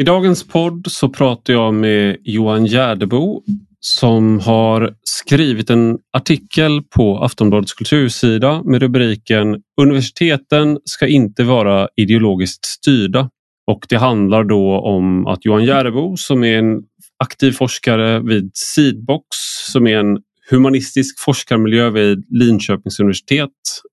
I 0.00 0.04
dagens 0.04 0.48
podd 0.48 0.86
så 0.90 1.08
pratar 1.08 1.52
jag 1.52 1.74
med 1.74 2.16
Johan 2.24 2.66
Gärdebo 2.66 3.42
som 3.80 4.40
har 4.40 4.94
skrivit 5.02 5.70
en 5.70 5.98
artikel 6.12 6.82
på 6.82 7.18
Aftonbladets 7.18 7.74
kultursida 7.74 8.62
med 8.62 8.82
rubriken 8.82 9.62
Universiteten 9.80 10.78
ska 10.84 11.06
inte 11.06 11.44
vara 11.44 11.88
ideologiskt 11.96 12.64
styrda. 12.64 13.30
Och 13.66 13.86
det 13.88 13.96
handlar 13.96 14.44
då 14.44 14.80
om 14.80 15.26
att 15.26 15.44
Johan 15.44 15.64
Gärdebo 15.64 16.16
som 16.16 16.44
är 16.44 16.58
en 16.58 16.82
aktiv 17.24 17.52
forskare 17.52 18.20
vid 18.20 18.50
Seedbox 18.54 19.26
som 19.72 19.86
är 19.86 19.96
en 19.96 20.18
humanistisk 20.50 21.20
forskarmiljö 21.20 21.90
vid 21.90 22.24
Linköpings 22.28 23.00
universitet. 23.00 23.50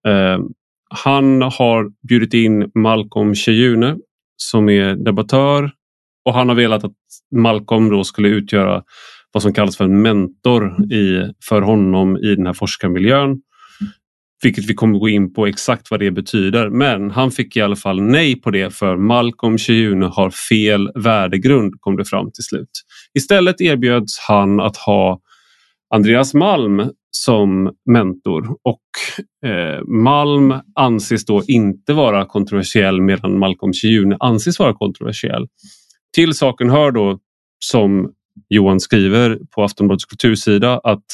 Eh, 0.08 0.40
han 0.90 1.42
har 1.42 2.08
bjudit 2.08 2.34
in 2.34 2.72
Malcolm 2.76 3.36
Cheyune 3.36 3.98
som 4.38 4.70
är 4.70 4.96
debattör 4.96 5.72
och 6.26 6.34
han 6.34 6.50
har 6.50 6.56
velat 6.56 6.84
att 6.84 6.96
Malcolm 7.36 7.90
då 7.90 8.04
skulle 8.04 8.28
utgöra 8.28 8.84
vad 9.32 9.44
som 9.44 9.54
kallas 9.54 9.78
för 9.78 9.84
en 9.86 10.02
mentor 10.02 10.94
i, 10.94 11.34
för 11.44 11.62
honom 11.62 12.18
i 12.18 12.36
den 12.36 12.46
här 12.46 12.54
forskarmiljön. 12.54 13.42
Vilket 14.44 14.66
vi 14.66 14.74
kommer 14.74 15.00
gå 15.00 15.10
in 15.10 15.34
på 15.34 15.48
exakt 15.48 15.92
vad 15.92 16.00
det 16.00 16.12
betyder. 16.12 16.70
Men 16.70 17.12
han 17.12 17.32
fick 17.32 17.58
i 17.58 17.62
alla 17.62 17.76
fall 17.76 18.02
nej 18.02 18.42
på 18.42 18.52
det 18.52 18.74
för 18.74 18.98
Malcolm 18.98 19.58
Cheyune 19.58 20.06
har 20.06 20.30
fel 20.30 20.92
värdegrund 20.96 21.74
kom 21.80 21.98
det 21.98 22.06
fram 22.06 22.32
till 22.32 22.44
slut. 22.44 22.70
Istället 23.14 23.62
erbjöds 23.62 24.20
han 24.28 24.60
att 24.60 24.78
ha 24.78 25.20
Andreas 25.96 26.34
Malm 26.34 26.90
som 27.12 27.76
mentor 27.90 28.58
och 28.64 28.82
eh, 29.50 29.84
Malm 29.84 30.54
anses 30.76 31.26
då 31.26 31.44
inte 31.48 31.94
vara 31.94 32.26
kontroversiell 32.26 33.02
medan 33.02 33.40
Malcolm 33.40 33.74
Cheyune 33.74 34.18
anses 34.20 34.60
vara 34.60 34.74
kontroversiell. 34.74 35.48
Till 36.16 36.34
saken 36.34 36.70
hör 36.70 36.92
då 36.92 37.20
som 37.60 38.12
Johan 38.50 38.80
skriver 38.80 39.40
på 39.56 39.64
Aftonbladets 39.64 40.06
kultursida 40.06 40.80
att 40.84 41.06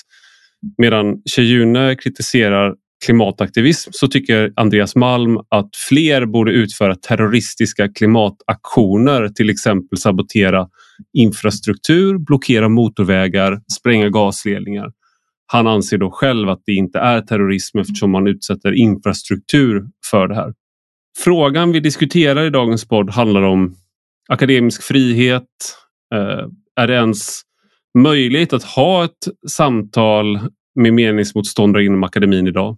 medan 0.77 1.21
Cheyune 1.35 1.95
kritiserar 1.95 2.75
klimataktivism 3.05 3.89
så 3.93 4.07
tycker 4.07 4.53
Andreas 4.55 4.95
Malm 4.95 5.37
att 5.49 5.69
fler 5.89 6.25
borde 6.25 6.51
utföra 6.51 6.95
terroristiska 6.95 7.87
klimataktioner, 7.87 9.29
till 9.29 9.49
exempel 9.49 9.97
sabotera 9.97 10.67
infrastruktur, 11.13 12.17
blockera 12.17 12.69
motorvägar, 12.69 13.61
spränga 13.79 14.09
gasledningar. 14.09 14.91
Han 15.45 15.67
anser 15.67 15.97
då 15.97 16.11
själv 16.11 16.49
att 16.49 16.61
det 16.65 16.73
inte 16.73 16.99
är 16.99 17.21
terrorism 17.21 17.79
eftersom 17.79 18.11
man 18.11 18.27
utsätter 18.27 18.73
infrastruktur 18.73 19.83
för 20.11 20.27
det 20.27 20.35
här. 20.35 20.53
Frågan 21.17 21.71
vi 21.71 21.79
diskuterar 21.79 22.45
i 22.45 22.49
dagens 22.49 22.87
podd 22.87 23.09
handlar 23.09 23.41
om 23.41 23.75
akademisk 24.29 24.83
frihet. 24.83 25.47
Eh, 26.13 26.47
är 26.75 26.87
det 26.87 26.93
ens 26.93 27.41
möjligt 27.97 28.53
att 28.53 28.63
ha 28.63 29.05
ett 29.05 29.49
samtal 29.49 30.39
med 30.75 30.93
meningsmotståndare 30.93 31.85
inom 31.85 32.03
akademin 32.03 32.47
idag? 32.47 32.77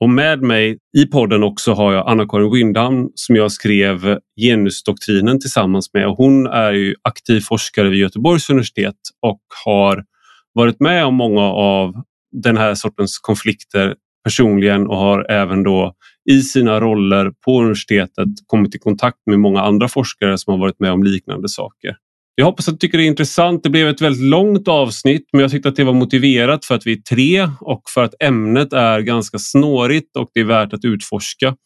Och 0.00 0.10
med 0.10 0.42
mig 0.42 0.78
i 0.98 1.06
podden 1.06 1.42
också 1.42 1.72
har 1.72 1.92
jag 1.92 2.08
Anna-Karin 2.08 2.52
Windham 2.52 3.10
som 3.14 3.36
jag 3.36 3.52
skrev 3.52 4.18
genusdoktrinen 4.40 5.40
tillsammans 5.40 5.90
med. 5.92 6.06
Hon 6.06 6.46
är 6.46 6.72
ju 6.72 6.94
aktiv 7.02 7.40
forskare 7.40 7.88
vid 7.88 7.98
Göteborgs 7.98 8.50
universitet 8.50 8.96
och 9.20 9.40
har 9.64 10.04
varit 10.52 10.80
med 10.80 11.04
om 11.04 11.14
många 11.14 11.42
av 11.42 12.02
den 12.32 12.56
här 12.56 12.74
sortens 12.74 13.18
konflikter 13.18 13.94
personligen 14.24 14.86
och 14.86 14.96
har 14.96 15.30
även 15.30 15.62
då 15.62 15.94
i 16.30 16.40
sina 16.40 16.80
roller 16.80 17.32
på 17.44 17.60
universitetet 17.60 18.28
kommit 18.46 18.74
i 18.74 18.78
kontakt 18.78 19.18
med 19.26 19.40
många 19.40 19.60
andra 19.60 19.88
forskare 19.88 20.38
som 20.38 20.52
har 20.52 20.60
varit 20.60 20.80
med 20.80 20.92
om 20.92 21.02
liknande 21.02 21.48
saker. 21.48 21.96
Jag 22.34 22.44
hoppas 22.44 22.68
att 22.68 22.74
du 22.74 22.78
tycker 22.78 22.98
det 22.98 23.04
är 23.04 23.08
intressant. 23.08 23.62
Det 23.62 23.70
blev 23.70 23.88
ett 23.88 24.00
väldigt 24.00 24.22
långt 24.22 24.68
avsnitt 24.68 25.28
men 25.32 25.40
jag 25.40 25.50
tyckte 25.50 25.68
att 25.68 25.76
det 25.76 25.84
var 25.84 25.92
motiverat 25.92 26.64
för 26.64 26.74
att 26.74 26.86
vi 26.86 26.92
är 26.92 26.96
tre 26.96 27.48
och 27.60 27.82
för 27.94 28.04
att 28.04 28.14
ämnet 28.22 28.72
är 28.72 29.00
ganska 29.00 29.38
snårigt 29.38 30.16
och 30.16 30.30
det 30.34 30.40
är 30.40 30.44
värt 30.44 30.72
att 30.72 30.84
utforska. 30.84 31.56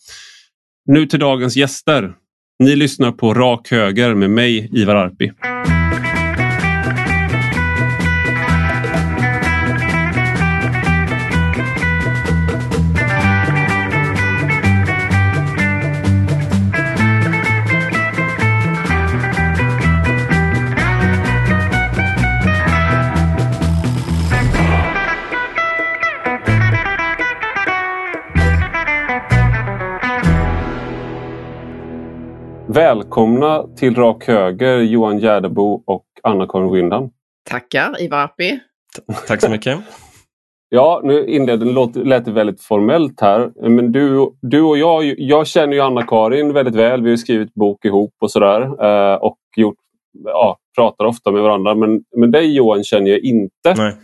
Nu 0.86 1.06
till 1.06 1.20
dagens 1.20 1.56
gäster. 1.56 2.12
Ni 2.58 2.76
lyssnar 2.76 3.12
på 3.12 3.34
Rak 3.34 3.70
Höger 3.70 4.14
med 4.14 4.30
mig, 4.30 4.70
Ivar 4.72 4.94
Arpi. 4.94 5.32
Välkomna 32.76 33.66
till 33.76 33.94
Rak 33.94 34.24
Höger, 34.24 34.78
Johan 34.78 35.18
Gärdebo 35.18 35.82
och 35.86 36.04
Anna-Karin 36.22 36.72
Wyndham. 36.72 37.10
Tackar, 37.50 38.02
Ivar 38.02 38.18
Arpi. 38.18 38.58
Tack 39.26 39.40
så 39.40 39.50
mycket. 39.50 39.78
Ja, 40.68 41.00
nu 41.04 41.56
låt, 41.58 41.96
lät 41.96 42.24
det 42.24 42.32
väldigt 42.32 42.62
formellt 42.62 43.20
här. 43.20 43.52
Men 43.68 43.92
du, 43.92 44.30
du 44.42 44.62
och 44.62 44.78
jag, 44.78 45.04
jag 45.18 45.46
känner 45.46 45.72
ju 45.72 45.80
Anna-Karin 45.80 46.52
väldigt 46.52 46.74
väl. 46.74 47.02
Vi 47.02 47.10
har 47.10 47.16
skrivit 47.16 47.54
bok 47.54 47.84
ihop 47.84 48.14
och 48.20 48.30
sådär. 48.30 48.60
Eh, 48.62 49.16
och 49.16 49.38
gjort, 49.56 49.78
ja, 50.24 50.58
pratar 50.76 51.04
ofta 51.04 51.30
med 51.30 51.42
varandra. 51.42 51.74
Men, 51.74 52.04
men 52.16 52.30
dig 52.30 52.56
Johan 52.56 52.84
känner 52.84 53.10
jag 53.10 53.20
inte. 53.20 53.74
Nej. 53.76 53.94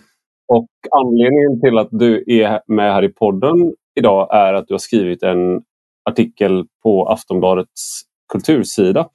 Och 0.48 0.68
anledningen 0.90 1.60
till 1.60 1.78
att 1.78 1.88
du 1.90 2.24
är 2.26 2.60
med 2.66 2.92
här 2.92 3.04
i 3.04 3.08
podden 3.08 3.74
idag 3.94 4.28
är 4.34 4.54
att 4.54 4.68
du 4.68 4.74
har 4.74 4.78
skrivit 4.78 5.22
en 5.22 5.62
artikel 6.10 6.64
på 6.82 7.06
Aftonbladets 7.08 8.11
kultursida. 8.32 9.08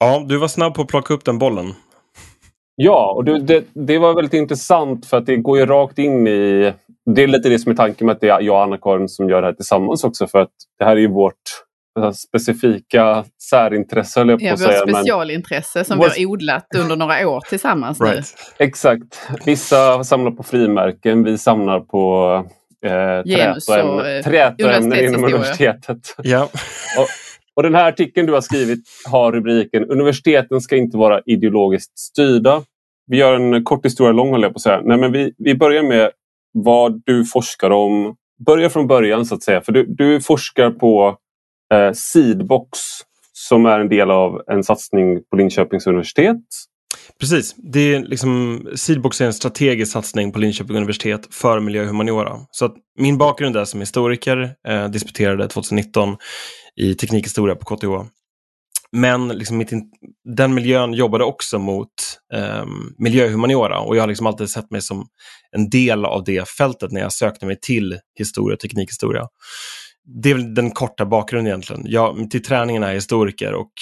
Ja, 0.00 0.24
du 0.28 0.38
var 0.38 0.48
snabb 0.48 0.74
på 0.74 0.82
att 0.82 0.88
plocka 0.88 1.14
upp 1.14 1.24
den 1.24 1.38
bollen. 1.38 1.74
Ja, 2.82 3.12
och 3.16 3.24
det, 3.24 3.64
det, 3.72 3.98
var 3.98 4.14
väldigt 4.14 4.34
intressant 4.34 5.06
för 5.06 5.16
att 5.16 5.26
det 5.26 5.36
går 5.36 5.58
ju 5.58 5.66
rakt 5.66 5.98
in 5.98 6.26
i... 6.26 6.72
Det 7.14 7.22
är 7.22 7.26
lite 7.26 7.48
det 7.48 7.58
som 7.58 7.72
är 7.72 7.76
tanken 7.76 8.06
med 8.06 8.14
att 8.14 8.20
det 8.20 8.28
är 8.28 8.40
jag 8.40 8.56
och 8.56 8.62
Anna-Karin 8.62 9.08
som 9.08 9.28
gör 9.28 9.40
det 9.40 9.46
här 9.46 9.54
tillsammans 9.54 10.04
också 10.04 10.26
för 10.26 10.38
att 10.38 10.50
det 10.78 10.84
här 10.84 10.96
är 10.96 11.00
ju 11.00 11.08
vårt 11.08 11.34
specifika 12.28 13.24
särintresse, 13.50 14.20
ja, 14.20 14.38
på 14.38 14.52
att 14.52 14.58
säga. 14.58 14.80
Vårt 14.80 14.90
specialintresse 14.90 15.84
som 15.84 15.98
vår... 15.98 16.12
vi 16.16 16.24
har 16.24 16.30
odlat 16.30 16.66
under 16.76 16.96
några 16.96 17.28
år 17.28 17.40
tillsammans 17.40 18.00
right. 18.00 18.34
nu. 18.58 18.64
Exakt. 18.64 19.28
Vissa 19.44 20.04
samlar 20.04 20.30
på 20.30 20.42
frimärken, 20.42 21.24
vi 21.24 21.38
samlar 21.38 21.80
på 21.80 22.34
eh, 22.86 24.22
trätoämnen, 24.22 25.04
inom 25.04 25.24
universitetet. 25.24 25.98
Ja. 26.22 26.42
och, 26.98 27.08
och 27.60 27.64
den 27.64 27.74
här 27.74 27.88
artikeln 27.88 28.26
du 28.26 28.32
har 28.32 28.40
skrivit 28.40 28.80
har 29.04 29.32
rubriken 29.32 29.84
Universiteten 29.84 30.60
ska 30.60 30.76
inte 30.76 30.96
vara 30.96 31.20
ideologiskt 31.26 31.98
styrda. 31.98 32.62
Vi 33.06 33.16
gör 33.16 33.34
en 33.34 33.64
kort 33.64 33.84
historia 33.84 34.12
lång 34.12 34.30
håller 34.30 34.44
jag 34.44 34.52
på 34.52 34.56
att 34.56 34.62
säga. 34.62 34.80
Nej, 34.84 34.98
men 34.98 35.12
vi, 35.12 35.34
vi 35.38 35.54
börjar 35.54 35.82
med 35.82 36.10
vad 36.52 37.02
du 37.06 37.24
forskar 37.24 37.70
om. 37.70 38.16
Börja 38.46 38.70
från 38.70 38.86
början 38.86 39.26
så 39.26 39.34
att 39.34 39.42
säga. 39.42 39.60
För 39.60 39.72
du, 39.72 39.86
du 39.86 40.20
forskar 40.20 40.70
på 40.70 41.16
eh, 41.74 41.92
Seedbox 41.92 42.78
som 43.32 43.66
är 43.66 43.80
en 43.80 43.88
del 43.88 44.10
av 44.10 44.42
en 44.46 44.64
satsning 44.64 45.22
på 45.30 45.36
Linköpings 45.36 45.86
universitet. 45.86 46.42
Precis. 47.18 47.54
Det 47.56 47.94
är 47.94 48.00
liksom, 48.00 48.66
Seedbox 48.74 49.20
är 49.20 49.26
en 49.26 49.32
strategisk 49.32 49.92
satsning 49.92 50.32
på 50.32 50.38
Linköping 50.38 50.76
universitet 50.76 51.28
för 51.30 51.60
miljö 51.60 51.82
och 51.82 51.86
humaniora. 51.86 52.40
Så 52.50 52.64
att 52.64 52.74
min 52.98 53.18
bakgrund 53.18 53.56
är 53.56 53.64
som 53.64 53.80
historiker, 53.80 54.54
eh, 54.68 54.88
disputerade 54.88 55.48
2019 55.48 56.16
i 56.76 56.94
teknikhistoria 56.94 57.54
på 57.54 57.76
KTH. 57.76 58.10
Men 58.92 59.28
liksom 59.28 59.56
mitt, 59.56 59.70
den 60.36 60.54
miljön 60.54 60.92
jobbade 60.92 61.24
också 61.24 61.58
mot 61.58 61.88
eh, 62.34 62.64
miljöhumaniora 62.98 63.80
och 63.80 63.96
jag 63.96 64.02
har 64.02 64.08
liksom 64.08 64.26
alltid 64.26 64.50
sett 64.50 64.70
mig 64.70 64.82
som 64.82 65.06
en 65.56 65.70
del 65.70 66.04
av 66.04 66.24
det 66.24 66.48
fältet 66.48 66.92
när 66.92 67.00
jag 67.00 67.12
sökte 67.12 67.46
mig 67.46 67.58
till 67.60 67.98
historia 68.18 68.54
och 68.54 68.60
teknikhistoria. 68.60 69.26
Det 70.22 70.30
är 70.30 70.34
väl 70.34 70.54
den 70.54 70.70
korta 70.70 71.06
bakgrunden 71.06 71.46
egentligen. 71.46 71.82
Jag, 71.86 72.30
till 72.30 72.42
träningen 72.42 72.82
är 72.82 72.86
jag 72.86 72.94
historiker 72.94 73.54
och 73.54 73.72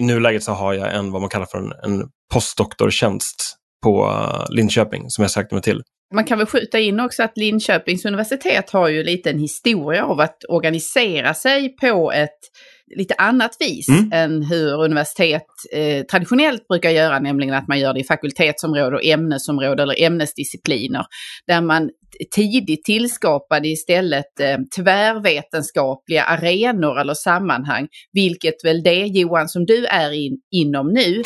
i 0.00 0.02
nuläget 0.02 0.42
så 0.42 0.52
har 0.52 0.74
jag 0.74 0.94
en 0.94 1.12
vad 1.12 1.20
man 1.20 1.30
kallar 1.30 1.46
för 1.46 1.58
en, 1.58 1.72
en 1.82 2.08
postdoktortjänst 2.32 3.56
på 3.82 4.06
uh, 4.06 4.44
Linköping 4.56 5.10
som 5.10 5.22
jag 5.22 5.30
sökte 5.30 5.54
mig 5.54 5.62
till. 5.62 5.82
Man 6.14 6.24
kan 6.24 6.38
väl 6.38 6.46
skjuta 6.46 6.78
in 6.78 7.00
också 7.00 7.22
att 7.22 7.36
Linköpings 7.36 8.04
universitet 8.04 8.70
har 8.70 8.88
ju 8.88 9.02
lite 9.02 9.30
en 9.30 9.38
historia 9.38 10.04
av 10.04 10.20
att 10.20 10.44
organisera 10.48 11.34
sig 11.34 11.76
på 11.76 12.12
ett 12.12 12.38
lite 12.96 13.14
annat 13.14 13.56
vis 13.60 13.88
mm. 13.88 14.10
än 14.12 14.42
hur 14.42 14.84
universitet 14.84 15.46
eh, 15.72 16.04
traditionellt 16.04 16.68
brukar 16.68 16.90
göra, 16.90 17.18
nämligen 17.18 17.54
att 17.54 17.68
man 17.68 17.78
gör 17.78 17.94
det 17.94 18.00
i 18.00 18.04
fakultetsområde 18.04 18.96
och 18.96 19.04
ämnesområde 19.04 19.82
eller 19.82 20.02
ämnesdiscipliner. 20.02 21.04
Där 21.46 21.60
man 21.60 21.90
tidigt 22.30 22.84
tillskapade 22.84 23.68
istället 23.68 24.40
eh, 24.40 24.58
tvärvetenskapliga 24.76 26.24
arenor 26.24 27.00
eller 27.00 27.14
sammanhang, 27.14 27.88
vilket 28.12 28.64
väl 28.64 28.82
det 28.82 29.06
Johan 29.06 29.48
som 29.48 29.66
du 29.66 29.86
är 29.86 30.12
in, 30.12 30.38
inom 30.50 30.92
nu 30.92 31.22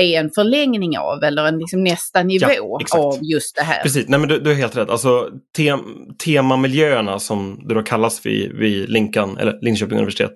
är 0.00 0.20
en 0.20 0.30
förlängning 0.30 0.98
av 0.98 1.24
eller 1.24 1.44
en 1.46 1.58
liksom 1.58 1.84
nästa 1.84 2.22
nivå 2.22 2.78
ja, 2.90 2.98
av 2.98 3.18
just 3.22 3.56
det 3.56 3.62
här. 3.62 3.82
Precis, 3.82 4.08
Nej, 4.08 4.20
men 4.20 4.28
du, 4.28 4.40
du 4.40 4.50
är 4.50 4.54
helt 4.54 4.76
rätt. 4.76 4.90
Alltså, 4.90 5.30
tem, 5.56 5.80
temamiljöerna 6.24 7.18
som 7.18 7.64
det 7.68 7.74
då 7.74 7.82
kallas 7.82 8.26
vid, 8.26 8.52
vid 8.52 8.88
Linkan, 8.88 9.38
eller 9.38 9.58
Linköping 9.62 9.98
universitet, 9.98 10.34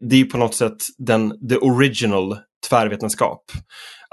det 0.00 0.20
är 0.20 0.24
på 0.24 0.38
något 0.38 0.54
sätt 0.54 0.76
den 0.98 1.48
the 1.48 1.56
original 1.56 2.36
tvärvetenskap. 2.68 3.44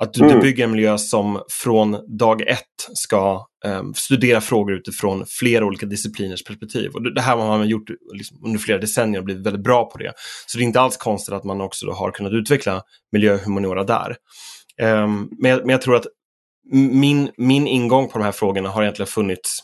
Att 0.02 0.14
du, 0.14 0.24
mm. 0.24 0.36
du 0.36 0.42
bygger 0.42 0.64
en 0.64 0.72
miljö 0.72 0.98
som 0.98 1.42
från 1.50 2.18
dag 2.18 2.42
ett 2.42 2.90
ska 2.94 3.48
um, 3.66 3.94
studera 3.94 4.42
frågor 4.42 4.76
utifrån 4.76 5.26
flera 5.28 5.66
olika 5.66 5.86
discipliners 5.86 6.44
perspektiv. 6.44 6.92
Och 6.94 7.14
det, 7.14 7.22
här 7.22 7.38
har 7.38 7.58
man 7.58 7.68
gjort 7.68 7.90
liksom, 8.14 8.38
under 8.46 8.60
flera 8.60 8.78
decennier 8.78 9.20
och 9.20 9.26
blivit 9.26 9.46
väldigt 9.46 9.64
bra 9.64 9.90
på 9.90 9.98
det. 9.98 10.14
Så 10.48 10.58
det 10.58 10.64
är 10.64 10.66
inte 10.66 10.82
alls 10.82 10.98
konstigt 10.98 11.34
att 11.34 11.44
man 11.44 11.62
också 11.62 11.92
har 11.92 12.12
kunnat 12.12 12.34
utveckla 12.34 12.82
miljöhumaniora 13.12 13.84
där. 13.84 14.16
Um, 14.82 15.30
men, 15.40 15.52
jag, 15.52 15.60
men 15.60 15.70
jag 15.70 15.82
tror 15.82 15.96
att 15.96 16.06
min, 16.72 17.32
min 17.38 17.68
ingång 17.68 18.08
på 18.10 18.18
de 18.18 18.24
här 18.24 18.32
frågorna 18.32 18.70
har 18.70 18.84
egentligen 18.84 19.08
funnits 19.08 19.60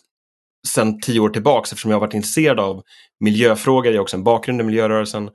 sedan 0.67 0.99
tio 0.99 1.19
år 1.19 1.29
tillbaks 1.29 1.71
eftersom 1.71 1.91
jag 1.91 1.95
har 1.95 2.07
varit 2.07 2.13
intresserad 2.13 2.59
av 2.59 2.81
miljöfrågor. 3.19 3.91
Jag 3.91 3.99
har 3.99 4.01
också 4.01 4.17
en 4.17 4.23
bakgrund 4.23 4.61
i 4.61 4.63
miljörörelsen. 4.63 5.29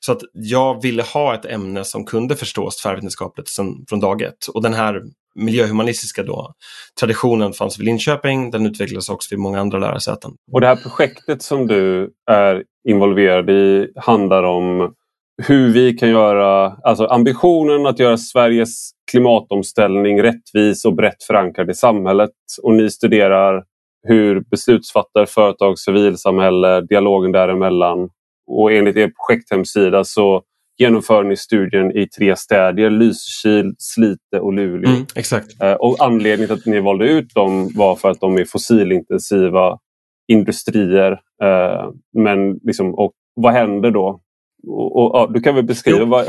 Så 0.00 0.12
att 0.12 0.20
jag 0.32 0.82
ville 0.82 1.02
ha 1.02 1.34
ett 1.34 1.44
ämne 1.44 1.84
som 1.84 2.04
kunde 2.04 2.36
förstås 2.36 2.76
tvärvetenskapligt 2.76 3.48
sen, 3.48 3.66
från 3.88 4.00
dag 4.00 4.22
ett. 4.22 4.46
Och 4.54 4.62
den 4.62 4.74
här 4.74 5.02
miljöhumanistiska 5.34 6.22
då, 6.22 6.54
traditionen 7.00 7.52
fanns 7.52 7.78
vid 7.78 7.86
Linköping, 7.86 8.50
den 8.50 8.66
utvecklades 8.66 9.08
också 9.08 9.28
vid 9.30 9.38
många 9.38 9.60
andra 9.60 9.78
lärosäten. 9.78 10.30
Och 10.52 10.60
det 10.60 10.66
här 10.66 10.76
projektet 10.76 11.42
som 11.42 11.66
du 11.66 12.10
är 12.30 12.64
involverad 12.88 13.50
i 13.50 13.92
handlar 13.96 14.42
om 14.42 14.94
hur 15.42 15.72
vi 15.72 15.92
kan 15.92 16.10
göra, 16.10 16.76
alltså 16.82 17.04
ambitionen 17.04 17.86
att 17.86 17.98
göra 17.98 18.16
Sveriges 18.16 18.90
klimatomställning 19.10 20.22
rättvis 20.22 20.84
och 20.84 20.94
brett 20.94 21.22
förankrad 21.22 21.70
i 21.70 21.74
samhället. 21.74 22.30
Och 22.62 22.74
ni 22.74 22.90
studerar 22.90 23.64
hur 24.08 24.40
beslutsfattare, 24.40 25.26
företag, 25.26 25.78
civilsamhälle, 25.78 26.80
dialogen 26.80 27.32
däremellan. 27.32 28.08
Och 28.50 28.72
enligt 28.72 28.96
er 28.96 29.12
projekthemsida 29.26 30.04
så 30.04 30.42
genomför 30.80 31.24
ni 31.24 31.36
studien 31.36 31.96
i 31.96 32.08
tre 32.08 32.36
städer, 32.36 32.90
Lysekil, 32.90 33.74
Slite 33.78 34.40
och 34.40 34.52
Luleå. 34.52 34.90
Mm, 34.90 35.06
exakt. 35.14 35.62
Eh, 35.62 35.72
och 35.72 35.96
anledningen 36.00 36.48
till 36.48 36.56
att 36.56 36.66
ni 36.66 36.80
valde 36.80 37.08
ut 37.08 37.34
dem 37.34 37.70
var 37.74 37.96
för 37.96 38.10
att 38.10 38.20
de 38.20 38.38
är 38.38 38.44
fossilintensiva 38.44 39.78
industrier. 40.28 41.12
Eh, 41.42 41.90
men 42.18 42.54
liksom, 42.54 42.94
och 42.94 43.12
vad 43.34 43.52
händer 43.52 43.90
då? 43.90 44.20
Och, 44.68 45.14
och, 45.14 45.32
du 45.32 45.40
kan 45.40 45.54
väl 45.54 45.64
beskriva 45.64 46.04
vad, 46.04 46.26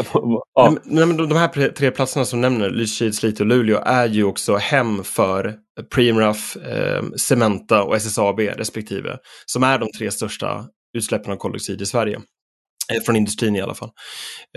ja. 0.53 0.75
nej, 0.83 1.05
men 1.05 1.17
de 1.17 1.31
här 1.31 1.69
tre 1.69 1.91
platserna 1.91 2.25
som 2.25 2.41
nämner, 2.41 2.69
Lysekil, 2.69 3.13
Slite 3.13 3.43
och 3.43 3.47
Luleå, 3.47 3.79
är 3.85 4.07
ju 4.07 4.23
också 4.23 4.55
hem 4.55 5.03
för 5.03 5.55
Preemraff, 5.95 6.55
eh, 6.55 7.03
Cementa 7.15 7.83
och 7.83 7.95
SSAB 7.95 8.39
respektive, 8.39 9.17
som 9.45 9.63
är 9.63 9.79
de 9.79 9.91
tre 9.97 10.11
största 10.11 10.65
utsläppen 10.93 11.31
av 11.31 11.37
koldioxid 11.37 11.81
i 11.81 11.85
Sverige. 11.85 12.21
Eh, 12.93 13.01
från 13.01 13.15
industrin 13.15 13.55
i 13.55 13.61
alla 13.61 13.75
fall. 13.75 13.91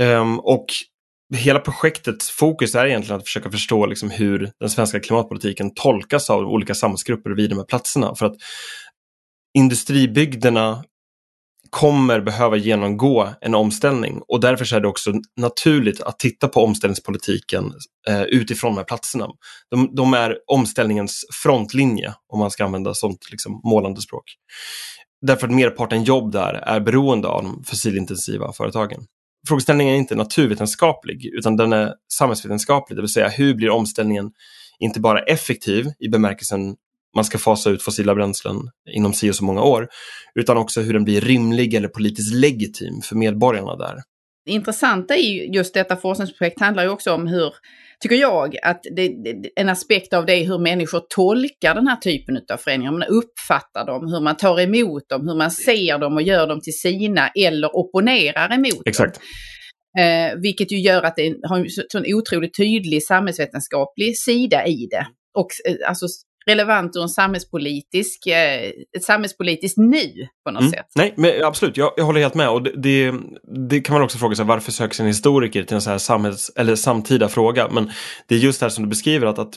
Ehm, 0.01 0.41
och 0.41 0.67
hela 1.37 1.59
projektets 1.59 2.31
fokus 2.31 2.75
är 2.75 2.87
egentligen 2.87 3.19
att 3.19 3.25
försöka 3.25 3.51
förstå 3.51 3.87
liksom 3.87 4.11
hur 4.11 4.51
den 4.61 4.71
svenska 4.71 5.01
klimatpolitiken 5.01 5.75
tolkas 5.75 6.31
av 6.31 6.43
olika 6.43 6.75
samhällsgrupper 6.75 7.31
vid 7.31 7.51
de 7.51 7.59
här 7.59 7.65
platserna. 7.65 8.15
För 8.15 8.27
att 8.27 8.37
industribygderna 9.59 10.85
kommer 11.71 12.21
behöva 12.21 12.57
genomgå 12.57 13.29
en 13.41 13.55
omställning 13.55 14.21
och 14.29 14.41
därför 14.41 14.75
är 14.77 14.81
det 14.81 14.89
också 14.89 15.13
naturligt 15.37 16.01
att 16.01 16.19
titta 16.19 16.49
på 16.49 16.65
omställningspolitiken 16.65 17.73
eh, 18.09 18.23
utifrån 18.23 18.73
de 18.73 18.79
här 18.79 18.85
platserna. 18.85 19.27
De, 19.71 19.95
de, 19.95 20.15
är 20.15 20.37
omställningens 20.47 21.25
frontlinje 21.43 22.15
om 22.33 22.39
man 22.39 22.51
ska 22.51 22.65
använda 22.65 22.95
sånt 22.95 23.31
liksom, 23.31 23.61
målande 23.65 24.01
språk. 24.01 24.25
Därför 25.23 25.47
att 25.47 25.55
merparten 25.55 26.05
jobb 26.05 26.33
där 26.33 26.55
är 26.55 26.81
beroende 26.81 27.29
av 27.29 27.43
de 27.43 27.65
fossilintensiva 27.65 28.53
företagen. 28.53 29.07
Frågeställningen 29.49 29.95
är 29.95 29.99
inte 29.99 30.15
naturvetenskaplig 30.15 31.27
utan 31.27 31.57
den 31.57 31.73
är 31.73 31.95
samhällsvetenskaplig, 32.13 32.97
det 32.97 33.03
vill 33.03 33.13
säga 33.13 33.29
hur 33.29 33.55
blir 33.55 33.71
omställningen 33.71 34.31
inte 34.79 35.01
bara 35.01 35.23
effektiv 35.23 35.87
i 35.99 36.09
bemärkelsen 36.09 36.77
man 37.15 37.25
ska 37.25 37.39
fasa 37.39 37.71
ut 37.71 37.83
fossila 37.83 38.15
bränslen 38.15 38.57
inom 38.91 39.13
si 39.13 39.31
och 39.31 39.35
så 39.35 39.45
många 39.45 39.63
år, 39.63 39.89
utan 40.35 40.57
också 40.57 40.81
hur 40.81 40.93
den 40.93 41.05
blir 41.05 41.21
rimlig 41.21 41.75
eller 41.75 41.89
politiskt 41.89 42.35
legitim 42.35 43.01
för 43.03 43.17
medborgarna 43.17 43.77
där. 43.77 44.03
Det 44.45 44.53
intressanta 44.53 45.17
i 45.17 45.51
just 45.55 45.75
detta 45.75 45.97
forskningsprojekt 45.97 46.61
handlar 46.61 46.83
ju 46.83 46.89
också 46.89 47.13
om 47.13 47.27
hur, 47.27 47.53
tycker 48.01 48.17
jag, 48.17 48.57
att 48.63 48.81
det, 48.97 49.13
en 49.57 49.69
aspekt 49.69 50.13
av 50.13 50.27
det 50.27 50.33
är 50.33 50.45
hur 50.45 50.59
människor 50.59 51.03
tolkar 51.09 51.75
den 51.75 51.87
här 51.87 51.97
typen 51.97 52.41
av 52.53 52.57
förändringar. 52.57 52.93
Man 52.93 53.09
uppfattar 53.09 53.87
dem, 53.87 54.13
hur 54.13 54.21
man 54.21 54.37
tar 54.37 54.61
emot 54.61 55.09
dem, 55.09 55.29
hur 55.29 55.37
man 55.37 55.51
ser 55.51 55.99
dem 55.99 56.15
och 56.15 56.23
gör 56.23 56.47
dem 56.47 56.61
till 56.61 56.79
sina 56.79 57.29
eller 57.29 57.77
opponerar 57.77 58.55
emot 58.55 58.83
Exakt. 58.87 59.15
dem. 59.15 59.23
Eh, 59.99 60.37
vilket 60.43 60.73
ju 60.73 60.81
gör 60.81 61.03
att 61.03 61.17
det 61.17 61.35
har 61.49 61.67
en 61.97 62.15
otroligt 62.15 62.57
tydlig 62.57 63.03
samhällsvetenskaplig 63.03 64.19
sida 64.19 64.67
i 64.67 64.87
det. 64.91 65.07
Och 65.39 65.49
eh, 65.69 65.89
alltså 65.89 66.07
relevant 66.47 66.97
ur 66.97 67.03
en 67.03 67.09
samhällspolitisk, 67.09 68.27
eh, 68.27 68.71
ett 68.97 69.05
samhällspolitiskt 69.05 69.79
nu 69.79 70.29
på 70.45 70.51
något 70.51 70.61
mm. 70.61 70.73
sätt. 70.73 70.87
Nej, 70.95 71.15
men 71.17 71.45
absolut, 71.45 71.77
jag, 71.77 71.93
jag 71.97 72.05
håller 72.05 72.21
helt 72.21 72.35
med. 72.35 72.49
Och 72.49 72.63
det, 72.63 72.73
det, 72.77 73.15
det, 73.69 73.81
kan 73.81 73.93
man 73.93 74.03
också 74.03 74.19
fråga 74.19 74.37
sig, 74.37 74.45
varför 74.45 74.73
söker 74.73 74.95
sig 74.95 75.03
en 75.03 75.09
historiker 75.09 75.63
till 75.63 75.75
en 75.75 75.83
så 75.83 75.91
här 75.91 75.99
samhälls, 75.99 76.53
eller 76.57 76.77
samtida 76.77 77.29
fråga? 77.29 77.69
Men 77.69 77.91
det 78.29 78.35
är 78.35 78.39
just 78.39 78.61
det 78.61 78.67
här 78.67 78.71
som 78.71 78.85
du 78.85 78.91
beskriver, 78.91 79.27
att, 79.27 79.39
att 79.39 79.55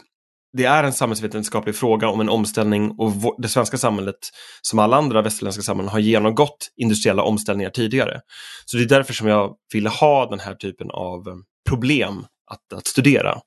det 0.57 0.65
är 0.65 0.83
en 0.83 0.93
samhällsvetenskaplig 0.93 1.75
fråga 1.75 2.07
om 2.07 2.21
en 2.21 2.29
omställning 2.29 2.91
och 2.97 3.11
det 3.37 3.47
svenska 3.47 3.77
samhället, 3.77 4.15
som 4.61 4.79
alla 4.79 4.97
andra 4.97 5.21
västerländska 5.21 5.61
samhällen, 5.63 5.91
har 5.91 5.99
genomgått 5.99 6.71
industriella 6.77 7.23
omställningar 7.23 7.69
tidigare. 7.69 8.21
Så 8.65 8.77
det 8.77 8.83
är 8.83 8.87
därför 8.87 9.13
som 9.13 9.27
jag 9.27 9.55
ville 9.73 9.89
ha 9.89 10.29
den 10.29 10.39
här 10.39 10.53
typen 10.53 10.91
av 10.91 11.27
eh, 11.27 11.35
problem 11.69 12.25
att, 12.51 12.73
att 12.77 12.87
studera. 12.87 13.37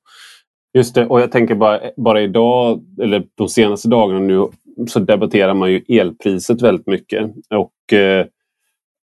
Just 0.75 0.95
det, 0.95 1.07
och 1.07 1.21
jag 1.21 1.33
tänker 1.33 1.55
bara, 1.55 1.81
bara 1.97 2.23
idag, 2.23 2.85
eller 3.03 3.27
de 3.35 3.49
senaste 3.49 3.89
dagarna 3.89 4.21
nu, 4.21 4.49
så 4.89 4.99
debatterar 4.99 5.55
man 5.55 5.73
ju 5.73 5.85
elpriset 5.89 6.63
väldigt 6.63 6.87
mycket. 6.87 7.31
Och 7.55 7.93
eh, 7.93 8.27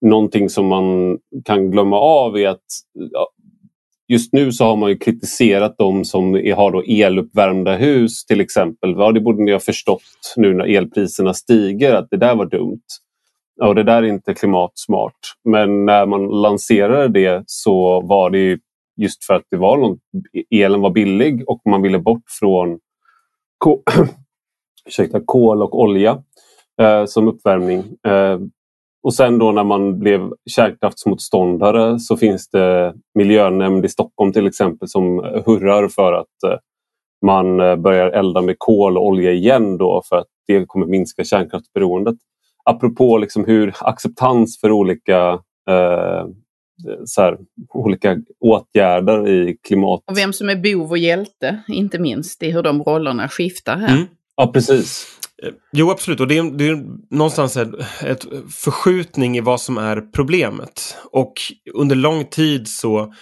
Någonting 0.02 0.50
som 0.50 0.68
man 0.68 1.18
kan 1.46 1.72
glömma 1.72 2.00
av 2.00 2.38
är 2.38 2.50
att 2.50 2.66
ja, 2.94 3.28
just 4.08 4.34
nu 4.34 4.52
så 4.52 4.66
har 4.66 4.76
man 4.76 4.90
ju 4.90 4.98
kritiserat 4.98 5.76
de 5.78 6.06
som 6.06 6.34
har 6.34 6.72
då 6.72 6.84
eluppvärmda 6.84 7.76
hus 7.76 8.26
till 8.26 8.42
exempel. 8.42 8.96
Ja, 8.98 9.12
det 9.12 9.20
borde 9.22 9.44
ni 9.44 9.52
ha 9.52 9.60
förstått 9.60 10.34
nu 10.36 10.54
när 10.54 10.66
elpriserna 10.66 11.34
stiger 11.34 11.94
att 11.94 12.08
det 12.10 12.18
där 12.18 12.36
var 12.36 12.46
dumt. 12.46 12.82
Och 13.62 13.76
det 13.76 13.84
där 13.84 14.04
är 14.04 14.08
inte 14.08 14.34
klimatsmart. 14.34 15.20
Men 15.44 15.86
när 15.86 16.06
man 16.06 16.28
lanserade 16.28 17.08
det 17.08 17.44
så 17.48 18.02
var 18.02 18.30
det 18.30 18.40
ju 18.40 18.60
just 18.98 19.26
för 19.26 19.34
att 19.34 19.44
det 19.52 19.58
var 19.58 19.78
någon, 19.78 20.00
elen 20.50 20.82
var 20.82 20.90
billig 20.90 21.50
och 21.50 21.62
man 21.66 21.82
ville 21.82 22.00
bort 22.00 22.24
från 22.40 22.80
kol, 23.58 23.82
ursäkta, 24.86 25.22
kol 25.26 25.64
och 25.64 25.80
olja 25.80 26.24
eh, 26.82 27.06
som 27.06 27.28
uppvärmning. 27.28 27.84
Eh, 28.08 28.40
och 29.04 29.14
sen 29.14 29.40
då 29.40 29.52
när 29.52 29.64
man 29.64 30.00
blev 30.00 30.32
kärnkraftsmotståndare 30.50 32.00
så 32.00 32.18
finns 32.18 32.50
det 32.50 32.94
miljönämnd 33.14 33.86
i 33.86 33.90
Stockholm 33.90 34.34
till 34.34 34.48
exempel 34.48 34.88
som 34.88 35.20
hurrar 35.46 35.88
för 35.88 36.14
att 36.14 36.44
eh, 36.46 36.58
man 37.26 37.60
eh, 37.60 37.76
börjar 37.76 38.10
elda 38.10 38.42
med 38.42 38.56
kol 38.58 38.98
och 38.98 39.06
olja 39.06 39.32
igen 39.32 39.78
då 39.78 40.02
för 40.10 40.16
att 40.16 40.28
det 40.48 40.66
kommer 40.66 40.86
minska 40.86 41.24
kärnkraftsberoendet. 41.24 42.16
Apropå 42.64 43.18
liksom 43.18 43.46
hur 43.46 43.74
acceptans 43.80 44.60
för 44.62 44.72
olika 44.72 45.40
eh, 45.70 46.26
så 47.06 47.22
här, 47.22 47.38
olika 47.74 48.18
åtgärder 48.40 49.30
i 49.30 49.58
klimat. 49.68 50.04
Och 50.08 50.18
vem 50.18 50.34
som 50.34 50.50
är 50.50 50.56
bov 50.56 50.90
och 50.90 50.98
hjälte, 50.98 51.64
inte 51.68 52.00
minst, 52.00 52.44
i 52.44 52.52
hur 52.52 52.64
de 52.64 52.84
rollerna 52.84 53.30
skiftar 53.30 53.78
här. 53.78 53.96
Mm. 53.96 54.08
Ja, 54.38 54.48
precis. 54.48 55.20
Eh, 55.44 55.50
jo, 55.72 55.92
absolut. 55.92 56.20
Och 56.20 56.28
det 56.28 56.38
är, 56.38 56.58
det 56.58 56.68
är 56.68 56.86
någonstans 57.16 57.58
ett, 57.58 57.74
ett 58.04 58.26
förskjutning 58.50 59.38
i 59.38 59.42
vad 59.42 59.62
som 59.62 59.78
är 59.78 60.02
problemet. 60.02 60.98
Och 61.12 61.34
under 61.74 61.96
lång 61.96 62.26
tid 62.26 62.68
så 62.68 63.14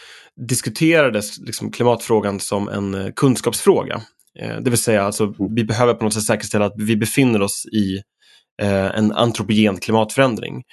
diskuterades 0.48 1.40
liksom 1.40 1.72
klimatfrågan 1.72 2.40
som 2.40 2.70
en 2.70 2.94
eh, 2.94 3.12
kunskapsfråga. 3.16 4.02
Eh, 4.40 4.58
det 4.62 4.70
vill 4.70 4.80
säga, 4.80 5.04
alltså, 5.04 5.24
mm. 5.24 5.56
vi 5.56 5.64
behöver 5.64 5.94
på 5.94 6.04
något 6.04 6.14
sätt 6.14 6.24
säkerställa 6.24 6.66
att 6.66 6.76
vi 6.78 6.98
befinner 6.98 7.42
oss 7.42 7.66
i 7.66 8.02
en 8.94 9.12
antropogen 9.12 9.78
klimatförändring. 9.78 10.64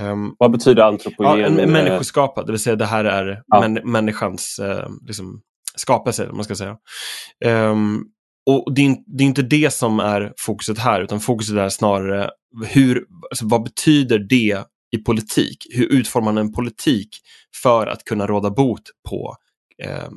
Um, 0.00 0.34
Vad 0.38 0.50
betyder 0.50 0.82
antropogen? 0.82 1.58
Ja, 1.58 1.66
människoskapad, 1.66 2.46
det 2.46 2.52
vill 2.52 2.60
säga 2.60 2.76
det 2.76 2.86
här 2.86 3.04
är 3.04 3.42
ja. 3.46 3.60
män, 3.60 3.80
människans 3.84 4.60
uh, 4.62 4.88
liksom, 5.06 5.40
skapelse, 5.76 6.28
man 6.32 6.44
ska 6.44 6.54
säga. 6.54 6.76
Um, 7.44 8.04
och 8.46 8.74
det 8.74 8.86
är, 8.86 8.96
det 9.06 9.24
är, 9.24 9.26
inte 9.28 9.42
det 9.42 9.72
som 9.72 10.00
är 10.00 10.32
fokuset 10.38 10.78
här, 10.78 11.00
utan 11.00 11.20
fokuset 11.20 11.56
är 11.56 11.68
snarare 11.68 12.30
hur, 12.66 13.04
alltså, 13.30 13.46
vad 13.46 13.62
betyder 13.62 14.18
det 14.18 14.64
i 14.96 14.98
politik? 14.98 15.66
Hur 15.70 15.92
utformar 15.92 16.32
man 16.32 16.38
en 16.38 16.52
politik 16.52 17.08
för 17.62 17.86
att 17.86 18.04
kunna 18.04 18.26
råda 18.26 18.50
bot 18.50 18.82
på 19.08 19.36
eh, 19.84 20.08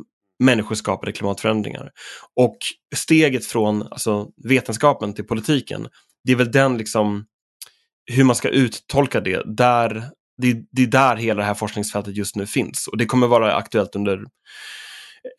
människoskapade 0.43 1.11
klimatförändringar? 1.11 1.91
Och 2.35 2.57
steget 2.95 3.45
från 3.45 3.81
alltså, 3.81 4.27
vetenskapen 4.49 5.13
till 5.13 5.27
politiken, 5.27 5.87
det 6.23 6.31
är 6.31 6.35
väl 6.35 6.51
den 6.51 6.77
liksom 6.77 7.25
hur 8.05 8.23
man 8.23 8.35
ska 8.35 8.49
uttolka 8.49 9.21
det, 9.21 9.41
där, 9.57 10.03
det, 10.41 10.57
det 10.71 10.83
är 10.83 10.87
där 10.87 11.15
hela 11.15 11.39
det 11.39 11.47
här 11.47 11.53
forskningsfältet 11.53 12.15
just 12.15 12.35
nu 12.35 12.45
finns. 12.45 12.87
Och 12.87 12.97
det 12.97 13.05
kommer 13.05 13.27
vara 13.27 13.55
aktuellt 13.55 13.95
under 13.95 14.25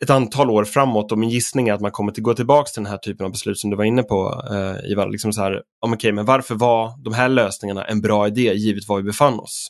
ett 0.03 0.09
antal 0.09 0.49
år 0.49 0.63
framåt 0.63 1.11
och 1.11 1.17
min 1.17 1.29
gissning 1.29 1.67
är 1.67 1.73
att 1.73 1.81
man 1.81 1.91
kommer 1.91 2.11
att 2.11 2.17
gå 2.17 2.33
tillbaka 2.33 2.67
till 2.67 2.83
den 2.83 2.91
här 2.91 2.97
typen 2.97 3.25
av 3.25 3.31
beslut 3.31 3.57
som 3.57 3.69
du 3.69 3.75
var 3.75 3.83
inne 3.83 4.03
på 4.03 4.43
eh, 4.51 4.91
Ivar. 4.91 5.09
Liksom 5.09 5.33
så 5.33 5.41
här, 5.41 5.61
om, 5.79 5.93
okay, 5.93 6.11
men 6.11 6.25
varför 6.25 6.55
var 6.55 7.03
de 7.03 7.13
här 7.13 7.29
lösningarna 7.29 7.83
en 7.83 8.01
bra 8.01 8.27
idé 8.27 8.53
givet 8.53 8.87
var 8.87 8.97
vi 8.97 9.03
befann 9.03 9.39
oss? 9.39 9.67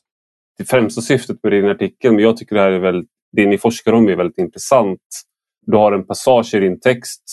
Det 0.57 0.65
främsta 0.65 1.01
syftet 1.01 1.37
med 1.43 1.51
din 1.51 1.65
artikel, 1.65 2.11
men 2.11 2.23
jag 2.23 2.37
tycker 2.37 2.55
det 2.55 2.61
här 2.61 2.71
är 2.71 2.79
väldigt, 2.79 3.09
det 3.31 3.45
ni 3.45 3.57
forskar 3.57 3.93
om 3.93 4.09
är 4.09 4.15
väldigt 4.15 4.37
intressant. 4.37 4.99
Du 5.65 5.77
har 5.77 5.91
en 5.91 6.07
passage 6.07 6.53
i 6.53 6.59
din 6.59 6.79
text 6.79 7.23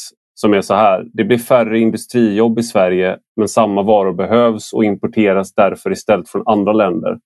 som 0.40 0.54
är 0.54 0.61
så 0.61 0.75
här. 0.75 1.06
Det 1.12 1.25
blir 1.25 1.38
färre 1.38 1.78
industrijobb 1.78 2.59
i 2.59 2.62
Sverige 2.62 3.18
men 3.37 3.49
samma 3.49 3.82
varor 3.82 4.12
behövs 4.12 4.73
och 4.73 4.85
importeras 4.85 5.54
därför 5.54 5.92
istället 5.92 6.28
från 6.28 6.42
andra 6.47 6.73
länder. 6.73 7.18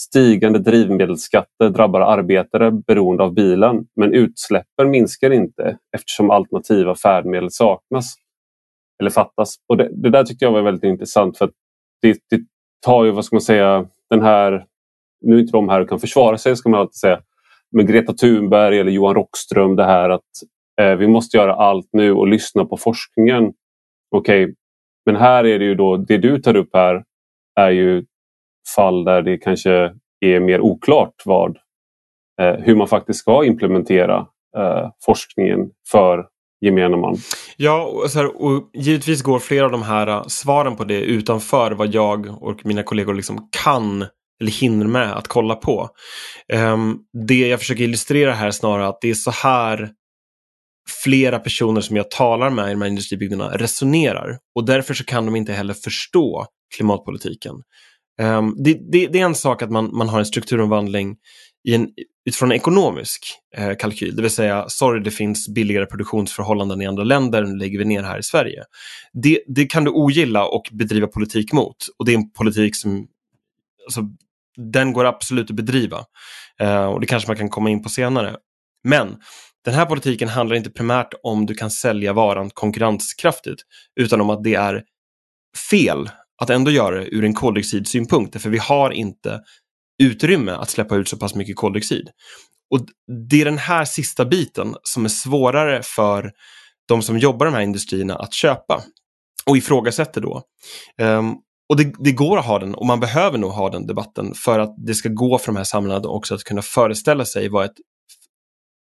Stigande 0.00 0.58
drivmedelsskatter 0.58 1.70
drabbar 1.70 2.00
arbetare 2.00 2.70
beroende 2.70 3.22
av 3.22 3.34
bilen 3.34 3.86
men 3.96 4.14
utsläppen 4.14 4.90
minskar 4.90 5.30
inte 5.30 5.78
eftersom 5.96 6.30
alternativa 6.30 6.94
färdmedel 6.94 7.50
saknas 7.50 8.14
eller 9.00 9.10
fattas. 9.10 9.54
Och 9.68 9.76
det, 9.76 9.88
det 9.92 10.10
där 10.10 10.24
tyckte 10.24 10.44
jag 10.44 10.52
var 10.52 10.62
väldigt 10.62 10.84
intressant 10.84 11.38
för 11.38 11.44
att 11.44 11.54
det, 12.02 12.18
det 12.30 12.40
tar 12.86 13.04
ju, 13.04 13.10
vad 13.10 13.24
ska 13.24 13.36
man 13.36 13.40
säga, 13.40 13.86
den 14.10 14.22
här, 14.22 14.64
nu 15.20 15.36
är 15.36 15.40
inte 15.40 15.52
de 15.52 15.68
här 15.68 15.80
och 15.80 15.88
kan 15.88 16.00
försvara 16.00 16.38
sig 16.38 16.56
ska 16.56 16.68
man 16.68 16.80
alltid 16.80 16.94
säga, 16.94 17.20
men 17.70 17.86
Greta 17.86 18.12
Thunberg 18.12 18.78
eller 18.78 18.92
Johan 18.92 19.14
Rockström 19.14 19.76
det 19.76 19.84
här 19.84 20.10
att 20.10 20.30
Eh, 20.80 20.96
vi 20.96 21.08
måste 21.08 21.36
göra 21.36 21.54
allt 21.54 21.88
nu 21.92 22.12
och 22.12 22.28
lyssna 22.28 22.64
på 22.64 22.76
forskningen. 22.76 23.52
Okej, 24.10 24.44
okay, 24.44 24.54
men 25.06 25.16
här 25.16 25.46
är 25.46 25.58
det 25.58 25.64
ju 25.64 25.74
då, 25.74 25.96
det 25.96 26.18
du 26.18 26.40
tar 26.40 26.56
upp 26.56 26.70
här 26.72 27.04
är 27.60 27.70
ju 27.70 28.04
fall 28.76 29.04
där 29.04 29.22
det 29.22 29.38
kanske 29.38 29.70
är 30.20 30.40
mer 30.40 30.60
oklart 30.60 31.14
vad, 31.24 31.56
eh, 32.40 32.54
hur 32.54 32.76
man 32.76 32.88
faktiskt 32.88 33.18
ska 33.18 33.44
implementera 33.44 34.26
eh, 34.56 34.90
forskningen 35.04 35.70
för 35.90 36.26
gemene 36.60 36.96
man. 36.96 37.16
Ja, 37.56 37.82
och, 37.82 38.10
så 38.10 38.18
här, 38.18 38.42
och 38.42 38.70
givetvis 38.74 39.22
går 39.22 39.38
flera 39.38 39.64
av 39.64 39.72
de 39.72 39.82
här 39.82 40.06
eh, 40.06 40.22
svaren 40.26 40.76
på 40.76 40.84
det 40.84 41.00
utanför 41.00 41.70
vad 41.70 41.94
jag 41.94 42.42
och 42.42 42.66
mina 42.66 42.82
kollegor 42.82 43.14
liksom 43.14 43.48
kan 43.64 44.06
eller 44.40 44.60
hinner 44.60 44.86
med 44.86 45.12
att 45.12 45.28
kolla 45.28 45.54
på. 45.54 45.88
Ehm, 46.52 46.98
det 47.28 47.48
jag 47.48 47.58
försöker 47.58 47.84
illustrera 47.84 48.32
här 48.32 48.50
snarare 48.50 48.88
att 48.88 49.00
det 49.00 49.10
är 49.10 49.14
så 49.14 49.30
här 49.30 49.90
flera 51.04 51.38
personer 51.38 51.80
som 51.80 51.96
jag 51.96 52.10
talar 52.10 52.50
med 52.50 52.68
i 52.68 52.70
de 52.70 52.82
här 52.82 52.88
industribygderna 52.88 53.56
resonerar 53.56 54.38
och 54.54 54.66
därför 54.66 54.94
så 54.94 55.04
kan 55.04 55.26
de 55.26 55.36
inte 55.36 55.52
heller 55.52 55.74
förstå 55.74 56.46
klimatpolitiken. 56.76 57.54
Um, 58.20 58.54
det, 58.58 58.72
det, 58.92 59.06
det, 59.06 59.20
är 59.20 59.24
en 59.24 59.34
sak 59.34 59.62
att 59.62 59.70
man, 59.70 59.96
man 59.96 60.08
har 60.08 60.18
en 60.18 60.26
strukturomvandling 60.26 61.16
i 61.68 61.74
en, 61.74 61.88
utifrån 62.26 62.50
en 62.50 62.56
ekonomisk 62.56 63.26
eh, 63.56 63.76
kalkyl, 63.78 64.16
det 64.16 64.22
vill 64.22 64.30
säga 64.30 64.64
sorry 64.68 65.00
det 65.00 65.10
finns 65.10 65.48
billigare 65.48 65.86
produktionsförhållanden 65.86 66.82
i 66.82 66.86
andra 66.86 67.04
länder, 67.04 67.42
nu 67.42 67.56
lägger 67.56 67.78
vi 67.78 67.84
ner 67.84 68.02
här 68.02 68.18
i 68.18 68.22
Sverige. 68.22 68.64
Det, 69.12 69.40
det 69.46 69.66
kan 69.66 69.84
du 69.84 69.90
ogilla 69.90 70.44
och 70.44 70.68
bedriva 70.72 71.06
politik 71.06 71.52
mot 71.52 71.76
och 71.98 72.04
det 72.04 72.12
är 72.12 72.16
en 72.16 72.30
politik 72.30 72.76
som 72.76 73.06
alltså, 73.86 74.02
den 74.56 74.92
går 74.92 75.04
absolut 75.04 75.50
att 75.50 75.56
bedriva. 75.56 76.04
Eh, 76.60 76.84
och 76.84 77.00
det 77.00 77.06
kanske 77.06 77.28
man 77.28 77.36
kan 77.36 77.48
komma 77.48 77.70
in 77.70 77.82
på 77.82 77.88
senare. 77.88 78.36
Men 78.84 79.16
den 79.64 79.74
här 79.74 79.86
politiken 79.86 80.28
handlar 80.28 80.56
inte 80.56 80.70
primärt 80.70 81.14
om 81.22 81.46
du 81.46 81.54
kan 81.54 81.70
sälja 81.70 82.12
varan 82.12 82.50
konkurrenskraftigt, 82.50 83.62
utan 84.00 84.20
om 84.20 84.30
att 84.30 84.44
det 84.44 84.54
är 84.54 84.82
fel 85.70 86.10
att 86.42 86.50
ändå 86.50 86.70
göra 86.70 86.96
det 86.96 87.14
ur 87.14 87.24
en 87.24 87.34
koldioxidsynpunkt, 87.34 88.42
för 88.42 88.50
vi 88.50 88.58
har 88.58 88.90
inte 88.90 89.40
utrymme 90.02 90.52
att 90.52 90.70
släppa 90.70 90.96
ut 90.96 91.08
så 91.08 91.16
pass 91.16 91.34
mycket 91.34 91.56
koldioxid. 91.56 92.08
Och 92.70 92.86
Det 93.30 93.40
är 93.40 93.44
den 93.44 93.58
här 93.58 93.84
sista 93.84 94.24
biten 94.24 94.74
som 94.82 95.04
är 95.04 95.08
svårare 95.08 95.82
för 95.82 96.32
de 96.88 97.02
som 97.02 97.18
jobbar 97.18 97.46
i 97.46 97.50
de 97.50 97.54
här 97.54 97.62
industrierna 97.62 98.14
att 98.14 98.34
köpa 98.34 98.82
och 99.46 99.56
ifrågasätter 99.56 100.20
då. 100.20 100.42
Um, 101.02 101.36
och 101.68 101.76
det, 101.76 101.92
det, 101.98 102.12
går 102.12 102.38
att 102.38 102.46
ha 102.46 102.58
den 102.58 102.74
och 102.74 102.86
man 102.86 103.00
behöver 103.00 103.38
nog 103.38 103.50
ha 103.50 103.70
den 103.70 103.86
debatten 103.86 104.34
för 104.34 104.58
att 104.58 104.74
det 104.86 104.94
ska 104.94 105.08
gå 105.08 105.38
för 105.38 105.46
de 105.46 105.56
här 105.56 105.64
samlarna 105.64 106.08
också 106.08 106.34
att 106.34 106.44
kunna 106.44 106.62
föreställa 106.62 107.24
sig 107.24 107.48
vad 107.48 107.64
ett 107.64 107.76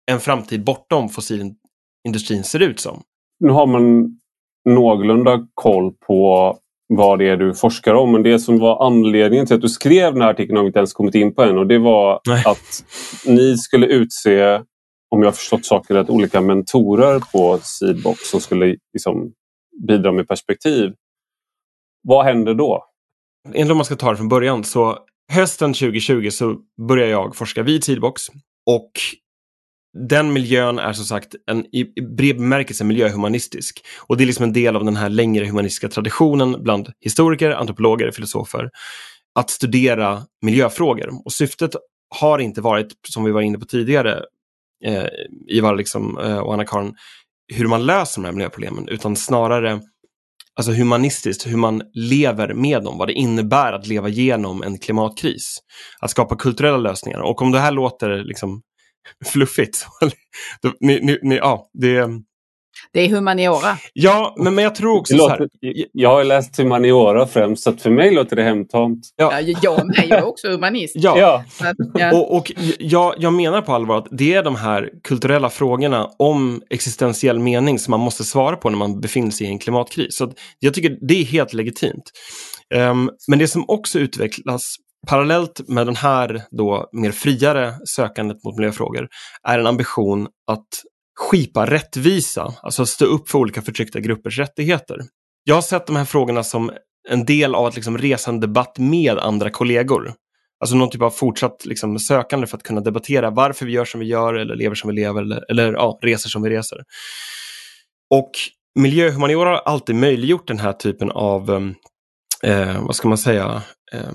en 0.07 0.21
framtid 0.21 0.65
bortom 0.65 1.09
fossilindustrin 1.09 2.45
ser 2.45 2.63
ut 2.63 2.81
som. 2.81 3.03
Nu 3.41 3.53
har 3.53 3.67
man 3.67 4.17
någorlunda 4.65 5.47
koll 5.55 5.93
på 6.07 6.57
vad 6.89 7.19
det 7.19 7.29
är 7.29 7.37
du 7.37 7.55
forskar 7.55 7.95
om. 7.95 8.13
Men 8.13 8.23
det 8.23 8.39
som 8.39 8.59
var 8.59 8.87
anledningen 8.87 9.47
till 9.47 9.57
att 9.57 9.63
du 9.63 9.69
skrev 9.69 10.13
den 10.13 10.23
här 10.23 10.31
artikeln 10.31 10.57
har 10.57 10.65
vi 10.65 10.67
inte 10.67 10.79
ens 10.79 10.93
kommit 10.93 11.15
in 11.15 11.35
på 11.35 11.43
än. 11.43 11.59
Och 11.59 11.67
det 11.67 11.79
var 11.79 12.21
Nej. 12.29 12.43
att 12.47 12.85
ni 13.27 13.57
skulle 13.57 13.87
utse, 13.87 14.55
om 15.11 15.21
jag 15.21 15.27
har 15.27 15.33
förstått 15.33 15.65
saker 15.65 15.95
rätt, 15.95 16.11
olika 16.11 16.41
mentorer 16.41 17.21
på 17.33 17.59
Seedbox 17.63 18.31
som 18.31 18.41
skulle 18.41 18.77
liksom 18.93 19.33
bidra 19.89 20.13
med 20.13 20.29
perspektiv. 20.29 20.93
Vad 22.03 22.25
händer 22.25 22.55
då? 22.55 22.85
Egentligen 23.45 23.71
om 23.71 23.77
man 23.77 23.85
ska 23.85 23.97
ta 23.97 24.11
det 24.11 24.17
från 24.17 24.29
början 24.29 24.65
så 24.65 24.99
hösten 25.33 25.73
2020 25.73 26.29
så 26.31 26.57
började 26.89 27.11
jag 27.11 27.37
forska 27.37 27.63
vid 27.63 27.85
Seedbox 27.85 28.23
och 28.67 28.91
den 30.09 30.33
miljön 30.33 30.79
är 30.79 30.93
som 30.93 31.05
sagt 31.05 31.35
en, 31.51 31.67
i 31.75 32.01
bred 32.17 32.37
bemärkelse 32.37 32.85
miljöhumanistisk. 32.85 33.87
Och 34.07 34.17
det 34.17 34.25
är 34.25 34.27
liksom 34.27 34.45
en 34.45 34.53
del 34.53 34.77
av 34.77 34.85
den 34.85 34.97
här 34.97 35.09
längre 35.09 35.47
humanistiska 35.47 35.89
traditionen 35.89 36.63
bland 36.63 36.93
historiker, 37.01 37.51
antropologer, 37.51 38.11
filosofer 38.11 38.71
att 39.35 39.51
studera 39.51 40.23
miljöfrågor. 40.43 41.11
Och 41.25 41.33
syftet 41.33 41.71
har 42.21 42.39
inte 42.39 42.61
varit, 42.61 42.93
som 43.09 43.25
vi 43.25 43.33
var 43.33 43.41
inne 43.41 43.59
på 43.59 43.67
tidigare, 43.67 44.23
eh, 44.85 45.07
Ivar 45.49 45.77
liksom, 45.77 46.19
eh, 46.19 46.39
och 46.39 46.55
Anna-Karin, 46.55 46.95
hur 47.55 47.67
man 47.67 47.87
löser 47.87 48.23
de 48.23 48.27
här 48.27 48.33
miljöproblemen, 48.33 48.89
utan 48.89 49.17
snarare 49.17 49.81
alltså 50.57 50.73
humanistiskt, 50.73 51.47
hur 51.47 51.57
man 51.57 51.83
lever 51.95 52.55
med 52.55 52.83
dem, 52.83 52.99
vad 52.99 53.09
det 53.09 53.13
innebär 53.13 53.73
att 53.73 53.87
leva 53.87 54.09
genom 54.09 54.63
en 54.63 54.79
klimatkris. 54.79 55.59
Att 56.01 56.11
skapa 56.11 56.37
kulturella 56.37 56.77
lösningar. 56.77 57.21
Och 57.21 57.43
om 57.43 57.53
det 57.53 57.59
här 57.59 57.73
låter 57.73 58.25
liksom 58.25 58.63
fluffigt. 59.27 59.87
ni, 60.81 61.01
ni, 61.01 61.19
ni, 61.23 61.37
ja, 61.37 61.71
det, 61.73 62.09
det 62.93 63.01
är 63.01 63.09
humaniora. 63.09 63.79
Ja, 63.93 64.35
men, 64.39 64.55
men 64.55 64.65
jag 64.65 64.75
tror 64.75 64.99
också 64.99 65.17
låter, 65.17 65.37
så 65.37 65.43
här. 65.43 65.87
Jag 65.93 66.09
har 66.09 66.25
läst 66.25 66.59
humaniora 66.59 67.27
främst, 67.27 67.63
så 67.63 67.73
för 67.73 67.91
mig 67.91 68.15
låter 68.15 68.37
det 68.37 68.43
hemtamt. 68.43 69.01
Ja, 69.17 69.41
ja 69.41 69.59
jag 69.63 69.87
med. 69.87 70.07
Jag 70.09 70.19
är 70.19 70.25
också 70.25 70.49
humanist. 70.49 70.97
ja. 70.97 71.19
ja. 71.19 71.45
ja. 71.95 72.17
Och, 72.17 72.37
och 72.37 72.53
jag, 72.79 73.15
jag 73.19 73.33
menar 73.33 73.63
på 73.63 73.73
allvar 73.73 73.99
att 73.99 74.07
det 74.11 74.35
är 74.35 74.43
de 74.43 74.57
här 74.57 74.91
kulturella 75.05 75.51
frågorna 75.51 76.11
om 76.19 76.63
existentiell 76.71 77.39
mening 77.39 77.79
som 77.79 77.91
man 77.91 78.01
måste 78.01 78.25
svara 78.25 78.57
på 78.57 78.71
när 78.71 78.79
man 78.79 79.01
befinner 79.01 79.31
sig 79.31 79.47
i 79.47 79.51
en 79.51 79.59
klimatkris. 79.59 80.17
Så 80.17 80.33
jag 80.59 80.75
tycker 80.75 80.99
det 81.09 81.15
är 81.15 81.25
helt 81.25 81.53
legitimt. 81.53 82.11
Um, 82.75 83.11
men 83.29 83.39
det 83.39 83.49
som 83.49 83.65
också 83.69 83.99
utvecklas 83.99 84.63
parallellt 85.07 85.69
med 85.69 85.87
den 85.87 85.97
här 85.97 86.43
då 86.51 86.89
mer 86.93 87.13
friare 87.13 87.75
sökandet 87.87 88.45
mot 88.45 88.57
miljöfrågor 88.57 89.09
är 89.49 89.59
en 89.59 89.67
ambition 89.67 90.29
att 90.51 90.69
skipa 91.21 91.67
rättvisa, 91.67 92.55
alltså 92.63 92.87
stå 92.87 93.05
upp 93.05 93.29
för 93.29 93.39
olika 93.39 93.63
förtryckta 93.63 94.01
gruppers 94.01 94.39
rättigheter. 94.39 95.01
Jag 95.45 95.55
har 95.55 95.63
sett 95.63 95.87
de 95.87 95.97
här 95.97 96.05
frågorna 96.05 96.43
som 96.43 96.73
en 97.09 97.25
del 97.25 97.55
av 97.55 97.67
att 97.67 97.75
liksom 97.75 97.99
resa 97.99 98.31
en 98.31 98.41
debatt 98.41 98.79
med 98.79 99.19
andra 99.19 99.51
kollegor. 99.51 100.15
Alltså 100.61 100.77
någon 100.77 100.91
typ 100.91 101.03
av 101.03 101.11
fortsatt 101.11 101.67
liksom 101.67 101.99
sökande 101.99 102.47
för 102.47 102.57
att 102.57 102.63
kunna 102.63 102.81
debattera 102.81 103.31
varför 103.31 103.67
vi 103.67 103.73
gör 103.73 103.85
som 103.85 104.01
vi 104.01 104.07
gör 104.07 104.35
eller 104.35 104.57
lever 104.57 104.75
som 104.75 104.89
vi 104.91 104.97
lever 104.97 105.23
eller, 105.23 105.51
eller 105.51 105.73
ja, 105.73 105.99
reser 106.03 106.29
som 106.29 106.43
vi 106.43 106.51
reser. 106.51 106.79
Och 108.11 108.31
miljöhumaniora 108.79 109.51
har 109.51 109.57
alltid 109.57 109.95
möjliggjort 109.95 110.49
den 110.49 110.59
här 110.59 110.73
typen 110.73 111.11
av, 111.11 111.75
eh, 112.43 112.85
vad 112.85 112.97
ska 112.97 113.09
man 113.09 113.19
säga, 113.19 113.63
eh, 113.93 114.13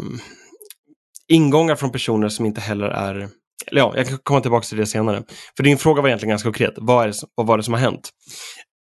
ingångar 1.29 1.75
från 1.75 1.91
personer 1.91 2.29
som 2.29 2.45
inte 2.45 2.61
heller 2.61 2.87
är 2.87 3.29
eller 3.67 3.81
ja, 3.81 3.93
jag 3.95 4.07
kan 4.07 4.17
komma 4.17 4.41
tillbaka 4.41 4.65
till 4.65 4.77
det 4.77 4.85
senare. 4.85 5.23
För 5.57 5.63
din 5.63 5.77
fråga 5.77 6.01
var 6.01 6.09
egentligen 6.09 6.29
ganska 6.29 6.47
konkret. 6.47 6.73
Vad, 6.77 7.03
är 7.03 7.07
det, 7.07 7.13
vad 7.35 7.47
var 7.47 7.57
det 7.57 7.63
som 7.63 7.73
har 7.73 7.81
hänt? 7.81 8.09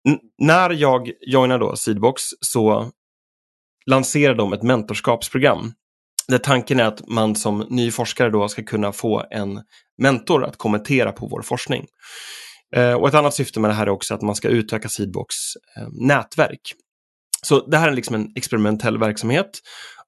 N 0.09 0.19
när 0.39 0.71
jag 0.71 1.11
joinade 1.27 1.65
då 1.65 1.77
Seedbox 1.77 2.23
så 2.41 2.91
lanserade 3.87 4.39
de 4.39 4.53
ett 4.53 4.63
mentorskapsprogram 4.63 5.73
Där 6.29 6.39
tanken 6.39 6.81
är 6.81 6.85
att 6.85 7.09
man 7.09 7.37
som 7.37 7.67
ny 7.71 7.91
forskare 7.91 8.31
då 8.31 8.49
ska 8.49 8.63
kunna 8.63 8.93
få 8.93 9.25
en 9.31 9.61
mentor 10.03 10.45
att 10.45 10.57
kommentera 10.57 11.13
på 11.13 11.27
vår 11.27 11.43
forskning. 11.43 11.87
Eh, 12.77 12.95
och 12.95 13.09
ett 13.09 13.15
annat 13.15 13.35
syfte 13.35 13.61
med 13.61 13.71
det 13.71 13.75
här 13.75 13.87
är 13.87 13.91
också 13.91 14.15
att 14.15 14.23
man 14.23 14.35
ska 14.35 14.49
utöka 14.49 14.89
Seedbox 14.89 15.35
eh, 15.77 15.89
nätverk. 15.93 16.75
Så 17.47 17.67
det 17.67 17.77
här 17.79 17.89
är 17.89 17.95
liksom 17.95 18.15
en 18.15 18.33
experimentell 18.37 18.99
verksamhet. 18.99 19.51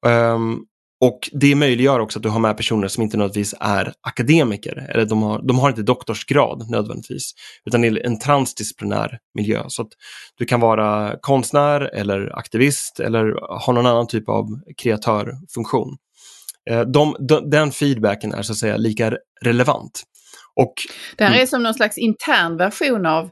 Um, 0.06 0.64
och 1.04 1.30
det 1.32 1.54
möjliggör 1.54 2.00
också 2.00 2.18
att 2.18 2.22
du 2.22 2.28
har 2.28 2.40
med 2.40 2.56
personer 2.56 2.88
som 2.88 3.02
inte 3.02 3.16
nödvändigtvis 3.16 3.54
är 3.60 3.92
akademiker, 4.00 4.86
eller 4.90 5.04
de 5.04 5.22
har, 5.22 5.42
de 5.42 5.58
har 5.58 5.68
inte 5.68 5.82
doktorsgrad 5.82 6.70
nödvändigtvis, 6.70 7.32
utan 7.64 7.80
det 7.80 7.88
är 7.88 8.06
en 8.06 8.18
transdisciplinär 8.18 9.18
miljö. 9.34 9.64
Så 9.68 9.82
att 9.82 9.88
du 10.38 10.44
kan 10.44 10.60
vara 10.60 11.16
konstnär 11.20 11.80
eller 11.80 12.38
aktivist 12.38 13.00
eller 13.00 13.32
ha 13.64 13.72
någon 13.72 13.86
annan 13.86 14.06
typ 14.06 14.28
av 14.28 14.46
kreatörfunktion. 14.76 15.96
Eh, 16.70 16.80
de, 16.80 17.16
de, 17.28 17.50
den 17.50 17.72
feedbacken 17.72 18.34
är 18.34 18.42
så 18.42 18.52
att 18.52 18.58
säga 18.58 18.76
lika 18.76 19.16
relevant. 19.42 20.02
Och, 20.56 20.74
det 21.16 21.24
här 21.24 21.40
är 21.40 21.46
som 21.46 21.62
någon 21.62 21.74
slags 21.74 21.98
intern 21.98 22.56
version 22.56 23.06
av 23.06 23.30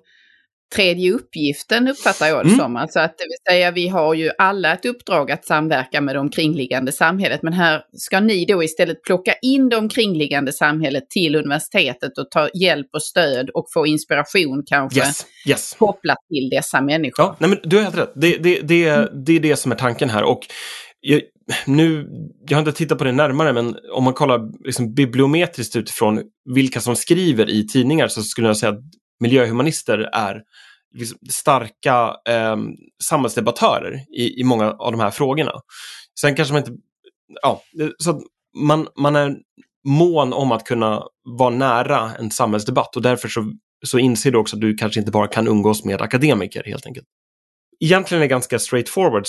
tredje 0.74 1.12
uppgiften 1.12 1.88
uppfattar 1.88 2.26
jag 2.26 2.44
det 2.44 2.48
mm. 2.48 2.58
som. 2.58 2.76
Alltså 2.76 3.00
att 3.00 3.18
det 3.18 3.24
vill 3.24 3.54
säga 3.54 3.70
vi 3.70 3.88
har 3.88 4.14
ju 4.14 4.30
alla 4.38 4.72
ett 4.72 4.84
uppdrag 4.84 5.30
att 5.30 5.44
samverka 5.44 6.00
med 6.00 6.14
det 6.14 6.18
omkringliggande 6.18 6.92
samhället. 6.92 7.42
Men 7.42 7.52
här 7.52 7.82
ska 7.92 8.20
ni 8.20 8.44
då 8.44 8.62
istället 8.62 9.02
plocka 9.02 9.34
in 9.42 9.68
det 9.68 9.76
omkringliggande 9.76 10.52
samhället 10.52 11.10
till 11.10 11.36
universitetet 11.36 12.18
och 12.18 12.30
ta 12.30 12.48
hjälp 12.54 12.88
och 12.92 13.02
stöd 13.02 13.50
och 13.50 13.66
få 13.74 13.86
inspiration 13.86 14.62
kanske 14.66 15.00
yes. 15.00 15.26
Yes. 15.48 15.76
kopplat 15.78 16.18
till 16.28 16.50
dessa 16.50 16.80
människor. 16.80 17.24
Ja, 17.24 17.36
nej 17.38 17.50
men 17.50 17.58
du 17.62 17.76
har 17.76 17.82
helt 17.82 17.98
rätt. 17.98 18.12
Det, 18.14 18.36
det, 18.36 18.60
det, 18.60 18.88
mm. 18.88 19.24
det 19.24 19.32
är 19.32 19.40
det 19.40 19.56
som 19.56 19.72
är 19.72 19.76
tanken 19.76 20.10
här. 20.10 20.22
Och 20.22 20.40
jag, 21.00 21.20
nu, 21.66 22.08
jag 22.48 22.56
har 22.56 22.62
inte 22.62 22.72
tittat 22.72 22.98
på 22.98 23.04
det 23.04 23.12
närmare, 23.12 23.52
men 23.52 23.76
om 23.92 24.04
man 24.04 24.14
kollar 24.14 24.64
liksom 24.64 24.94
bibliometriskt 24.94 25.76
utifrån 25.76 26.22
vilka 26.54 26.80
som 26.80 26.96
skriver 26.96 27.50
i 27.50 27.66
tidningar 27.66 28.08
så 28.08 28.22
skulle 28.22 28.46
jag 28.46 28.56
säga 28.56 28.72
att 28.72 28.80
miljöhumanister 29.22 29.98
är 30.12 30.42
liksom 30.94 31.18
starka 31.30 32.16
eh, 32.28 32.56
samhällsdebattörer 33.04 33.94
i, 34.18 34.40
i 34.40 34.44
många 34.44 34.70
av 34.70 34.92
de 34.92 35.00
här 35.00 35.10
frågorna. 35.10 35.52
Sen 36.20 36.34
kanske 36.36 36.54
man 36.54 36.62
inte... 36.62 36.72
Ja, 37.42 37.62
så 37.98 38.22
man, 38.56 38.88
man 38.96 39.16
är 39.16 39.36
mån 39.88 40.32
om 40.32 40.52
att 40.52 40.64
kunna 40.64 41.02
vara 41.38 41.50
nära 41.50 42.10
en 42.18 42.30
samhällsdebatt 42.30 42.96
och 42.96 43.02
därför 43.02 43.28
så, 43.28 43.52
så 43.86 43.98
inser 43.98 44.30
du 44.30 44.38
också 44.38 44.56
att 44.56 44.60
du 44.60 44.74
kanske 44.74 45.00
inte 45.00 45.12
bara 45.12 45.28
kan 45.28 45.48
umgås 45.48 45.84
med 45.84 46.02
akademiker 46.02 46.62
helt 46.66 46.86
enkelt. 46.86 47.06
Egentligen 47.80 48.22
är 48.22 48.24
det 48.24 48.28
ganska 48.28 48.58
straightforward 48.58 49.24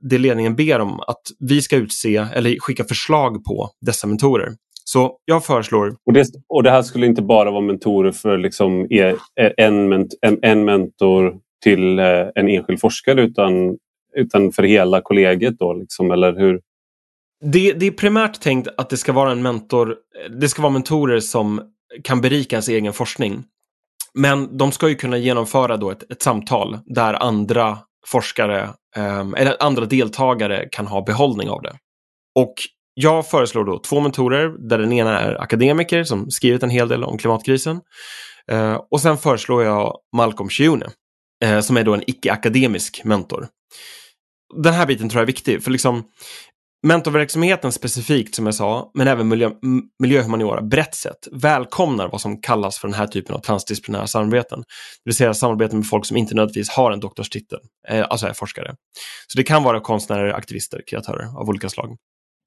det 0.00 0.18
ledningen 0.18 0.56
ber 0.56 0.80
om 0.80 1.00
att 1.00 1.22
vi 1.38 1.62
ska 1.62 1.76
utse 1.76 2.16
eller 2.16 2.60
skicka 2.60 2.84
förslag 2.84 3.44
på 3.44 3.70
dessa 3.80 4.06
mentorer. 4.06 4.52
Så 4.84 5.18
jag 5.24 5.44
föreslår... 5.44 5.96
Och 6.06 6.12
det, 6.12 6.26
och 6.48 6.62
det 6.62 6.70
här 6.70 6.82
skulle 6.82 7.06
inte 7.06 7.22
bara 7.22 7.50
vara 7.50 7.60
mentorer 7.60 8.12
för 8.12 8.38
liksom 8.38 8.86
e, 8.90 9.16
en, 9.56 9.92
en, 9.92 10.38
en 10.42 10.64
mentor 10.64 11.38
till 11.62 11.98
eh, 11.98 12.26
en 12.34 12.48
enskild 12.48 12.80
forskare 12.80 13.22
utan, 13.22 13.76
utan 14.16 14.52
för 14.52 14.62
hela 14.62 15.00
kollegiet 15.00 15.58
då, 15.58 15.72
liksom, 15.72 16.10
eller 16.10 16.32
hur? 16.32 16.60
Det, 17.44 17.72
det 17.72 17.86
är 17.86 17.90
primärt 17.90 18.40
tänkt 18.40 18.68
att 18.76 18.90
det 18.90 18.96
ska 18.96 19.12
vara 19.12 19.32
en 19.32 19.42
mentor, 19.42 19.96
det 20.40 20.48
ska 20.48 20.62
vara 20.62 20.72
mentorer 20.72 21.20
som 21.20 21.60
kan 22.04 22.20
berika 22.20 22.56
ens 22.56 22.68
egen 22.68 22.92
forskning. 22.92 23.44
Men 24.14 24.56
de 24.56 24.72
ska 24.72 24.88
ju 24.88 24.94
kunna 24.94 25.16
genomföra 25.16 25.76
då 25.76 25.90
ett, 25.90 26.10
ett 26.10 26.22
samtal 26.22 26.78
där 26.86 27.22
andra 27.22 27.78
forskare 28.06 28.62
eh, 28.96 29.28
eller 29.36 29.62
andra 29.62 29.84
deltagare 29.84 30.68
kan 30.72 30.86
ha 30.86 31.02
behållning 31.02 31.48
av 31.48 31.62
det. 31.62 31.72
Och 32.34 32.54
jag 32.94 33.28
föreslår 33.28 33.64
då 33.64 33.78
två 33.78 34.00
mentorer 34.00 34.68
där 34.68 34.78
den 34.78 34.92
ena 34.92 35.20
är 35.20 35.42
akademiker 35.42 36.04
som 36.04 36.30
skrivit 36.30 36.62
en 36.62 36.70
hel 36.70 36.88
del 36.88 37.04
om 37.04 37.18
klimatkrisen. 37.18 37.80
Eh, 38.50 38.80
och 38.90 39.00
sen 39.00 39.18
föreslår 39.18 39.64
jag 39.64 39.96
Malcolm 40.16 40.48
Shiune 40.48 40.86
eh, 41.44 41.60
som 41.60 41.76
är 41.76 41.84
då 41.84 41.94
en 41.94 42.10
icke-akademisk 42.10 43.04
mentor. 43.04 43.48
Den 44.62 44.74
här 44.74 44.86
biten 44.86 45.08
tror 45.08 45.20
jag 45.20 45.22
är 45.22 45.32
viktig 45.32 45.64
för 45.64 45.70
liksom 45.70 46.04
mentorverksamheten 46.86 47.72
specifikt 47.72 48.34
som 48.34 48.46
jag 48.46 48.54
sa, 48.54 48.90
men 48.94 49.08
även 49.08 49.28
miljö, 49.28 49.50
miljöhumaniora 50.02 50.62
brett 50.62 50.94
sett 50.94 51.28
välkomnar 51.32 52.08
vad 52.08 52.20
som 52.20 52.40
kallas 52.40 52.78
för 52.78 52.88
den 52.88 52.94
här 52.94 53.06
typen 53.06 53.34
av 53.34 53.38
transdisciplinära 53.38 54.06
samarbeten. 54.06 54.58
Det 54.60 55.10
vill 55.10 55.14
säga 55.14 55.34
samarbeten 55.34 55.78
med 55.78 55.88
folk 55.88 56.06
som 56.06 56.16
inte 56.16 56.34
nödvändigtvis 56.34 56.70
har 56.70 56.92
en 56.92 57.00
doktorstitel, 57.00 57.58
eh, 57.88 58.06
alltså 58.10 58.26
är 58.26 58.32
forskare. 58.32 58.74
Så 59.26 59.38
det 59.38 59.44
kan 59.44 59.62
vara 59.62 59.80
konstnärer, 59.80 60.32
aktivister, 60.32 60.82
kreatörer 60.86 61.40
av 61.40 61.48
olika 61.48 61.68
slag 61.68 61.96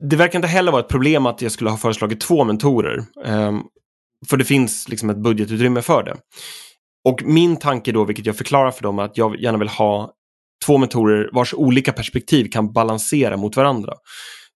det 0.04 0.16
verkar 0.16 0.40
inte 0.40 0.48
heller 0.48 0.72
vara 0.72 0.82
ett 0.82 0.90
problem 0.90 1.26
att 1.26 1.42
jag 1.42 1.52
skulle 1.52 1.70
ha 1.70 1.78
föreslagit 1.78 2.22
två 2.22 2.44
mentorer. 2.44 3.06
Ehm, 3.26 3.62
för 4.30 4.38
det 4.38 4.46
finns 4.46 4.90
liksom 4.90 5.10
ett 5.10 5.18
budgetutrymme 5.18 5.82
för 5.82 6.04
det. 6.04 6.16
Och 7.06 7.24
min 7.24 7.58
tanke 7.58 7.92
då, 7.92 8.06
vilket 8.06 8.26
jag 8.26 8.38
förklarar 8.38 8.72
för 8.72 8.84
dem, 8.84 9.00
är 9.00 9.04
att 9.04 9.18
jag 9.18 9.40
gärna 9.40 9.58
vill 9.58 9.68
ha 9.68 10.14
två 10.66 10.78
mentorer 10.78 11.30
vars 11.34 11.54
olika 11.54 11.94
perspektiv 11.94 12.50
kan 12.52 12.74
balansera 12.74 13.38
mot 13.38 13.56
varandra. 13.56 13.94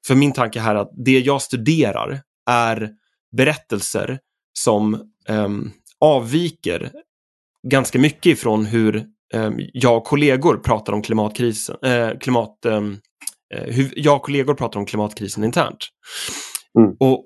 För 0.07 0.15
min 0.15 0.33
tanke 0.33 0.59
här 0.59 0.75
är 0.75 0.79
att 0.79 0.91
det 1.05 1.19
jag 1.19 1.41
studerar 1.41 2.21
är 2.49 2.89
berättelser 3.37 4.19
som 4.53 5.11
um, 5.29 5.71
avviker 5.99 6.91
ganska 7.67 7.99
mycket 7.99 8.25
ifrån 8.25 8.65
hur 8.65 9.05
um, 9.33 9.55
jag 9.73 9.97
och 9.97 10.03
kollegor 10.03 10.57
pratar 10.57 10.93
om 10.93 11.01
klimatkrisen, 11.01 11.75
äh, 11.83 12.09
klimat, 12.19 12.57
um, 12.65 12.99
hur 13.57 13.93
jag 13.95 14.15
och 14.15 14.21
kollegor 14.21 14.53
pratar 14.53 14.79
om 14.79 14.85
klimatkrisen 14.85 15.43
internt. 15.43 15.87
Mm. 16.79 16.95
Och, 16.99 17.25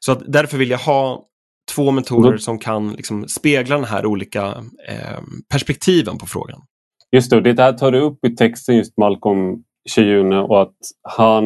så 0.00 0.12
att 0.12 0.22
därför 0.26 0.58
vill 0.58 0.70
jag 0.70 0.78
ha 0.78 1.26
två 1.74 1.90
mentorer 1.90 2.28
mm. 2.28 2.38
som 2.38 2.58
kan 2.58 2.92
liksom 2.92 3.28
spegla 3.28 3.74
de 3.74 3.84
här 3.84 4.06
olika 4.06 4.46
eh, 4.88 5.20
perspektiven 5.50 6.18
på 6.18 6.26
frågan. 6.26 6.60
Just 7.12 7.30
det, 7.30 7.52
det 7.52 7.62
här 7.62 7.72
tar 7.72 7.92
du 7.92 8.00
upp 8.00 8.24
i 8.24 8.36
texten 8.36 8.76
just 8.76 8.98
Malcolm 8.98 9.62
Chiyune 9.88 10.38
och 10.38 10.62
att 10.62 10.76
han 11.08 11.44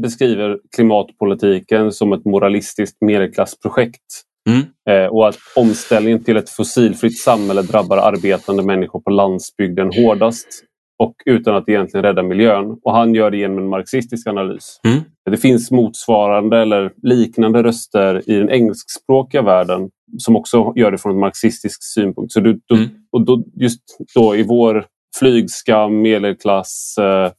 beskriver 0.00 0.58
klimatpolitiken 0.76 1.92
som 1.92 2.12
ett 2.12 2.24
moralistiskt 2.24 2.96
medelklassprojekt. 3.00 4.02
Mm. 4.48 4.62
Eh, 4.90 5.06
och 5.06 5.28
att 5.28 5.38
omställningen 5.56 6.24
till 6.24 6.36
ett 6.36 6.50
fossilfritt 6.50 7.18
samhälle 7.18 7.62
drabbar 7.62 7.96
arbetande 7.96 8.62
människor 8.62 9.00
på 9.00 9.10
landsbygden 9.10 9.90
hårdast 9.92 10.64
och 10.98 11.14
utan 11.26 11.56
att 11.56 11.68
egentligen 11.68 12.04
rädda 12.04 12.22
miljön. 12.22 12.78
Och 12.82 12.92
han 12.92 13.14
gör 13.14 13.30
det 13.30 13.36
genom 13.36 13.58
en 13.58 13.68
marxistisk 13.68 14.26
analys. 14.26 14.80
Mm. 14.84 15.00
Det 15.30 15.36
finns 15.36 15.70
motsvarande 15.70 16.58
eller 16.58 16.92
liknande 17.02 17.62
röster 17.62 18.30
i 18.30 18.34
den 18.38 18.50
engelskspråkiga 18.50 19.42
världen 19.42 19.90
som 20.18 20.36
också 20.36 20.72
gör 20.76 20.90
det 20.90 20.98
från 20.98 21.12
en 21.12 21.20
marxistisk 21.20 21.78
synpunkt. 21.82 22.32
Så 22.32 22.40
du, 22.40 22.60
då, 22.66 22.74
mm. 22.74 22.88
och 23.12 23.26
då, 23.26 23.44
just 23.54 23.80
då 24.14 24.36
i 24.36 24.42
vår 24.42 24.86
flygskam, 25.18 26.02
medelklass, 26.02 26.94
eh, 26.98 27.30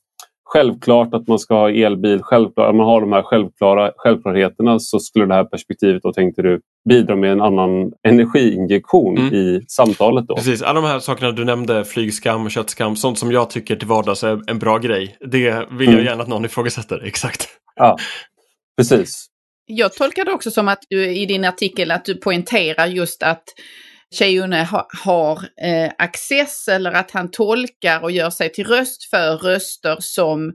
självklart 0.53 1.13
att 1.13 1.27
man 1.27 1.39
ska 1.39 1.55
ha 1.55 1.69
elbil, 1.69 2.19
självklart 2.21 2.69
att 2.69 2.75
man 2.75 2.85
har 2.85 3.01
de 3.01 3.13
här 3.13 3.21
självklara 3.21 3.91
självklarheterna 3.97 4.79
så 4.79 4.99
skulle 4.99 5.25
det 5.25 5.33
här 5.33 5.43
perspektivet 5.43 6.03
då 6.03 6.13
tänkte 6.13 6.41
du 6.41 6.61
bidra 6.89 7.15
med 7.15 7.31
en 7.31 7.41
annan 7.41 7.91
energiinjektion 8.07 9.17
mm. 9.17 9.33
i 9.33 9.61
samtalet. 9.67 10.27
Då. 10.27 10.35
Precis, 10.35 10.61
alla 10.61 10.81
de 10.81 10.87
här 10.87 10.99
sakerna 10.99 11.31
du 11.31 11.45
nämnde, 11.45 11.85
flygskam, 11.85 12.49
köttskam, 12.49 12.95
sånt 12.95 13.19
som 13.19 13.31
jag 13.31 13.49
tycker 13.49 13.75
till 13.75 13.87
vardags 13.87 14.23
är 14.23 14.49
en 14.49 14.59
bra 14.59 14.77
grej. 14.77 15.17
Det 15.19 15.67
vill 15.71 15.87
jag 15.87 15.93
mm. 15.93 16.05
gärna 16.05 16.23
att 16.23 16.29
någon 16.29 16.45
ifrågasätter, 16.45 17.01
exakt. 17.05 17.47
Ja, 17.75 17.97
precis. 18.77 19.25
Jag 19.65 19.93
tolkar 19.93 20.25
det 20.25 20.31
också 20.31 20.51
som 20.51 20.67
att 20.67 20.83
du 20.89 21.15
i 21.15 21.25
din 21.25 21.45
artikel 21.45 21.91
att 21.91 22.05
du 22.05 22.15
poängterar 22.15 22.87
just 22.87 23.23
att 23.23 23.43
Cheyune 24.13 24.63
ha, 24.63 24.87
har 25.03 25.39
eh, 25.61 25.91
access 25.97 26.67
eller 26.67 26.91
att 26.91 27.11
han 27.11 27.31
tolkar 27.31 28.03
och 28.03 28.11
gör 28.11 28.29
sig 28.29 28.51
till 28.51 28.67
röst 28.67 29.09
för 29.09 29.37
röster 29.37 29.97
som 29.99 30.53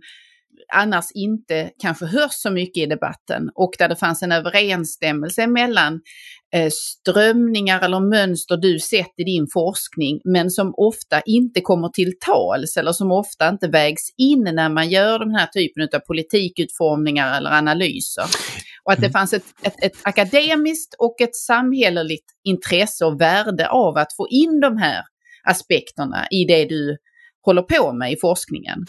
annars 0.72 1.04
inte 1.14 1.70
kanske 1.78 2.06
hörs 2.06 2.32
så 2.32 2.50
mycket 2.50 2.82
i 2.82 2.86
debatten 2.86 3.50
och 3.54 3.70
där 3.78 3.88
det 3.88 3.96
fanns 3.96 4.22
en 4.22 4.32
överensstämmelse 4.32 5.46
mellan 5.46 6.00
eh, 6.54 6.70
strömningar 6.72 7.80
eller 7.80 8.00
mönster 8.00 8.56
du 8.56 8.78
sett 8.78 9.12
i 9.16 9.24
din 9.24 9.46
forskning 9.52 10.20
men 10.24 10.50
som 10.50 10.74
ofta 10.76 11.20
inte 11.20 11.60
kommer 11.60 11.88
till 11.88 12.12
tals 12.18 12.76
eller 12.76 12.92
som 12.92 13.12
ofta 13.12 13.48
inte 13.48 13.68
vägs 13.68 14.14
in 14.16 14.50
när 14.52 14.68
man 14.68 14.88
gör 14.88 15.18
den 15.18 15.34
här 15.34 15.46
typen 15.46 15.88
av 15.94 15.98
politikutformningar 15.98 17.36
eller 17.36 17.50
analyser. 17.50 18.24
Och 18.88 18.92
att 18.92 19.01
det 19.01 19.07
mm. 19.07 19.12
fanns 19.12 19.33
ett, 19.33 19.44
ett, 19.62 19.74
ett 19.83 19.92
akademiskt 20.03 20.94
och 20.98 21.20
ett 21.20 21.37
samhälleligt 21.37 22.24
intresse 22.44 23.05
och 23.05 23.20
värde 23.20 23.68
av 23.68 23.96
att 23.96 24.16
få 24.16 24.29
in 24.29 24.61
de 24.61 24.77
här 24.77 25.03
aspekterna 25.44 26.27
i 26.31 26.44
det 26.44 26.64
du 26.64 26.96
håller 27.44 27.62
på 27.62 27.92
med 27.92 28.12
i 28.12 28.16
forskningen. 28.20 28.87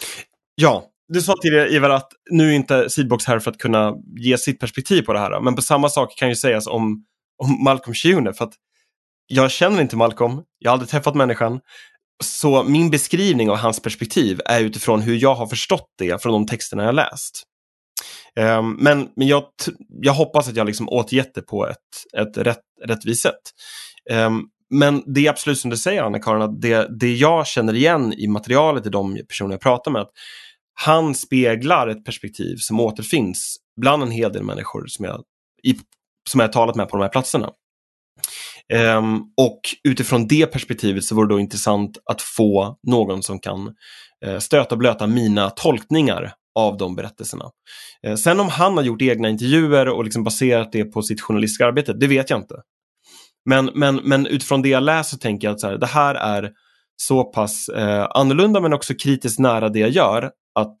Ja, 0.54 0.84
du 1.08 1.22
sa 1.22 1.34
tidigare 1.42 1.68
Ivar 1.68 1.90
att 1.90 2.08
nu 2.30 2.50
är 2.50 2.52
inte 2.52 2.90
Seedbox 2.90 3.24
här 3.24 3.38
för 3.38 3.50
att 3.50 3.58
kunna 3.58 3.94
ge 4.16 4.38
sitt 4.38 4.60
perspektiv 4.60 5.02
på 5.02 5.12
det 5.12 5.18
här. 5.18 5.40
Men 5.40 5.54
på 5.54 5.62
samma 5.62 5.88
sak 5.88 6.18
kan 6.18 6.28
ju 6.28 6.36
sägas 6.36 6.66
om, 6.66 7.04
om 7.42 7.64
Malcolm 7.64 7.94
Schuner. 7.94 8.32
För 8.32 8.44
att 8.44 8.54
jag 9.26 9.50
känner 9.50 9.80
inte 9.82 9.96
Malcolm, 9.96 10.42
jag 10.58 10.70
har 10.70 10.72
aldrig 10.72 10.88
träffat 10.90 11.14
människan. 11.14 11.60
Så 12.24 12.62
min 12.62 12.90
beskrivning 12.90 13.50
av 13.50 13.56
hans 13.56 13.80
perspektiv 13.80 14.40
är 14.44 14.60
utifrån 14.60 15.00
hur 15.00 15.14
jag 15.14 15.34
har 15.34 15.46
förstått 15.46 15.88
det 15.98 16.22
från 16.22 16.32
de 16.32 16.46
texterna 16.46 16.84
jag 16.84 16.94
läst. 16.94 17.46
Um, 18.40 18.76
men 18.80 19.08
men 19.16 19.28
jag, 19.28 19.44
jag 19.88 20.12
hoppas 20.12 20.48
att 20.48 20.56
jag 20.56 20.66
liksom 20.66 20.88
återgett 20.88 21.34
det 21.34 21.42
på 21.42 21.68
ett, 21.68 21.76
ett 22.18 22.38
rätt, 22.38 22.60
rättvist 22.84 23.22
sätt. 23.22 23.40
Um, 24.10 24.48
men 24.70 25.02
det 25.06 25.26
är 25.26 25.30
absolut 25.30 25.58
som 25.58 25.70
du 25.70 25.76
säger 25.76 26.02
Anna-Karin, 26.02 26.42
att 26.42 26.60
det, 26.60 27.00
det 27.00 27.14
jag 27.14 27.46
känner 27.46 27.74
igen 27.74 28.12
i 28.12 28.26
materialet 28.26 28.86
i 28.86 28.90
de 28.90 29.20
personer 29.28 29.50
jag 29.50 29.60
pratar 29.60 29.90
med, 29.90 30.02
att 30.02 30.10
han 30.74 31.14
speglar 31.14 31.88
ett 31.88 32.04
perspektiv 32.04 32.56
som 32.56 32.80
återfinns 32.80 33.56
bland 33.80 34.02
en 34.02 34.10
hel 34.10 34.32
del 34.32 34.42
människor 34.42 34.86
som 34.86 35.04
jag, 35.04 35.22
i, 35.62 35.74
som 36.28 36.40
jag 36.40 36.48
har 36.48 36.52
talat 36.52 36.76
med 36.76 36.88
på 36.88 36.96
de 36.96 37.02
här 37.02 37.10
platserna. 37.10 37.50
Um, 38.72 39.22
och 39.36 39.60
utifrån 39.84 40.26
det 40.26 40.46
perspektivet 40.46 41.04
så 41.04 41.14
vore 41.14 41.28
det 41.28 41.34
då 41.34 41.40
intressant 41.40 41.98
att 42.04 42.22
få 42.22 42.78
någon 42.82 43.22
som 43.22 43.38
kan 43.38 43.74
uh, 44.26 44.38
stöta 44.38 44.74
och 44.74 44.78
blöta 44.78 45.06
mina 45.06 45.50
tolkningar 45.50 46.32
av 46.54 46.76
de 46.76 46.96
berättelserna. 46.96 47.50
Eh, 48.06 48.14
sen 48.14 48.40
om 48.40 48.48
han 48.48 48.76
har 48.76 48.84
gjort 48.84 49.02
egna 49.02 49.28
intervjuer 49.28 49.88
och 49.88 50.04
liksom 50.04 50.24
baserat 50.24 50.72
det 50.72 50.84
på 50.84 51.02
sitt 51.02 51.20
journalistiska 51.20 51.66
arbete, 51.66 51.92
det 51.92 52.06
vet 52.06 52.30
jag 52.30 52.38
inte. 52.38 52.62
Men, 53.44 53.70
men, 53.74 53.96
men 53.96 54.26
utifrån 54.26 54.62
det 54.62 54.68
jag 54.68 54.82
läser 54.82 55.18
tänker 55.18 55.48
jag 55.48 55.54
att 55.54 55.60
så 55.60 55.66
här, 55.66 55.78
det 55.78 55.86
här 55.86 56.14
är 56.14 56.52
så 56.96 57.24
pass 57.24 57.68
eh, 57.68 58.06
annorlunda 58.10 58.60
men 58.60 58.72
också 58.72 58.94
kritiskt 58.94 59.38
nära 59.38 59.68
det 59.68 59.78
jag 59.78 59.90
gör 59.90 60.30
att 60.54 60.76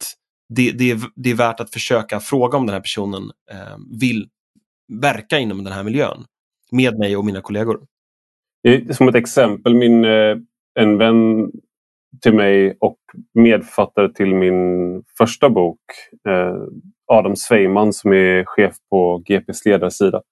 det, 0.48 0.70
det, 0.70 0.90
är, 0.90 1.00
det 1.16 1.30
är 1.30 1.34
värt 1.34 1.60
att 1.60 1.72
försöka 1.72 2.20
fråga 2.20 2.58
om 2.58 2.66
den 2.66 2.74
här 2.74 2.80
personen 2.80 3.22
eh, 3.50 3.76
vill 4.00 4.28
verka 5.02 5.38
inom 5.38 5.64
den 5.64 5.72
här 5.72 5.82
miljön 5.82 6.24
med 6.72 6.98
mig 6.98 7.16
och 7.16 7.24
mina 7.24 7.40
kollegor. 7.40 7.80
Eh, 8.68 8.90
som 8.90 9.08
ett 9.08 9.14
exempel, 9.14 9.74
min, 9.74 10.04
en 10.74 10.98
vän 10.98 11.50
till 12.22 12.34
mig 12.34 12.76
och 12.80 12.98
medförfattare 13.34 14.12
till 14.12 14.34
min 14.34 15.02
första 15.18 15.50
bok, 15.50 15.80
eh, 16.28 16.54
Adam 17.12 17.36
Sveiman 17.36 17.92
som 17.92 18.12
är 18.12 18.44
chef 18.44 18.74
på 18.90 19.18
GPs 19.18 19.64
ledarsida. 19.64 20.22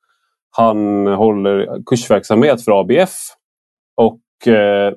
Han 0.50 1.06
håller 1.06 1.82
kursverksamhet 1.86 2.64
för 2.64 2.80
ABF 2.80 3.14
och 3.96 4.48
eh, 4.52 4.94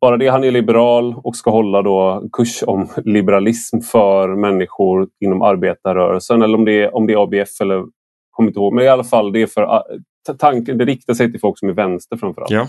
bara 0.00 0.16
det, 0.16 0.28
han 0.28 0.44
är 0.44 0.50
liberal 0.50 1.14
och 1.24 1.36
ska 1.36 1.50
hålla 1.50 1.82
då 1.82 2.28
kurs 2.32 2.62
om 2.66 2.88
liberalism 3.04 3.78
för 3.80 4.28
människor 4.36 5.08
inom 5.24 5.42
arbetarrörelsen 5.42 6.42
eller 6.42 6.58
om 6.58 6.64
det 6.64 6.82
är, 6.82 6.96
om 6.96 7.06
det 7.06 7.12
är 7.12 7.22
ABF 7.22 7.60
eller 7.60 7.84
kommer 8.30 8.50
inte 8.50 8.60
ihåg, 8.60 8.74
men 8.74 8.84
i 8.84 8.88
alla 8.88 9.04
fall 9.04 9.32
det 9.32 9.42
är 9.42 9.46
för 9.46 9.62
eh, 9.62 10.34
tanken, 10.38 10.78
det 10.78 10.84
riktar 10.84 11.14
sig 11.14 11.30
till 11.30 11.40
folk 11.40 11.58
som 11.58 11.68
är 11.68 11.72
vänster 11.72 12.16
framförallt. 12.16 12.50
Ja. 12.50 12.68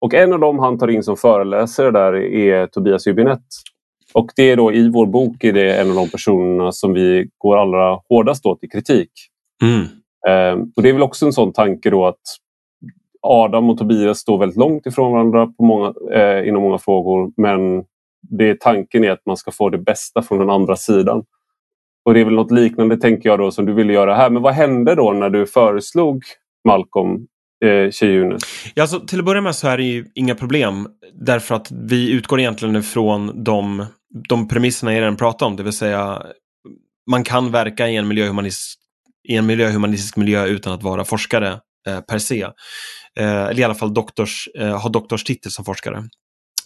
Och 0.00 0.14
en 0.14 0.32
av 0.32 0.40
dem 0.40 0.58
han 0.58 0.78
tar 0.78 0.88
in 0.88 1.02
som 1.02 1.16
föreläsare 1.16 1.90
där 1.90 2.14
är 2.14 2.66
Tobias 2.66 3.06
Hübinette. 3.06 3.40
Och 4.14 4.30
det 4.36 4.50
är 4.50 4.56
då 4.56 4.72
i 4.72 4.90
vår 4.90 5.06
bok 5.06 5.44
är 5.44 5.52
det 5.52 5.76
en 5.76 5.90
av 5.90 5.96
de 5.96 6.08
personerna 6.08 6.72
som 6.72 6.92
vi 6.92 7.28
går 7.38 7.56
allra 7.56 8.00
hårdast 8.08 8.46
åt 8.46 8.64
i 8.64 8.68
kritik. 8.68 9.10
Mm. 9.62 9.82
Eh, 10.28 10.62
och 10.76 10.82
Det 10.82 10.88
är 10.88 10.92
väl 10.92 11.02
också 11.02 11.26
en 11.26 11.32
sån 11.32 11.52
tanke 11.52 11.90
då 11.90 12.06
att 12.06 12.20
Adam 13.20 13.70
och 13.70 13.78
Tobias 13.78 14.18
står 14.18 14.38
väldigt 14.38 14.58
långt 14.58 14.86
ifrån 14.86 15.12
varandra 15.12 15.46
på 15.46 15.64
många, 15.64 15.94
eh, 16.12 16.48
inom 16.48 16.62
många 16.62 16.78
frågor 16.78 17.32
men 17.36 17.84
det 18.30 18.60
tanken 18.60 19.04
är 19.04 19.10
att 19.10 19.26
man 19.26 19.36
ska 19.36 19.50
få 19.50 19.68
det 19.70 19.78
bästa 19.78 20.22
från 20.22 20.38
den 20.38 20.50
andra 20.50 20.76
sidan. 20.76 21.24
Och 22.04 22.14
det 22.14 22.20
är 22.20 22.24
väl 22.24 22.34
något 22.34 22.50
liknande 22.50 22.96
tänker 22.96 23.28
jag 23.28 23.38
då 23.38 23.50
som 23.50 23.66
du 23.66 23.72
ville 23.72 23.92
göra 23.92 24.14
här. 24.14 24.30
Men 24.30 24.42
vad 24.42 24.54
hände 24.54 24.94
då 24.94 25.12
när 25.12 25.30
du 25.30 25.46
föreslog 25.46 26.22
Malcolm 26.64 27.26
eh, 27.64 27.90
Cheyunes? 27.90 28.42
Ja, 28.74 28.82
alltså, 28.82 29.00
till 29.00 29.18
att 29.18 29.24
börja 29.24 29.40
med 29.40 29.56
så 29.56 29.68
är 29.68 29.76
det 29.76 29.84
ju 29.84 30.06
inga 30.14 30.34
problem 30.34 30.88
därför 31.12 31.54
att 31.54 31.70
vi 31.70 32.10
utgår 32.10 32.40
egentligen 32.40 32.76
ifrån 32.76 33.44
de, 33.44 33.86
de 34.28 34.48
premisserna 34.48 34.92
jag 34.92 35.00
redan 35.00 35.16
pratade 35.16 35.50
om, 35.50 35.56
det 35.56 35.62
vill 35.62 35.72
säga 35.72 36.22
man 37.10 37.24
kan 37.24 37.50
verka 37.50 37.88
i 37.88 37.96
en, 37.96 38.18
i 39.28 39.36
en 39.36 39.46
miljöhumanistisk 39.46 40.16
miljö 40.16 40.46
utan 40.46 40.72
att 40.72 40.82
vara 40.82 41.04
forskare 41.04 41.60
eh, 41.88 42.00
per 42.00 42.18
se. 42.18 42.42
Eh, 43.18 43.44
eller 43.44 43.60
i 43.60 43.64
alla 43.64 43.74
fall 43.74 43.94
doktors, 43.94 44.48
eh, 44.58 44.80
ha 44.80 44.88
doktorstitel 44.88 45.52
som 45.52 45.64
forskare. 45.64 46.04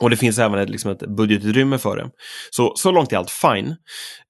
Och 0.00 0.10
det 0.10 0.16
finns 0.16 0.38
även 0.38 0.58
ett, 0.58 0.70
liksom 0.70 0.90
ett 0.90 1.16
budgetutrymme 1.16 1.78
för 1.78 1.96
det. 1.96 2.10
Så, 2.50 2.72
så 2.76 2.90
långt 2.90 3.12
är 3.12 3.16
allt 3.16 3.30
fine. 3.30 3.76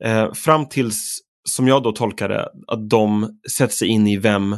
Eh, 0.04 0.33
fram 0.33 0.68
tills, 0.68 1.18
som 1.48 1.68
jag 1.68 1.83
då 1.83 1.92
tolkar 1.92 2.28
det, 2.28 2.48
att 2.66 2.90
de 2.90 3.38
sätter 3.57 3.74
sig 3.74 3.88
in 3.88 4.07
i 4.07 4.16
vem 4.16 4.57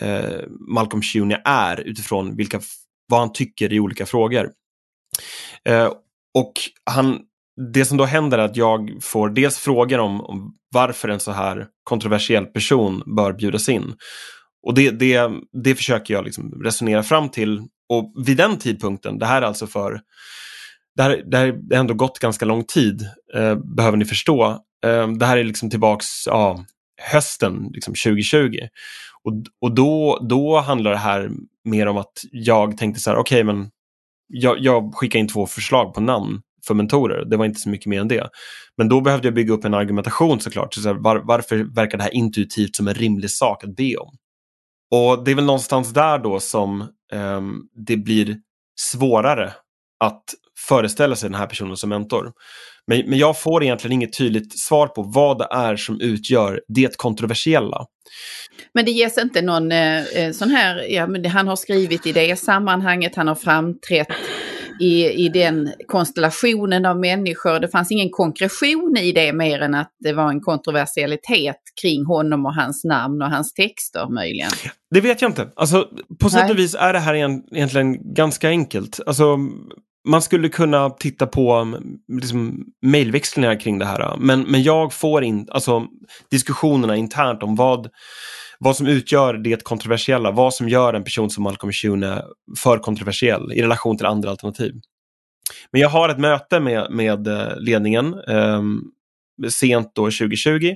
eh, 0.00 0.40
Malcolm 0.68 1.02
Jr 1.14 1.40
är 1.44 1.80
utifrån 1.80 2.36
vilka, 2.36 2.60
vad 3.08 3.20
han 3.20 3.32
tycker 3.32 3.72
i 3.72 3.80
olika 3.80 4.06
frågor. 4.06 4.50
Eh, 5.68 5.92
och 6.34 6.52
han, 6.90 7.18
det 7.72 7.84
som 7.84 7.96
då 7.96 8.04
händer 8.04 8.38
är 8.38 8.42
att 8.42 8.56
jag 8.56 8.98
får 9.00 9.30
dels 9.30 9.58
frågor 9.58 9.98
om, 9.98 10.20
om 10.20 10.54
varför 10.72 11.08
en 11.08 11.20
så 11.20 11.32
här 11.32 11.66
kontroversiell 11.84 12.46
person 12.46 13.02
bör 13.16 13.32
bjudas 13.32 13.68
in. 13.68 13.94
Och 14.66 14.74
det, 14.74 14.90
det, 14.90 15.30
det 15.64 15.74
försöker 15.74 16.14
jag 16.14 16.24
liksom 16.24 16.62
resonera 16.64 17.02
fram 17.02 17.28
till. 17.28 17.62
Och 17.88 18.14
vid 18.26 18.36
den 18.36 18.58
tidpunkten, 18.58 19.18
det 19.18 19.26
här 19.26 19.42
är 19.42 19.46
alltså 19.46 19.66
för 19.66 20.00
det 20.96 21.02
här, 21.02 21.22
det 21.26 21.36
här 21.36 21.46
har 21.46 21.76
ändå 21.76 21.94
gått 21.94 22.18
ganska 22.18 22.44
lång 22.44 22.64
tid, 22.64 23.02
eh, 23.34 23.54
behöver 23.76 23.96
ni 23.96 24.04
förstå. 24.04 24.58
Eh, 24.86 25.08
det 25.08 25.26
här 25.26 25.36
är 25.36 25.44
liksom 25.44 25.70
tillbaks 25.70 26.06
ja, 26.26 26.64
hösten 27.02 27.70
liksom 27.72 27.94
2020. 27.94 28.56
Och, 29.24 29.32
och 29.60 29.74
då, 29.74 30.18
då 30.28 30.60
handlar 30.60 30.90
det 30.90 30.96
här 30.96 31.30
mer 31.64 31.86
om 31.86 31.96
att 31.96 32.12
jag 32.32 32.78
tänkte 32.78 33.00
så 33.00 33.10
här, 33.10 33.16
okej 33.16 33.44
okay, 33.44 33.54
men 33.54 33.70
jag, 34.26 34.58
jag 34.58 34.94
skickar 34.94 35.18
in 35.18 35.28
två 35.28 35.46
förslag 35.46 35.94
på 35.94 36.00
namn 36.00 36.40
för 36.66 36.74
mentorer. 36.74 37.24
Det 37.24 37.36
var 37.36 37.44
inte 37.44 37.60
så 37.60 37.68
mycket 37.68 37.86
mer 37.86 38.00
än 38.00 38.08
det. 38.08 38.28
Men 38.76 38.88
då 38.88 39.00
behövde 39.00 39.26
jag 39.26 39.34
bygga 39.34 39.52
upp 39.52 39.64
en 39.64 39.74
argumentation 39.74 40.40
såklart. 40.40 40.74
Så 40.74 40.94
var, 40.94 41.16
varför 41.24 41.74
verkar 41.74 41.98
det 41.98 42.04
här 42.04 42.14
intuitivt 42.14 42.76
som 42.76 42.88
en 42.88 42.94
rimlig 42.94 43.30
sak 43.30 43.64
att 43.64 43.76
be 43.76 43.96
om? 43.96 44.16
Och 44.90 45.24
det 45.24 45.30
är 45.30 45.34
väl 45.34 45.44
någonstans 45.44 45.92
där 45.92 46.18
då 46.18 46.40
som 46.40 46.88
um, 47.12 47.68
det 47.86 47.96
blir 47.96 48.36
svårare 48.80 49.52
att 50.04 50.24
föreställa 50.68 51.16
sig 51.16 51.30
den 51.30 51.38
här 51.38 51.46
personen 51.46 51.76
som 51.76 51.88
mentor. 51.88 52.32
Men, 52.86 53.10
men 53.10 53.18
jag 53.18 53.40
får 53.40 53.62
egentligen 53.62 53.92
inget 53.92 54.18
tydligt 54.18 54.58
svar 54.58 54.86
på 54.86 55.02
vad 55.02 55.38
det 55.38 55.48
är 55.50 55.76
som 55.76 56.00
utgör 56.00 56.60
det 56.68 56.96
kontroversiella. 56.96 57.86
Men 58.74 58.84
det 58.84 58.90
ges 58.90 59.18
inte 59.18 59.42
någon 59.42 59.72
eh, 59.72 60.04
eh 60.04 60.32
sån 60.32 60.50
här, 60.50 60.86
ja 60.90 61.06
men 61.06 61.22
det, 61.22 61.28
han 61.28 61.48
har 61.48 61.56
skrivit 61.56 62.06
i 62.06 62.12
det 62.12 62.38
sammanhanget, 62.38 63.16
han 63.16 63.28
har 63.28 63.34
framträtt 63.34 64.08
i, 64.80 65.24
i 65.24 65.28
den 65.28 65.72
konstellationen 65.86 66.86
av 66.86 66.98
människor. 66.98 67.60
Det 67.60 67.68
fanns 67.68 67.92
ingen 67.92 68.10
konkretion 68.10 68.96
i 68.96 69.12
det 69.12 69.32
mer 69.32 69.60
än 69.60 69.74
att 69.74 69.92
det 70.00 70.12
var 70.12 70.28
en 70.28 70.40
kontroversialitet 70.40 71.56
kring 71.82 72.04
honom 72.04 72.46
och 72.46 72.54
hans 72.54 72.84
namn 72.84 73.22
och 73.22 73.30
hans 73.30 73.52
texter 73.52 74.08
möjligen. 74.14 74.50
Det 74.90 75.00
vet 75.00 75.22
jag 75.22 75.30
inte. 75.30 75.48
Alltså, 75.56 75.88
på 76.20 76.30
sätt 76.30 76.50
och 76.50 76.58
vis 76.58 76.74
är 76.74 76.92
det 76.92 76.98
här 76.98 77.14
egentligen 77.14 78.14
ganska 78.14 78.48
enkelt. 78.48 79.00
Alltså, 79.06 79.38
man 80.04 80.22
skulle 80.22 80.48
kunna 80.48 80.90
titta 80.90 81.26
på 81.26 81.52
mm, 81.52 81.82
liksom, 82.08 82.64
mejlväxlingar 82.82 83.60
kring 83.60 83.78
det 83.78 83.86
här. 83.86 84.16
Men, 84.16 84.42
men 84.42 84.62
jag 84.62 84.92
får 84.92 85.24
in, 85.24 85.48
alltså 85.50 85.86
diskussionerna 86.30 86.96
internt 86.96 87.42
om 87.42 87.56
vad, 87.56 87.88
vad 88.58 88.76
som 88.76 88.86
utgör 88.86 89.34
det 89.34 89.64
kontroversiella, 89.64 90.30
vad 90.30 90.54
som 90.54 90.68
gör 90.68 90.94
en 90.94 91.04
person 91.04 91.30
som 91.30 91.44
Malcolm 91.44 91.72
Schune 91.72 92.24
för 92.58 92.78
kontroversiell 92.78 93.52
i 93.52 93.62
relation 93.62 93.96
till 93.96 94.06
andra 94.06 94.30
alternativ. 94.30 94.74
Men 95.72 95.80
jag 95.80 95.88
har 95.88 96.08
ett 96.08 96.18
möte 96.18 96.60
med, 96.60 96.90
med 96.90 97.26
eh, 97.26 97.56
ledningen 97.56 98.14
eh, 98.28 98.62
sent 99.48 99.92
då 99.94 100.04
2020 100.04 100.74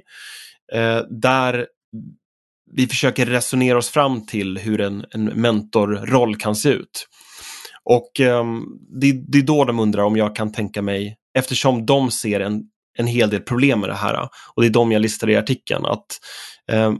eh, 0.72 1.00
där 1.10 1.66
vi 2.72 2.86
försöker 2.86 3.26
resonera 3.26 3.78
oss 3.78 3.88
fram 3.88 4.26
till 4.26 4.58
hur 4.58 4.80
en, 4.80 5.04
en 5.10 5.24
mentorroll 5.24 6.36
kan 6.36 6.56
se 6.56 6.68
ut. 6.68 7.08
Och 7.84 8.20
eh, 8.20 8.44
det, 9.00 9.12
det, 9.28 9.38
är 9.38 9.42
då 9.42 9.64
de 9.64 9.80
undrar 9.80 10.02
om 10.02 10.16
jag 10.16 10.36
kan 10.36 10.52
tänka 10.52 10.82
mig, 10.82 11.16
eftersom 11.38 11.86
de 11.86 12.10
ser 12.10 12.40
en, 12.40 12.62
en 12.98 13.06
hel 13.06 13.30
del 13.30 13.40
problem 13.40 13.80
med 13.80 13.88
det 13.88 13.94
här, 13.94 14.28
och 14.54 14.62
det 14.62 14.68
är 14.68 14.72
de 14.72 14.92
jag 14.92 15.02
listar 15.02 15.30
i 15.30 15.36
artikeln, 15.36 15.86
att 15.86 16.06
eh, 16.72 16.92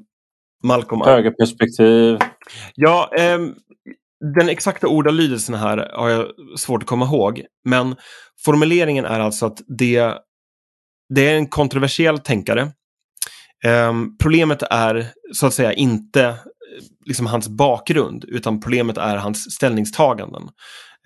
Malcolm... 0.63 1.01
Högerperspektiv. 1.01 2.19
Ja, 2.75 3.11
eh, 3.19 3.39
den 4.35 4.49
exakta 4.49 4.87
ordalydelsen 4.87 5.55
här 5.55 5.91
har 5.95 6.09
jag 6.09 6.27
svårt 6.59 6.83
att 6.83 6.89
komma 6.89 7.05
ihåg, 7.05 7.43
men 7.65 7.97
formuleringen 8.45 9.05
är 9.05 9.21
alltså 9.21 9.47
att 9.47 9.63
det, 9.79 10.15
det 11.15 11.29
är 11.29 11.35
en 11.35 11.47
kontroversiell 11.47 12.19
tänkare. 12.19 12.73
Um, 13.67 14.17
problemet 14.19 14.63
är 14.63 15.07
så 15.33 15.47
att 15.47 15.55
säga 15.55 15.73
inte 15.73 16.35
liksom 17.07 17.27
hans 17.27 17.49
bakgrund, 17.49 18.25
utan 18.29 18.61
problemet 18.61 18.99
är 18.99 19.17
hans 19.17 19.55
ställningstaganden. 19.55 20.43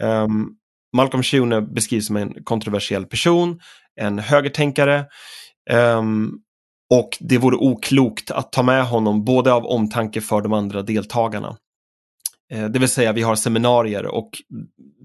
Um, 0.02 0.50
Malcolm 0.96 1.22
Schune 1.22 1.60
beskrivs 1.60 2.06
som 2.06 2.16
en 2.16 2.44
kontroversiell 2.44 3.06
person, 3.06 3.60
en 4.00 4.18
högertänkare 4.18 5.04
um, 5.70 6.40
och 6.90 7.10
det 7.20 7.38
vore 7.38 7.56
oklokt 7.56 8.30
att 8.30 8.52
ta 8.52 8.62
med 8.62 8.86
honom 8.86 9.24
både 9.24 9.52
av 9.52 9.66
omtanke 9.66 10.20
för 10.20 10.40
de 10.40 10.52
andra 10.52 10.82
deltagarna. 10.82 11.56
Eh, 12.52 12.64
det 12.64 12.78
vill 12.78 12.88
säga 12.88 13.12
vi 13.12 13.22
har 13.22 13.36
seminarier 13.36 14.06
och 14.06 14.30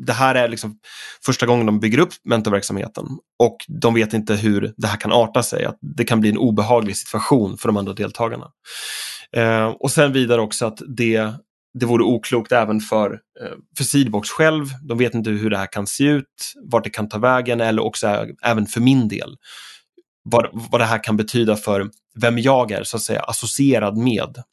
det 0.06 0.14
här 0.14 0.36
är 0.36 0.48
liksom 0.48 0.80
första 1.26 1.46
gången 1.46 1.66
de 1.66 1.80
bygger 1.80 2.00
upp 2.00 2.14
mentorverksamheten 2.24 3.06
och 3.40 3.58
de 3.68 3.94
vet 3.94 4.14
inte 4.14 4.36
hur 4.36 4.74
det 4.78 4.88
här 4.88 4.98
kan 4.98 5.12
arta 5.12 5.44
sig, 5.44 5.66
att 5.66 5.78
det 5.82 6.04
kan 6.04 6.20
bli 6.20 6.30
en 6.30 6.38
obehaglig 6.38 6.98
situation 6.98 7.58
för 7.58 7.70
de 7.70 7.78
andra 7.78 7.94
deltagarna. 7.94 8.48
Eh, 9.36 9.68
och 9.68 9.92
sen 9.92 10.14
vidare 10.14 10.42
också 10.42 10.66
att 10.66 10.82
det, 10.88 11.30
det 11.74 11.86
vore 11.86 12.04
oklokt 12.04 12.52
även 12.52 12.80
för, 12.80 13.12
eh, 13.12 13.58
för 13.78 13.84
Seedbox 13.84 14.30
själv. 14.30 14.66
De 14.82 14.98
vet 14.98 15.14
inte 15.14 15.30
hur 15.30 15.50
det 15.50 15.58
här 15.58 15.72
kan 15.72 15.88
se 15.88 16.04
ut, 16.04 16.54
vart 16.72 16.84
det 16.84 16.90
kan 16.90 17.10
ta 17.10 17.18
vägen 17.18 17.62
eller 17.62 17.84
också 17.84 18.28
även 18.44 18.66
för 18.66 18.82
min 18.82 19.08
del. 19.08 19.36
Vad, 20.24 20.50
vad 20.72 20.82
det 20.82 20.86
här 20.86 21.04
kan 21.04 21.18
betyda 21.18 21.56
för 21.56 21.90
vem 22.16 22.40
jag 22.40 22.72
är 22.72 22.84
så 22.84 22.98
att 22.98 23.04
säga 23.04 23.22
associerad 23.22 23.98
med. 23.98 24.44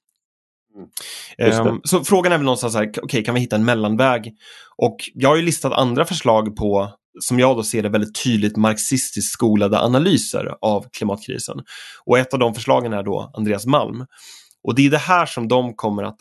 Um, 1.39 1.81
så 1.85 2.05
frågan 2.05 2.33
är 2.33 2.37
väl 2.37 2.45
någonstans 2.45 2.75
här, 2.75 2.89
okej 2.89 3.03
okay, 3.03 3.25
kan 3.25 3.35
vi 3.35 3.41
hitta 3.41 3.57
en 3.57 3.65
mellanväg? 3.65 4.33
Och 4.77 4.97
jag 5.15 5.29
har 5.29 5.37
ju 5.37 5.43
listat 5.43 5.73
andra 5.73 6.05
förslag 6.05 6.57
på, 6.57 6.93
som 7.21 7.39
jag 7.39 7.57
då 7.57 7.63
ser 7.63 7.83
det, 7.83 7.89
väldigt 7.89 8.23
tydligt 8.25 8.57
marxistiskt 8.57 9.33
skolade 9.33 9.81
analyser 9.81 10.55
av 10.61 10.87
klimatkrisen. 10.93 11.57
Och 12.05 12.19
ett 12.19 12.35
av 12.35 12.39
de 12.41 12.55
förslagen 12.55 12.93
är 12.93 13.03
då 13.03 13.33
Andreas 13.35 13.67
Malm. 13.67 14.07
Och 14.65 14.75
det 14.75 14.87
är 14.87 14.91
det 14.91 14.99
här 14.99 15.27
som 15.27 15.49
de 15.49 15.75
kommer 15.75 16.03
att 16.03 16.19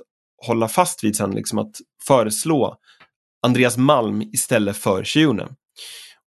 hålla 0.48 0.68
fast 0.68 1.04
vid 1.04 1.16
sen, 1.16 1.32
liksom 1.32 1.60
att 1.60 1.76
föreslå 2.08 2.76
Andreas 3.46 3.78
Malm 3.78 4.22
istället 4.22 4.78
för 4.78 5.04
Shiune. 5.04 5.48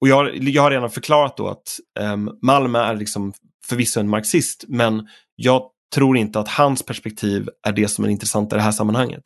Och 0.01 0.07
jag, 0.07 0.37
jag 0.37 0.61
har 0.61 0.71
redan 0.71 0.89
förklarat 0.89 1.37
då 1.37 1.47
att 1.47 1.79
um, 1.99 2.39
Malm 2.41 2.75
är 2.75 2.95
liksom 2.95 3.33
förvisso 3.67 3.99
en 3.99 4.09
marxist, 4.09 4.65
men 4.67 5.07
jag 5.35 5.61
tror 5.95 6.17
inte 6.17 6.39
att 6.39 6.47
hans 6.47 6.83
perspektiv 6.83 7.49
är 7.67 7.71
det 7.71 7.87
som 7.87 8.05
är 8.05 8.09
intressant 8.09 8.53
i 8.53 8.55
det 8.55 8.61
här 8.61 8.71
sammanhanget. 8.71 9.23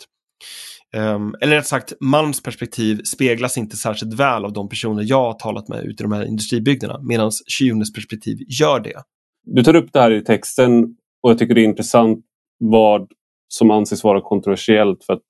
Um, 0.95 1.35
eller 1.41 1.55
rätt 1.55 1.67
sagt, 1.67 1.93
Malms 1.99 2.43
perspektiv 2.43 3.01
speglas 3.03 3.57
inte 3.57 3.77
särskilt 3.77 4.13
väl 4.13 4.45
av 4.45 4.53
de 4.53 4.69
personer 4.69 5.03
jag 5.03 5.21
har 5.21 5.33
talat 5.33 5.67
med 5.67 5.83
ute 5.83 6.03
i 6.03 6.05
de 6.05 6.11
här 6.11 6.25
industribygderna, 6.25 6.99
medan 7.01 7.31
Shiunes 7.57 7.93
perspektiv 7.93 8.37
gör 8.47 8.79
det. 8.79 9.03
Du 9.43 9.63
tar 9.63 9.75
upp 9.75 9.93
det 9.93 9.99
här 9.99 10.11
i 10.11 10.23
texten 10.23 10.83
och 11.23 11.31
jag 11.31 11.37
tycker 11.39 11.55
det 11.55 11.61
är 11.61 11.65
intressant 11.65 12.25
vad 12.59 13.11
som 13.47 13.71
anses 13.71 14.03
vara 14.03 14.21
kontroversiellt 14.21 15.03
för 15.03 15.13
att 15.13 15.23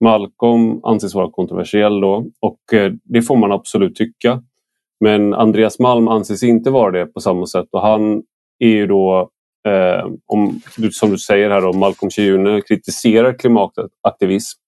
Malcolm 0.00 0.84
anses 0.84 1.14
vara 1.14 1.30
kontroversiell 1.30 2.00
då 2.00 2.26
och 2.40 2.74
eh, 2.74 2.92
det 3.04 3.22
får 3.22 3.36
man 3.36 3.52
absolut 3.52 3.96
tycka. 3.96 4.42
Men 5.00 5.34
Andreas 5.34 5.78
Malm 5.78 6.08
anses 6.08 6.42
inte 6.42 6.70
vara 6.70 6.90
det 6.90 7.06
på 7.06 7.20
samma 7.20 7.46
sätt 7.46 7.68
och 7.70 7.80
han 7.80 8.22
är 8.58 8.68
ju 8.68 8.86
då, 8.86 9.30
eh, 9.68 10.06
om, 10.26 10.60
som 10.92 11.10
du 11.10 11.18
säger 11.18 11.50
här, 11.50 11.60
då, 11.60 11.72
Malcolm 11.72 12.10
Shiune 12.10 12.60
kritiserar 12.60 13.38
klimataktivism. 13.38 14.60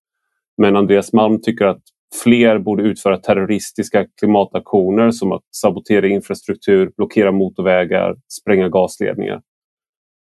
Men 0.57 0.77
Andreas 0.77 1.12
Malm 1.12 1.40
tycker 1.42 1.66
att 1.66 1.83
fler 2.24 2.59
borde 2.59 2.83
utföra 2.83 3.16
terroristiska 3.16 4.07
klimataktioner 4.18 5.11
som 5.11 5.33
att 5.33 5.42
sabotera 5.51 6.09
infrastruktur, 6.09 6.92
blockera 6.96 7.33
motorvägar, 7.33 8.16
spränga 8.29 8.68
gasledningar. 8.68 9.42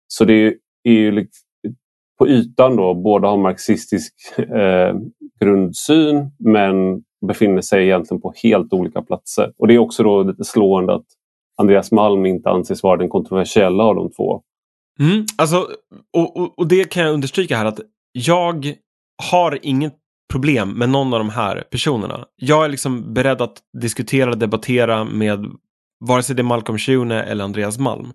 Så 0.08 0.26
det 0.26 0.56
är 0.84 0.91
ju 0.91 1.12
på 2.24 2.30
ytan 2.30 2.76
då 2.76 2.94
båda 2.94 3.28
har 3.28 3.38
marxistisk 3.38 4.14
eh, 4.38 4.96
grundsyn 5.40 6.32
men 6.40 7.04
befinner 7.28 7.62
sig 7.62 7.84
egentligen 7.84 8.22
på 8.22 8.34
helt 8.44 8.74
olika 8.74 9.02
platser. 9.02 9.52
Och 9.58 9.68
det 9.68 9.74
är 9.74 9.78
också 9.78 10.04
då 10.04 10.24
lite 10.24 10.44
slående 10.44 10.96
att 10.96 11.06
Andreas 11.58 11.92
Malm 11.92 12.26
inte 12.26 12.50
anses 12.50 12.84
vara 12.84 12.98
den 12.98 13.10
kontroversiella 13.10 13.84
av 13.84 13.96
de 13.96 14.12
två. 14.12 14.42
Mm, 15.00 15.26
alltså, 15.38 15.68
och, 16.18 16.38
och, 16.38 16.60
och, 16.60 16.68
det 16.68 16.90
kan 16.90 17.04
jag 17.04 17.14
understryka 17.14 17.58
här 17.58 17.66
att 17.66 17.80
jag 18.12 18.74
har 19.32 19.60
inget 19.62 19.94
problem 20.34 20.70
med 20.70 20.90
någon 20.90 21.14
av 21.14 21.20
de 21.20 21.30
här 21.30 21.64
personerna. 21.72 22.26
Jag 22.36 22.66
är 22.66 22.70
liksom 22.70 23.14
beredd 23.14 23.42
att 23.42 23.58
diskutera 23.82 24.30
och 24.30 24.38
debattera 24.38 25.04
med 25.04 25.46
vare 26.08 26.24
sig 26.24 26.36
det 26.36 26.42
är 26.42 26.44
Malcolm 26.44 26.78
Schune 26.78 27.24
eller 27.24 27.44
Andreas 27.44 27.78
Malm. 27.78 28.13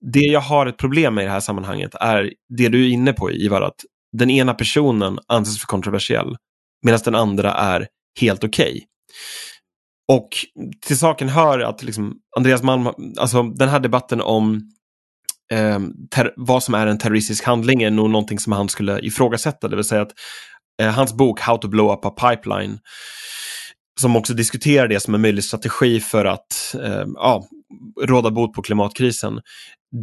Det 0.00 0.20
jag 0.20 0.40
har 0.40 0.66
ett 0.66 0.76
problem 0.76 1.14
med 1.14 1.22
i 1.22 1.26
det 1.26 1.32
här 1.32 1.40
sammanhanget 1.40 1.94
är 1.94 2.32
det 2.58 2.68
du 2.68 2.84
är 2.84 2.88
inne 2.88 3.12
på 3.12 3.30
Ivar, 3.30 3.62
att 3.62 3.84
den 4.12 4.30
ena 4.30 4.54
personen 4.54 5.18
anses 5.28 5.60
för 5.60 5.66
kontroversiell 5.66 6.36
medan 6.84 7.00
den 7.04 7.14
andra 7.14 7.52
är 7.52 7.86
helt 8.20 8.44
okej. 8.44 8.70
Okay. 8.70 8.82
Och 10.08 10.28
till 10.86 10.98
saken 10.98 11.28
hör 11.28 11.60
att 11.60 11.82
liksom 11.82 12.14
Andreas 12.36 12.62
Malm, 12.62 12.88
alltså 13.18 13.42
den 13.42 13.68
här 13.68 13.80
debatten 13.80 14.20
om 14.20 14.70
eh, 15.52 15.78
vad 16.36 16.62
som 16.62 16.74
är 16.74 16.86
en 16.86 16.98
terroristisk 16.98 17.44
handling 17.44 17.82
är 17.82 17.90
nog 17.90 18.10
någonting 18.10 18.38
som 18.38 18.52
han 18.52 18.68
skulle 18.68 19.00
ifrågasätta, 19.00 19.68
det 19.68 19.76
vill 19.76 19.84
säga 19.84 20.02
att 20.02 20.12
eh, 20.82 20.90
hans 20.90 21.12
bok 21.12 21.40
How 21.40 21.58
to 21.58 21.68
blow 21.68 21.92
up 21.92 22.04
a 22.04 22.10
pipeline 22.10 22.78
som 24.00 24.16
också 24.16 24.34
diskuterar 24.34 24.88
det 24.88 25.00
som 25.00 25.14
en 25.14 25.20
möjlig 25.20 25.44
strategi 25.44 26.00
för 26.00 26.24
att 26.24 26.74
eh, 26.82 27.04
ja, 27.14 27.48
råda 28.02 28.30
bot 28.30 28.52
på 28.52 28.62
klimatkrisen. 28.62 29.40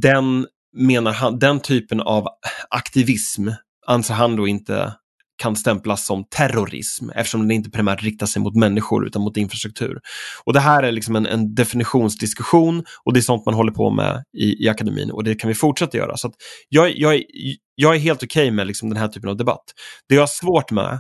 Den, 0.01 0.47
menar 0.77 1.13
han, 1.13 1.39
den 1.39 1.59
typen 1.59 2.01
av 2.01 2.27
aktivism 2.69 3.49
anser 3.87 4.13
han 4.13 4.35
då 4.35 4.47
inte 4.47 4.93
kan 5.37 5.55
stämplas 5.55 6.05
som 6.05 6.25
terrorism 6.29 7.09
eftersom 7.09 7.41
den 7.41 7.51
inte 7.51 7.69
primärt 7.69 8.03
riktar 8.03 8.25
sig 8.25 8.41
mot 8.41 8.55
människor 8.55 9.07
utan 9.07 9.21
mot 9.21 9.37
infrastruktur. 9.37 9.99
Och 10.43 10.53
Det 10.53 10.59
här 10.59 10.83
är 10.83 10.91
liksom 10.91 11.15
en, 11.15 11.25
en 11.25 11.55
definitionsdiskussion 11.55 12.83
och 13.03 13.13
det 13.13 13.19
är 13.19 13.21
sånt 13.21 13.45
man 13.45 13.55
håller 13.55 13.71
på 13.71 13.89
med 13.89 14.23
i, 14.37 14.65
i 14.65 14.69
akademin 14.69 15.11
och 15.11 15.23
det 15.23 15.35
kan 15.35 15.47
vi 15.47 15.53
fortsätta 15.53 15.97
göra. 15.97 16.17
Så 16.17 16.31
jag, 16.69 16.97
jag, 16.97 17.23
jag 17.75 17.95
är 17.95 17.99
helt 17.99 18.23
okej 18.23 18.43
okay 18.43 18.51
med 18.51 18.67
liksom 18.67 18.89
den 18.89 18.97
här 18.97 19.07
typen 19.07 19.29
av 19.29 19.37
debatt. 19.37 19.63
Det 20.09 20.15
jag 20.15 20.21
har 20.21 20.27
svårt 20.27 20.71
med 20.71 20.99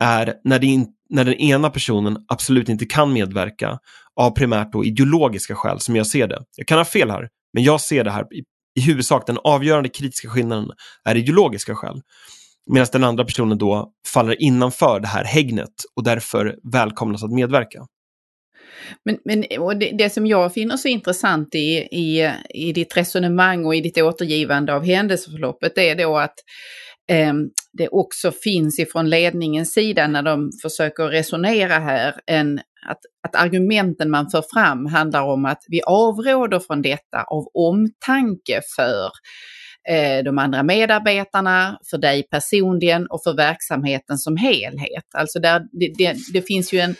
är 0.00 0.34
när, 0.44 0.58
det 0.58 0.66
in, 0.66 0.86
när 1.10 1.24
den 1.24 1.34
ena 1.34 1.70
personen 1.70 2.16
absolut 2.28 2.68
inte 2.68 2.86
kan 2.86 3.12
medverka 3.12 3.78
av 4.20 4.30
primärt 4.30 4.72
då 4.72 4.84
ideologiska 4.84 5.54
skäl 5.54 5.80
som 5.80 5.96
jag 5.96 6.06
ser 6.06 6.26
det. 6.26 6.44
Jag 6.56 6.66
kan 6.66 6.78
ha 6.78 6.84
fel 6.84 7.10
här, 7.10 7.28
men 7.52 7.62
jag 7.62 7.80
ser 7.80 8.04
det 8.04 8.10
här 8.10 8.22
i, 8.34 8.42
i 8.80 8.82
huvudsak 8.82 9.26
den 9.26 9.38
avgörande 9.44 9.88
kritiska 9.88 10.28
skillnaden 10.28 10.70
är 11.04 11.16
ideologiska 11.16 11.74
skäl. 11.74 12.00
Medan 12.72 12.86
den 12.92 13.04
andra 13.04 13.24
personen 13.24 13.58
då 13.58 13.92
faller 14.06 14.42
innanför 14.42 15.00
det 15.00 15.06
här 15.06 15.24
hägnet 15.24 15.72
och 15.96 16.04
därför 16.04 16.56
välkomnas 16.72 17.24
att 17.24 17.32
medverka. 17.32 17.86
Men, 19.04 19.18
men 19.24 19.44
och 19.58 19.76
det, 19.76 19.90
det, 19.98 20.10
som 20.10 20.26
jag 20.26 20.54
finner 20.54 20.76
så 20.76 20.88
intressant 20.88 21.54
i, 21.54 21.88
i, 21.90 22.32
i 22.48 22.72
ditt 22.72 22.96
resonemang 22.96 23.64
och 23.64 23.74
i 23.74 23.80
ditt 23.80 23.98
återgivande 23.98 24.74
av 24.74 24.84
händelseförloppet 24.84 25.78
är 25.78 25.94
då 25.94 26.18
att 26.18 26.34
eh, 27.10 27.32
det 27.76 27.88
också 27.88 28.32
finns 28.32 28.78
ifrån 28.78 29.10
ledningens 29.10 29.72
sida 29.72 30.06
när 30.06 30.22
de 30.22 30.50
försöker 30.62 31.04
resonera 31.04 31.78
här, 31.78 32.14
en, 32.26 32.58
att, 32.88 33.00
att 33.28 33.34
argumenten 33.34 34.10
man 34.10 34.30
för 34.30 34.44
fram 34.54 34.86
handlar 34.86 35.22
om 35.22 35.44
att 35.44 35.62
vi 35.68 35.82
avråder 35.82 36.58
från 36.58 36.82
detta 36.82 37.22
av 37.22 37.46
omtanke 37.54 38.60
för 38.76 39.10
eh, 39.88 40.24
de 40.24 40.38
andra 40.38 40.62
medarbetarna, 40.62 41.78
för 41.90 41.98
dig 41.98 42.22
personligen 42.30 43.06
och 43.06 43.20
för 43.24 43.36
verksamheten 43.36 44.18
som 44.18 44.36
helhet. 44.36 45.04
Alltså 45.18 45.38
där, 45.38 45.60
det, 45.72 45.92
det, 45.98 46.16
det 46.32 46.42
finns 46.42 46.72
ju 46.72 46.78
en 46.78 46.94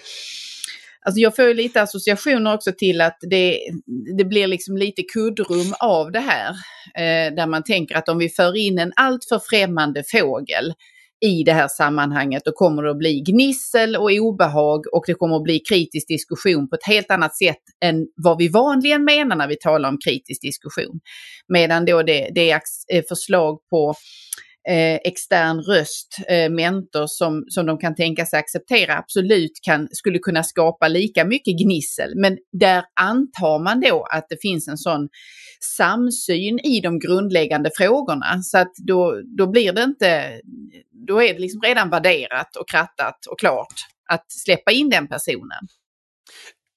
Alltså 1.06 1.20
jag 1.20 1.36
får 1.36 1.44
ju 1.44 1.54
lite 1.54 1.82
associationer 1.82 2.54
också 2.54 2.72
till 2.78 3.00
att 3.00 3.18
det, 3.30 3.60
det 4.18 4.24
blir 4.24 4.46
liksom 4.46 4.76
lite 4.76 5.02
kuddrum 5.02 5.74
av 5.80 6.12
det 6.12 6.20
här. 6.20 6.50
Eh, 6.94 7.34
där 7.34 7.46
man 7.46 7.62
tänker 7.62 7.96
att 7.96 8.08
om 8.08 8.18
vi 8.18 8.28
för 8.28 8.56
in 8.56 8.78
en 8.78 8.92
alltför 8.96 9.40
främmande 9.50 10.04
fågel 10.12 10.74
i 11.24 11.42
det 11.42 11.52
här 11.52 11.68
sammanhanget 11.68 12.42
då 12.44 12.52
kommer 12.52 12.82
det 12.82 12.90
att 12.90 12.98
bli 12.98 13.20
gnissel 13.20 13.96
och 13.96 14.10
obehag 14.10 14.80
och 14.92 15.04
det 15.06 15.14
kommer 15.14 15.36
att 15.36 15.42
bli 15.42 15.58
kritisk 15.58 16.08
diskussion 16.08 16.68
på 16.68 16.76
ett 16.76 16.86
helt 16.86 17.10
annat 17.10 17.36
sätt 17.36 17.62
än 17.84 18.06
vad 18.24 18.38
vi 18.38 18.48
vanligen 18.48 19.04
menar 19.04 19.36
när 19.36 19.48
vi 19.48 19.56
talar 19.56 19.88
om 19.88 19.98
kritisk 20.06 20.42
diskussion. 20.42 21.00
Medan 21.48 21.84
då 21.84 22.02
det, 22.02 22.30
det 22.34 22.50
är 22.50 22.60
eh, 22.92 23.04
förslag 23.08 23.58
på 23.70 23.94
eh, 24.68 24.94
extern 25.04 25.60
röst, 25.60 26.16
eh, 26.28 26.50
mentor 26.50 27.06
som, 27.06 27.44
som 27.48 27.66
de 27.66 27.78
kan 27.78 27.94
tänka 27.94 28.26
sig 28.26 28.38
acceptera 28.38 28.98
absolut 28.98 29.52
kan, 29.62 29.88
skulle 29.90 30.18
kunna 30.18 30.42
skapa 30.42 30.88
lika 30.88 31.24
mycket 31.24 31.58
gnissel. 31.58 32.12
Men 32.16 32.38
där 32.52 32.84
antar 33.00 33.64
man 33.64 33.80
då 33.80 34.06
att 34.10 34.26
det 34.28 34.36
finns 34.42 34.68
en 34.68 34.78
sån 34.78 35.08
samsyn 35.76 36.58
i 36.58 36.80
de 36.80 36.98
grundläggande 36.98 37.70
frågorna 37.76 38.42
så 38.42 38.58
att 38.58 38.72
då, 38.86 39.22
då 39.38 39.50
blir 39.50 39.72
det 39.72 39.82
inte, 39.82 40.40
då 41.06 41.22
är 41.22 41.34
det 41.34 41.40
liksom 41.40 41.60
redan 41.60 41.90
värderat 41.90 42.56
och 42.56 42.68
krattat 42.68 43.26
och 43.30 43.38
klart 43.38 43.74
att 44.08 44.24
släppa 44.28 44.72
in 44.72 44.90
den 44.90 45.08
personen. 45.08 45.66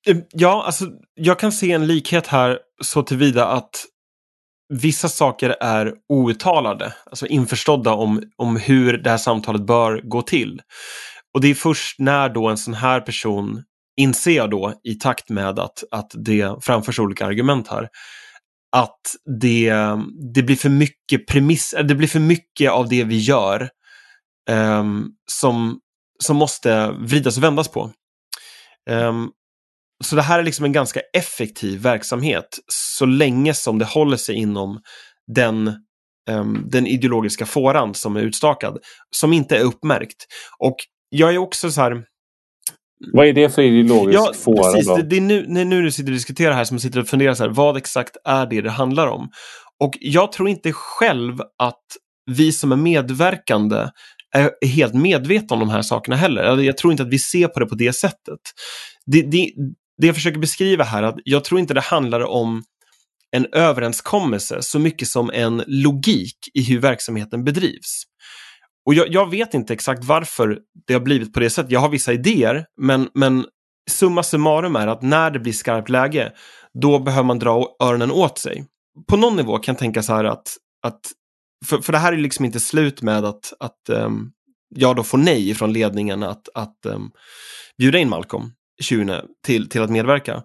Ehm, 0.07 0.21
ja, 0.31 0.63
alltså 0.65 0.85
jag 1.15 1.39
kan 1.39 1.51
se 1.51 1.71
en 1.71 1.87
likhet 1.87 2.27
här 2.27 2.59
så 2.83 3.03
tillvida 3.03 3.45
att 3.47 3.85
vissa 4.69 5.09
saker 5.09 5.55
är 5.61 5.93
outtalade, 6.09 6.93
alltså 7.05 7.27
införstådda 7.27 7.93
om, 7.93 8.23
om 8.37 8.55
hur 8.57 8.97
det 8.97 9.09
här 9.09 9.17
samtalet 9.17 9.61
bör 9.61 10.01
gå 10.03 10.21
till. 10.21 10.61
Och 11.33 11.41
det 11.41 11.47
är 11.47 11.55
först 11.55 11.99
när 11.99 12.29
då 12.29 12.47
en 12.47 12.57
sån 12.57 12.73
här 12.73 13.01
person 13.01 13.63
inser 13.97 14.31
jag 14.31 14.49
då 14.49 14.73
i 14.83 14.95
takt 14.95 15.29
med 15.29 15.59
att, 15.59 15.83
att 15.91 16.11
det 16.13 16.55
framförs 16.61 16.99
olika 16.99 17.25
argument 17.25 17.67
här, 17.67 17.89
att 18.75 19.01
det, 19.39 19.73
det 20.33 20.43
blir 20.43 20.55
för 20.55 20.69
mycket 20.69 21.27
premiss, 21.27 21.75
det 21.83 21.95
blir 21.95 22.07
för 22.07 22.19
mycket 22.19 22.71
av 22.71 22.89
det 22.89 23.03
vi 23.03 23.17
gör 23.17 23.69
um, 24.49 25.11
som 25.31 25.79
som 26.23 26.37
måste 26.37 26.91
vridas 26.91 27.37
och 27.37 27.43
vändas 27.43 27.67
på. 27.67 27.91
Um, 28.89 29.31
så 30.03 30.15
det 30.15 30.21
här 30.21 30.39
är 30.39 30.43
liksom 30.43 30.65
en 30.65 30.71
ganska 30.71 31.01
effektiv 31.13 31.81
verksamhet 31.81 32.59
så 32.67 33.05
länge 33.05 33.53
som 33.53 33.79
det 33.79 33.85
håller 33.85 34.17
sig 34.17 34.35
inom 34.35 34.79
den, 35.35 35.73
um, 36.29 36.65
den 36.69 36.87
ideologiska 36.87 37.45
fåran 37.45 37.93
som 37.93 38.15
är 38.15 38.21
utstakad, 38.21 38.77
som 39.15 39.33
inte 39.33 39.57
är 39.57 39.61
uppmärkt. 39.61 40.25
Och 40.59 40.75
jag 41.09 41.33
är 41.33 41.37
också 41.37 41.71
så 41.71 41.81
här, 41.81 42.03
vad 43.13 43.27
är 43.27 43.33
det 43.33 43.49
för 43.49 43.61
ideologisk 43.61 44.19
ja, 44.19 44.33
fåra? 44.33 44.71
Precis, 44.71 44.87
det, 44.87 45.01
det, 45.01 45.17
är 45.17 45.21
nu, 45.21 45.65
nu 45.65 45.81
du 45.81 45.91
sitter 45.91 46.11
och 46.11 46.15
diskuterar 46.15 46.53
här 46.53 46.63
som 46.63 46.79
sitter 46.79 46.99
och 46.99 47.07
funderar 47.07 47.33
så 47.33 47.43
här, 47.43 47.49
vad 47.49 47.77
exakt 47.77 48.17
är 48.25 48.45
det 48.45 48.61
det 48.61 48.69
handlar 48.69 49.07
om? 49.07 49.29
Och 49.79 49.97
jag 49.99 50.31
tror 50.31 50.49
inte 50.49 50.71
själv 50.73 51.41
att 51.57 51.83
vi 52.31 52.51
som 52.51 52.71
är 52.71 52.75
medverkande 52.75 53.87
är 54.35 54.67
helt 54.67 54.93
medvetna 54.93 55.53
om 55.53 55.59
de 55.59 55.69
här 55.69 55.81
sakerna 55.81 56.15
heller. 56.15 56.57
Jag 56.57 56.77
tror 56.77 56.93
inte 56.93 57.03
att 57.03 57.09
vi 57.09 57.19
ser 57.19 57.47
på 57.47 57.59
det 57.59 57.65
på 57.65 57.75
det 57.75 57.93
sättet. 57.93 58.39
Det, 59.05 59.21
det, 59.21 59.51
det 59.99 60.07
jag 60.07 60.15
försöker 60.15 60.39
beskriva 60.39 60.83
här, 60.83 61.03
att 61.03 61.15
jag 61.23 61.43
tror 61.43 61.59
inte 61.59 61.73
det 61.73 61.81
handlar 61.81 62.21
om 62.21 62.63
en 63.31 63.45
överenskommelse 63.51 64.61
så 64.61 64.79
mycket 64.79 65.07
som 65.07 65.31
en 65.33 65.63
logik 65.67 66.37
i 66.53 66.63
hur 66.63 66.79
verksamheten 66.79 67.43
bedrivs. 67.43 68.03
Och 68.85 68.93
jag, 68.93 69.07
jag, 69.09 69.29
vet 69.29 69.53
inte 69.53 69.73
exakt 69.73 70.03
varför 70.03 70.59
det 70.87 70.93
har 70.93 71.01
blivit 71.01 71.33
på 71.33 71.39
det 71.39 71.49
sättet. 71.49 71.71
Jag 71.71 71.79
har 71.79 71.89
vissa 71.89 72.13
idéer, 72.13 72.65
men, 72.81 73.09
men 73.13 73.45
summa 73.89 74.23
summarum 74.23 74.75
är 74.75 74.87
att 74.87 75.01
när 75.01 75.31
det 75.31 75.39
blir 75.39 75.53
skarpt 75.53 75.89
läge, 75.89 76.33
då 76.81 76.99
behöver 76.99 77.27
man 77.27 77.39
dra 77.39 77.67
öronen 77.83 78.11
åt 78.11 78.37
sig. 78.37 78.65
På 79.07 79.17
någon 79.17 79.35
nivå 79.35 79.57
kan 79.57 79.73
jag 79.73 79.79
tänka 79.79 80.03
så 80.03 80.13
här 80.13 80.23
att, 80.23 80.57
att 80.83 80.99
för, 81.65 81.77
för 81.77 81.91
det 81.91 81.99
här 81.99 82.13
är 82.13 82.17
liksom 82.17 82.45
inte 82.45 82.59
slut 82.59 83.01
med 83.01 83.25
att, 83.25 83.53
att 83.59 83.89
um, 83.89 84.31
jag 84.75 84.95
då 84.95 85.03
får 85.03 85.17
nej 85.17 85.53
från 85.53 85.73
ledningen 85.73 86.23
att, 86.23 86.49
att 86.53 86.85
um, 86.85 87.11
bjuda 87.77 87.97
in 87.97 88.09
Malcolm 88.09 88.51
Tjune 88.81 89.23
till, 89.45 89.69
till 89.69 89.81
att 89.81 89.89
medverka. 89.89 90.43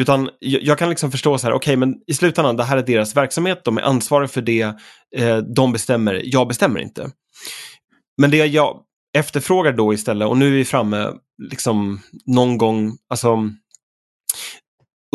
Utan 0.00 0.30
jag, 0.38 0.62
jag 0.62 0.78
kan 0.78 0.90
liksom 0.90 1.10
förstå 1.10 1.38
så 1.38 1.46
här, 1.46 1.54
okej 1.54 1.76
okay, 1.76 1.76
men 1.76 1.94
i 2.06 2.14
slutändan, 2.14 2.56
det 2.56 2.64
här 2.64 2.76
är 2.76 2.82
deras 2.82 3.16
verksamhet, 3.16 3.64
de 3.64 3.78
är 3.78 3.82
ansvariga 3.82 4.28
för 4.28 4.42
det, 4.42 4.74
eh, 5.16 5.36
de 5.38 5.72
bestämmer, 5.72 6.22
jag 6.24 6.48
bestämmer 6.48 6.80
inte. 6.80 7.10
Men 8.20 8.30
det 8.30 8.46
jag 8.46 8.82
efterfrågar 9.18 9.72
då 9.72 9.94
istället, 9.94 10.28
och 10.28 10.36
nu 10.36 10.46
är 10.46 10.50
vi 10.50 10.64
framme 10.64 11.12
liksom 11.50 12.00
någon 12.26 12.58
gång, 12.58 12.96
alltså 13.10 13.32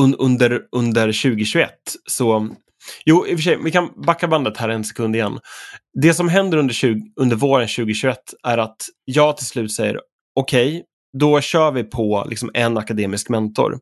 un, 0.02 0.16
under, 0.16 0.62
under 0.72 1.08
2021, 1.08 1.72
så 2.10 2.50
Jo, 3.06 3.28
i 3.28 3.34
och 3.34 3.38
för 3.38 3.44
sig, 3.44 3.58
vi 3.64 3.72
kan 3.72 3.90
backa 4.06 4.28
bandet 4.28 4.58
här 4.58 4.70
en 4.70 4.84
sekund 4.84 5.16
igen. 5.16 5.40
Det 6.02 6.14
som 6.14 6.30
händer 6.30 6.58
under, 6.58 6.74
20, 6.74 7.02
under 7.16 7.36
våren 7.36 7.68
2021 7.68 8.18
är 8.44 8.58
att 8.58 8.78
jag 9.06 9.38
till 9.38 9.46
slut 9.46 9.74
säger 9.74 10.00
okej, 10.36 10.68
okay, 10.68 10.84
då 11.20 11.42
kör 11.42 11.72
vi 11.72 11.84
på 11.84 12.26
liksom 12.30 12.52
en 12.54 12.78
akademisk 12.78 13.30
mentor. 13.30 13.80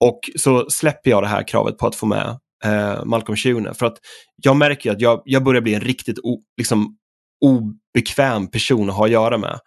Och 0.00 0.20
så 0.36 0.70
släpper 0.70 1.10
jag 1.10 1.22
det 1.22 1.28
här 1.28 1.48
kravet 1.48 1.78
på 1.78 1.86
att 1.86 1.94
få 1.94 2.06
med 2.06 2.38
eh, 2.64 3.04
Malcolm 3.04 3.36
Schune. 3.36 3.74
För 3.74 3.86
att 3.86 3.96
jag 4.42 4.56
märker 4.56 4.92
att 4.92 5.00
jag, 5.00 5.22
jag 5.24 5.44
börjar 5.44 5.62
bli 5.62 5.74
en 5.74 5.80
riktigt 5.80 6.18
o, 6.18 6.42
liksom, 6.56 6.96
obekväm 7.44 8.50
person 8.50 8.90
att 8.90 8.96
ha 8.96 9.04
att 9.04 9.10
göra 9.10 9.38
med. 9.38 9.58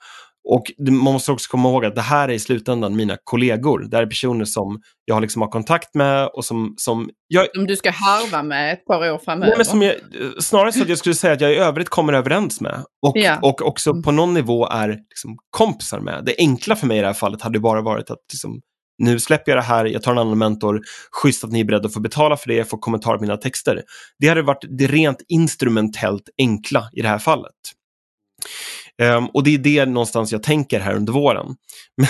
Och 0.48 0.64
man 0.80 1.14
måste 1.14 1.32
också 1.32 1.52
komma 1.52 1.70
ihåg 1.70 1.86
att 1.86 1.96
det 1.96 2.02
här 2.02 2.30
är 2.30 2.34
i 2.34 2.40
slutändan 2.40 2.96
mina 2.96 3.18
kollegor. 3.24 3.88
Det 3.90 3.98
här 3.98 4.04
är 4.04 4.08
personer 4.08 4.46
som 4.46 4.82
jag 5.06 5.22
liksom 5.22 5.42
har 5.42 5.50
kontakt 5.50 5.96
med 5.96 6.28
och 6.28 6.46
som... 6.46 6.74
Som, 6.78 7.10
jag, 7.28 7.48
som 7.56 7.68
du 7.68 7.76
ska 7.76 7.92
harva 7.92 8.44
med 8.44 8.74
ett 8.74 8.86
par 8.86 9.12
år 9.12 9.18
framöver? 9.18 9.48
Nej, 9.48 9.58
men 9.58 9.66
som 9.66 9.82
jag, 9.82 9.96
snarare 10.40 10.72
så 10.72 10.82
att 10.82 10.90
jag 10.90 10.98
skulle 10.98 11.16
säga 11.16 11.34
att 11.34 11.42
jag 11.42 11.52
i 11.52 11.56
övrigt 11.56 11.90
kommer 11.90 12.14
överens 12.14 12.62
med. 12.62 12.84
Och, 13.02 13.18
ja. 13.18 13.40
och 13.42 13.62
också 13.62 14.02
på 14.02 14.12
någon 14.12 14.34
nivå 14.34 14.68
är 14.68 14.88
liksom 14.88 15.38
kompisar 15.50 16.00
med. 16.00 16.26
Det 16.26 16.36
enkla 16.38 16.76
för 16.76 16.88
mig 16.88 16.98
i 16.98 17.02
det 17.02 17.08
här 17.08 17.14
fallet 17.14 17.42
hade 17.42 17.60
bara 17.60 17.82
varit 17.82 18.12
att 18.12 18.20
liksom, 18.34 18.62
nu 18.98 19.20
släpper 19.20 19.52
jag 19.52 19.58
det 19.58 19.66
här, 19.66 19.86
jag 19.86 20.04
tar 20.04 20.12
en 20.12 20.18
annan 20.18 20.38
mentor, 20.38 20.82
schysst 21.12 21.44
att 21.44 21.52
ni 21.52 21.60
är 21.60 21.66
beredda 21.66 21.88
att 21.88 21.94
få 21.94 22.00
betala 22.00 22.38
för 22.38 22.48
det, 22.48 22.56
jag 22.56 22.70
får 22.70 22.78
kommentarer 22.78 23.18
på 23.18 23.22
mina 23.22 23.38
texter. 23.38 23.84
Det 24.20 24.28
hade 24.28 24.42
varit 24.42 24.66
det 24.70 24.88
rent 24.88 25.22
instrumentellt 25.28 26.30
enkla 26.38 26.90
i 26.94 27.02
det 27.02 27.08
här 27.08 27.20
fallet. 27.20 27.52
Um, 29.04 29.28
och 29.28 29.44
det 29.44 29.54
är 29.56 29.58
det 29.58 29.86
någonstans 29.86 30.32
jag 30.32 30.44
tänker 30.44 30.80
här 30.80 30.96
under 30.96 31.14
våren. 31.14 31.56
Men, 31.98 32.08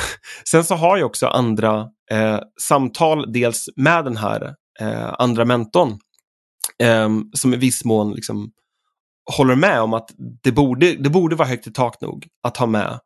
sen 0.50 0.64
så 0.64 0.76
har 0.76 0.98
jag 0.98 1.06
också 1.06 1.28
andra 1.28 1.88
eh, 2.12 2.40
samtal, 2.62 3.34
dels 3.34 3.70
med 3.76 4.06
den 4.06 4.18
här 4.18 4.56
eh, 4.80 5.14
andra 5.20 5.46
mentorn, 5.46 6.00
eh, 6.84 7.10
som 7.34 7.54
i 7.54 7.58
viss 7.58 7.86
mån 7.86 8.14
liksom 8.14 8.52
håller 9.38 9.56
med 9.56 9.82
om 9.82 9.94
att 9.94 10.10
det 10.44 10.52
borde, 10.52 10.96
det 10.96 11.10
borde 11.10 11.36
vara 11.36 11.48
högt 11.48 11.68
i 11.68 11.72
tak 11.72 12.02
nog 12.02 12.28
att 12.44 12.58
ha 12.58 12.66
med 12.66 13.00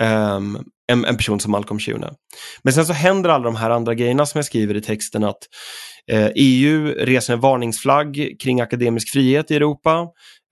ehm, 0.00 0.58
en, 0.92 1.04
en, 1.04 1.16
person 1.16 1.40
som 1.40 1.52
Malcolm 1.52 1.80
Schune. 1.80 2.10
Men 2.62 2.72
sen 2.72 2.86
så 2.86 2.92
händer 2.92 3.30
alla 3.30 3.44
de 3.44 3.56
här 3.56 3.70
andra 3.70 3.94
grejerna 3.94 4.26
som 4.26 4.38
jag 4.38 4.44
skriver 4.44 4.74
i 4.74 4.80
texten 4.80 5.24
att 5.24 5.38
eh, 6.10 6.28
EU 6.34 6.86
reser 6.86 7.32
en 7.32 7.40
varningsflagg 7.40 8.36
kring 8.42 8.60
akademisk 8.60 9.12
frihet 9.12 9.50
i 9.50 9.56
Europa. 9.56 10.06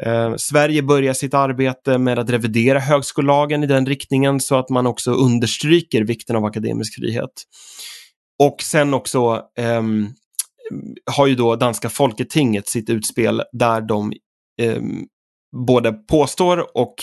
Eh, 0.04 0.34
Sverige 0.36 0.82
börjar 0.82 1.14
sitt 1.14 1.34
arbete 1.34 1.98
med 1.98 2.18
att 2.18 2.30
revidera 2.30 2.78
högskolelagen 2.78 3.64
i 3.64 3.66
den 3.66 3.86
riktningen 3.86 4.40
så 4.40 4.56
att 4.56 4.70
man 4.70 4.86
också 4.86 5.12
understryker 5.12 6.02
vikten 6.04 6.36
av 6.36 6.44
akademisk 6.44 6.94
frihet. 6.94 7.32
Och 8.42 8.62
sen 8.62 8.94
också 8.94 9.42
eh, 9.58 9.82
har 11.10 11.26
ju 11.26 11.34
då 11.34 11.56
danska 11.56 11.88
folketinget 11.88 12.68
sitt 12.68 12.90
utspel 12.90 13.42
där 13.52 13.80
de 13.80 14.12
ehm, 14.62 15.04
både 15.66 15.92
påstår 15.92 16.76
och 16.78 16.94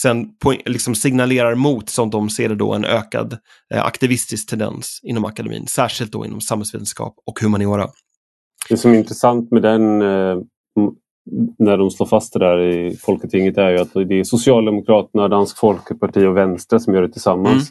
sen 0.00 0.28
liksom 0.64 0.94
signalerar 0.94 1.54
mot, 1.54 1.88
som 1.88 2.10
de 2.10 2.30
ser 2.30 2.48
det 2.48 2.54
då, 2.54 2.72
en 2.72 2.84
ökad 2.84 3.38
eh, 3.74 3.84
aktivistisk 3.84 4.50
tendens 4.50 5.00
inom 5.02 5.24
akademin, 5.24 5.66
särskilt 5.66 6.12
då 6.12 6.26
inom 6.26 6.40
samhällsvetenskap 6.40 7.14
och 7.26 7.40
humaniora. 7.40 7.88
Det 8.68 8.76
som 8.76 8.92
är 8.92 8.98
intressant 8.98 9.50
med 9.50 9.62
den 9.62 10.02
eh, 10.02 10.36
när 11.58 11.76
de 11.76 11.90
slår 11.90 12.06
fast 12.06 12.32
det 12.32 12.38
där 12.38 12.60
i 12.60 12.96
Folketinget 12.96 13.58
är 13.58 13.70
ju 13.70 13.78
att 13.78 13.92
det 13.92 14.20
är 14.20 14.24
Socialdemokraterna, 14.24 15.28
Dansk 15.28 15.58
Folkeparti 15.58 16.26
och 16.26 16.36
Vänster 16.36 16.78
som 16.78 16.94
gör 16.94 17.02
det 17.02 17.12
tillsammans. 17.12 17.52
Mm. 17.52 17.64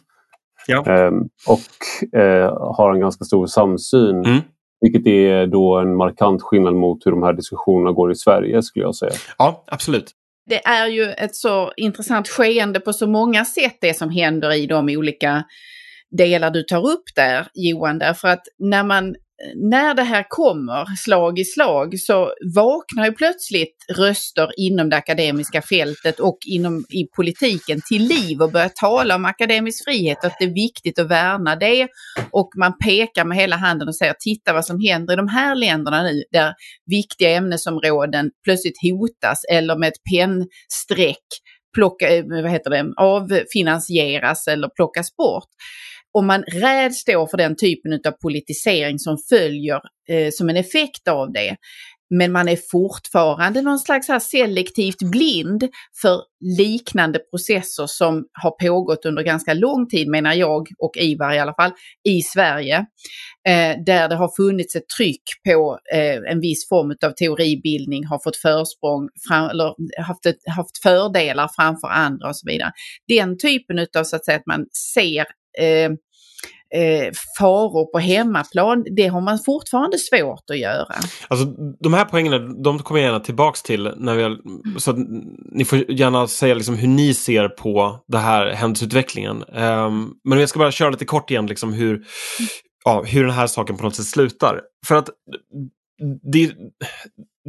Ja. 0.67 0.85
Ehm, 0.91 1.29
och 1.47 2.19
eh, 2.19 2.73
har 2.77 2.93
en 2.93 2.99
ganska 2.99 3.25
stor 3.25 3.47
samsyn. 3.47 4.25
Mm. 4.25 4.41
Vilket 4.81 5.07
är 5.07 5.47
då 5.47 5.77
en 5.79 5.95
markant 5.95 6.41
skillnad 6.41 6.73
mot 6.73 7.05
hur 7.05 7.11
de 7.11 7.23
här 7.23 7.33
diskussionerna 7.33 7.91
går 7.91 8.11
i 8.11 8.15
Sverige 8.15 8.61
skulle 8.61 8.85
jag 8.85 8.95
säga. 8.95 9.11
Ja, 9.37 9.63
absolut. 9.67 10.11
Det 10.45 10.65
är 10.67 10.87
ju 10.87 11.11
ett 11.11 11.35
så 11.35 11.73
intressant 11.77 12.27
skeende 12.27 12.79
på 12.79 12.93
så 12.93 13.07
många 13.07 13.45
sätt 13.45 13.77
det 13.81 13.97
som 13.97 14.09
händer 14.09 14.53
i 14.53 14.67
de 14.67 14.89
olika 14.89 15.43
delar 16.17 16.51
du 16.51 16.63
tar 16.63 16.87
upp 16.87 17.03
där 17.15 17.47
Johan. 17.53 17.99
Därför 17.99 18.27
att 18.27 18.43
när 18.59 18.83
man 18.83 19.15
när 19.55 19.93
det 19.93 20.03
här 20.03 20.25
kommer 20.29 20.95
slag 20.95 21.39
i 21.39 21.45
slag 21.45 21.99
så 21.99 22.33
vaknar 22.55 23.05
ju 23.05 23.11
plötsligt 23.11 23.85
röster 23.97 24.49
inom 24.57 24.89
det 24.89 24.95
akademiska 24.95 25.61
fältet 25.61 26.19
och 26.19 26.37
inom 26.47 26.85
i 26.89 27.07
politiken 27.15 27.81
till 27.89 28.03
liv 28.03 28.41
och 28.41 28.51
börjar 28.51 28.69
tala 28.69 29.15
om 29.15 29.25
akademisk 29.25 29.83
frihet, 29.83 30.25
att 30.25 30.35
det 30.39 30.45
är 30.45 30.53
viktigt 30.53 30.99
att 30.99 31.07
värna 31.07 31.55
det. 31.55 31.87
Och 32.31 32.49
man 32.57 32.77
pekar 32.77 33.25
med 33.25 33.37
hela 33.37 33.55
handen 33.55 33.87
och 33.87 33.95
säger 33.95 34.15
titta 34.19 34.53
vad 34.53 34.65
som 34.65 34.79
händer 34.79 35.13
i 35.13 35.17
de 35.17 35.27
här 35.27 35.55
länderna 35.55 36.03
nu 36.03 36.23
där 36.31 36.53
viktiga 36.85 37.29
ämnesområden 37.29 38.31
plötsligt 38.43 38.77
hotas 38.81 39.45
eller 39.49 39.75
med 39.75 39.87
ett 39.87 40.03
pennstreck 40.11 41.27
plocka, 41.73 42.09
eh, 42.09 42.23
vad 42.27 42.51
heter 42.51 42.69
det, 42.69 42.93
avfinansieras 42.97 44.47
eller 44.47 44.69
plockas 44.75 45.15
bort 45.15 45.49
om 46.13 46.27
man 46.27 46.43
räds 46.43 47.05
då 47.05 47.27
för 47.27 47.37
den 47.37 47.55
typen 47.55 47.93
av 47.93 48.11
politisering 48.11 48.99
som 48.99 49.17
följer 49.29 49.79
eh, 50.09 50.29
som 50.31 50.49
en 50.49 50.57
effekt 50.57 51.07
av 51.07 51.33
det, 51.33 51.55
men 52.09 52.31
man 52.31 52.49
är 52.49 52.59
fortfarande 52.71 53.61
någon 53.61 53.79
slags 53.79 54.07
här 54.07 54.19
selektivt 54.19 55.01
blind 55.11 55.69
för 56.01 56.21
liknande 56.57 57.19
processer 57.19 57.87
som 57.87 58.25
har 58.43 58.51
pågått 58.67 59.05
under 59.05 59.23
ganska 59.23 59.53
lång 59.53 59.87
tid, 59.87 60.07
menar 60.07 60.33
jag 60.33 60.67
och 60.79 60.97
Ivar 60.97 61.33
i 61.33 61.39
alla 61.39 61.53
fall, 61.53 61.71
i 62.03 62.21
Sverige. 62.21 62.77
Eh, 63.47 63.83
där 63.85 64.09
det 64.09 64.15
har 64.15 64.35
funnits 64.35 64.75
ett 64.75 64.89
tryck 64.97 65.23
på 65.47 65.79
eh, 65.93 66.31
en 66.31 66.39
viss 66.39 66.69
form 66.69 66.95
av 67.05 67.11
teoribildning, 67.11 68.05
har 68.05 68.19
fått 68.23 68.37
försprång, 68.37 69.09
fram, 69.27 69.49
eller 69.49 69.75
haft, 70.01 70.25
ett, 70.25 70.39
haft 70.55 70.77
fördelar 70.83 71.49
framför 71.55 71.87
andra 71.87 72.27
och 72.27 72.35
så 72.35 72.49
vidare. 72.49 72.71
Den 73.07 73.37
typen 73.37 73.79
av 73.97 74.03
så 74.03 74.15
att 74.15 74.25
säga 74.25 74.37
att 74.37 74.47
man 74.47 74.65
ser 74.93 75.25
eh, 75.59 75.91
eh, 76.73 77.11
faror 77.39 77.91
på 77.91 77.99
hemmaplan, 77.99 78.85
det 78.95 79.07
har 79.07 79.21
man 79.21 79.39
fortfarande 79.45 79.97
svårt 79.97 80.49
att 80.49 80.59
göra. 80.59 80.95
Alltså 81.27 81.45
de 81.79 81.93
här 81.93 82.05
poängerna, 82.05 82.37
de 82.37 82.79
kommer 82.79 83.01
jag 83.01 83.07
gärna 83.07 83.19
tillbaks 83.19 83.63
till. 83.63 83.91
När 83.97 84.15
vi, 84.15 84.37
så 84.79 84.93
ni 85.51 85.65
får 85.65 85.91
gärna 85.91 86.27
säga 86.27 86.53
liksom 86.53 86.77
hur 86.77 86.87
ni 86.87 87.13
ser 87.13 87.47
på 87.47 88.03
det 88.07 88.17
här 88.17 88.51
händelseutvecklingen. 88.51 89.43
Um, 89.43 90.13
men 90.23 90.39
jag 90.39 90.49
ska 90.49 90.59
bara 90.59 90.71
köra 90.71 90.89
lite 90.89 91.05
kort 91.05 91.31
igen, 91.31 91.47
liksom 91.47 91.73
hur, 91.73 92.03
ja, 92.85 93.03
hur 93.03 93.23
den 93.23 93.33
här 93.33 93.47
saken 93.47 93.77
på 93.77 93.83
något 93.83 93.95
sätt 93.95 94.05
slutar. 94.05 94.61
För 94.87 94.95
att 94.95 95.09
det, 96.31 96.53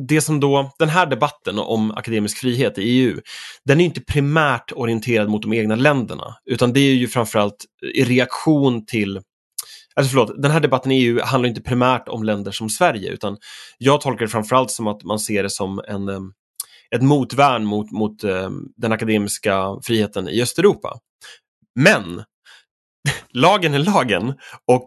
det 0.09 0.21
som 0.21 0.41
då, 0.41 0.71
den 0.79 0.89
här 0.89 1.07
debatten 1.07 1.59
om 1.59 1.91
akademisk 1.91 2.39
frihet 2.39 2.79
i 2.79 2.83
EU, 2.83 3.21
den 3.65 3.81
är 3.81 3.85
inte 3.85 4.01
primärt 4.01 4.73
orienterad 4.73 5.29
mot 5.29 5.43
de 5.43 5.53
egna 5.53 5.77
länderna, 5.77 6.37
utan 6.45 6.73
det 6.73 6.81
är 6.81 6.95
ju 6.95 7.09
framförallt 7.09 7.65
i 7.95 8.05
reaktion 8.05 8.87
till 8.87 9.21
Alltså 9.97 10.11
förlåt, 10.11 10.43
den 10.43 10.51
här 10.51 10.61
debatten 10.61 10.93
i 10.93 11.05
EU 11.05 11.21
handlar 11.23 11.49
inte 11.49 11.63
primärt 11.63 12.09
om 12.09 12.25
länder 12.25 12.53
som 12.53 12.71
Sverige, 12.71 13.11
utan 13.11 13.37
jag 13.79 14.01
tolkar 14.01 14.25
det 14.25 14.31
framförallt 14.31 14.71
som 14.71 14.87
att 14.87 15.05
man 15.05 15.19
ser 15.19 15.43
det 15.43 15.51
som 15.51 15.81
en, 15.89 16.09
ett 16.97 17.03
motvärn 17.03 17.65
mot, 17.65 17.91
mot 17.91 18.23
den 18.77 18.93
akademiska 18.93 19.79
friheten 19.83 20.29
i 20.29 20.43
Östeuropa. 20.43 20.99
Men 21.75 22.25
lagen 23.33 23.75
är 23.75 23.79
lagen 23.79 24.35
och 24.67 24.85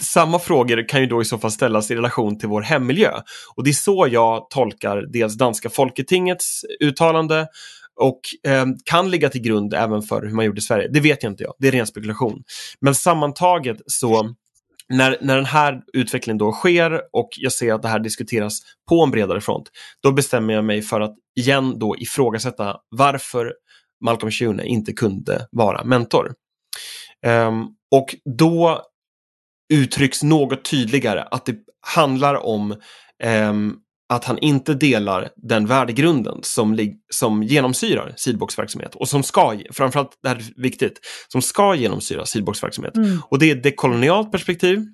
samma 0.00 0.38
frågor 0.38 0.88
kan 0.88 1.00
ju 1.00 1.06
då 1.06 1.22
i 1.22 1.24
så 1.24 1.38
fall 1.38 1.50
ställas 1.50 1.90
i 1.90 1.94
relation 1.94 2.38
till 2.38 2.48
vår 2.48 2.62
hemmiljö. 2.62 3.10
Och 3.56 3.64
det 3.64 3.70
är 3.70 3.74
så 3.74 4.08
jag 4.10 4.50
tolkar 4.50 5.06
dels 5.12 5.34
danska 5.34 5.70
folketingets 5.70 6.64
uttalande 6.80 7.46
och 8.00 8.20
eh, 8.50 8.66
kan 8.84 9.10
ligga 9.10 9.28
till 9.28 9.40
grund 9.40 9.74
även 9.74 10.02
för 10.02 10.22
hur 10.22 10.34
man 10.34 10.44
gjorde 10.44 10.58
i 10.58 10.62
Sverige. 10.62 10.88
Det 10.88 11.00
vet 11.00 11.22
jag 11.22 11.32
inte 11.32 11.42
jag, 11.42 11.54
det 11.58 11.68
är 11.68 11.72
ren 11.72 11.86
spekulation. 11.86 12.42
Men 12.80 12.94
sammantaget 12.94 13.76
så 13.86 14.34
när, 14.88 15.18
när 15.20 15.36
den 15.36 15.44
här 15.44 15.82
utvecklingen 15.92 16.38
då 16.38 16.52
sker 16.52 17.00
och 17.12 17.28
jag 17.36 17.52
ser 17.52 17.74
att 17.74 17.82
det 17.82 17.88
här 17.88 17.98
diskuteras 17.98 18.60
på 18.88 19.02
en 19.02 19.10
bredare 19.10 19.40
front, 19.40 19.68
då 20.02 20.12
bestämmer 20.12 20.54
jag 20.54 20.64
mig 20.64 20.82
för 20.82 21.00
att 21.00 21.14
igen 21.36 21.78
då 21.78 21.96
ifrågasätta 21.98 22.76
varför 22.90 23.52
Malcolm 24.04 24.30
Schune 24.30 24.64
inte 24.64 24.92
kunde 24.92 25.46
vara 25.50 25.84
mentor. 25.84 26.32
Um, 27.26 27.68
och 27.90 28.16
då 28.38 28.82
uttrycks 29.72 30.22
något 30.22 30.64
tydligare 30.64 31.24
att 31.30 31.46
det 31.46 31.56
handlar 31.86 32.46
om 32.46 32.76
um, 33.24 33.76
att 34.08 34.24
han 34.24 34.38
inte 34.38 34.74
delar 34.74 35.28
den 35.36 35.66
värdegrunden 35.66 36.38
som, 36.42 36.94
som 37.12 37.42
genomsyrar 37.42 38.14
Seedbox 38.16 38.58
verksamhet 38.58 38.94
och 38.94 39.08
som 39.08 39.22
ska, 39.22 39.60
framförallt 39.72 40.18
det 40.22 40.28
här 40.28 40.36
är 40.36 40.62
viktigt, 40.62 41.00
som 41.28 41.42
ska 41.42 41.74
genomsyra 41.74 42.26
Seedbox 42.26 42.62
verksamhet. 42.62 42.96
Mm. 42.96 43.18
Och 43.28 43.38
det 43.38 43.50
är 43.50 43.56
ett 43.56 43.62
dekolonialt 43.62 44.32
perspektiv, 44.32 44.86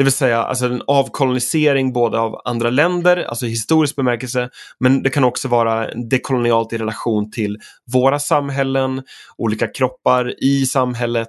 det 0.00 0.04
vill 0.04 0.12
säga 0.12 0.42
alltså 0.42 0.66
en 0.66 0.82
avkolonisering 0.86 1.92
både 1.92 2.18
av 2.18 2.40
andra 2.44 2.70
länder, 2.70 3.16
alltså 3.16 3.46
historisk 3.46 3.96
bemärkelse, 3.96 4.50
men 4.78 5.02
det 5.02 5.10
kan 5.10 5.24
också 5.24 5.48
vara 5.48 5.94
dekolonialt 5.94 6.72
i 6.72 6.78
relation 6.78 7.30
till 7.30 7.58
våra 7.92 8.18
samhällen, 8.18 9.02
olika 9.38 9.66
kroppar 9.66 10.44
i 10.44 10.66
samhället. 10.66 11.28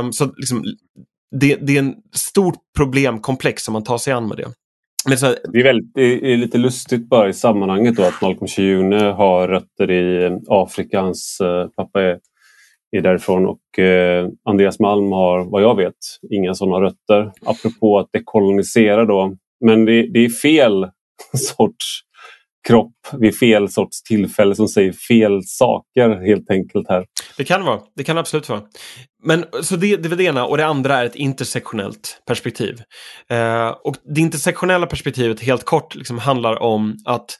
Um, 0.00 0.12
så 0.12 0.32
liksom, 0.36 0.64
det, 1.40 1.56
det 1.56 1.76
är 1.76 1.78
en 1.78 1.94
stort 2.14 2.54
problemkomplex 2.76 3.62
som 3.62 3.72
man 3.72 3.84
tar 3.84 3.98
sig 3.98 4.12
an 4.12 4.28
med 4.28 4.36
det. 4.36 5.16
Så... 5.16 5.26
Det, 5.52 5.58
är 5.58 5.64
väldigt, 5.64 5.94
det 5.94 6.32
är 6.32 6.36
lite 6.36 6.58
lustigt 6.58 7.08
bara 7.08 7.28
i 7.28 7.32
sammanhanget 7.32 7.96
då 7.96 8.02
att 8.02 8.22
Malcolm 8.22 8.48
Chiune 8.48 9.04
har 9.04 9.48
rötter 9.48 9.90
i 9.90 10.38
Afrika. 10.48 11.00
Hans 11.00 11.40
eh, 11.40 11.66
pappa 11.76 12.02
är, 12.02 12.18
är 12.96 13.00
därifrån 13.00 13.46
och 13.46 13.78
eh, 13.78 14.28
Andreas 14.48 14.80
Malm 14.80 15.12
har 15.12 15.44
vad 15.44 15.62
jag 15.62 15.76
vet 15.76 15.94
inga 16.30 16.54
sådana 16.54 16.86
rötter. 16.86 17.32
Apropå 17.46 17.98
att 17.98 18.08
dekolonisera 18.12 19.04
då. 19.04 19.36
Men 19.64 19.84
det, 19.84 20.12
det 20.12 20.24
är 20.24 20.28
fel 20.28 20.86
sorts 21.34 22.00
kropp 22.68 22.96
vid 23.12 23.38
fel 23.38 23.68
sorts 23.68 24.02
tillfälle 24.02 24.54
som 24.54 24.68
säger 24.68 24.92
fel 24.92 25.40
saker 25.44 26.26
helt 26.26 26.50
enkelt 26.50 26.88
här. 26.88 27.06
Det 27.36 27.44
kan 27.44 27.64
vara, 27.64 27.80
det 27.96 28.04
kan 28.04 28.18
absolut 28.18 28.48
vara. 28.48 28.62
Men 29.22 29.44
så 29.62 29.76
det, 29.76 29.96
det 29.96 30.08
är 30.08 30.16
det 30.16 30.24
ena 30.24 30.46
och 30.46 30.56
det 30.56 30.66
andra 30.66 30.98
är 30.98 31.04
ett 31.04 31.14
intersektionellt 31.14 32.22
perspektiv. 32.26 32.82
Eh, 33.30 33.68
och 33.68 33.96
det 34.14 34.20
intersektionella 34.20 34.86
perspektivet 34.86 35.40
helt 35.40 35.64
kort 35.64 35.94
liksom 35.94 36.18
handlar 36.18 36.62
om 36.62 36.96
att 37.04 37.38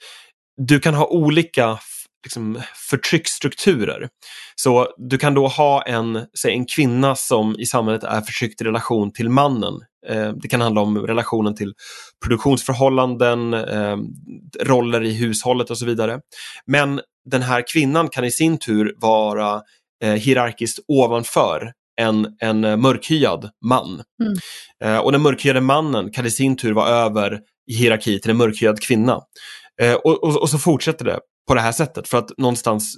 du 0.57 0.81
kan 0.81 0.95
ha 0.95 1.07
olika 1.07 1.79
liksom, 2.25 2.61
förtrycksstrukturer. 2.91 4.09
Så 4.57 4.89
du 4.97 5.19
kan 5.19 5.35
då 5.35 5.49
ha 5.49 5.83
en, 5.83 6.27
säg, 6.43 6.53
en 6.53 6.67
kvinna 6.67 7.17
som 7.17 7.57
i 7.59 7.67
samhället 7.67 8.05
är 8.05 8.21
förtryckt 8.21 8.61
i 8.61 8.65
relation 8.65 9.13
till 9.13 9.29
mannen. 9.29 9.75
Eh, 10.09 10.33
det 10.43 10.49
kan 10.49 10.61
handla 10.61 10.81
om 10.81 10.99
relationen 10.99 11.55
till 11.55 11.73
produktionsförhållanden, 12.25 13.55
eh, 13.55 13.97
roller 14.61 15.05
i 15.05 15.13
hushållet 15.13 15.71
och 15.71 15.79
så 15.79 15.87
vidare. 15.87 16.21
Men 16.67 17.01
den 17.31 17.43
här 17.43 17.65
kvinnan 17.73 18.09
kan 18.09 18.25
i 18.25 18.31
sin 18.31 18.59
tur 18.59 18.95
vara 18.97 19.63
eh, 20.05 20.13
hierarkiskt 20.13 20.79
ovanför 20.89 21.73
en, 22.01 22.37
en 22.41 22.81
mörkhyad 22.81 23.51
man. 23.65 24.03
Mm. 24.23 24.35
Eh, 24.85 24.99
och 24.99 25.13
den 25.13 25.23
mörkhyade 25.23 25.61
mannen 25.61 26.11
kan 26.11 26.27
i 26.27 26.31
sin 26.31 26.57
tur 26.57 26.73
vara 26.73 26.89
över 26.89 27.41
i 27.71 27.75
hierarki 27.75 28.21
till 28.21 28.31
en 28.31 28.37
mörkhyad 28.37 28.81
kvinna. 28.81 29.21
Eh, 29.83 29.95
och, 29.95 30.25
och, 30.25 30.43
och, 30.43 30.51
så 30.51 30.59
fortsätter 30.59 31.05
det 31.05 31.19
på 31.47 31.55
det 31.55 31.61
här 31.61 31.73
sättet 31.73 32.09
för 32.09 32.19
att 32.19 32.31
någonstans 32.39 32.97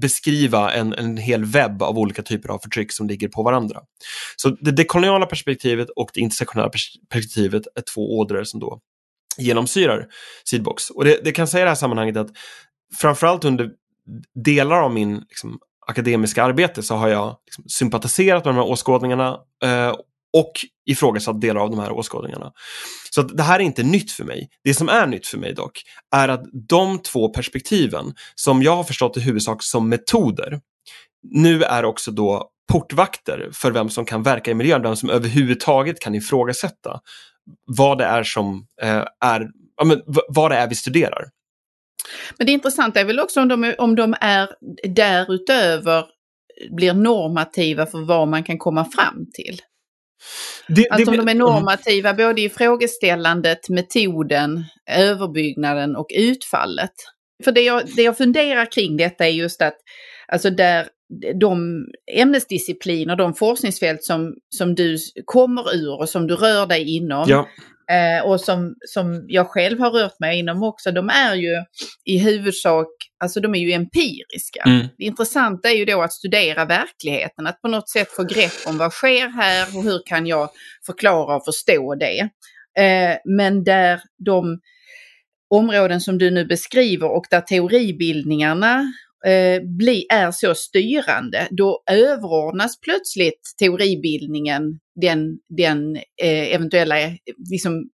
beskriva 0.00 0.72
en, 0.72 0.92
en 0.92 1.16
hel 1.16 1.44
webb 1.44 1.82
av 1.82 1.98
olika 1.98 2.22
typer 2.22 2.48
av 2.48 2.58
förtryck 2.58 2.92
som 2.92 3.08
ligger 3.08 3.28
på 3.28 3.42
varandra. 3.42 3.80
Så 4.36 4.50
det 4.50 4.70
dekoloniala 4.70 5.26
perspektivet 5.26 5.88
och 5.96 6.10
det 6.14 6.20
intersektionella 6.20 6.70
perspektivet 7.10 7.62
är 7.74 7.82
två 7.94 8.18
ådror 8.18 8.44
som 8.44 8.60
då 8.60 8.80
genomsyrar 9.38 10.06
Seedbox. 10.50 10.90
Och 10.90 11.04
det, 11.04 11.20
det 11.24 11.32
kan 11.32 11.48
säga 11.48 11.62
i 11.62 11.64
det 11.64 11.70
här 11.70 11.74
sammanhanget 11.74 12.16
att 12.16 12.30
framförallt 13.00 13.44
under 13.44 13.70
delar 14.44 14.82
av 14.82 14.92
min 14.92 15.14
liksom, 15.14 15.58
akademiska 15.86 16.44
arbete 16.44 16.82
så 16.82 16.94
har 16.94 17.08
jag 17.08 17.36
liksom, 17.46 17.64
sympatiserat 17.68 18.44
med 18.44 18.54
de 18.54 18.58
här 18.58 18.70
åskådningarna 18.70 19.40
eh, 19.62 19.94
och 20.32 20.52
ifrågasatt 20.86 21.40
delar 21.40 21.60
av 21.60 21.70
de 21.70 21.78
här 21.78 21.92
åskådningarna. 21.92 22.52
Så 23.10 23.22
det 23.22 23.42
här 23.42 23.60
är 23.60 23.64
inte 23.64 23.82
nytt 23.82 24.12
för 24.12 24.24
mig. 24.24 24.48
Det 24.64 24.74
som 24.74 24.88
är 24.88 25.06
nytt 25.06 25.26
för 25.26 25.38
mig 25.38 25.54
dock 25.54 25.82
är 26.16 26.28
att 26.28 26.44
de 26.68 26.98
två 26.98 27.28
perspektiven 27.28 28.14
som 28.34 28.62
jag 28.62 28.76
har 28.76 28.84
förstått 28.84 29.16
i 29.16 29.20
huvudsak 29.20 29.62
som 29.62 29.88
metoder 29.88 30.60
nu 31.22 31.62
är 31.62 31.84
också 31.84 32.10
då 32.10 32.50
portvakter 32.72 33.50
för 33.52 33.70
vem 33.70 33.90
som 33.90 34.04
kan 34.04 34.22
verka 34.22 34.50
i 34.50 34.54
miljön, 34.54 34.82
vem 34.82 34.96
som 34.96 35.10
överhuvudtaget 35.10 36.00
kan 36.00 36.14
ifrågasätta 36.14 37.00
vad 37.76 37.98
det 37.98 38.04
är 38.04 38.22
som 38.22 38.66
eh, 38.82 39.04
är, 39.24 39.50
ja, 39.76 39.84
men, 39.84 40.02
vad 40.28 40.50
det 40.50 40.56
är 40.56 40.68
vi 40.68 40.74
studerar. 40.74 41.24
Men 42.38 42.46
det 42.46 42.52
intressanta 42.52 43.00
är 43.00 43.04
väl 43.04 43.20
också 43.20 43.40
om 43.40 43.48
de, 43.48 43.74
om 43.78 43.94
de 43.94 44.14
är 44.20 44.48
därutöver 44.88 46.04
blir 46.70 46.94
normativa 46.94 47.86
för 47.86 47.98
vad 47.98 48.28
man 48.28 48.44
kan 48.44 48.58
komma 48.58 48.84
fram 48.84 49.26
till. 49.34 49.60
Det, 50.68 50.88
alltså 50.90 51.10
om 51.10 51.16
de 51.16 51.28
är 51.28 51.34
normativa 51.34 52.10
mm. 52.10 52.26
både 52.26 52.40
i 52.40 52.48
frågeställandet, 52.48 53.68
metoden, 53.68 54.64
överbyggnaden 54.90 55.96
och 55.96 56.06
utfallet. 56.14 56.92
För 57.44 57.52
det 57.52 57.60
jag, 57.60 57.82
det 57.96 58.02
jag 58.02 58.16
funderar 58.16 58.72
kring 58.72 58.96
detta 58.96 59.26
är 59.26 59.30
just 59.30 59.62
att 59.62 59.76
alltså 60.28 60.50
där 60.50 60.88
de 61.40 61.84
ämnesdiscipliner, 62.12 63.16
de 63.16 63.34
forskningsfält 63.34 64.04
som, 64.04 64.34
som 64.48 64.74
du 64.74 64.98
kommer 65.24 65.74
ur 65.74 66.00
och 66.00 66.08
som 66.08 66.26
du 66.26 66.34
rör 66.34 66.66
dig 66.66 66.96
inom, 66.96 67.24
ja. 67.28 67.48
Eh, 67.90 68.26
och 68.26 68.40
som, 68.40 68.74
som 68.86 69.24
jag 69.28 69.48
själv 69.48 69.80
har 69.80 69.90
rört 69.90 70.20
mig 70.20 70.38
inom 70.38 70.62
också, 70.62 70.92
de 70.92 71.08
är 71.08 71.34
ju 71.34 71.64
i 72.04 72.18
huvudsak, 72.18 72.88
alltså 73.20 73.40
de 73.40 73.54
är 73.54 73.58
ju 73.58 73.72
empiriska. 73.72 74.62
Mm. 74.66 74.86
Det 74.98 75.04
intressanta 75.04 75.70
är 75.70 75.74
ju 75.74 75.84
då 75.84 76.02
att 76.02 76.12
studera 76.12 76.64
verkligheten, 76.64 77.46
att 77.46 77.62
på 77.62 77.68
något 77.68 77.88
sätt 77.88 78.08
få 78.10 78.22
grepp 78.22 78.66
om 78.66 78.78
vad 78.78 78.92
sker 78.92 79.28
här 79.28 79.76
och 79.76 79.82
hur 79.82 80.02
kan 80.06 80.26
jag 80.26 80.50
förklara 80.86 81.36
och 81.36 81.44
förstå 81.44 81.94
det. 81.94 82.20
Eh, 82.82 83.16
men 83.24 83.64
där 83.64 84.00
de 84.24 84.60
områden 85.50 86.00
som 86.00 86.18
du 86.18 86.30
nu 86.30 86.44
beskriver 86.44 87.10
och 87.10 87.24
där 87.30 87.40
teoribildningarna 87.40 88.92
eh, 89.26 89.62
bli, 89.62 90.06
är 90.12 90.30
så 90.30 90.54
styrande, 90.54 91.48
då 91.50 91.82
överordnas 91.90 92.80
plötsligt 92.80 93.40
teoribildningen 93.58 94.62
den, 95.00 95.38
den 95.56 95.96
eh, 95.96 96.54
eventuella 96.54 96.94
liksom, 97.50 97.90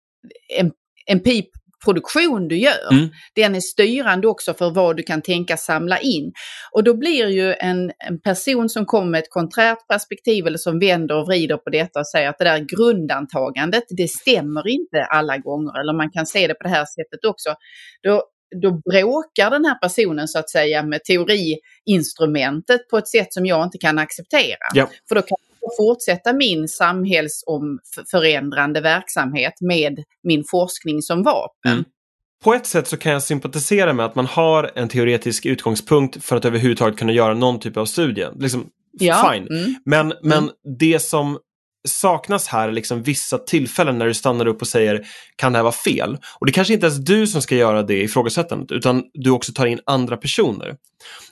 empiproduktion 1.07 2.47
du 2.47 2.57
gör. 2.57 2.91
Mm. 2.91 3.09
Den 3.35 3.55
är 3.55 3.59
styrande 3.59 4.27
också 4.27 4.53
för 4.53 4.69
vad 4.69 4.97
du 4.97 5.03
kan 5.03 5.21
tänka 5.21 5.57
samla 5.57 5.99
in. 5.99 6.31
Och 6.71 6.83
då 6.83 6.97
blir 6.97 7.27
ju 7.27 7.53
en, 7.53 7.91
en 8.07 8.21
person 8.21 8.69
som 8.69 8.85
kommer 8.85 9.11
med 9.11 9.19
ett 9.19 9.29
konträrt 9.29 9.87
perspektiv 9.87 10.47
eller 10.47 10.57
som 10.57 10.79
vänder 10.79 11.17
och 11.17 11.27
vrider 11.27 11.57
på 11.57 11.69
detta 11.69 11.99
och 11.99 12.07
säger 12.07 12.29
att 12.29 12.37
det 12.37 12.45
där 12.45 12.65
grundantagandet, 12.77 13.83
det 13.97 14.07
stämmer 14.07 14.67
inte 14.67 15.03
alla 15.03 15.37
gånger, 15.37 15.79
eller 15.81 15.93
man 15.93 16.11
kan 16.11 16.25
se 16.25 16.47
det 16.47 16.53
på 16.53 16.63
det 16.63 16.69
här 16.69 16.85
sättet 16.85 17.25
också. 17.25 17.55
Då, 18.03 18.23
då 18.61 18.71
bråkar 18.71 19.49
den 19.49 19.65
här 19.65 19.75
personen 19.75 20.27
så 20.27 20.39
att 20.39 20.49
säga 20.49 20.83
med 20.83 21.03
teoriinstrumentet 21.03 22.89
på 22.89 22.97
ett 22.97 23.07
sätt 23.07 23.33
som 23.33 23.45
jag 23.45 23.63
inte 23.63 23.77
kan 23.77 23.99
acceptera. 23.99 24.57
Ja. 24.73 24.89
För 25.07 25.15
då 25.15 25.21
kan 25.21 25.37
jag 25.61 25.71
fortsätta 25.77 26.33
min 26.33 26.67
samhällsförändrande 26.67 28.81
verksamhet 28.81 29.53
med 29.61 30.03
min 30.23 30.43
forskning 30.51 31.01
som 31.01 31.23
vapen. 31.23 31.71
Mm. 31.71 31.83
På 32.43 32.53
ett 32.53 32.65
sätt 32.65 32.87
så 32.87 32.97
kan 32.97 33.11
jag 33.11 33.23
sympatisera 33.23 33.93
med 33.93 34.05
att 34.05 34.15
man 34.15 34.25
har 34.25 34.71
en 34.75 34.89
teoretisk 34.89 35.45
utgångspunkt 35.45 36.23
för 36.23 36.35
att 36.35 36.45
överhuvudtaget 36.45 36.99
kunna 36.99 37.11
göra 37.11 37.33
någon 37.33 37.59
typ 37.59 37.77
av 37.77 37.85
studie. 37.85 38.27
Liksom, 38.39 38.69
ja. 38.91 39.31
Fine. 39.33 39.47
Mm. 39.47 39.75
Men, 39.85 40.13
men 40.21 40.37
mm. 40.37 40.49
det 40.79 40.99
som 40.99 41.37
saknas 41.87 42.47
här 42.47 42.71
liksom 42.71 43.03
vissa 43.03 43.37
tillfällen 43.37 43.97
när 43.97 44.05
du 44.05 44.13
stannar 44.13 44.47
upp 44.47 44.61
och 44.61 44.67
säger 44.67 45.05
kan 45.35 45.51
det 45.51 45.57
här 45.57 45.63
vara 45.63 45.73
fel? 45.73 46.17
Och 46.39 46.45
det 46.45 46.51
kanske 46.51 46.73
inte 46.73 46.85
ens 46.85 46.99
du 46.99 47.27
som 47.27 47.41
ska 47.41 47.55
göra 47.55 47.83
det 47.83 48.03
ifrågasättandet 48.03 48.71
utan 48.71 49.03
du 49.13 49.29
också 49.29 49.53
tar 49.53 49.65
in 49.65 49.79
andra 49.85 50.17
personer. 50.17 50.75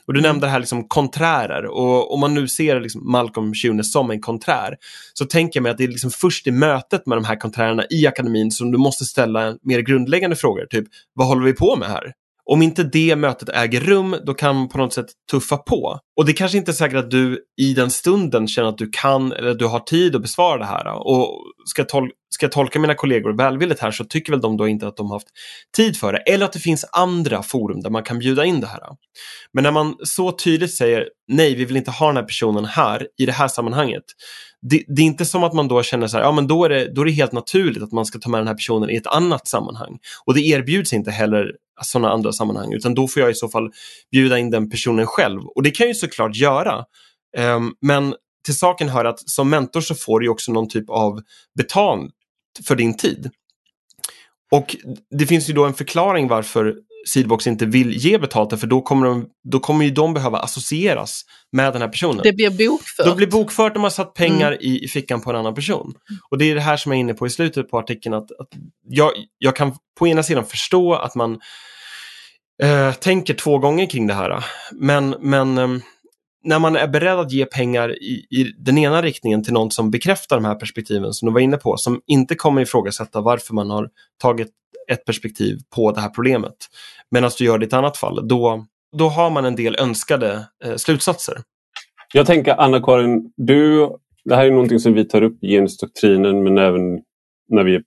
Och 0.06 0.14
du 0.14 0.20
mm. 0.20 0.28
nämnde 0.28 0.48
här 0.48 0.58
liksom 0.58 0.88
konträrer 0.88 1.66
och 1.66 2.14
om 2.14 2.20
man 2.20 2.34
nu 2.34 2.48
ser 2.48 2.80
liksom 2.80 3.12
Malcolm 3.12 3.54
Schune 3.54 3.84
som 3.84 4.10
en 4.10 4.20
konträr 4.20 4.76
så 5.14 5.24
tänker 5.24 5.58
jag 5.58 5.62
mig 5.62 5.72
att 5.72 5.78
det 5.78 5.84
är 5.84 5.88
liksom 5.88 6.10
först 6.10 6.46
i 6.46 6.50
mötet 6.50 7.06
med 7.06 7.18
de 7.18 7.24
här 7.24 7.36
konträrerna 7.36 7.84
i 7.90 8.06
akademin 8.06 8.50
som 8.50 8.72
du 8.72 8.78
måste 8.78 9.04
ställa 9.04 9.56
mer 9.62 9.80
grundläggande 9.80 10.36
frågor. 10.36 10.66
Typ, 10.70 10.84
vad 11.14 11.26
håller 11.26 11.44
vi 11.44 11.52
på 11.52 11.76
med 11.76 11.88
här? 11.88 12.12
Om 12.50 12.62
inte 12.62 12.84
det 12.84 13.16
mötet 13.16 13.48
äger 13.48 13.80
rum, 13.80 14.16
då 14.26 14.34
kan 14.34 14.56
man 14.56 14.68
på 14.68 14.78
något 14.78 14.92
sätt 14.92 15.06
tuffa 15.30 15.56
på. 15.56 15.98
Och 16.16 16.26
det 16.26 16.32
kanske 16.32 16.58
inte 16.58 16.70
är 16.70 16.72
säkert 16.72 16.98
att 16.98 17.10
du 17.10 17.44
i 17.60 17.74
den 17.74 17.90
stunden 17.90 18.48
känner 18.48 18.68
att 18.68 18.78
du 18.78 18.90
kan 18.92 19.32
eller 19.32 19.54
du 19.54 19.66
har 19.66 19.80
tid 19.80 20.16
att 20.16 20.22
besvara 20.22 20.58
det 20.58 20.64
här. 20.64 21.06
Och 21.06 21.44
ska, 21.64 21.84
tol 21.84 22.10
ska 22.30 22.44
jag 22.44 22.52
tolka 22.52 22.80
mina 22.80 22.94
kollegor 22.94 23.36
välvilligt 23.36 23.80
här 23.80 23.90
så 23.90 24.04
tycker 24.04 24.32
väl 24.32 24.40
de 24.40 24.56
då 24.56 24.68
inte 24.68 24.86
att 24.86 24.96
de 24.96 25.06
har 25.06 25.14
haft 25.14 25.28
tid 25.76 25.96
för 25.96 26.12
det. 26.12 26.18
Eller 26.18 26.44
att 26.44 26.52
det 26.52 26.58
finns 26.58 26.84
andra 26.92 27.42
forum 27.42 27.80
där 27.80 27.90
man 27.90 28.02
kan 28.02 28.18
bjuda 28.18 28.44
in 28.44 28.60
det 28.60 28.66
här. 28.66 28.80
Men 29.52 29.64
när 29.64 29.70
man 29.70 29.96
så 30.04 30.32
tydligt 30.32 30.74
säger 30.74 31.08
nej, 31.28 31.54
vi 31.54 31.64
vill 31.64 31.76
inte 31.76 31.90
ha 31.90 32.06
den 32.06 32.16
här 32.16 32.24
personen 32.24 32.64
här 32.64 33.06
i 33.18 33.26
det 33.26 33.32
här 33.32 33.48
sammanhanget. 33.48 34.04
Det, 34.62 34.84
det, 34.88 35.02
är 35.02 35.06
inte 35.06 35.24
som 35.24 35.44
att 35.44 35.54
man 35.54 35.68
då 35.68 35.82
känner 35.82 36.06
så 36.06 36.16
här, 36.16 36.24
ja 36.24 36.32
men 36.32 36.46
då 36.46 36.64
är, 36.64 36.68
det, 36.68 36.94
då 36.94 37.00
är 37.00 37.04
det 37.04 37.12
helt 37.12 37.32
naturligt 37.32 37.82
att 37.82 37.92
man 37.92 38.06
ska 38.06 38.18
ta 38.18 38.30
med 38.30 38.40
den 38.40 38.46
här 38.46 38.54
personen 38.54 38.90
i 38.90 38.96
ett 38.96 39.06
annat 39.06 39.48
sammanhang. 39.48 39.98
Och 40.24 40.34
det 40.34 40.40
erbjuds 40.40 40.92
inte 40.92 41.10
heller 41.10 41.52
sådana 41.82 42.10
andra 42.10 42.32
sammanhang 42.32 42.72
utan 42.72 42.94
då 42.94 43.08
får 43.08 43.22
jag 43.22 43.30
i 43.30 43.34
så 43.34 43.48
fall 43.48 43.70
bjuda 44.10 44.38
in 44.38 44.50
den 44.50 44.70
personen 44.70 45.06
själv 45.06 45.40
och 45.54 45.62
det 45.62 45.70
kan 45.70 45.84
jag 45.84 45.94
ju 45.94 45.98
såklart 45.98 46.36
göra. 46.36 46.84
Um, 47.38 47.74
men 47.80 48.14
till 48.44 48.56
saken 48.56 48.88
hör 48.88 49.04
att 49.04 49.28
som 49.28 49.50
mentor 49.50 49.80
så 49.80 49.94
får 49.94 50.20
du 50.20 50.28
också 50.28 50.52
någon 50.52 50.68
typ 50.68 50.90
av 50.90 51.22
betal 51.58 52.10
för 52.66 52.76
din 52.76 52.96
tid. 52.96 53.30
Och 54.50 54.76
det 55.10 55.26
finns 55.26 55.50
ju 55.50 55.54
då 55.54 55.64
en 55.64 55.74
förklaring 55.74 56.28
varför 56.28 56.76
Seedbox 57.08 57.46
inte 57.46 57.66
vill 57.66 57.92
ge 57.92 58.18
betalt 58.18 58.60
för 58.60 58.66
då 58.66 58.80
kommer, 58.80 59.06
de, 59.06 59.26
då 59.48 59.60
kommer 59.60 59.84
ju 59.84 59.90
de 59.90 60.14
behöva 60.14 60.38
associeras 60.38 61.22
med 61.52 61.72
den 61.72 61.82
här 61.82 61.88
personen. 61.88 62.20
Det 62.22 62.32
blir 62.32 62.68
bokfört. 62.68 63.06
Då 63.06 63.14
blir 63.14 63.26
bokfört 63.26 63.76
om 63.76 63.82
man 63.82 63.90
satt 63.90 64.14
pengar 64.14 64.52
mm. 64.52 64.58
i, 64.60 64.84
i 64.84 64.88
fickan 64.88 65.20
på 65.20 65.30
en 65.30 65.36
annan 65.36 65.54
person. 65.54 65.94
Och 66.30 66.38
det 66.38 66.50
är 66.50 66.54
det 66.54 66.60
här 66.60 66.76
som 66.76 66.92
jag 66.92 66.96
är 66.96 67.00
inne 67.00 67.14
på 67.14 67.26
i 67.26 67.30
slutet 67.30 67.70
på 67.70 67.78
artikeln 67.78 68.14
att, 68.14 68.32
att 68.32 68.48
jag, 68.88 69.10
jag 69.38 69.56
kan 69.56 69.76
på 69.98 70.08
ena 70.08 70.22
sidan 70.22 70.44
förstå 70.44 70.94
att 70.94 71.14
man 71.14 71.40
eh, 72.62 72.92
tänker 72.92 73.34
två 73.34 73.58
gånger 73.58 73.86
kring 73.86 74.06
det 74.06 74.14
här. 74.14 74.44
Men, 74.72 75.14
men 75.20 75.58
eh, 75.58 75.68
när 76.44 76.58
man 76.58 76.76
är 76.76 76.88
beredd 76.88 77.18
att 77.18 77.32
ge 77.32 77.44
pengar 77.44 78.02
i, 78.02 78.26
i, 78.30 78.54
den 78.58 78.78
ena 78.78 79.02
riktningen 79.02 79.44
till 79.44 79.52
någon 79.52 79.70
som 79.70 79.90
bekräftar 79.90 80.36
de 80.36 80.44
här 80.44 80.54
perspektiven 80.54 81.12
som 81.12 81.26
du 81.26 81.32
var 81.32 81.40
inne 81.40 81.56
på, 81.56 81.76
som 81.76 82.00
inte 82.06 82.34
kommer 82.34 82.62
ifrågasätta 82.62 83.20
varför 83.20 83.54
man 83.54 83.70
har 83.70 83.88
tagit 84.22 84.48
ett 84.90 85.04
perspektiv 85.04 85.58
på 85.74 85.92
det 85.92 86.00
här 86.00 86.08
problemet. 86.08 86.54
Medan 87.10 87.30
du 87.38 87.44
gör 87.44 87.58
det 87.58 87.64
i 87.64 87.66
ett 87.66 87.72
annat 87.72 87.96
fall, 87.96 88.28
då, 88.28 88.66
då 88.96 89.08
har 89.08 89.30
man 89.30 89.44
en 89.44 89.56
del 89.56 89.76
önskade 89.78 90.46
eh, 90.64 90.76
slutsatser. 90.76 91.38
Jag 92.14 92.26
tänker 92.26 92.60
Anna-Karin, 92.60 93.32
du, 93.36 93.88
det 94.24 94.36
här 94.36 94.46
är 94.46 94.50
någonting 94.50 94.78
som 94.78 94.92
vi 94.94 95.04
tar 95.04 95.22
upp 95.22 95.44
i 95.44 95.48
genusdoktrinen 95.48 96.42
men 96.42 96.58
även 96.58 97.00
när 97.48 97.64
vi 97.64 97.80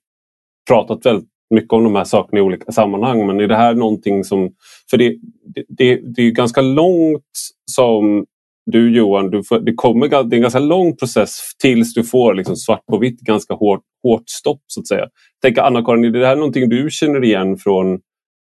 pratat 0.68 1.06
väldigt 1.06 1.28
mycket 1.54 1.72
om 1.72 1.84
de 1.84 1.94
här 1.94 2.04
sakerna 2.04 2.38
i 2.38 2.42
olika 2.42 2.72
sammanhang. 2.72 3.26
Men 3.26 3.40
är 3.40 3.48
det 3.48 3.56
här 3.56 3.74
någonting 3.74 4.24
som... 4.24 4.50
För 4.90 4.96
det, 4.96 5.16
det, 5.54 5.64
det, 5.68 6.14
det 6.16 6.22
är 6.22 6.30
ganska 6.30 6.60
långt 6.60 7.22
som 7.70 8.26
du 8.66 8.96
Johan, 8.96 9.30
du 9.30 9.44
får, 9.44 9.60
det, 9.60 9.74
kommer, 9.74 10.08
det 10.08 10.16
är 10.16 10.34
en 10.34 10.42
ganska 10.42 10.58
lång 10.58 10.96
process 10.96 11.40
tills 11.58 11.94
du 11.94 12.04
får 12.04 12.34
liksom 12.34 12.56
svart 12.56 12.86
på 12.86 12.98
vitt 12.98 13.20
ganska 13.20 13.54
hårt, 13.54 13.82
hårt 14.02 14.28
stopp 14.28 14.60
så 14.66 14.80
att 14.80 14.88
säga. 14.88 15.08
Tänk 15.42 15.58
Anna-Karin, 15.58 16.04
är 16.04 16.10
det 16.10 16.26
här 16.26 16.36
någonting 16.36 16.68
du 16.68 16.88
känner 16.90 17.24
igen 17.24 17.56
från, 17.56 18.00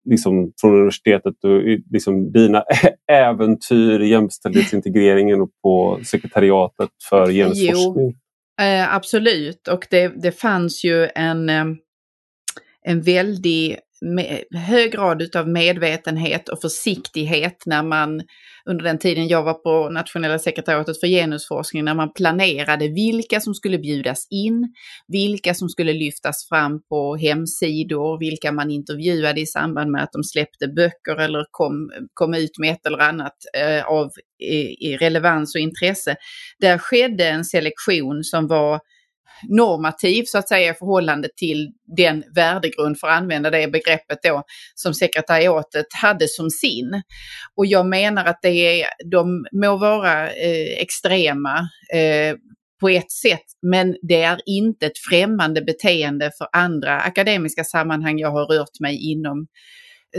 liksom, 0.10 0.52
från 0.62 0.74
universitetet 0.74 1.44
och 1.44 1.62
liksom, 1.92 2.32
dina 2.32 2.64
äventyr 3.12 4.00
i 4.00 4.10
jämställdhetsintegreringen 4.10 5.42
och 5.42 5.50
på 5.64 6.00
sekretariatet 6.04 6.90
för 7.10 7.32
genusforskning? 7.32 8.16
Jo, 8.60 8.66
eh, 8.66 8.96
absolut 8.96 9.68
och 9.68 9.88
det, 9.90 10.08
det 10.08 10.32
fanns 10.32 10.84
ju 10.84 11.08
en 11.16 11.50
eh, 11.50 11.66
en 12.84 13.02
väldig 13.02 13.78
hög 14.68 14.92
grad 14.92 15.36
av 15.36 15.50
medvetenhet 15.50 16.50
och 16.50 16.62
försiktighet 16.62 17.64
när 17.66 17.84
man 17.84 18.22
under 18.66 18.84
den 18.84 19.00
tiden 19.00 19.28
jag 19.28 19.44
var 19.44 19.54
på 19.54 19.90
nationella 19.90 20.40
sekretariatet 20.40 21.00
för 21.00 21.08
genusforskning, 21.08 21.86
när 21.86 21.94
man 21.94 22.14
planerade 22.14 22.88
vilka 22.88 23.40
som 23.40 23.54
skulle 23.54 23.78
bjudas 23.78 24.28
in, 24.30 24.74
vilka 25.08 25.54
som 25.54 25.70
skulle 25.70 25.94
lyftas 25.94 26.48
fram 26.50 26.82
på 26.90 27.16
hemsidor, 27.16 28.20
vilka 28.20 28.52
man 28.52 28.72
intervjuade 28.72 29.42
i 29.42 29.46
samband 29.46 29.92
med 29.92 30.04
att 30.04 30.12
de 30.12 30.24
släppte 30.24 30.68
böcker 30.68 31.16
eller 31.16 31.46
kom, 31.52 31.92
kom 32.14 32.34
ut 32.34 32.58
med 32.58 32.72
ett 32.72 32.86
eller 32.86 33.00
annat 33.00 33.36
eh, 33.58 33.86
av 33.86 34.10
i, 34.40 34.88
i 34.90 34.98
relevans 34.98 35.56
och 35.56 35.62
intresse. 35.62 36.16
Där 36.60 36.78
skedde 36.78 37.28
en 37.28 37.46
selektion 37.46 38.24
som 38.24 38.48
var 38.48 38.80
normativ 39.50 40.24
så 40.28 40.38
att 40.38 40.50
säga 40.50 40.72
i 40.72 40.74
förhållande 40.74 41.30
till 41.38 41.72
den 41.98 42.24
värdegrund, 42.36 43.00
för 43.00 43.08
att 43.08 43.18
använda 43.18 43.50
det 43.50 43.68
begreppet 43.68 44.20
då, 44.24 44.44
som 44.76 44.94
sekretariatet 44.94 45.86
hade 46.02 46.28
som 46.28 46.50
sin. 46.50 47.02
Och 47.56 47.66
jag 47.66 47.86
menar 47.86 48.26
att 48.26 48.40
det 48.42 48.82
är, 48.82 48.88
de 49.12 49.46
må 49.52 49.78
vara 49.78 50.30
eh, 50.30 50.82
extrema 50.82 51.60
eh, 51.94 52.36
på 52.82 52.90
ett 52.90 53.12
sätt, 53.12 53.46
men 53.62 53.96
det 54.02 54.22
är 54.22 54.40
inte 54.46 54.86
ett 54.86 54.98
främmande 55.10 55.62
beteende 55.62 56.32
för 56.38 56.48
andra 56.52 57.00
akademiska 57.00 57.64
sammanhang 57.64 58.20
jag 58.20 58.32
har 58.32 58.46
rört 58.46 58.80
mig 58.80 59.12
inom 59.12 59.48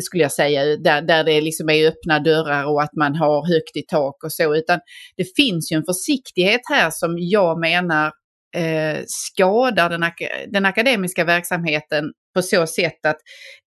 skulle 0.01 0.23
jag 0.23 0.33
säga, 0.33 0.77
där, 0.77 1.03
där 1.03 1.25
det 1.25 1.41
liksom 1.41 1.68
är 1.68 1.89
öppna 1.89 2.18
dörrar 2.18 2.64
och 2.64 2.83
att 2.83 2.97
man 2.97 3.16
har 3.16 3.55
högt 3.55 3.77
i 3.77 3.83
tak 3.83 4.25
och 4.25 4.33
så, 4.33 4.55
utan 4.55 4.81
det 5.16 5.37
finns 5.37 5.73
ju 5.73 5.77
en 5.77 5.85
försiktighet 5.85 6.61
här 6.70 6.91
som 6.91 7.14
jag 7.18 7.61
menar 7.61 8.12
eh, 8.55 9.03
skadar 9.07 9.90
den, 9.90 10.03
ak 10.03 10.22
den 10.48 10.66
akademiska 10.66 11.24
verksamheten 11.24 12.12
på 12.34 12.42
så 12.42 12.66
sätt 12.66 13.07
att 13.07 13.18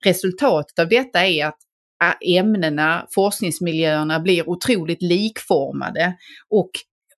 resultatet 0.05 0.79
av 0.79 0.89
detta 0.89 1.25
är 1.25 1.45
att 1.45 1.57
eh, 2.03 2.37
ämnena, 2.37 3.07
forskningsmiljöerna 3.15 4.19
blir 4.19 4.49
otroligt 4.49 5.01
likformade 5.01 6.15
och 6.49 6.71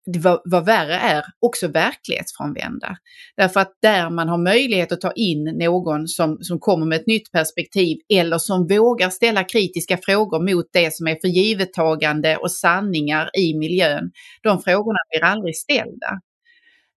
vad, 0.06 0.40
vad 0.44 0.64
värre 0.64 0.94
är, 0.94 1.24
också 1.40 1.68
verklighetsfrånvända. 1.68 2.96
Därför 3.36 3.60
att 3.60 3.72
där 3.82 4.10
man 4.10 4.28
har 4.28 4.38
möjlighet 4.38 4.92
att 4.92 5.00
ta 5.00 5.12
in 5.12 5.44
någon 5.44 6.08
som, 6.08 6.38
som 6.40 6.58
kommer 6.58 6.86
med 6.86 7.00
ett 7.00 7.06
nytt 7.06 7.32
perspektiv 7.32 7.98
eller 8.08 8.38
som 8.38 8.66
vågar 8.66 9.10
ställa 9.10 9.44
kritiska 9.44 9.98
frågor 10.02 10.54
mot 10.54 10.66
det 10.72 10.94
som 10.94 11.06
är 11.06 11.18
för 11.20 11.28
givettagande 11.28 12.36
och 12.36 12.52
sanningar 12.52 13.30
i 13.38 13.54
miljön, 13.58 14.10
de 14.42 14.62
frågorna 14.62 14.98
blir 15.10 15.24
aldrig 15.24 15.56
ställda. 15.56 16.20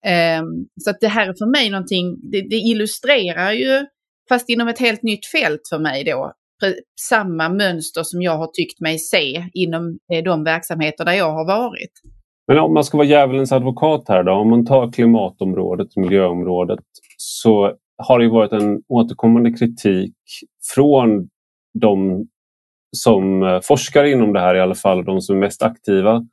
Ehm, 0.06 0.46
så 0.82 0.90
att 0.90 0.98
det 1.02 1.08
här 1.08 1.30
är 1.30 1.34
för 1.34 1.52
mig 1.52 1.70
någonting, 1.70 2.18
det, 2.32 2.42
det 2.42 2.56
illustrerar 2.56 3.52
ju, 3.52 3.86
fast 4.30 4.50
inom 4.50 4.68
ett 4.68 4.80
helt 4.80 5.04
nytt 5.04 5.26
fält 5.26 5.62
för 5.70 5.80
mig 5.80 6.04
då, 6.04 6.34
samma 7.10 7.50
mönster 7.50 8.04
som 8.04 8.22
jag 8.22 8.38
har 8.38 8.48
tyckt 8.48 8.80
mig 8.80 9.00
se 9.00 9.50
inom 9.54 10.00
eh, 10.14 10.24
de 10.24 10.44
verksamheter 10.44 11.06
där 11.06 11.14
jag 11.14 11.32
har 11.32 11.46
varit. 11.46 11.92
Men 12.48 12.60
om 12.60 12.74
man 12.74 12.84
ska 12.84 12.98
vara 12.98 13.08
djävulens 13.08 13.52
advokat 13.52 14.04
här 14.08 14.24
då, 14.24 14.32
om 14.32 14.50
man 14.50 14.66
tar 14.66 14.92
klimatområdet, 14.92 15.96
miljöområdet, 15.96 16.80
så 17.18 17.74
har 17.98 18.20
det 18.20 18.30
varit 18.30 18.52
en 18.52 18.82
återkommande 18.88 19.52
kritik 19.54 20.14
från 20.76 21.30
de 21.80 22.26
som 22.98 23.44
eh, 23.44 23.60
forskar 23.64 24.04
inom 24.04 24.34
det 24.34 24.40
här 24.40 24.56
i 24.56 24.62
alla 24.62 24.76
fall, 24.76 25.06
de 25.06 25.22
som 25.22 25.36
är 25.36 25.40
mest 25.40 25.64
aktiva, 25.64 26.26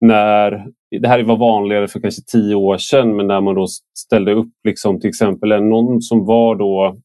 när 0.00 0.66
det 0.98 1.08
här 1.08 1.22
var 1.22 1.36
vanligare 1.36 1.88
för 1.88 2.00
kanske 2.00 2.22
tio 2.22 2.54
år 2.54 2.78
sedan 2.78 3.16
men 3.16 3.26
när 3.26 3.40
man 3.40 3.54
då 3.54 3.66
ställde 3.98 4.32
upp 4.32 4.52
liksom 4.64 5.00
till 5.00 5.08
exempel 5.08 5.62
någon 5.62 6.02
som 6.02 6.26
var 6.26 6.56
då 6.56 6.96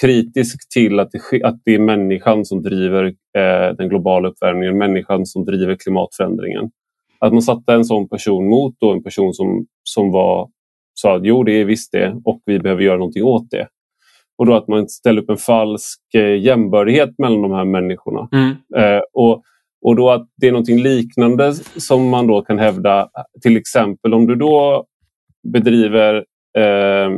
kritisk 0.00 0.72
till 0.72 1.00
att 1.00 1.10
det, 1.10 1.44
att 1.44 1.60
det 1.64 1.74
är 1.74 1.78
människan 1.78 2.44
som 2.44 2.62
driver 2.62 3.04
eh, 3.06 3.76
den 3.78 3.88
globala 3.88 4.28
uppvärmningen, 4.28 4.78
människan 4.78 5.26
som 5.26 5.44
driver 5.44 5.76
klimatförändringen. 5.76 6.70
Att 7.18 7.32
man 7.32 7.42
satte 7.42 7.72
en 7.72 7.84
sån 7.84 8.08
person 8.08 8.48
mot 8.48 8.74
då 8.80 8.92
en 8.92 9.02
person 9.02 9.34
som, 9.34 9.66
som 9.82 10.12
var, 10.12 10.48
sa 10.94 11.16
att 11.16 11.24
jo 11.24 11.42
det 11.42 11.52
är 11.52 11.64
visst 11.64 11.92
det 11.92 12.20
och 12.24 12.42
vi 12.44 12.58
behöver 12.58 12.82
göra 12.82 12.96
någonting 12.96 13.24
åt 13.24 13.50
det. 13.50 13.68
Och 14.38 14.46
då 14.46 14.54
att 14.54 14.68
man 14.68 14.88
ställer 14.88 15.22
upp 15.22 15.30
en 15.30 15.36
falsk 15.36 16.00
eh, 16.14 16.38
jämbördighet 16.40 17.10
mellan 17.18 17.42
de 17.42 17.52
här 17.52 17.64
människorna. 17.64 18.28
Mm. 18.32 18.50
Eh, 18.76 19.02
och 19.12 19.42
och 19.82 19.96
då 19.96 20.10
att 20.10 20.28
det 20.36 20.48
är 20.48 20.52
någonting 20.52 20.82
liknande 20.82 21.54
som 21.76 22.08
man 22.08 22.26
då 22.26 22.42
kan 22.42 22.58
hävda, 22.58 23.08
till 23.42 23.56
exempel 23.56 24.14
om 24.14 24.26
du 24.26 24.34
då 24.34 24.84
bedriver, 25.52 26.24
eh, 26.58 27.10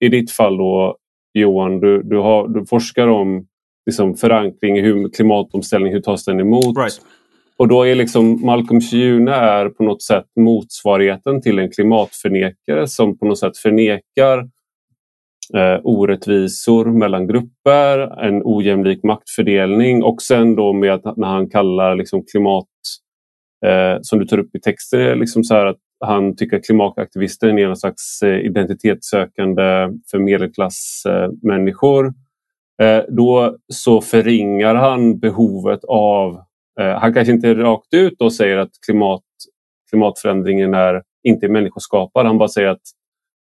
i 0.00 0.08
ditt 0.08 0.30
fall 0.30 0.56
då 0.56 0.96
Johan, 1.34 1.80
du, 1.80 2.02
du, 2.02 2.16
har, 2.16 2.48
du 2.48 2.66
forskar 2.66 3.08
om 3.08 3.46
liksom 3.86 4.14
förankring 4.14 4.82
hur 4.82 5.08
klimatomställning, 5.08 5.92
hur 5.92 6.00
tas 6.00 6.24
den 6.24 6.40
emot? 6.40 6.78
Right. 6.78 7.00
och 7.56 7.68
då 7.68 7.86
är 7.86 7.94
liksom 7.94 8.46
Malcolm 8.46 8.80
Schune 8.80 9.32
är 9.32 9.68
på 9.68 9.82
något 9.82 10.02
sätt 10.02 10.26
motsvarigheten 10.40 11.42
till 11.42 11.58
en 11.58 11.70
klimatförnekare 11.70 12.86
som 12.86 13.18
på 13.18 13.26
något 13.26 13.38
sätt 13.38 13.58
förnekar 13.58 14.48
eh, 15.54 15.80
orättvisor 15.84 16.84
mellan 16.84 17.26
grupper, 17.26 17.98
en 18.24 18.42
ojämlik 18.44 19.02
maktfördelning 19.02 20.02
och 20.02 20.22
sen 20.22 20.56
då 20.56 20.72
med 20.72 20.92
att 20.92 21.16
när 21.16 21.28
han 21.28 21.50
kallar 21.50 21.96
liksom 21.96 22.24
klimat, 22.32 22.66
eh, 23.66 23.98
som 24.02 24.18
du 24.18 24.24
tar 24.24 24.38
upp 24.38 24.54
i 24.54 24.60
texten, 24.60 25.18
liksom 25.18 25.44
så 25.44 25.54
att 25.54 25.76
han 26.04 26.36
tycker 26.36 26.56
att 26.56 26.64
klimataktivisten 26.64 27.58
är 27.58 27.66
någon 27.66 27.76
slags 27.76 28.22
eh, 28.22 28.38
identitetssökande 28.38 29.88
för 30.10 30.18
medelklassmänniskor. 30.18 32.14
Eh, 32.82 33.02
då 33.08 33.56
så 33.72 34.00
förringar 34.00 34.74
han 34.74 35.18
behovet 35.18 35.84
av 35.88 36.40
Eh, 36.80 37.00
han 37.00 37.14
kanske 37.14 37.32
inte 37.32 37.54
rakt 37.54 37.94
ut 37.94 38.20
och 38.20 38.32
säger 38.32 38.56
att 38.56 38.70
klimat, 38.86 39.22
klimatförändringen 39.90 40.74
är 40.74 41.02
inte 41.22 41.46
är 41.46 41.50
människoskapad. 41.50 42.26
Han 42.26 42.38
bara 42.38 42.48
säger 42.48 42.68
att 42.68 42.82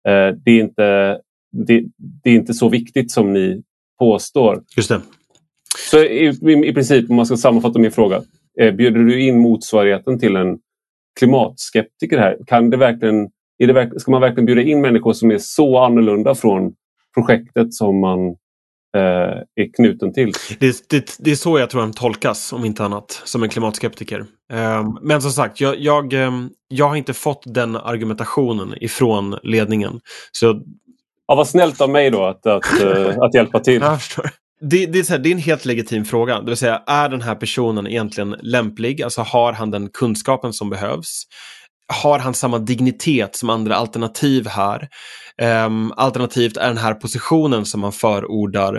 eh, 0.07 0.37
det, 0.45 0.51
är 0.51 0.59
inte, 0.59 1.19
det, 1.53 1.83
det, 2.23 2.29
är 2.29 2.33
inte 2.35 2.53
så 2.53 2.69
viktigt 2.69 3.11
som 3.11 3.33
ni 3.33 3.63
påstår. 3.99 4.63
Just 4.77 4.89
det. 4.89 5.01
Så 5.91 5.99
i, 6.03 6.25
i, 6.27 6.67
i 6.67 6.73
princip, 6.73 7.09
om 7.09 7.15
man 7.15 7.25
ska 7.25 7.37
sammanfatta 7.37 7.79
min 7.79 7.91
fråga, 7.91 8.21
eh, 8.61 8.75
bjuder 8.75 8.99
du 8.99 9.21
in 9.21 9.39
motsvarigheten 9.39 10.19
till 10.19 10.35
en 10.35 10.57
klimatskeptiker 11.19 12.17
här? 12.17 12.37
Kan 12.47 12.69
det 12.69 12.77
verkligen, 12.77 13.29
är 13.57 13.67
det, 13.67 13.99
ska 13.99 14.11
man 14.11 14.21
verkligen 14.21 14.45
bjuda 14.45 14.61
in 14.61 14.81
människor 14.81 15.13
som 15.13 15.31
är 15.31 15.37
så 15.37 15.79
annorlunda 15.79 16.35
från 16.35 16.73
projektet 17.15 17.73
som 17.73 17.99
man 17.99 18.19
eh, 18.97 19.41
är 19.55 19.73
knuten 19.75 20.13
till. 20.13 20.33
Det, 20.59 20.89
det, 20.89 21.17
det, 21.19 21.31
är 21.31 21.35
så 21.35 21.59
jag 21.59 21.69
tror 21.69 21.81
han 21.81 21.93
tolkas, 21.93 22.53
om 22.53 22.65
inte 22.65 22.83
annat, 22.83 23.21
som 23.23 23.43
en 23.43 23.49
klimatskeptiker. 23.49 24.25
Eh, 24.53 24.89
men 25.01 25.21
som 25.21 25.31
sagt, 25.31 25.61
jag, 25.61 25.79
jag, 25.79 26.13
eh, 26.13 26.31
jag 26.67 26.89
har 26.89 26.95
inte 26.95 27.13
fått 27.13 27.43
den 27.45 27.75
argumentationen 27.75 28.73
ifrån 28.83 29.37
ledningen. 29.43 29.99
Så... 30.31 30.61
Ja, 31.27 31.35
vad 31.35 31.47
snällt 31.47 31.81
av 31.81 31.89
mig 31.89 32.09
då 32.09 32.25
att, 32.25 32.45
att, 32.45 32.81
eh, 32.81 33.17
att 33.19 33.33
hjälpa 33.33 33.59
till. 33.59 33.81
Jag 33.81 34.01
förstår. 34.01 34.29
Det, 34.69 34.85
det, 34.85 34.99
är 34.99 35.09
här, 35.09 35.17
det, 35.17 35.29
är 35.29 35.31
en 35.31 35.37
helt 35.37 35.65
legitim 35.65 36.05
fråga. 36.05 36.39
Det 36.39 36.45
vill 36.45 36.57
säga, 36.57 36.83
är 36.87 37.09
den 37.09 37.21
här 37.21 37.35
personen 37.35 37.87
egentligen 37.87 38.35
lämplig? 38.41 39.01
Alltså 39.01 39.21
har 39.21 39.53
han 39.53 39.71
den 39.71 39.89
kunskapen 39.89 40.53
som 40.53 40.69
behövs? 40.69 41.23
Har 41.87 42.19
han 42.19 42.33
samma 42.33 42.59
dignitet 42.59 43.35
som 43.35 43.49
andra 43.49 43.75
alternativ 43.75 44.47
här? 44.47 44.89
Um, 45.41 45.93
alternativt 45.97 46.57
är 46.57 46.67
den 46.67 46.77
här 46.77 46.93
positionen 46.93 47.65
som 47.65 47.81
man 47.81 47.91
förordar 47.91 48.75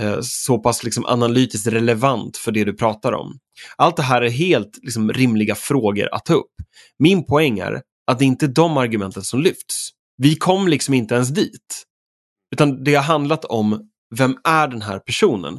uh, 0.00 0.18
så 0.22 0.58
pass 0.58 0.84
liksom 0.84 1.06
analytiskt 1.06 1.66
relevant 1.66 2.36
för 2.36 2.52
det 2.52 2.64
du 2.64 2.76
pratar 2.76 3.12
om. 3.12 3.38
Allt 3.76 3.96
det 3.96 4.02
här 4.02 4.22
är 4.22 4.30
helt 4.30 4.78
liksom, 4.82 5.12
rimliga 5.12 5.54
frågor 5.54 6.08
att 6.14 6.24
ta 6.24 6.34
upp. 6.34 6.52
Min 6.98 7.26
poäng 7.26 7.58
är 7.58 7.80
att 8.06 8.18
det 8.18 8.24
inte 8.24 8.46
är 8.46 8.48
de 8.54 8.76
argumenten 8.76 9.22
som 9.22 9.40
lyfts. 9.40 9.90
Vi 10.16 10.36
kom 10.36 10.68
liksom 10.68 10.94
inte 10.94 11.14
ens 11.14 11.28
dit. 11.28 11.84
Utan 12.54 12.84
det 12.84 12.94
har 12.94 13.02
handlat 13.02 13.44
om 13.44 13.88
vem 14.18 14.36
är 14.44 14.68
den 14.68 14.82
här 14.82 14.98
personen? 14.98 15.58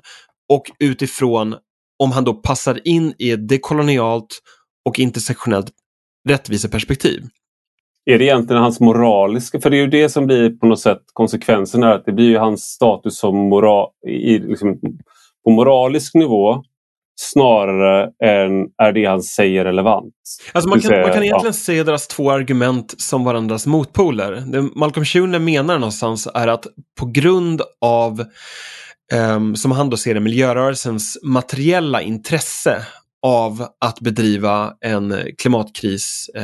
Och 0.53 0.63
utifrån 0.79 1.55
om 2.03 2.11
han 2.11 2.23
då 2.23 2.33
passar 2.33 2.87
in 2.87 3.13
i 3.19 3.31
ett 3.31 3.49
dekolonialt 3.49 4.41
och 4.85 4.99
intersektionellt 4.99 5.71
rättviseperspektiv. 6.29 7.23
Är 8.05 8.19
det 8.19 8.25
egentligen 8.25 8.61
hans 8.61 8.79
moraliska, 8.79 9.61
för 9.61 9.69
det 9.69 9.77
är 9.77 9.81
ju 9.81 9.87
det 9.87 10.09
som 10.09 10.25
blir 10.25 10.49
på 10.49 10.67
något 10.67 10.79
sätt 10.79 11.01
konsekvensen 11.13 11.83
är 11.83 11.91
att 11.91 12.05
det 12.05 12.11
blir 12.11 12.29
ju 12.29 12.37
hans 12.37 12.63
status 12.63 13.17
som 13.17 13.35
moral, 13.35 13.89
i, 14.07 14.39
liksom, 14.39 14.79
på 15.43 15.51
moralisk 15.51 16.13
nivå 16.13 16.63
snarare 17.15 18.03
än 18.23 18.67
är 18.83 18.91
det 18.91 19.05
han 19.05 19.21
säger 19.23 19.65
relevant. 19.65 20.13
Alltså 20.51 20.69
man, 20.69 20.79
kan, 20.79 20.89
säga, 20.89 21.01
man 21.01 21.11
kan 21.11 21.23
egentligen 21.23 21.53
ja. 21.55 21.59
se 21.59 21.83
deras 21.83 22.07
två 22.07 22.31
argument 22.31 22.93
som 22.97 23.23
varandras 23.23 23.65
motpoler. 23.65 24.43
Det 24.47 24.61
Malcolm 24.61 25.05
Schune 25.05 25.39
menar 25.39 25.79
någonstans 25.79 26.27
är 26.33 26.47
att 26.47 26.67
på 26.99 27.05
grund 27.05 27.61
av, 27.81 28.25
um, 29.13 29.55
som 29.55 29.71
han 29.71 29.89
då 29.89 29.97
ser 29.97 30.13
det, 30.13 30.19
miljörörelsens 30.19 31.19
materiella 31.23 32.01
intresse 32.01 32.85
av 33.25 33.67
att 33.79 33.99
bedriva 33.99 34.73
en 34.81 35.15
klimatkrispolitik 35.37 36.35
eh, 36.35 36.43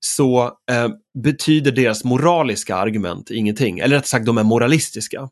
så 0.00 0.44
eh, 0.70 0.88
betyder 1.22 1.72
deras 1.72 2.04
moraliska 2.04 2.76
argument 2.76 3.30
ingenting. 3.30 3.78
Eller 3.78 3.96
rätt 3.96 4.06
sagt, 4.06 4.26
de 4.26 4.38
är 4.38 4.42
moralistiska. 4.42 5.28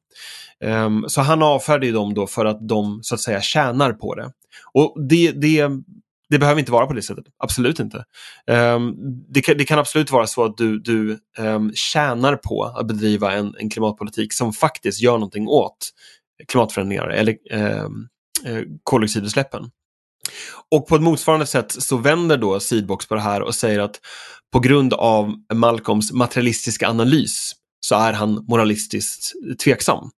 Eh, 0.64 0.90
så 1.08 1.20
han 1.20 1.42
avfärdar 1.42 1.92
dem 1.92 2.14
då 2.14 2.26
för 2.26 2.44
att 2.44 2.68
de 2.68 3.00
så 3.02 3.14
att 3.14 3.20
säga 3.20 3.40
tjänar 3.40 3.92
på 3.92 4.14
det. 4.14 4.30
Och 4.72 4.96
det, 5.08 5.32
det, 5.32 5.68
det 6.30 6.38
behöver 6.38 6.60
inte 6.60 6.72
vara 6.72 6.86
på 6.86 6.92
det 6.92 7.02
sättet, 7.02 7.24
absolut 7.38 7.80
inte. 7.80 8.04
Ehm, 8.46 8.94
det, 9.28 9.40
kan, 9.40 9.58
det, 9.58 9.64
kan, 9.64 9.78
absolut 9.78 10.10
vara 10.10 10.26
så 10.26 10.44
att 10.44 10.56
du, 10.56 10.78
du 10.78 11.18
ehm, 11.38 11.72
tjänar 11.74 12.36
på 12.36 12.64
att 12.64 12.86
bedriva 12.86 13.32
en, 13.32 13.54
en, 13.58 13.70
klimatpolitik 13.70 14.32
som 14.32 14.52
faktiskt 14.52 15.02
gör 15.02 15.12
någonting 15.12 15.48
åt 15.48 15.90
klimatförändringar 16.48 17.08
eller 17.08 17.36
Eh, 17.50 17.88
Eh, 18.44 18.62
koldioxidutsläppen. 18.82 19.70
Och 20.70 20.86
på 20.86 20.96
ett 20.96 21.02
motsvarande 21.02 21.46
sätt 21.46 21.72
så 21.72 21.96
vänder 21.96 22.36
då 22.36 22.60
Seedbox 22.60 23.08
på 23.08 23.14
det 23.14 23.20
här 23.20 23.42
och 23.42 23.54
säger 23.54 23.80
att 23.80 24.00
på 24.52 24.60
grund 24.60 24.94
av 24.94 25.34
Malcolms 25.54 26.12
materialistiska 26.12 26.88
analys 26.88 27.52
så 27.80 27.94
är 27.94 28.12
han 28.12 28.44
moralistiskt 28.48 29.32
tveksam. 29.64 30.10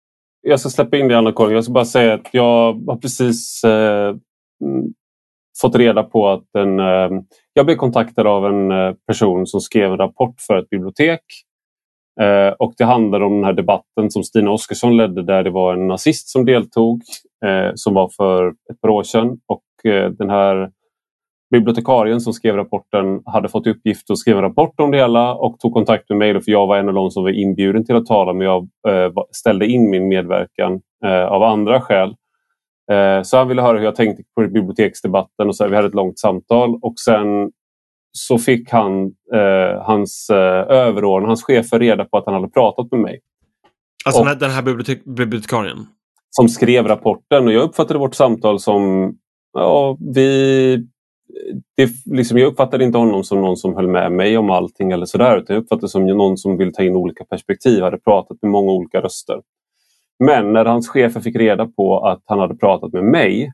Jag 0.41 0.59
ska 0.59 0.69
släppa 0.69 0.97
in 0.97 1.07
dig 1.07 1.17
Anna-Karin. 1.17 1.55
Jag 1.55 1.63
ska 1.63 1.73
bara 1.73 1.85
säga 1.85 2.13
att 2.13 2.27
jag 2.31 2.73
har 2.87 2.97
precis 2.97 3.63
eh, 3.63 4.09
mm, 4.63 4.93
fått 5.61 5.75
reda 5.75 6.03
på 6.03 6.29
att 6.29 6.55
en, 6.57 6.79
eh, 6.79 7.09
jag 7.53 7.65
blev 7.65 7.75
kontaktad 7.75 8.27
av 8.27 8.45
en 8.45 8.71
eh, 8.71 8.93
person 9.07 9.47
som 9.47 9.61
skrev 9.61 9.91
en 9.91 9.97
rapport 9.97 10.35
för 10.41 10.57
ett 10.57 10.69
bibliotek 10.69 11.21
Eh, 12.21 12.53
och 12.59 12.73
det 12.77 12.83
handlar 12.83 13.21
om 13.21 13.35
den 13.35 13.43
här 13.43 13.53
debatten 13.53 14.11
som 14.11 14.23
Stina 14.23 14.51
Oskarsson 14.51 14.97
ledde 14.97 15.23
där 15.23 15.43
det 15.43 15.49
var 15.49 15.73
en 15.73 15.87
nazist 15.87 16.29
som 16.29 16.45
deltog 16.45 17.01
eh, 17.45 17.71
som 17.75 17.93
var 17.93 18.09
för 18.17 18.47
ett 18.49 18.81
par 18.81 18.89
år 18.89 19.03
sedan. 19.03 19.37
Och 19.47 19.91
eh, 19.91 20.09
den 20.09 20.29
här 20.29 20.69
bibliotekarien 21.51 22.21
som 22.21 22.33
skrev 22.33 22.55
rapporten 22.55 23.21
hade 23.25 23.49
fått 23.49 23.67
uppgift 23.67 24.11
att 24.11 24.17
skriva 24.17 24.37
en 24.37 24.43
rapport 24.43 24.79
om 24.79 24.91
det 24.91 24.97
hela 24.97 25.35
och 25.35 25.59
tog 25.59 25.73
kontakt 25.73 26.09
med 26.09 26.17
mig 26.17 26.41
för 26.41 26.51
jag 26.51 26.67
var 26.67 26.77
en 26.77 26.87
av 26.87 26.93
de 26.93 27.11
som 27.11 27.23
var 27.23 27.31
inbjuden 27.31 27.85
till 27.85 27.95
att 27.95 28.05
tala 28.05 28.33
men 28.33 28.47
jag 28.47 28.69
eh, 28.87 29.11
ställde 29.31 29.65
in 29.65 29.89
min 29.89 30.07
medverkan 30.07 30.81
eh, 31.05 31.25
av 31.25 31.43
andra 31.43 31.81
skäl. 31.81 32.15
Eh, 32.91 33.21
så 33.21 33.37
han 33.37 33.47
ville 33.47 33.61
höra 33.61 33.77
hur 33.77 33.85
jag 33.85 33.95
tänkte 33.95 34.23
på 34.35 34.41
biblioteksdebatten 34.41 35.47
och 35.47 35.55
så 35.55 35.67
vi 35.67 35.75
hade 35.75 35.87
ett 35.87 35.93
långt 35.93 36.19
samtal 36.19 36.79
och 36.81 36.93
sen 37.05 37.51
så 38.17 38.37
fick 38.37 38.69
han, 38.69 39.05
eh, 39.33 39.81
hans 39.81 40.29
eh, 40.29 40.65
överordnade, 40.69 41.29
hans 41.29 41.43
chefer 41.43 41.79
reda 41.79 42.05
på 42.05 42.17
att 42.17 42.25
han 42.25 42.33
hade 42.33 42.49
pratat 42.49 42.91
med 42.91 42.99
mig. 42.99 43.19
Alltså 44.05 44.21
och, 44.21 44.37
den 44.37 44.51
här 44.51 44.61
bibliotek 44.61 45.03
bibliotekarien? 45.03 45.87
Som 46.29 46.49
skrev 46.49 46.87
rapporten 46.87 47.47
och 47.47 47.53
jag 47.53 47.63
uppfattade 47.63 47.99
vårt 47.99 48.15
samtal 48.15 48.59
som, 48.59 49.13
ja, 49.53 49.97
vi 50.15 50.85
det, 51.77 51.89
liksom, 52.05 52.37
jag 52.37 52.47
uppfattade 52.47 52.83
inte 52.83 52.97
honom 52.97 53.23
som 53.23 53.41
någon 53.41 53.57
som 53.57 53.75
höll 53.75 53.87
med 53.87 54.11
mig 54.11 54.37
om 54.37 54.49
allting 54.49 54.91
eller 54.91 55.05
sådär. 55.05 55.37
Utan 55.37 55.55
jag 55.55 55.63
uppfattade 55.63 55.89
som 55.89 56.05
någon 56.05 56.37
som 56.37 56.57
vill 56.57 56.73
ta 56.73 56.83
in 56.83 56.95
olika 56.95 57.25
perspektiv, 57.25 57.83
hade 57.83 57.97
pratat 57.97 58.37
med 58.41 58.51
många 58.51 58.71
olika 58.71 59.01
röster. 59.01 59.41
Men 60.19 60.53
när 60.53 60.65
hans 60.65 60.89
chefer 60.89 61.19
fick 61.19 61.35
reda 61.35 61.67
på 61.67 61.99
att 61.99 62.23
han 62.25 62.39
hade 62.39 62.55
pratat 62.55 62.93
med 62.93 63.03
mig, 63.03 63.51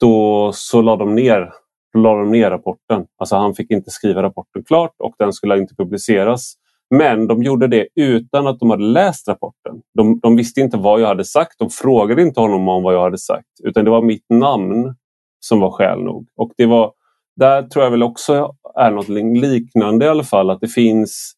då 0.00 0.50
så 0.54 0.82
la 0.82 0.96
de 0.96 1.14
ner 1.14 1.52
då 1.92 2.00
la 2.00 2.14
de 2.14 2.30
ner 2.30 2.50
rapporten. 2.50 3.06
Alltså 3.18 3.36
han 3.36 3.54
fick 3.54 3.70
inte 3.70 3.90
skriva 3.90 4.22
rapporten 4.22 4.64
klart 4.64 4.94
och 4.98 5.14
den 5.18 5.32
skulle 5.32 5.58
inte 5.58 5.74
publiceras. 5.74 6.54
Men 6.94 7.26
de 7.26 7.42
gjorde 7.42 7.66
det 7.66 7.88
utan 7.94 8.46
att 8.46 8.58
de 8.58 8.70
hade 8.70 8.84
läst 8.84 9.28
rapporten. 9.28 9.82
De, 9.94 10.20
de 10.20 10.36
visste 10.36 10.60
inte 10.60 10.76
vad 10.76 11.00
jag 11.00 11.08
hade 11.08 11.24
sagt. 11.24 11.58
De 11.58 11.70
frågade 11.70 12.22
inte 12.22 12.40
honom 12.40 12.68
om 12.68 12.82
vad 12.82 12.94
jag 12.94 13.02
hade 13.02 13.18
sagt. 13.18 13.48
Utan 13.64 13.84
det 13.84 13.90
var 13.90 14.02
mitt 14.02 14.26
namn 14.30 14.94
som 15.40 15.60
var 15.60 15.70
skäl 15.70 16.02
nog. 16.02 16.28
Och 16.36 16.52
det 16.56 16.66
var, 16.66 16.92
där 17.36 17.62
tror 17.62 17.84
jag 17.84 17.90
väl 17.90 18.02
också 18.02 18.54
är 18.74 18.90
något 18.90 19.08
liknande 19.08 20.04
i 20.04 20.08
alla 20.08 20.24
fall. 20.24 20.50
Att 20.50 20.60
det 20.60 20.68
finns 20.68 21.32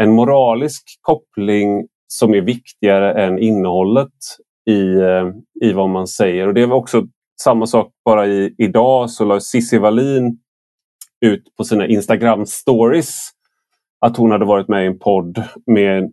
en 0.00 0.10
moralisk 0.10 0.84
koppling 1.00 1.86
som 2.06 2.34
är 2.34 2.40
viktigare 2.40 3.24
än 3.24 3.38
innehållet 3.38 4.12
i, 4.70 4.94
eh, 4.94 5.28
i 5.60 5.72
vad 5.72 5.88
man 5.88 6.06
säger. 6.06 6.46
Och 6.46 6.54
Det 6.54 6.66
var 6.66 6.76
också 6.76 7.06
samma 7.42 7.66
sak 7.66 7.92
bara 8.04 8.26
i, 8.26 8.54
idag 8.58 9.10
så 9.10 9.24
la 9.24 9.40
Cissi 9.40 9.78
Wallin 9.78 10.38
ut 11.26 11.56
på 11.56 11.64
sina 11.64 11.86
Instagram 11.86 12.46
stories 12.46 13.30
att 14.06 14.16
hon 14.16 14.30
hade 14.30 14.44
varit 14.44 14.68
med 14.68 14.84
i 14.84 14.86
en 14.86 14.98
podd 14.98 15.42
med 15.66 16.12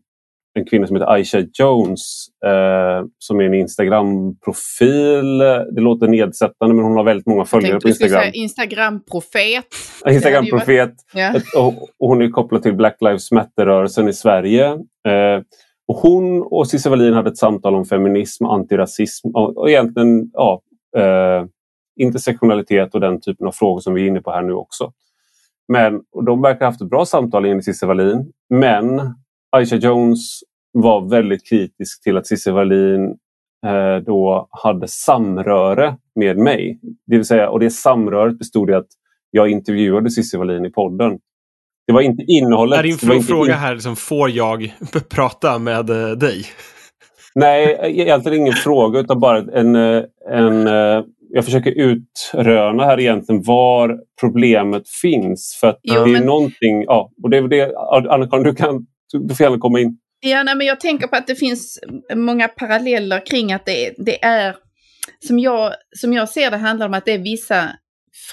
en 0.59 0.65
kvinna 0.65 0.87
som 0.87 0.95
heter 0.95 1.11
Aisha 1.11 1.43
Jones 1.53 2.27
eh, 2.45 3.05
som 3.19 3.39
är 3.39 3.43
en 3.43 3.53
Instagram-profil. 3.53 5.37
Det 5.71 5.81
låter 5.81 6.07
nedsättande 6.07 6.75
men 6.75 6.85
hon 6.85 6.97
har 6.97 7.03
väldigt 7.03 7.27
många 7.27 7.45
följare 7.45 7.79
på 7.79 7.87
Instagram. 7.87 8.23
Instagram-profet. 8.33 9.65
Instagram-profet. 10.09 10.93
Ja. 11.13 11.33
Och, 11.57 11.67
och, 11.99 12.09
hon 12.09 12.21
är 12.21 12.29
kopplad 12.29 12.63
till 12.63 12.75
Black 12.75 12.97
Lives 13.01 13.31
Matter-rörelsen 13.31 14.07
i 14.07 14.13
Sverige. 14.13 14.65
Eh, 15.07 15.41
och 15.87 15.95
hon 15.95 16.41
och 16.41 16.67
Cissi 16.67 16.89
Wallin 16.89 17.13
hade 17.13 17.29
ett 17.29 17.37
samtal 17.37 17.75
om 17.75 17.85
feminism, 17.85 18.45
antirasism 18.45 19.27
och, 19.27 19.57
och 19.57 19.69
egentligen 19.69 20.29
ja, 20.33 20.61
eh, 20.95 21.45
intersektionalitet 21.99 22.93
och 22.93 23.01
den 23.01 23.21
typen 23.21 23.47
av 23.47 23.51
frågor 23.51 23.79
som 23.79 23.93
vi 23.93 24.03
är 24.03 24.07
inne 24.07 24.21
på 24.21 24.31
här 24.31 24.41
nu 24.41 24.53
också. 24.53 24.93
Men 25.67 26.01
de 26.25 26.41
verkar 26.41 26.59
ha 26.59 26.65
haft 26.65 26.81
ett 26.81 26.89
bra 26.89 27.05
samtal 27.05 27.45
enligt 27.45 27.65
Cissi 27.65 27.85
Wallin. 27.85 28.31
Men 28.49 29.01
Aisha 29.51 29.75
Jones 29.75 30.39
var 30.71 31.09
väldigt 31.09 31.49
kritisk 31.49 32.03
till 32.03 32.17
att 32.17 32.27
Cissi 32.27 32.51
Wallin 32.51 33.17
eh, 33.65 33.97
då 34.05 34.47
hade 34.51 34.87
samröre 34.87 35.97
med 36.15 36.37
mig. 36.37 36.79
Det 37.07 37.15
vill 37.15 37.25
säga, 37.25 37.49
och 37.49 37.59
det 37.59 37.69
samröret 37.69 38.37
bestod 38.39 38.69
i 38.69 38.73
att 38.73 38.87
jag 39.31 39.49
intervjuade 39.49 40.11
Cissi 40.11 40.37
Wallin 40.37 40.65
i 40.65 40.69
podden. 40.69 41.19
Det 41.87 41.93
var 41.93 42.01
inte 42.01 42.23
innehållet. 42.27 42.79
Är 42.79 42.83
din 42.83 42.91
inte 42.91 43.27
fråga 43.27 43.53
här, 43.53 43.73
liksom, 43.73 43.95
får 43.95 44.29
jag 44.29 44.75
prata 45.09 45.59
med 45.59 45.89
uh, 45.89 46.11
dig? 46.11 46.45
Nej, 47.35 47.77
egentligen 47.81 48.39
ingen 48.39 48.53
fråga 48.53 48.99
utan 48.99 49.19
bara 49.19 49.37
en, 49.37 49.75
eh, 49.75 50.03
en... 50.29 50.67
Eh, 50.67 51.03
jag 51.29 51.45
försöker 51.45 51.71
utröna 51.71 52.85
här 52.85 52.99
egentligen 52.99 53.43
var 53.43 53.99
problemet 54.21 54.89
finns. 55.01 55.57
För 55.59 55.67
att 55.67 55.79
jo, 55.83 55.93
det 55.93 56.09
är 56.09 56.13
men... 56.13 56.25
någonting... 56.25 56.83
Ja, 56.83 57.11
och 57.23 57.29
det 57.29 57.37
är 57.37 57.47
det, 57.47 57.75
Anna-Karin, 58.09 58.43
du, 58.43 58.55
kan, 58.55 58.85
du 59.13 59.35
får 59.35 59.43
gärna 59.43 59.57
komma 59.57 59.79
in. 59.79 59.97
Ja, 60.19 60.43
nej, 60.43 60.55
men 60.55 60.67
jag 60.67 60.79
tänker 60.79 61.07
på 61.07 61.15
att 61.15 61.27
det 61.27 61.35
finns 61.35 61.79
många 62.15 62.47
paralleller 62.47 63.25
kring 63.25 63.53
att 63.53 63.65
det, 63.65 63.93
det 63.97 64.23
är 64.23 64.55
som 65.27 65.39
jag, 65.39 65.73
som 65.95 66.13
jag 66.13 66.29
ser 66.29 66.51
det 66.51 66.57
handlar 66.57 66.85
om 66.85 66.93
att 66.93 67.05
det 67.05 67.11
är 67.11 67.19
vissa 67.19 67.69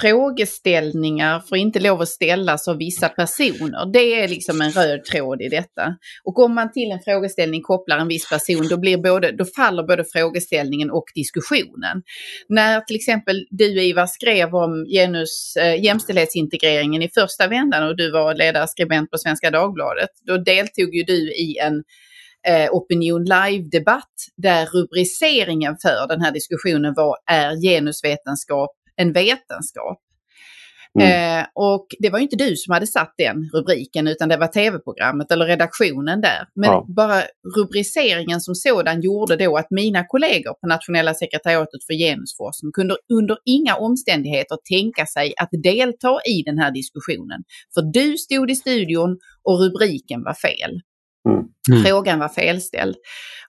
frågeställningar 0.01 1.41
får 1.41 1.59
inte 1.59 1.81
lov 1.81 2.01
att 2.01 2.09
ställas 2.09 2.69
av 2.69 2.77
vissa 2.77 3.09
personer. 3.09 3.93
Det 3.93 4.23
är 4.23 4.29
liksom 4.29 4.61
en 4.61 4.71
röd 4.71 5.05
tråd 5.05 5.43
i 5.43 5.49
detta. 5.49 5.97
Och 6.25 6.39
om 6.39 6.55
man 6.55 6.73
till 6.73 6.91
en 6.91 7.01
frågeställning 7.05 7.63
kopplar 7.63 7.99
en 7.99 8.09
viss 8.09 8.29
person, 8.29 8.69
då, 8.69 8.77
blir 8.77 8.99
både, 8.99 9.33
då 9.33 9.45
faller 9.45 9.83
både 9.83 10.05
frågeställningen 10.13 10.91
och 10.91 11.05
diskussionen. 11.15 12.03
När 12.49 12.81
till 12.81 12.97
exempel 12.97 13.47
du 13.51 13.83
Ivar 13.83 14.07
skrev 14.07 14.55
om 14.55 14.87
genus, 14.87 15.57
eh, 15.57 15.85
jämställdhetsintegreringen 15.85 17.03
i 17.03 17.09
första 17.09 17.49
vändan 17.49 17.89
och 17.89 17.97
du 17.97 18.11
var 18.11 18.35
ledarskribent 18.35 19.11
på 19.11 19.19
Svenska 19.19 19.51
Dagbladet, 19.51 20.11
då 20.27 20.37
deltog 20.37 20.95
ju 20.95 21.03
du 21.03 21.33
i 21.33 21.59
en 21.59 21.83
eh, 22.49 22.71
Opinion 22.71 23.25
Live-debatt 23.25 24.15
där 24.37 24.67
rubriceringen 24.67 25.77
för 25.83 26.09
den 26.09 26.21
här 26.21 26.33
diskussionen 26.33 26.95
var 26.97 27.17
Är 27.31 27.63
genusvetenskap 27.63 28.71
en 28.97 29.13
vetenskap. 29.13 29.99
Mm. 31.01 31.39
Eh, 31.41 31.47
och 31.55 31.87
det 31.99 32.11
var 32.11 32.19
inte 32.19 32.37
du 32.37 32.57
som 32.57 32.73
hade 32.73 32.87
satt 32.87 33.15
den 33.19 33.51
rubriken 33.55 34.09
utan 34.09 34.29
det 34.29 34.37
var 34.37 34.47
tv-programmet 34.47 35.31
eller 35.31 35.47
redaktionen 35.47 36.21
där. 36.21 36.47
Men 36.55 36.71
ja. 36.71 36.87
bara 36.89 37.23
rubriceringen 37.57 38.41
som 38.41 38.55
sådan 38.55 39.01
gjorde 39.01 39.37
då 39.37 39.57
att 39.57 39.71
mina 39.71 40.05
kollegor 40.07 40.55
på 40.61 40.67
nationella 40.67 41.15
sekretariatet 41.15 41.85
för 41.87 41.95
genusforskning 41.95 42.73
kunde 42.73 42.97
under 43.13 43.39
inga 43.45 43.77
omständigheter 43.77 44.59
tänka 44.69 45.07
sig 45.07 45.35
att 45.37 45.49
delta 45.63 46.19
i 46.27 46.43
den 46.43 46.59
här 46.59 46.71
diskussionen. 46.71 47.43
För 47.75 47.83
du 47.83 48.17
stod 48.17 48.51
i 48.51 48.55
studion 48.55 49.19
och 49.43 49.61
rubriken 49.61 50.25
var 50.25 50.35
fel. 50.35 50.81
Mm. 51.29 51.45
mm. 51.71 51.85
Frågan 51.85 52.19
var 52.19 52.29
felställd. 52.29 52.97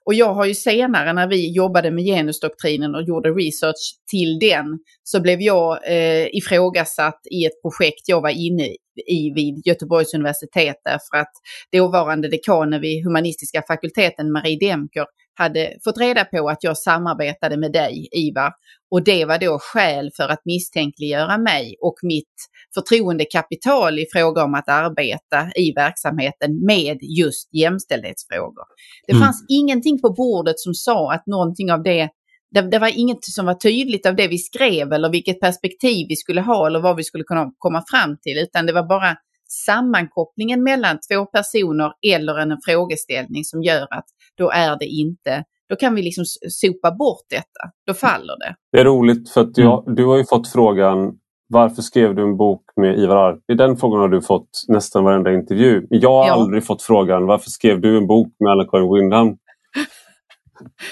Och 0.04 0.14
jag 0.14 0.34
har 0.34 0.44
ju 0.44 0.54
senare 0.54 1.12
när 1.12 1.28
vi 1.28 1.52
jobbade 1.52 1.90
med 1.90 2.04
genusdoktrinen 2.04 2.94
och 2.94 3.02
gjorde 3.02 3.30
research 3.30 3.96
till 4.10 4.38
den 4.38 4.78
så 5.02 5.20
blev 5.20 5.40
jag 5.40 5.78
eh, 5.86 6.26
ifrågasatt 6.32 7.20
i 7.30 7.44
ett 7.44 7.62
projekt 7.62 8.08
jag 8.08 8.20
var 8.20 8.30
inne 8.30 8.68
i 9.06 9.32
vid 9.34 9.66
Göteborgs 9.66 10.14
universitet 10.14 10.76
därför 10.84 11.16
att 11.16 11.32
dåvarande 11.72 12.28
dekanen 12.28 12.80
vid 12.80 13.04
humanistiska 13.04 13.62
fakulteten 13.68 14.32
Marie 14.32 14.58
Demker 14.58 15.06
hade 15.34 15.72
fått 15.84 15.98
reda 15.98 16.24
på 16.24 16.48
att 16.48 16.64
jag 16.64 16.78
samarbetade 16.78 17.56
med 17.56 17.72
dig, 17.72 18.08
Ivar. 18.12 18.52
Och 18.90 19.04
det 19.04 19.24
var 19.24 19.38
då 19.38 19.58
skäl 19.60 20.10
för 20.16 20.28
att 20.28 20.40
misstänkliggöra 20.44 21.38
mig 21.38 21.76
och 21.80 21.94
mitt 22.02 22.34
förtroendekapital 22.74 23.98
i 23.98 24.06
fråga 24.12 24.44
om 24.44 24.54
att 24.54 24.68
arbeta 24.68 25.50
i 25.56 25.72
verksamheten 25.72 26.64
med 26.66 26.98
just 27.02 27.54
jämställdhetsfrågor. 27.54 28.64
Det 29.06 29.12
mm. 29.12 29.24
fanns 29.24 29.44
ingenting 29.48 30.00
på 30.00 30.12
bordet 30.12 30.58
som 30.58 30.74
sa 30.74 31.12
att 31.12 31.26
någonting 31.26 31.72
av 31.72 31.82
det 31.82 32.08
det, 32.54 32.60
det, 32.70 32.78
var 32.78 32.98
inget 32.98 33.24
som 33.24 33.46
var 33.46 33.54
tydligt 33.54 34.06
av 34.06 34.16
det 34.16 34.28
vi 34.28 34.38
skrev 34.38 34.92
eller 34.92 35.10
vilket 35.10 35.40
perspektiv 35.40 36.06
vi 36.08 36.16
skulle 36.16 36.40
ha 36.40 36.66
eller 36.66 36.80
vad 36.80 36.96
vi 36.96 37.04
skulle 37.04 37.24
kunna 37.24 37.52
komma 37.58 37.84
fram 37.90 38.16
till, 38.22 38.38
utan 38.38 38.66
det 38.66 38.72
var 38.72 38.88
bara 38.88 39.16
sammankopplingen 39.48 40.62
mellan 40.62 40.98
två 41.10 41.26
personer 41.26 41.92
eller 42.14 42.38
en 42.38 42.58
frågeställning 42.64 43.44
som 43.44 43.62
gör 43.62 43.86
att 43.90 44.06
då 44.38 44.50
är 44.50 44.76
det 44.78 44.86
inte, 44.86 45.44
då 45.68 45.76
kan 45.76 45.94
vi 45.94 46.02
liksom 46.02 46.24
sopa 46.48 46.90
bort 46.90 47.24
detta. 47.30 47.70
Då 47.86 47.94
faller 47.94 48.38
det. 48.38 48.54
Det 48.72 48.80
är 48.80 48.84
roligt 48.84 49.30
för 49.30 49.40
att 49.40 49.58
jag, 49.58 49.82
mm. 49.82 49.94
du 49.94 50.04
har 50.04 50.16
ju 50.16 50.24
fått 50.24 50.48
frågan 50.48 51.18
varför 51.48 51.82
skrev 51.82 52.14
du 52.14 52.22
en 52.22 52.36
bok 52.36 52.62
med 52.76 52.98
Ivar 52.98 53.16
Arpi? 53.16 53.54
Den 53.54 53.76
frågan 53.76 54.00
har 54.00 54.08
du 54.08 54.22
fått 54.22 54.48
nästan 54.68 55.04
varenda 55.04 55.34
intervju. 55.34 55.86
Jag 55.90 56.10
har 56.10 56.26
ja. 56.26 56.32
aldrig 56.32 56.64
fått 56.64 56.82
frågan 56.82 57.26
varför 57.26 57.50
skrev 57.50 57.80
du 57.80 57.96
en 57.96 58.06
bok 58.06 58.28
med 58.38 58.52
Anna-Karin 58.52 58.94
Windham? 58.94 59.36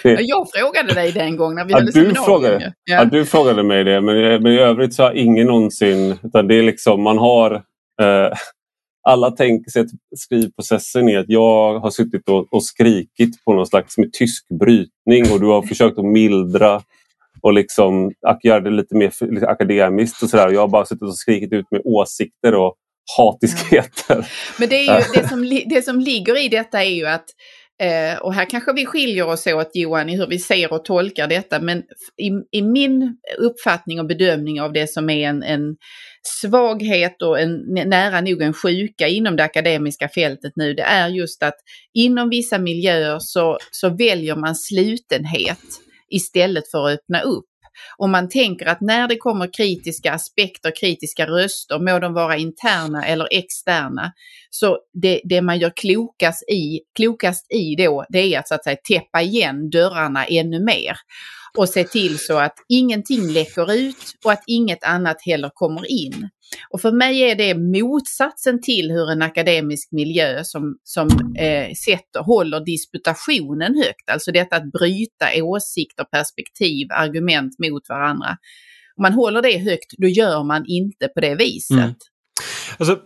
Det... 0.03 0.21
Jag 0.21 0.47
frågade 0.55 0.95
dig 0.95 1.13
den 1.13 1.37
gången 1.37 1.55
när 1.55 1.65
vi 1.65 1.73
ja, 1.73 1.79
hade 1.79 1.91
du 1.93 2.15
frågade, 2.15 2.75
ja. 2.85 2.95
ja. 2.95 3.05
du 3.05 3.25
frågade 3.25 3.63
mig 3.63 3.85
det 3.85 4.01
men, 4.01 4.43
men 4.43 4.53
i 4.53 4.59
övrigt 4.59 4.95
så 4.95 5.03
har 5.03 5.13
ingen 5.13 5.47
någonsin... 5.47 6.19
Utan 6.23 6.49
det 6.49 6.55
är 6.55 6.63
liksom, 6.63 7.03
man 7.03 7.19
har... 7.19 7.63
Eh, 8.03 8.33
alla 9.09 9.31
tänker 9.31 9.71
sig 9.71 9.83
att 9.83 10.19
skrivprocessen 10.19 11.09
är 11.09 11.19
att 11.19 11.29
jag 11.29 11.81
har 11.81 11.91
suttit 11.91 12.29
och, 12.29 12.53
och 12.53 12.65
skrikit 12.65 13.45
på 13.45 13.53
någon 13.53 13.67
slags 13.67 13.99
med 13.99 14.13
tysk 14.13 14.47
brytning 14.61 15.33
och 15.33 15.41
du 15.41 15.47
har 15.47 15.63
försökt 15.63 15.99
att 15.99 16.05
mildra 16.05 16.83
och 17.43 17.53
liksom 17.53 18.13
göra 18.43 18.61
det 18.61 18.71
lite 18.71 18.97
mer 18.97 19.33
lite 19.35 19.49
akademiskt 19.49 20.23
och 20.23 20.31
sådär. 20.31 20.51
Jag 20.51 20.61
har 20.61 20.69
bara 20.69 20.85
suttit 20.85 21.03
och 21.03 21.19
skrikit 21.19 21.53
ut 21.53 21.67
med 21.71 21.81
åsikter 21.85 22.55
och 22.55 22.75
hatiskheter. 23.17 24.27
Men 24.59 24.69
det, 24.69 24.77
är 24.77 24.99
ju, 24.99 25.05
det, 25.15 25.29
som, 25.29 25.63
det 25.67 25.85
som 25.85 26.01
ligger 26.01 26.45
i 26.45 26.49
detta 26.49 26.85
är 26.85 26.91
ju 26.91 27.07
att 27.07 27.25
eh, 27.83 28.23
och 28.23 28.35
här 28.35 28.45
kanske 28.45 28.73
vi 28.73 28.87
skiljer 28.87 29.29
oss 29.29 29.47
åt 29.47 29.71
Johan 29.75 30.09
i 30.09 30.17
hur 30.17 30.27
vi 30.27 30.39
ser 30.39 30.73
och 30.73 30.85
tolkar 30.85 31.27
detta, 31.29 31.61
men 31.61 31.79
i, 32.17 32.59
i 32.59 32.63
min 32.63 33.17
uppfattning 33.39 34.01
och 34.01 34.07
bedömning 34.07 34.61
av 34.61 34.73
det 34.73 34.91
som 34.91 35.11
är 35.11 35.29
en, 35.29 35.43
en 35.43 35.77
svaghet 36.23 37.23
och 37.23 37.41
en, 37.41 37.75
nära 37.75 38.21
nog 38.21 38.43
en 38.43 38.53
sjuka 38.53 39.09
inom 39.09 39.37
det 39.37 39.45
akademiska 39.45 40.09
fältet 40.09 40.53
nu, 40.57 40.75
det 40.75 40.83
är 40.83 41.09
just 41.09 41.43
att 41.43 41.57
inom 41.95 42.29
vissa 42.29 42.59
miljöer 42.59 43.19
så, 43.19 43.59
så 43.71 43.89
väljer 43.89 44.37
man 44.37 44.55
slutenhet 44.55 45.59
istället 46.11 46.71
för 46.71 46.89
att 46.89 46.95
öppna 46.99 47.21
upp. 47.21 47.45
Om 47.97 48.11
man 48.11 48.29
tänker 48.29 48.67
att 48.67 48.81
när 48.81 49.09
det 49.09 49.17
kommer 49.17 49.53
kritiska 49.53 50.13
aspekter, 50.13 50.73
kritiska 50.81 51.27
röster, 51.27 51.79
må 51.79 51.99
de 51.99 52.15
vara 52.15 52.37
interna 52.37 53.07
eller 53.07 53.29
externa, 53.31 54.13
så 54.51 54.79
det, 55.03 55.21
det 55.25 55.43
man 55.43 55.59
gör 55.59 55.73
klokast 55.77 56.43
i, 56.51 56.81
klokast 56.97 57.53
i 57.53 57.75
då, 57.77 58.05
det 58.09 58.35
är 58.35 58.39
att 58.39 58.49
så 58.49 58.55
att 58.55 58.65
säga 58.65 58.77
täppa 58.89 59.23
igen 59.23 59.71
dörrarna 59.71 60.25
ännu 60.25 60.65
mer 60.65 60.97
och 61.59 61.69
se 61.69 61.85
till 61.85 62.19
så 62.19 62.39
att 62.39 62.55
ingenting 62.69 63.29
läcker 63.33 63.73
ut 63.73 64.17
och 64.25 64.33
att 64.33 64.43
inget 64.47 64.85
annat 64.85 65.17
heller 65.25 65.51
kommer 65.55 65.91
in. 65.91 66.29
Och 66.71 66.81
för 66.81 66.93
mig 66.93 67.21
är 67.21 67.35
det 67.35 67.55
motsatsen 67.55 68.63
till 68.63 68.91
hur 68.91 69.11
en 69.11 69.23
akademisk 69.23 69.93
miljö 69.93 70.45
som, 70.45 70.77
som 70.85 71.09
eh, 71.39 71.73
sätter, 71.75 72.23
håller 72.23 72.61
disputationen 72.61 73.75
högt, 73.75 74.11
alltså 74.13 74.33
detta 74.33 74.57
att 74.57 74.73
bryta 74.73 75.27
åsikter, 75.45 76.05
perspektiv, 76.05 76.89
argument 76.91 77.53
mot 77.59 77.89
varandra. 77.89 78.29
Om 78.97 79.03
man 79.03 79.13
håller 79.13 79.43
det 79.43 79.59
högt, 79.59 79.93
då 79.99 80.09
gör 80.09 80.45
man 80.45 80.65
inte 80.67 81.09
på 81.09 81.21
det 81.21 81.35
viset. 81.35 81.77
Mm. 81.77 81.95
Alltså, 82.79 82.99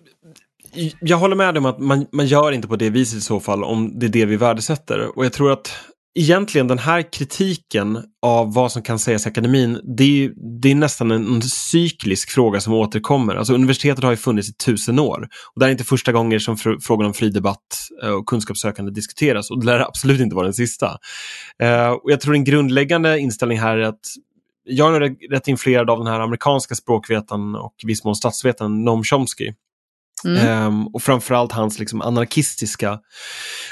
jag 1.01 1.17
håller 1.17 1.37
med 1.37 1.55
dig 1.55 1.59
om 1.59 1.67
att 1.67 1.79
man, 1.79 2.07
man 2.13 2.27
gör 2.27 2.53
inte 2.53 2.69
på 2.69 2.77
det 2.77 2.91
viset 2.91 3.19
i 3.19 3.21
så 3.21 3.41
fall 3.41 3.65
om 3.65 3.99
det 3.99 4.07
är 4.07 4.11
det 4.11 4.25
vi 4.25 4.37
värdesätter. 4.37 5.19
Och 5.19 5.25
jag 5.25 5.33
tror 5.33 5.53
att 5.53 5.73
egentligen 6.17 6.69
den 6.69 6.79
här 6.79 7.13
kritiken 7.13 7.99
av 8.23 8.55
vad 8.55 8.73
som 8.73 8.83
kan 8.83 8.99
sägas 8.99 9.27
i 9.27 9.29
akademin, 9.29 9.81
det 9.97 10.05
är, 10.25 10.33
det 10.63 10.71
är 10.71 10.75
nästan 10.75 11.11
en, 11.11 11.27
en, 11.27 11.43
cyklisk 11.43 12.31
fråga 12.31 12.61
som 12.61 12.73
återkommer. 12.73 13.35
Alltså 13.35 13.55
universitetet 13.55 14.05
har 14.05 14.11
ju 14.11 14.17
funnits 14.17 14.49
i 14.49 14.53
tusen 14.53 14.99
år. 14.99 15.29
Och 15.55 15.61
det 15.61 15.67
är 15.67 15.71
inte 15.71 15.85
första 15.85 16.13
gången 16.13 16.41
som 16.41 16.57
fr 16.57 16.77
frågan 16.81 17.07
om 17.07 17.15
fri 17.15 17.31
debatt 17.31 17.89
eh, 18.03 18.11
och 18.11 18.27
kunskapssökande 18.27 18.93
diskuteras 18.93 19.51
och 19.51 19.61
det 19.61 19.67
lär 19.67 19.81
absolut 19.81 20.21
inte 20.21 20.37
vara 20.37 20.47
den 20.47 20.55
sista. 20.55 20.87
Uh, 21.63 21.91
och 21.91 22.11
jag 22.11 22.21
tror 22.21 22.35
en 22.35 22.45
grundläggande 22.45 23.19
inställning 23.19 23.59
här 23.59 23.77
är 23.77 23.83
att 23.83 24.01
jag 24.65 24.97
är 24.97 25.31
rätt 25.31 25.49
influerad 25.49 25.91
av 25.91 25.99
den 25.99 26.07
här 26.07 26.21
amerikanska 26.21 26.75
språkvetaren 26.75 27.55
och 27.55 27.75
viss 27.87 28.05
mån 28.05 28.17
statsvetaren 28.17 28.85
Noam 28.85 29.05
Chomsky 29.05 29.53
Mm. 30.25 30.67
Um, 30.67 30.87
och 30.87 31.03
framförallt 31.03 31.53
hans 31.53 31.79
liksom 31.79 32.03
anarkistiska 32.03 32.99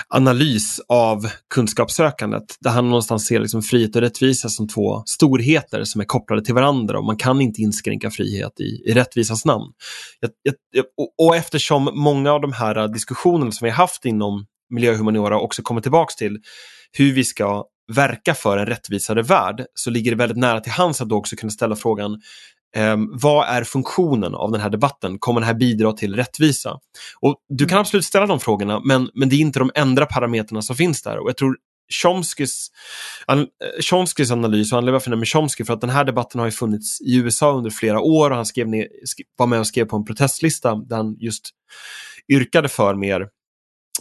analys 0.08 0.80
av 0.88 1.30
kunskapssökandet. 1.54 2.44
Där 2.60 2.70
han 2.70 2.88
någonstans 2.88 3.26
ser 3.26 3.40
liksom 3.40 3.62
frihet 3.62 3.96
och 3.96 4.02
rättvisa 4.02 4.48
som 4.48 4.68
två 4.68 5.02
storheter 5.06 5.84
som 5.84 6.00
är 6.00 6.04
kopplade 6.04 6.44
till 6.44 6.54
varandra 6.54 6.98
och 6.98 7.04
man 7.04 7.16
kan 7.16 7.40
inte 7.40 7.62
inskränka 7.62 8.10
frihet 8.10 8.60
i, 8.60 8.90
i 8.90 8.94
rättvisans 8.94 9.44
namn. 9.44 9.72
Jag, 10.20 10.30
jag, 10.72 10.84
och, 10.96 11.26
och, 11.26 11.36
eftersom 11.36 11.90
många 11.94 12.32
av 12.32 12.40
de 12.40 12.52
här 12.52 12.88
diskussionerna 12.88 13.52
som 13.52 13.64
vi 13.64 13.70
har 13.70 13.76
haft 13.76 14.04
inom 14.04 14.46
miljö 14.70 14.90
och 14.90 14.98
humaniora 14.98 15.40
också 15.40 15.62
kommer 15.62 15.80
tillbaks 15.80 16.16
till 16.16 16.38
hur 16.92 17.12
vi 17.12 17.24
ska 17.24 17.64
verka 17.92 18.34
för 18.34 18.58
en 18.58 18.66
rättvisare 18.66 19.22
värld 19.22 19.64
så 19.74 19.90
ligger 19.90 20.10
det 20.10 20.16
väldigt 20.16 20.38
nära 20.38 20.60
till 20.60 20.72
hands 20.72 21.00
att 21.00 21.08
då 21.08 21.16
också 21.16 21.36
kunna 21.36 21.50
ställa 21.50 21.76
frågan 21.76 22.20
Um, 22.76 23.10
vad 23.12 23.48
är 23.48 23.64
funktionen 23.64 24.34
av 24.34 24.52
den 24.52 24.60
här 24.60 24.70
debatten? 24.70 25.18
Kommer 25.18 25.40
det 25.40 25.46
här 25.46 25.54
bidra 25.54 25.92
till 25.92 26.16
rättvisa? 26.16 26.78
Och 27.20 27.36
du 27.48 27.66
kan 27.66 27.78
absolut 27.78 28.04
ställa 28.04 28.26
de 28.26 28.40
frågorna, 28.40 28.80
men, 28.84 29.10
men 29.14 29.28
det 29.28 29.36
är 29.36 29.40
inte 29.40 29.58
de 29.58 29.70
enda 29.74 30.06
parametrarna 30.06 30.62
som 30.62 30.76
finns 30.76 31.02
där. 31.02 31.18
Och 31.18 31.28
jag 31.28 31.36
tror 31.36 31.56
Chomskys, 32.02 32.68
an, 33.26 33.46
Chomskys 33.90 34.30
analys, 34.30 34.72
och 34.72 34.76
han 34.76 34.86
lever 34.86 34.98
för 34.98 35.16
med 35.16 35.28
Chomsky, 35.28 35.64
för 35.64 35.74
att 35.74 35.80
den 35.80 35.90
här 35.90 36.04
debatten 36.04 36.38
har 36.38 36.46
ju 36.46 36.52
funnits 36.52 37.00
i 37.00 37.16
USA 37.16 37.52
under 37.52 37.70
flera 37.70 38.00
år 38.00 38.30
och 38.30 38.36
han 38.36 38.46
skrev 38.46 38.68
ner, 38.68 38.88
var 39.36 39.46
med 39.46 39.60
och 39.60 39.66
skrev 39.66 39.84
på 39.84 39.96
en 39.96 40.04
protestlista 40.04 40.74
där 40.74 40.96
han 40.96 41.16
just 41.18 41.50
yrkade 42.32 42.68
för 42.68 42.94
mer 42.94 43.28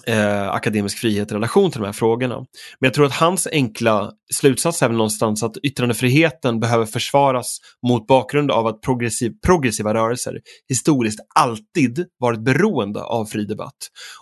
eh, 0.07 0.49
akademisk 0.49 0.97
frihet 0.97 1.31
i 1.31 1.35
relation 1.35 1.71
till 1.71 1.81
de 1.81 1.85
här 1.85 1.93
frågorna. 1.93 2.35
Men 2.79 2.87
jag 2.87 2.93
tror 2.93 3.05
att 3.05 3.13
hans 3.13 3.47
enkla 3.51 4.11
slutsats 4.33 4.81
är 4.81 4.87
väl 4.87 4.97
någonstans 4.97 5.43
att 5.43 5.57
yttrandefriheten 5.57 6.59
behöver 6.59 6.85
försvaras 6.85 7.57
mot 7.87 8.07
bakgrund 8.07 8.51
av 8.51 8.67
att 8.67 8.81
progressiv, 8.81 9.31
progressiva 9.45 9.93
rörelser 9.93 10.39
historiskt 10.69 11.19
alltid 11.35 12.05
varit 12.19 12.43
beroende 12.43 13.03
av 13.03 13.25
fri 13.25 13.45
debatt. 13.45 13.77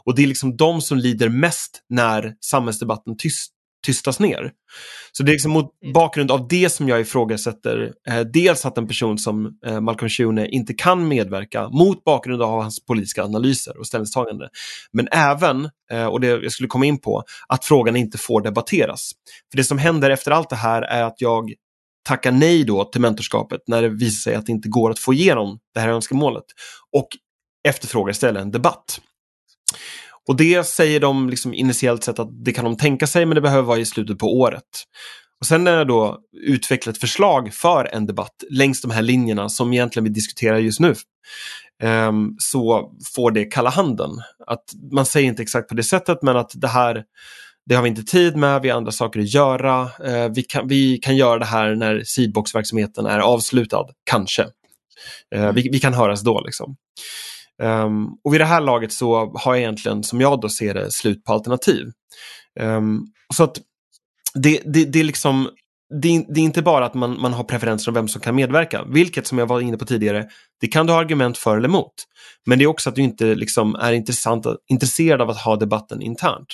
Och 0.06 0.16
det 0.16 0.24
är 0.24 0.28
liksom 0.28 0.58
de 0.58 0.82
som 0.82 0.98
lider 0.98 1.30
mest 1.30 1.82
när 1.90 2.34
samhällsdebatten 2.46 3.18
tyst, 3.18 3.52
tystas 3.86 4.20
ner. 4.20 4.52
Så 5.12 5.24
det 5.24 5.32
är 5.32 5.34
liksom 5.34 5.52
mot 5.52 5.72
mm. 5.84 5.94
bakgrund 5.94 6.32
av 6.32 6.48
det 6.48 6.70
som 6.70 6.90
jag 6.90 7.02
ifrågasätter 7.02 7.94
eh, 8.08 8.20
dels 8.20 8.66
att 8.66 8.78
en 8.78 8.88
person 8.88 9.18
som 9.18 9.60
eh, 9.66 9.80
Malcolm 9.80 10.10
Schune 10.10 10.48
inte 10.48 10.74
kan 10.74 11.08
medverka 11.08 11.70
mot 11.70 12.04
bakgrund 12.04 12.42
av 12.42 12.62
hans 12.62 12.86
politiska 12.86 13.24
analyser 13.24 13.78
och 13.78 13.88
ställningstagande. 13.88 14.50
Men 14.94 15.08
även, 15.12 15.70
eh, 15.92 16.06
och 16.06 16.20
det 16.20 16.28
jag 16.28 16.52
skulle 16.52 16.68
komma 16.68 16.86
in 16.86 17.02
på, 17.02 17.24
att 17.48 17.66
frågan 17.66 17.96
inte 17.96 18.18
får 18.18 18.42
debatteras. 18.42 19.12
För 19.52 19.58
det 19.58 19.64
som 19.64 19.78
händer 19.78 20.10
efter 20.10 20.32
allt 20.32 20.50
det 20.50 20.56
här 20.56 20.82
är 20.82 21.04
att 21.04 21.22
jag 21.22 21.54
tackar 22.04 22.32
nej 22.32 22.64
då 22.64 22.84
till 22.84 23.02
mentorskapet 23.02 23.62
när 23.68 23.82
det 23.82 23.90
visar 23.90 24.32
sig 24.32 24.36
att 24.36 24.46
det 24.46 24.52
inte 24.52 24.70
går 24.70 24.92
att 24.92 25.00
få 25.00 25.14
igenom 25.14 25.60
det 25.74 25.80
här 25.80 25.90
önskemålet 25.90 26.44
och 26.92 27.08
efterfrågar 27.68 28.12
istället 28.12 28.42
en 28.42 28.52
debatt. 28.52 29.02
Och 30.28 30.36
det 30.36 30.68
säger 30.68 31.00
de 31.00 31.30
liksom 31.30 31.54
initiellt 31.54 32.04
sett 32.04 32.20
att 32.20 32.46
det 32.46 32.52
kan 32.52 32.66
de 32.66 32.78
tänka 32.78 33.08
sig 33.08 33.26
men 33.26 33.36
det 33.36 33.42
behöver 33.42 33.64
vara 33.64 33.80
i 33.80 33.86
slutet 33.86 34.20
på 34.20 34.40
året. 34.40 34.64
Och 35.40 35.48
sen 35.48 35.64
när 35.64 35.78
jag 35.78 35.88
då 35.88 36.20
utvecklar 36.48 36.94
ett 36.94 37.00
förslag 37.00 37.54
för 37.54 37.90
en 37.94 38.06
debatt 38.06 38.44
längs 38.50 38.82
de 38.82 38.92
här 38.92 39.02
linjerna 39.02 39.50
som 39.50 39.74
egentligen 39.74 40.04
vi 40.04 40.10
diskuterar 40.10 40.58
just 40.58 40.80
nu 40.80 40.96
um, 41.84 42.36
så 42.40 42.92
får 43.16 43.32
det 43.32 43.46
kalla 43.46 43.70
handen. 43.70 44.10
Att 44.48 44.64
man 44.92 45.06
säger 45.06 45.28
inte 45.28 45.42
exakt 45.42 45.70
på 45.70 45.76
det 45.76 45.84
sättet 45.84 46.18
men 46.22 46.38
att 46.38 46.52
det 46.54 46.68
här 46.68 47.04
det 47.66 47.76
har 47.76 47.84
vi 47.84 47.90
inte 47.90 48.04
tid 48.04 48.36
med, 48.36 48.62
vi 48.62 48.70
har 48.70 48.78
andra 48.78 48.92
saker 48.92 49.20
att 49.20 49.34
göra. 49.34 49.84
Uh, 49.84 50.34
vi, 50.36 50.44
kan, 50.44 50.68
vi 50.68 50.98
kan 50.98 51.18
göra 51.18 51.40
det 51.40 51.46
här 51.46 51.76
när 51.76 52.04
sidboxverksamheten 52.04 53.06
är 53.06 53.20
avslutad, 53.20 53.86
kanske. 54.04 54.44
Uh, 55.36 55.52
vi, 55.52 55.70
vi, 55.72 55.80
kan 55.80 55.94
höras 55.94 56.22
då. 56.22 56.42
Liksom. 56.42 56.76
Um, 57.62 58.09
och 58.24 58.34
vid 58.34 58.41
det 58.41 58.45
här 58.45 58.62
laget 58.62 58.93
så 58.93 59.32
har 59.36 59.53
jag 59.53 59.62
egentligen, 59.62 60.03
som 60.03 60.22
jag 60.22 60.41
då 60.41 60.49
ser 60.49 60.74
det, 60.74 60.91
slut 60.91 61.24
på 61.24 61.34
alternativ. 61.34 61.86
Um, 62.59 63.07
så 63.34 63.43
att 63.43 63.57
det, 64.34 64.62
det, 64.66 64.86
det 64.86 64.99
är 64.99 65.03
liksom 65.03 65.49
det, 66.01 66.26
det, 66.30 66.39
är 66.39 66.43
inte 66.43 66.62
bara 66.62 66.86
att 66.86 66.93
man, 66.93 67.22
man 67.22 67.34
har 67.34 67.43
preferenser 67.43 67.91
om 67.91 67.95
vem 67.95 68.07
som 68.07 68.22
kan 68.22 68.36
medverka, 68.36 68.84
vilket 68.84 69.28
som 69.28 69.38
jag 69.38 69.45
var 69.45 69.62
inne 69.62 69.78
på 69.78 69.86
tidigare, 69.86 70.28
det 70.62 70.68
kan 70.68 70.88
du 70.88 70.93
ha 70.93 70.99
argument 70.99 71.38
för 71.38 71.57
eller 71.57 71.70
emot. 71.70 71.93
Men 72.45 72.59
det 72.59 72.64
är 72.64 72.68
också 72.68 72.89
att 72.89 72.95
du 72.95 73.01
inte 73.01 73.36
liksom 73.36 73.76
är 73.76 73.93
intressant, 73.93 74.45
intresserad 74.68 75.22
av 75.22 75.30
att 75.30 75.38
ha 75.38 75.55
debatten 75.55 76.01
internt. 76.01 76.47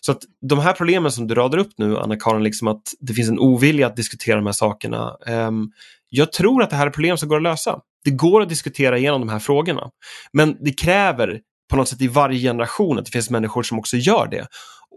Så 0.00 0.12
att 0.12 0.22
de 0.48 0.58
här 0.58 0.72
problemen 0.72 1.12
som 1.12 1.26
du 1.26 1.34
radar 1.34 1.58
upp 1.58 1.72
nu, 1.76 1.98
Anna-Karin, 1.98 2.42
liksom 2.42 2.68
att 2.68 2.82
det 3.00 3.12
finns 3.12 3.28
en 3.28 3.38
ovilja 3.38 3.86
att 3.86 3.96
diskutera 3.96 4.36
de 4.36 4.46
här 4.46 4.52
sakerna. 4.52 5.16
Um, 5.26 5.72
jag 6.08 6.32
tror 6.32 6.62
att 6.62 6.70
det 6.70 6.76
här 6.76 6.86
är 6.86 6.90
problem 6.90 7.16
som 7.16 7.28
går 7.28 7.36
att 7.36 7.42
lösa. 7.42 7.80
Det 8.04 8.10
går 8.10 8.42
att 8.42 8.48
diskutera 8.48 8.98
igenom 8.98 9.20
de 9.20 9.28
här 9.28 9.38
frågorna. 9.38 9.90
Men 10.32 10.56
det 10.60 10.72
kräver 10.72 11.40
på 11.70 11.76
något 11.76 11.88
sätt 11.88 12.02
i 12.02 12.08
varje 12.08 12.40
generation 12.40 12.98
att 12.98 13.04
det 13.04 13.10
finns 13.10 13.30
människor 13.30 13.62
som 13.62 13.78
också 13.78 13.96
gör 13.96 14.26
det. 14.26 14.46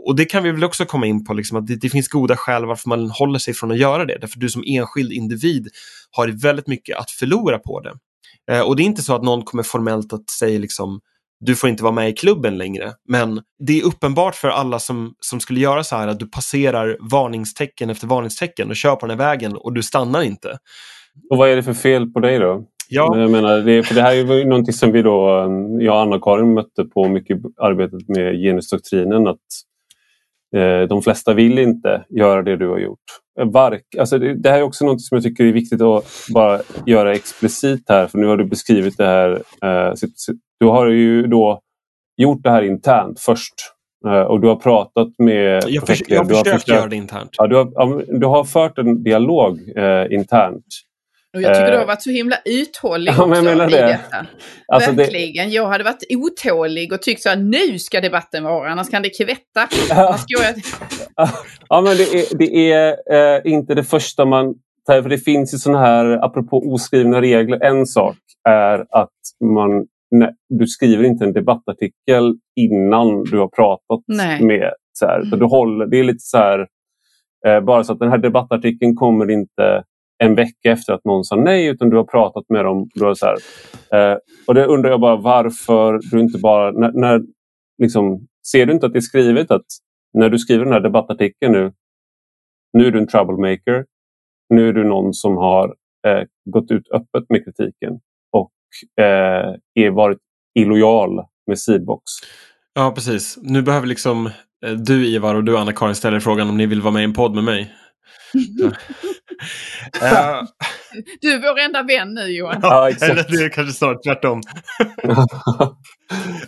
Och 0.08 0.16
det 0.16 0.26
kan 0.26 0.44
vi 0.44 0.52
väl 0.52 0.64
också 0.64 0.86
komma 0.86 1.06
in 1.06 1.26
på, 1.26 1.34
liksom, 1.34 1.58
att 1.58 1.68
det, 1.68 1.76
det, 1.76 1.90
finns 1.90 2.08
goda 2.08 2.38
skäl 2.38 2.66
varför 2.66 2.90
man 2.90 3.10
håller 3.10 3.40
sig 3.40 3.54
från 3.54 3.72
att 3.72 3.78
göra 3.78 4.06
det. 4.06 4.18
Därför 4.22 4.40
du 4.40 4.50
som 4.50 4.64
enskild 4.68 5.12
individ 5.12 5.68
har 6.12 6.28
väldigt 6.28 6.68
mycket 6.68 6.98
att 6.98 7.12
förlora 7.12 7.60
på 7.60 7.80
det. 7.80 7.94
Eh, 8.52 8.62
och 8.62 8.76
det 8.76 8.84
är 8.84 8.86
inte 8.86 9.02
så 9.02 9.16
att 9.16 9.24
någon 9.24 9.44
kommer 9.44 9.64
formellt 9.64 10.14
att 10.14 10.30
säga 10.30 10.60
liksom, 10.60 11.00
du 11.40 11.56
får 11.56 11.70
inte 11.70 11.84
vara 11.84 11.94
med 11.94 12.10
i 12.10 12.14
klubben 12.14 12.58
längre. 12.58 12.94
Men 13.10 13.42
det 13.60 13.80
är 13.80 13.84
uppenbart 13.84 14.36
för 14.36 14.50
alla 14.50 14.80
som, 14.80 15.14
som 15.20 15.40
skulle 15.40 15.60
göra 15.60 15.84
så 15.84 15.96
här 15.96 16.08
att 16.08 16.20
du 16.20 16.30
passerar 16.30 16.98
varningstecken 17.12 17.90
efter 17.90 18.08
varningstecken 18.08 18.70
och 18.70 18.76
kör 18.76 18.96
på 18.96 19.08
den 19.08 19.20
här 19.20 19.28
vägen 19.28 19.56
och 19.56 19.74
du 19.74 19.84
stannar 19.84 20.22
inte. 20.22 20.58
Och 21.30 21.38
vad 21.38 21.50
är 21.50 21.56
det 21.56 21.64
för 21.64 21.74
fel 21.74 22.10
på 22.10 22.20
dig 22.20 22.40
då? 22.40 22.66
Ja. 22.94 23.18
Jag 23.18 23.32
menar, 23.32 23.62
det, 23.62 23.84
för 23.84 23.96
det 23.96 24.02
här 24.02 24.12
är 24.12 24.34
ju 24.34 24.46
någonting 24.46 24.74
som 24.74 24.92
vi 24.92 25.02
då, 25.02 25.28
jag 25.80 25.96
och 25.96 26.02
Anna-Karin 26.02 26.54
mötte 26.54 26.84
på 26.84 27.08
mycket 27.08 27.38
arbetet 27.62 28.08
med 28.08 28.36
genusdoktrinen. 28.36 29.28
Att 29.28 29.38
eh, 30.56 30.88
de 30.90 31.02
flesta 31.02 31.34
vill 31.34 31.60
inte 31.60 32.06
göra 32.10 32.42
det 32.42 32.58
du 32.58 32.70
har 32.70 32.80
gjort. 32.80 33.00
Vark, 33.46 33.96
alltså 34.00 34.18
det, 34.20 34.34
det, 34.34 34.50
här 34.50 34.58
är 34.58 34.64
också 34.64 34.86
något 34.86 35.02
som 35.02 35.16
jag 35.16 35.24
tycker 35.24 35.44
är 35.44 35.52
viktigt 35.52 35.82
att 35.82 36.06
bara 36.34 36.60
göra 36.86 37.14
explicit 37.14 37.84
här. 37.90 38.08
För 38.08 38.18
nu 38.18 38.28
har 38.28 38.38
du 38.38 38.46
beskrivit 38.46 38.98
det 38.98 39.06
här. 39.06 39.32
Eh, 39.64 39.94
du 40.60 40.66
har 40.66 40.88
ju 40.88 41.28
då 41.28 41.60
gjort 42.18 42.44
det 42.44 42.50
här 42.50 42.62
internt 42.62 43.20
först. 43.20 43.54
Eh, 44.08 44.22
och 44.22 44.42
du 44.42 44.48
har 44.48 44.56
pratat 44.56 45.10
med... 45.18 45.64
Jag, 45.68 45.88
förs 45.88 46.02
jag 46.08 46.18
har 46.18 46.26
försökt, 46.26 46.50
försökt 46.50 46.68
göra 46.68 46.88
det 46.88 46.96
internt. 46.96 47.30
Ja, 47.38 47.48
du, 47.48 47.56
har, 47.56 48.20
du 48.20 48.26
har 48.26 48.44
fört 48.44 48.78
en 48.78 49.04
dialog 49.04 49.78
eh, 49.78 50.14
internt 50.14 50.66
och 51.34 51.42
jag 51.42 51.54
tycker 51.54 51.72
du 51.72 51.78
har 51.78 51.82
eh, 51.82 51.88
varit 51.88 52.02
så 52.02 52.10
himla 52.10 52.36
uthållig 52.46 53.14
också 53.20 53.36
ja, 53.36 53.52
jag 53.52 53.70
i 53.70 53.74
det. 53.74 53.82
detta. 53.82 54.26
Alltså 54.68 54.92
Verkligen. 54.92 55.48
Det... 55.48 55.54
Jag 55.56 55.68
hade 55.68 55.84
varit 55.84 56.04
otålig 56.10 56.94
och 56.94 57.02
tyckt 57.02 57.22
så 57.22 57.30
att 57.30 57.40
nu 57.40 57.80
ska 57.80 58.02
debatten 58.02 58.44
vara, 58.44 58.72
annars 58.72 58.90
kan 58.90 59.02
det 59.02 59.10
kvätta. 59.10 59.68
ja, 61.70 61.82
men 61.82 61.98
det 61.98 62.04
är, 62.04 62.38
det 62.38 62.72
är 62.72 62.98
eh, 63.12 63.54
inte 63.54 63.76
det 63.76 63.84
första 63.84 64.26
man 64.26 64.56
tar, 64.86 65.02
för 65.02 65.10
det 65.10 65.18
finns 65.18 65.54
ju 65.54 65.58
sådana 65.58 65.80
här, 65.80 66.26
apropå 66.26 66.74
oskrivna 66.74 67.22
regler, 67.22 67.64
en 67.64 67.86
sak 67.86 68.18
är 68.50 68.86
att 68.90 69.10
man 69.56 69.88
nej, 70.12 70.36
du 70.50 70.68
skriver 70.68 71.04
inte 71.04 71.26
en 71.26 71.34
debattartikel 71.34 72.36
innan 72.56 73.24
du 73.24 73.40
har 73.40 73.48
pratat 73.48 74.04
nej. 74.08 74.44
med. 74.44 74.74
Så 74.94 75.06
här, 75.06 75.20
mm. 75.20 75.40
du 75.40 75.46
håller, 75.46 75.86
det 75.86 76.00
är 76.00 76.04
lite 76.04 76.20
så 76.20 76.38
här, 76.38 76.68
eh, 77.48 77.62
bara 77.62 77.84
så 77.84 77.94
att 77.94 78.00
den 78.00 78.10
här 78.10 78.18
debattartikeln 78.18 78.96
kommer 78.96 79.32
inte 79.32 79.84
en 80.18 80.36
vecka 80.36 80.72
efter 80.72 80.94
att 80.94 81.06
någon 81.06 81.24
sa 81.24 81.36
nej 81.36 81.68
utan 81.68 81.90
du 81.90 81.98
har 81.98 82.04
pratat 82.04 82.46
med 82.50 82.66
dem. 82.66 82.90
Du 82.94 83.06
har 83.06 83.14
så 83.14 83.26
här, 83.26 83.38
eh, 84.12 84.18
och 84.48 84.54
det 84.54 84.66
undrar 84.66 84.90
jag 84.90 85.00
bara 85.00 85.16
varför 85.16 86.00
du 86.12 86.20
inte 86.20 86.40
bara... 86.40 86.72
När, 86.72 86.92
när, 86.92 87.22
liksom, 87.78 88.28
ser 88.52 88.66
du 88.66 88.74
inte 88.74 88.86
att 88.86 88.94
det 88.94 89.00
är 89.00 89.02
skrivet 89.02 89.52
att 89.52 89.66
när 90.14 90.30
du 90.30 90.40
skriver 90.40 90.64
den 90.64 90.74
här 90.74 90.80
debattartikeln 90.80 91.52
nu, 91.52 91.74
nu 92.74 92.88
är 92.88 92.92
du 92.92 93.00
en 93.00 93.08
troublemaker. 93.08 93.86
Nu 94.50 94.70
är 94.70 94.74
du 94.74 94.84
någon 94.84 95.14
som 95.14 95.38
har 95.38 95.76
eh, 96.08 96.24
gått 96.46 96.72
ut 96.72 96.92
öppet 96.92 97.30
med 97.30 97.46
kritiken 97.46 98.00
och 98.32 98.52
eh, 99.04 99.56
är 99.74 99.90
varit 99.90 100.20
illojal 100.60 101.26
med 101.48 101.60
Seedbox. 101.60 102.04
Ja, 102.74 102.92
precis. 102.96 103.38
Nu 103.42 103.62
behöver 103.62 103.88
liksom 103.88 104.26
eh, 104.66 104.72
du 104.72 105.08
Ivar 105.08 105.36
och 105.36 105.44
du 105.44 105.58
Anna-Karin 105.58 105.96
ställa 105.96 106.20
frågan 106.20 106.50
om 106.50 106.58
ni 106.58 106.66
vill 106.66 106.82
vara 106.82 106.94
med 106.94 107.02
i 107.02 107.06
en 107.06 107.14
podd 107.14 107.36
med 107.36 107.44
mig. 107.44 107.74
Du 111.22 111.34
är 111.34 111.42
vår 111.42 111.60
enda 111.60 111.84
vän 111.84 112.14
nu 112.14 112.22
Johan. 112.22 112.60
Ja, 112.62 112.90
exakt. 112.90 113.12
Eller 113.12 113.24
det 113.30 113.46
är 113.46 113.50
kanske 113.50 113.74
snart 113.74 114.04
tvärtom. 114.04 114.42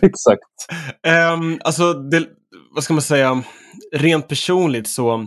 exakt. 0.02 0.42
Um, 1.32 1.60
alltså, 1.64 1.92
det, 1.92 2.26
vad 2.74 2.84
ska 2.84 2.94
man 2.94 3.02
säga, 3.02 3.42
rent 3.92 4.28
personligt 4.28 4.88
så 4.88 5.26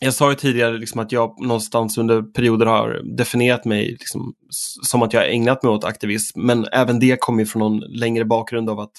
jag 0.00 0.14
sa 0.14 0.30
ju 0.30 0.34
tidigare 0.34 0.78
liksom 0.78 1.00
att 1.00 1.12
jag 1.12 1.40
någonstans 1.40 1.98
under 1.98 2.22
perioder 2.22 2.66
har 2.66 3.16
definierat 3.16 3.64
mig 3.64 3.90
liksom, 3.90 4.34
som 4.82 5.02
att 5.02 5.12
jag 5.12 5.20
har 5.20 5.26
ägnat 5.26 5.62
mig 5.62 5.72
åt 5.72 5.84
aktivism, 5.84 6.40
men 6.40 6.66
även 6.72 7.00
det 7.00 7.20
kommer 7.20 7.44
från 7.44 7.60
någon 7.60 7.78
längre 7.78 8.24
bakgrund 8.24 8.70
av 8.70 8.80
att 8.80 8.92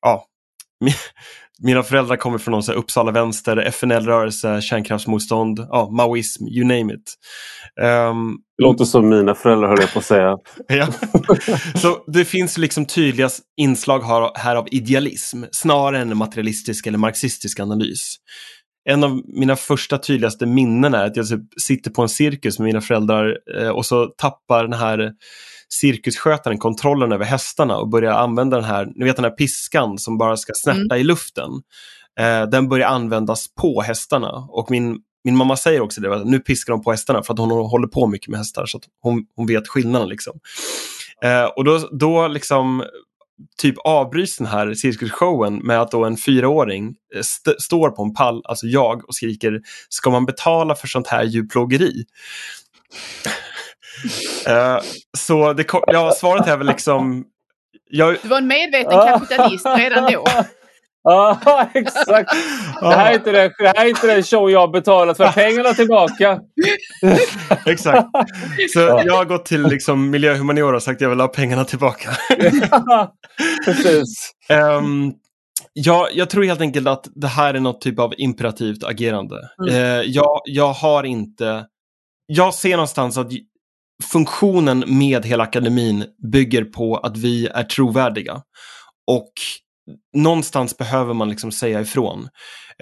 ja, 0.00 0.24
mina 1.62 1.82
föräldrar 1.82 2.16
kommer 2.16 2.38
från 2.38 2.52
någon 2.52 2.62
så 2.62 2.72
Uppsala 2.72 3.12
vänster, 3.12 3.56
FNL-rörelse, 3.56 4.60
kärnkraftsmotstånd, 4.60 5.66
ja, 5.70 5.90
maoism, 5.90 6.46
you 6.46 6.64
name 6.64 6.94
it. 6.94 7.14
Um, 7.80 8.38
det 8.58 8.64
låter 8.64 8.84
som 8.84 9.08
mina 9.08 9.34
föräldrar 9.34 9.68
höll 9.68 9.80
jag 9.80 9.92
på 9.92 9.98
att 9.98 10.04
säga. 10.04 10.36
ja. 10.68 10.88
Så 11.74 12.04
det 12.06 12.24
finns 12.24 12.58
liksom 12.58 12.86
tydliga 12.86 13.28
inslag 13.56 14.30
här 14.34 14.56
av 14.56 14.68
idealism 14.70 15.44
snarare 15.52 15.98
än 15.98 16.16
materialistisk 16.16 16.86
eller 16.86 16.98
marxistisk 16.98 17.60
analys. 17.60 18.16
En 18.90 19.04
av 19.04 19.22
mina 19.26 19.56
första 19.56 19.98
tydligaste 19.98 20.46
minnen 20.46 20.94
är 20.94 21.04
att 21.04 21.16
jag 21.16 21.28
typ 21.28 21.40
sitter 21.62 21.90
på 21.90 22.02
en 22.02 22.08
cirkus 22.08 22.58
med 22.58 22.66
mina 22.66 22.80
föräldrar 22.80 23.38
eh, 23.58 23.68
och 23.68 23.86
så 23.86 24.06
tappar 24.06 24.62
den 24.62 24.78
här 24.78 25.12
cirkusskötaren 25.68 26.58
kontrollen 26.58 27.12
över 27.12 27.24
hästarna 27.24 27.76
och 27.76 27.88
börjar 27.88 28.12
använda 28.12 28.56
den 28.56 28.66
här, 28.66 28.88
ni 28.94 29.04
vet 29.04 29.16
den 29.16 29.24
här 29.24 29.32
piskan 29.32 29.98
som 29.98 30.18
bara 30.18 30.36
ska 30.36 30.52
snärta 30.56 30.80
mm. 30.80 31.00
i 31.00 31.04
luften. 31.04 31.50
eh, 32.20 32.42
den 32.42 32.68
börjar 32.68 32.88
användas 32.88 33.54
på 33.54 33.82
hästarna. 33.82 34.30
Och 34.48 34.70
min, 34.70 34.98
min 35.24 35.36
mamma 35.36 35.56
säger 35.56 35.80
också 35.80 36.00
det, 36.00 36.24
nu 36.24 36.40
piskar 36.40 36.72
de 36.72 36.82
på 36.82 36.90
hästarna 36.90 37.22
för 37.22 37.32
att 37.32 37.38
hon 37.38 37.50
håller 37.50 37.88
på 37.88 38.06
mycket 38.06 38.28
med 38.28 38.38
hästar 38.38 38.66
så 38.66 38.80
hon, 39.02 39.26
hon 39.36 39.46
vet 39.46 39.68
skillnaden. 39.68 40.08
Liksom. 40.08 40.40
Eh, 41.24 41.44
och 41.44 41.64
då, 41.64 41.78
då 41.78 42.28
liksom 42.28 42.84
typ 43.58 43.74
avbryts 43.78 44.36
den 44.36 44.46
här 44.46 44.74
cirkusshowen 44.74 45.56
med 45.56 45.80
att 45.80 45.90
då 45.90 46.04
en 46.04 46.16
fyraåring 46.16 46.94
eh, 47.14 47.20
st 47.20 47.50
står 47.58 47.90
på 47.90 48.02
en 48.02 48.14
pall, 48.14 48.42
alltså 48.44 48.66
jag, 48.66 49.08
och 49.08 49.14
skriker 49.14 49.60
Ska 49.88 50.10
man 50.10 50.26
betala 50.26 50.74
för 50.74 50.86
sånt 50.86 51.06
här 51.06 51.24
djurplågeri? 51.24 52.04
Uh, 54.48 54.80
så 55.18 55.52
det, 55.52 55.66
ja, 55.86 56.12
svaret 56.16 56.46
är 56.46 56.56
väl 56.56 56.66
liksom... 56.66 57.24
Jag... 57.90 58.16
Du 58.22 58.28
var 58.28 58.38
en 58.38 58.46
medveten 58.46 58.90
kapitalist 58.90 59.66
redan 59.66 60.12
då. 60.12 60.24
Ja, 61.02 61.68
exakt. 61.74 62.30
Det 62.80 62.94
här, 62.94 63.10
är 63.10 63.14
inte 63.14 63.32
den, 63.32 63.50
det 63.58 63.66
här 63.76 63.84
är 63.84 63.88
inte 63.88 64.06
den 64.06 64.22
show 64.22 64.50
jag 64.50 64.70
betalat 64.70 65.16
för. 65.16 65.32
Pengarna 65.32 65.74
tillbaka. 65.74 66.40
exakt. 67.66 68.08
Så 68.72 68.80
jag 68.80 69.16
har 69.16 69.24
gått 69.24 69.44
till 69.44 69.62
liksom 69.62 70.10
miljöhumaniora 70.10 70.76
och 70.76 70.82
sagt 70.82 70.96
att 70.96 71.00
jag 71.00 71.08
vill 71.08 71.20
ha 71.20 71.28
pengarna 71.28 71.64
tillbaka. 71.64 72.10
Precis. 73.64 74.30
Um, 74.50 75.12
ja, 75.72 76.08
jag 76.12 76.30
tror 76.30 76.44
helt 76.44 76.60
enkelt 76.60 76.88
att 76.88 77.06
det 77.14 77.28
här 77.28 77.54
är 77.54 77.60
något 77.60 77.80
typ 77.80 77.98
av 77.98 78.14
imperativt 78.16 78.84
agerande. 78.84 79.36
Mm. 79.62 79.74
Uh, 79.74 80.02
jag, 80.06 80.40
jag 80.44 80.72
har 80.72 81.04
inte... 81.04 81.66
Jag 82.26 82.54
ser 82.54 82.70
någonstans 82.70 83.18
att 83.18 83.30
funktionen 84.04 84.84
med 84.86 85.26
hela 85.26 85.44
akademin 85.44 86.04
bygger 86.32 86.64
på 86.64 86.96
att 86.96 87.16
vi 87.16 87.46
är 87.46 87.64
trovärdiga. 87.64 88.42
Och 89.06 89.32
någonstans 90.16 90.76
behöver 90.76 91.14
man 91.14 91.28
liksom 91.28 91.52
säga 91.52 91.80
ifrån. 91.80 92.28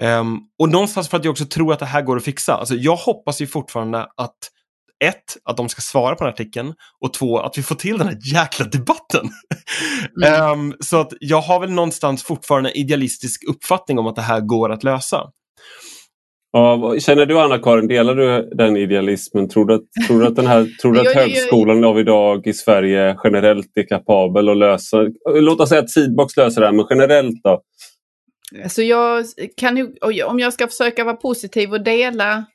Um, 0.01 0.41
och 0.59 0.69
någonstans 0.69 1.09
för 1.09 1.17
att 1.17 1.23
jag 1.23 1.31
också 1.31 1.45
tror 1.45 1.73
att 1.73 1.79
det 1.79 1.85
här 1.85 2.01
går 2.01 2.17
att 2.17 2.23
fixa. 2.23 2.53
Alltså, 2.53 2.75
jag 2.75 2.95
hoppas 2.95 3.41
ju 3.41 3.47
fortfarande 3.47 4.07
att 4.17 4.37
ett, 5.03 5.37
att 5.43 5.57
de 5.57 5.69
ska 5.69 5.81
svara 5.81 6.15
på 6.15 6.23
den 6.23 6.27
här 6.27 6.33
artikeln 6.33 6.73
och 7.01 7.13
två, 7.13 7.39
att 7.39 7.57
vi 7.57 7.63
får 7.63 7.75
till 7.75 7.97
den 7.97 8.07
här 8.07 8.17
jäkla 8.33 8.65
debatten. 8.65 9.29
Mm. 10.25 10.51
um, 10.51 10.75
så 10.79 10.99
att 11.01 11.13
jag 11.19 11.41
har 11.41 11.59
väl 11.59 11.71
någonstans 11.71 12.23
fortfarande 12.23 12.77
idealistisk 12.77 13.43
uppfattning 13.49 13.99
om 13.99 14.07
att 14.07 14.15
det 14.15 14.21
här 14.21 14.41
går 14.41 14.71
att 14.71 14.83
lösa. 14.83 15.23
Ja, 16.51 16.95
känner 16.99 17.25
du 17.25 17.39
Anna-Karin, 17.39 17.87
delar 17.87 18.15
du 18.15 18.49
den 18.55 18.77
idealismen? 18.77 19.49
Tror 19.49 19.65
du 19.65 19.73
att, 19.73 20.07
tror 20.07 20.19
du 20.19 20.27
att, 20.27 20.35
den 20.35 20.47
här, 20.47 20.67
tror 20.81 20.93
du 20.93 20.99
att 20.99 21.15
högskolan 21.15 21.83
av 21.83 21.99
idag 21.99 22.47
i 22.47 22.53
Sverige 22.53 23.17
generellt 23.23 23.77
är 23.77 23.87
kapabel 23.87 24.49
att 24.49 24.57
lösa, 24.57 24.97
låt 25.25 25.59
oss 25.59 25.69
säga 25.69 25.81
att 25.81 25.89
Seedbox 25.89 26.37
löser 26.37 26.61
det 26.61 26.67
här, 26.67 26.73
men 26.73 26.85
generellt 26.89 27.43
då? 27.43 27.61
Alltså 28.63 28.81
jag 28.81 29.25
kan 29.57 29.95
om 30.25 30.39
jag 30.39 30.53
ska 30.53 30.67
försöka 30.67 31.03
vara 31.03 31.15
positiv 31.15 31.71
och 31.71 31.83
dela 31.83 32.45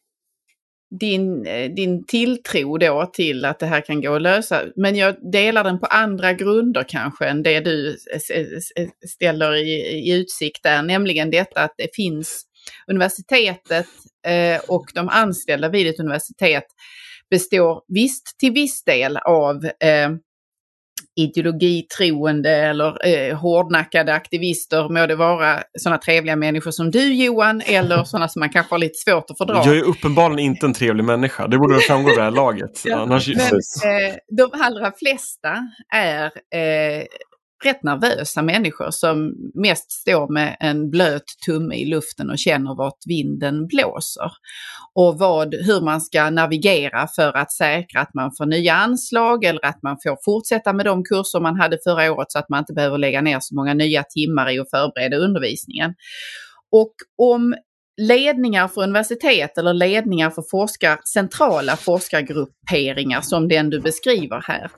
din, 1.01 1.43
din 1.77 2.05
tilltro 2.07 2.79
då 2.79 3.11
till 3.13 3.45
att 3.45 3.59
det 3.59 3.67
här 3.67 3.81
kan 3.81 4.01
gå 4.01 4.15
att 4.15 4.23
lösa. 4.23 4.63
Men 4.77 4.97
jag 4.97 5.33
delar 5.33 5.65
den 5.65 5.81
på 5.81 5.87
andra 5.87 6.33
grunder 6.33 6.85
kanske 6.89 7.27
än 7.27 7.43
det 7.43 7.61
du 7.61 7.97
ställer 9.09 9.55
i, 9.55 9.71
i 9.71 10.13
utsikt 10.13 10.63
där, 10.63 10.83
nämligen 10.83 11.31
detta 11.31 11.61
att 11.61 11.75
det 11.77 11.89
finns 11.97 12.47
universitetet 12.87 13.87
eh, 14.27 14.61
och 14.69 14.87
de 14.95 15.09
anställda 15.09 15.69
vid 15.69 15.87
ett 15.87 16.01
universitet 16.01 16.67
består 17.31 17.83
visst 17.89 18.39
till 18.39 18.53
viss 18.53 18.85
del 18.85 19.17
av 19.17 19.65
eh, 19.65 20.11
ideologitroende 21.17 22.51
eller 22.51 23.07
eh, 23.07 23.37
hårdnackade 23.37 24.15
aktivister, 24.15 24.89
må 24.89 25.07
det 25.07 25.17
vara 25.17 25.63
sådana 25.79 25.99
trevliga 25.99 26.37
människor 26.37 26.71
som 26.71 26.91
du 26.91 27.15
Johan 27.15 27.63
eller 27.67 28.05
sådana 28.05 28.29
som 28.29 28.41
man 28.41 28.49
kanske 28.49 28.75
har 28.75 28.79
lite 28.79 28.99
svårt 28.99 29.31
att 29.31 29.39
fördra. 29.39 29.63
Jag 29.65 29.77
är 29.77 29.83
uppenbarligen 29.83 30.39
inte 30.39 30.67
en 30.67 30.75
trevlig 30.75 31.05
människa, 31.05 31.47
det 31.47 31.59
borde 31.59 31.79
framgå 31.79 32.09
vid 32.09 32.19
det 32.19 32.23
här 32.23 32.31
laget. 32.31 32.83
Ja, 32.85 32.99
Annars... 32.99 33.29
Men 33.29 33.37
eh, 33.37 34.15
de 34.37 34.51
allra 34.53 34.93
flesta 34.93 35.69
är 35.95 36.25
eh, 36.25 37.07
rätt 37.65 37.83
nervösa 37.83 38.43
människor 38.43 38.91
som 38.91 39.35
mest 39.55 39.93
står 39.93 40.33
med 40.33 40.57
en 40.61 40.91
blöt 40.91 41.25
tumme 41.47 41.75
i 41.75 41.85
luften 41.85 42.31
och 42.31 42.39
känner 42.39 42.75
vart 42.75 42.99
vinden 43.07 43.67
blåser. 43.67 44.31
Och 44.95 45.19
vad, 45.19 45.55
hur 45.55 45.81
man 45.81 46.01
ska 46.01 46.31
navigera 46.31 47.09
för 47.17 47.37
att 47.37 47.53
säkra 47.53 48.01
att 48.01 48.15
man 48.15 48.31
får 48.39 48.47
nya 48.47 48.75
anslag 48.75 49.45
eller 49.45 49.65
att 49.65 49.83
man 49.83 49.97
får 50.03 50.19
fortsätta 50.25 50.73
med 50.73 50.87
de 50.87 51.05
kurser 51.05 51.41
man 51.41 51.61
hade 51.61 51.79
förra 51.85 52.13
året 52.13 52.33
så 52.33 52.39
att 52.39 52.49
man 52.49 52.59
inte 52.59 52.73
behöver 52.73 52.99
lägga 52.99 53.21
ner 53.21 53.39
så 53.41 53.55
många 53.55 53.75
nya 53.75 54.03
timmar 54.03 54.51
i 54.51 54.59
att 54.59 54.71
förbereda 54.71 55.17
undervisningen. 55.17 55.95
Och 56.73 56.95
om 57.19 57.55
ledningar 58.01 58.69
för 58.69 58.83
universitet 58.83 59.59
eller 59.59 59.75
ledningar 59.75 60.31
för 60.31 60.45
forskar, 60.51 60.99
centrala 61.13 61.77
forskargrupperingar 61.77 63.21
som 63.21 63.49
den 63.49 63.71
du 63.71 63.81
beskriver 63.81 64.45
här 64.47 64.71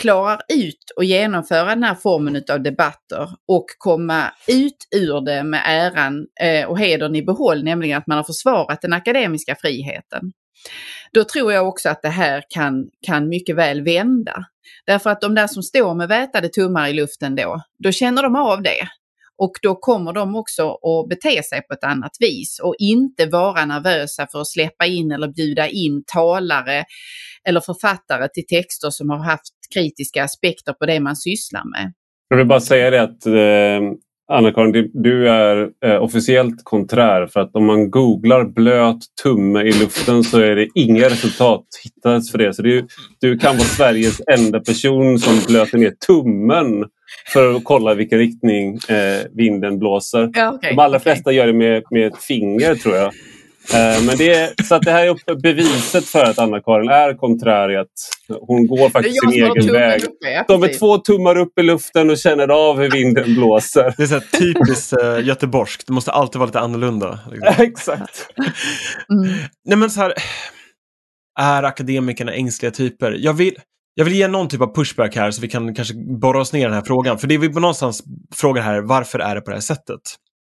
klarar 0.00 0.40
ut 0.48 0.90
och 0.96 1.04
genomföra 1.04 1.64
den 1.64 1.82
här 1.82 1.94
formen 1.94 2.42
av 2.52 2.62
debatter 2.62 3.28
och 3.48 3.64
komma 3.78 4.32
ut 4.48 4.88
ur 4.96 5.20
det 5.20 5.44
med 5.44 5.62
äran 5.66 6.26
eh, 6.40 6.68
och 6.68 6.78
hedern 6.78 7.16
i 7.16 7.22
behåll, 7.22 7.64
nämligen 7.64 7.98
att 7.98 8.06
man 8.06 8.16
har 8.16 8.24
försvarat 8.24 8.82
den 8.82 8.92
akademiska 8.92 9.56
friheten. 9.60 10.32
Då 11.12 11.24
tror 11.24 11.52
jag 11.52 11.68
också 11.68 11.88
att 11.88 12.02
det 12.02 12.08
här 12.08 12.42
kan, 12.48 12.84
kan 13.06 13.28
mycket 13.28 13.56
väl 13.56 13.82
vända. 13.82 14.44
Därför 14.86 15.10
att 15.10 15.20
de 15.20 15.34
där 15.34 15.46
som 15.46 15.62
står 15.62 15.94
med 15.94 16.08
vätade 16.08 16.48
tummar 16.48 16.88
i 16.88 16.92
luften 16.92 17.34
då, 17.34 17.62
då 17.84 17.92
känner 17.92 18.22
de 18.22 18.36
av 18.36 18.62
det. 18.62 18.88
Och 19.38 19.52
då 19.62 19.74
kommer 19.74 20.12
de 20.12 20.36
också 20.36 20.70
att 20.70 21.08
bete 21.08 21.42
sig 21.42 21.62
på 21.62 21.74
ett 21.74 21.84
annat 21.84 22.16
vis 22.20 22.60
och 22.62 22.74
inte 22.78 23.26
vara 23.26 23.64
nervösa 23.64 24.26
för 24.32 24.40
att 24.40 24.48
släppa 24.48 24.86
in 24.86 25.12
eller 25.12 25.28
bjuda 25.28 25.68
in 25.68 26.04
talare 26.06 26.84
eller 27.48 27.60
författare 27.60 28.28
till 28.28 28.46
texter 28.46 28.90
som 28.90 29.10
har 29.10 29.24
haft 29.24 29.59
kritiska 29.74 30.24
aspekter 30.24 30.72
på 30.72 30.86
det 30.86 31.00
man 31.00 31.16
sysslar 31.16 31.64
med. 31.64 31.92
Jag 32.28 32.36
vill 32.36 32.46
bara 32.46 32.60
säga 32.60 32.90
det 32.90 33.02
att 33.02 33.26
eh, 33.26 33.96
Anna-Karin, 34.32 34.90
du 34.94 35.28
är 35.28 35.68
eh, 35.84 36.02
officiellt 36.02 36.64
konträr 36.64 37.26
för 37.26 37.40
att 37.40 37.56
om 37.56 37.66
man 37.66 37.90
googlar 37.90 38.44
blöt 38.44 38.98
tumme 39.22 39.62
i 39.62 39.72
luften 39.72 40.24
så 40.24 40.40
är 40.40 40.56
det 40.56 40.68
inga 40.74 41.06
resultat 41.06 41.64
hittas 41.84 42.30
för 42.30 42.38
det. 42.38 42.54
Så 42.54 42.62
det, 42.62 42.86
du 43.20 43.38
kan 43.38 43.56
vara 43.56 43.66
Sveriges 43.66 44.20
enda 44.38 44.60
person 44.60 45.18
som 45.18 45.34
blöter 45.46 45.78
ner 45.78 45.92
tummen 46.06 46.84
för 47.32 47.54
att 47.54 47.64
kolla 47.64 47.94
vilken 47.94 48.18
riktning 48.18 48.74
eh, 48.88 49.26
vinden 49.32 49.78
blåser. 49.78 50.30
Ja, 50.34 50.52
okay, 50.52 50.70
De 50.70 50.78
allra 50.78 50.96
okay. 50.96 51.12
flesta 51.12 51.32
gör 51.32 51.46
det 51.46 51.52
med, 51.52 51.82
med 51.90 52.06
ett 52.06 52.22
finger 52.22 52.74
tror 52.74 52.96
jag. 52.96 53.12
Eh, 53.74 54.04
men 54.06 54.16
det 54.16 54.34
är, 54.34 54.62
så 54.64 54.74
att 54.74 54.82
det 54.82 54.90
här 54.90 55.06
är 55.06 55.34
beviset 55.34 56.04
för 56.04 56.24
att 56.24 56.38
Anna-Karin 56.38 56.90
är 56.90 57.14
konträr. 57.14 57.86
Hon 58.40 58.66
går 58.66 58.90
faktiskt 58.90 59.20
sin 59.20 59.32
egen 59.32 59.72
väg. 59.72 60.02
De 60.48 60.60
med 60.60 60.78
två 60.78 60.98
tummar 60.98 61.38
upp 61.38 61.58
i 61.58 61.62
luften 61.62 62.10
och 62.10 62.18
känner 62.18 62.48
av 62.48 62.80
hur 62.80 62.90
vinden 62.90 63.34
blåser. 63.34 63.94
Det 63.96 64.02
är 64.02 64.06
så 64.06 64.20
typiskt 64.20 65.02
uh, 65.02 65.26
göteborgskt. 65.26 65.86
Det 65.86 65.92
måste 65.92 66.12
alltid 66.12 66.38
vara 66.38 66.46
lite 66.46 66.60
annorlunda. 66.60 67.18
Liksom. 67.30 67.54
Exakt. 67.64 68.28
Mm. 69.12 69.34
Nej 69.64 69.78
men 69.78 69.90
så 69.90 70.00
här, 70.00 70.14
är 71.40 71.62
akademikerna 71.62 72.32
ängsliga 72.32 72.70
typer? 72.70 73.16
Jag 73.18 73.32
vill, 73.32 73.54
jag 73.94 74.04
vill 74.04 74.14
ge 74.14 74.28
någon 74.28 74.48
typ 74.48 74.60
av 74.60 74.74
pushback 74.74 75.16
här 75.16 75.30
så 75.30 75.42
vi 75.42 75.48
kan 75.48 75.74
kanske 75.74 75.94
borra 76.20 76.40
oss 76.40 76.52
ner 76.52 76.60
i 76.60 76.64
den 76.64 76.72
här 76.72 76.84
frågan. 76.86 77.18
För 77.18 77.26
det 77.26 77.38
vi 77.38 77.48
på 77.48 77.60
någonstans 77.60 78.02
frågar 78.34 78.62
här, 78.62 78.80
varför 78.80 79.18
är 79.18 79.34
det 79.34 79.40
på 79.40 79.50
det 79.50 79.56
här 79.56 79.60
sättet? 79.60 80.00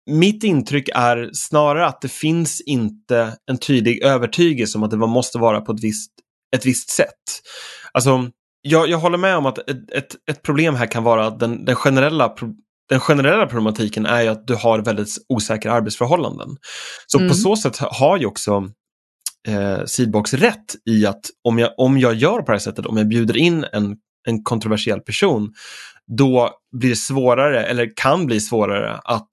Mitt 0.05 0.43
intryck 0.43 0.89
är 0.95 1.29
snarare 1.33 1.85
att 1.85 2.01
det 2.01 2.11
finns 2.11 2.61
inte 2.61 3.37
en 3.51 3.57
tydlig 3.57 4.03
övertygelse 4.03 4.77
om 4.77 4.83
att 4.83 4.91
det 4.91 4.97
måste 4.97 5.37
vara 5.37 5.61
på 5.61 5.71
ett 5.71 5.83
visst, 5.83 6.11
ett 6.55 6.65
visst 6.65 6.89
sätt. 6.89 7.41
Alltså, 7.91 8.29
jag, 8.61 8.89
jag 8.89 8.97
håller 8.97 9.17
med 9.17 9.37
om 9.37 9.45
att 9.45 9.57
ett, 9.57 9.91
ett, 9.91 10.15
ett 10.29 10.41
problem 10.41 10.75
här 10.75 10.91
kan 10.91 11.03
vara 11.03 11.27
att 11.27 11.39
den, 11.39 11.65
den, 11.65 11.75
generella, 11.75 12.35
den 12.89 12.99
generella 12.99 13.47
problematiken 13.47 14.05
är 14.05 14.21
ju 14.21 14.27
att 14.27 14.47
du 14.47 14.55
har 14.55 14.79
väldigt 14.79 15.09
osäkra 15.29 15.73
arbetsförhållanden. 15.73 16.49
Så 17.07 17.17
mm. 17.17 17.29
på 17.29 17.35
så 17.35 17.55
sätt 17.55 17.77
har 17.77 18.17
ju 18.17 18.25
också 18.25 18.69
eh, 19.47 19.85
Seedbox 19.85 20.33
rätt 20.33 20.75
i 20.89 21.05
att 21.05 21.21
om 21.43 21.59
jag, 21.59 21.71
om 21.77 21.97
jag 21.97 22.13
gör 22.13 22.37
på 22.37 22.45
det 22.45 22.51
här 22.51 22.59
sättet, 22.59 22.85
om 22.85 22.97
jag 22.97 23.07
bjuder 23.07 23.37
in 23.37 23.65
en, 23.73 23.97
en 24.27 24.43
kontroversiell 24.43 24.99
person, 24.99 25.53
då 26.17 26.49
blir 26.77 26.89
det 26.89 26.95
svårare, 26.95 27.65
eller 27.65 27.91
kan 27.95 28.25
bli 28.25 28.39
svårare, 28.39 28.99
att 29.03 29.29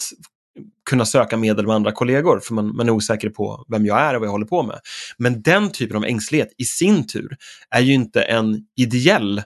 kunna 0.90 1.04
söka 1.04 1.36
medel 1.36 1.66
med 1.66 1.76
andra 1.76 1.92
kollegor 1.92 2.40
för 2.40 2.54
man, 2.54 2.76
man 2.76 2.88
är 2.88 2.92
osäker 2.92 3.28
på 3.30 3.64
vem 3.68 3.86
jag 3.86 4.00
är 4.00 4.14
och 4.14 4.20
vad 4.20 4.26
jag 4.26 4.32
håller 4.32 4.46
på 4.46 4.62
med. 4.62 4.80
Men 5.18 5.42
den 5.42 5.70
typen 5.70 5.96
av 5.96 6.04
ängslighet 6.04 6.54
i 6.58 6.64
sin 6.64 7.06
tur 7.06 7.36
är 7.70 7.80
ju 7.80 7.92
inte 7.92 8.22
en 8.22 8.58
ideell 8.76 9.42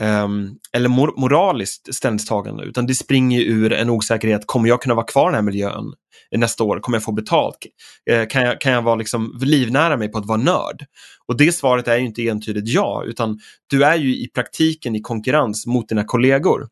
um, 0.00 0.58
eller 0.72 0.88
mor 0.88 1.14
moraliskt 1.16 1.94
ställningstagande 1.94 2.64
utan 2.64 2.86
det 2.86 2.94
springer 2.94 3.40
ur 3.40 3.72
en 3.72 3.90
osäkerhet. 3.90 4.46
Kommer 4.46 4.68
jag 4.68 4.82
kunna 4.82 4.94
vara 4.94 5.06
kvar 5.06 5.24
i 5.24 5.28
den 5.28 5.34
här 5.34 5.42
miljön 5.42 5.92
nästa 6.36 6.64
år? 6.64 6.80
Kommer 6.80 6.96
jag 6.96 7.02
få 7.02 7.12
betalt? 7.12 7.66
Uh, 8.10 8.26
kan, 8.28 8.42
jag, 8.42 8.60
kan 8.60 8.72
jag 8.72 8.82
vara 8.82 8.96
liksom 8.96 9.38
livnära 9.42 9.96
mig 9.96 10.08
på 10.08 10.18
att 10.18 10.26
vara 10.26 10.38
nörd? 10.38 10.84
Och 11.26 11.36
det 11.36 11.52
svaret 11.52 11.88
är 11.88 11.96
ju 11.96 12.06
inte 12.06 12.28
entydigt 12.28 12.68
ja, 12.68 13.04
utan 13.06 13.38
du 13.66 13.84
är 13.84 13.96
ju 13.96 14.16
i 14.16 14.28
praktiken 14.34 14.96
i 14.96 15.00
konkurrens 15.00 15.66
mot 15.66 15.88
dina 15.88 16.04
kollegor. 16.04 16.68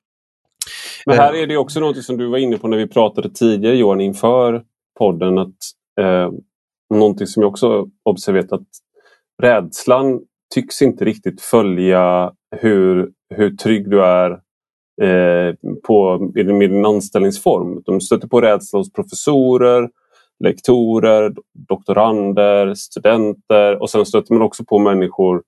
Men 1.07 1.17
här 1.17 1.35
är 1.35 1.47
det 1.47 1.57
också 1.57 1.81
något 1.81 2.05
som 2.05 2.17
du 2.17 2.27
var 2.27 2.39
inne 2.39 2.59
på 2.59 2.69
när 2.69 2.77
vi 2.77 2.87
pratade 2.87 3.31
tidigare 3.31 3.77
Johan 3.77 4.01
inför 4.01 4.63
podden. 4.99 5.39
Att, 5.39 5.57
eh, 6.01 6.31
någonting 6.95 7.27
som 7.27 7.43
jag 7.43 7.51
också 7.51 7.87
observerat 8.05 8.53
att 8.53 8.69
rädslan 9.43 10.21
tycks 10.55 10.83
inte 10.83 11.05
riktigt 11.05 11.41
följa 11.41 12.33
hur, 12.57 13.11
hur 13.35 13.51
trygg 13.51 13.91
du 13.91 14.05
är 14.05 14.31
eh, 15.03 15.55
på, 15.87 16.19
med 16.35 16.47
din 16.71 16.87
anställningsform. 16.87 17.83
De 17.85 18.01
stöter 18.01 18.29
på 18.29 18.41
rädsla 18.41 18.79
hos 18.79 18.93
professorer, 18.93 19.89
lektorer, 20.45 21.35
doktorander, 21.69 22.75
studenter 22.75 23.83
och 23.83 23.91
sen 23.91 24.07
stöter 24.07 24.35
man 24.35 24.43
också 24.43 24.65
på 24.65 24.79
människor 24.79 25.43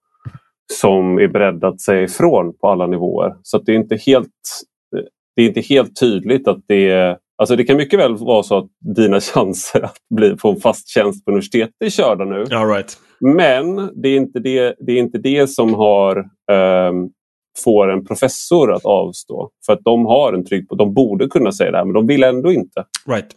som 0.72 1.18
är 1.18 1.28
beredda 1.28 1.68
att 1.68 1.80
säga 1.80 2.02
ifrån 2.02 2.54
på 2.58 2.68
alla 2.68 2.86
nivåer. 2.86 3.36
Så 3.42 3.58
det 3.58 3.72
är 3.72 3.76
inte 3.76 3.96
helt 3.96 4.28
det 5.40 5.44
är 5.44 5.48
inte 5.48 5.74
helt 5.74 6.00
tydligt 6.00 6.48
att 6.48 6.64
det 6.68 7.18
Alltså 7.38 7.56
det 7.56 7.64
kan 7.64 7.76
mycket 7.76 7.98
väl 7.98 8.16
vara 8.16 8.42
så 8.42 8.58
att 8.58 8.66
dina 8.96 9.20
chanser 9.34 9.80
att 9.84 9.96
bli, 10.14 10.36
få 10.36 10.50
en 10.50 10.60
fast 10.60 10.88
tjänst 10.88 11.24
på 11.24 11.30
universitetet 11.30 11.74
är 11.84 11.90
körda 11.90 12.24
nu. 12.24 12.44
All 12.56 12.68
right. 12.68 12.98
Men 13.20 13.90
det 14.02 14.08
är 14.08 14.16
inte 14.16 14.40
det, 14.40 14.74
det, 14.78 14.92
är 14.92 14.98
inte 14.98 15.18
det 15.18 15.50
som 15.50 15.74
har, 15.74 16.18
um, 16.88 17.10
får 17.64 17.92
en 17.92 18.04
professor 18.04 18.72
att 18.72 18.84
avstå. 18.84 19.50
För 19.66 19.72
att 19.72 19.84
de 19.84 20.06
har 20.06 20.32
en 20.32 20.66
på, 20.66 20.74
de 20.74 20.94
borde 20.94 21.26
kunna 21.26 21.52
säga 21.52 21.70
det 21.70 21.76
här 21.76 21.84
men 21.84 21.94
de 21.94 22.06
vill 22.06 22.22
ändå 22.22 22.52
inte. 22.52 22.84
Right. 23.06 23.30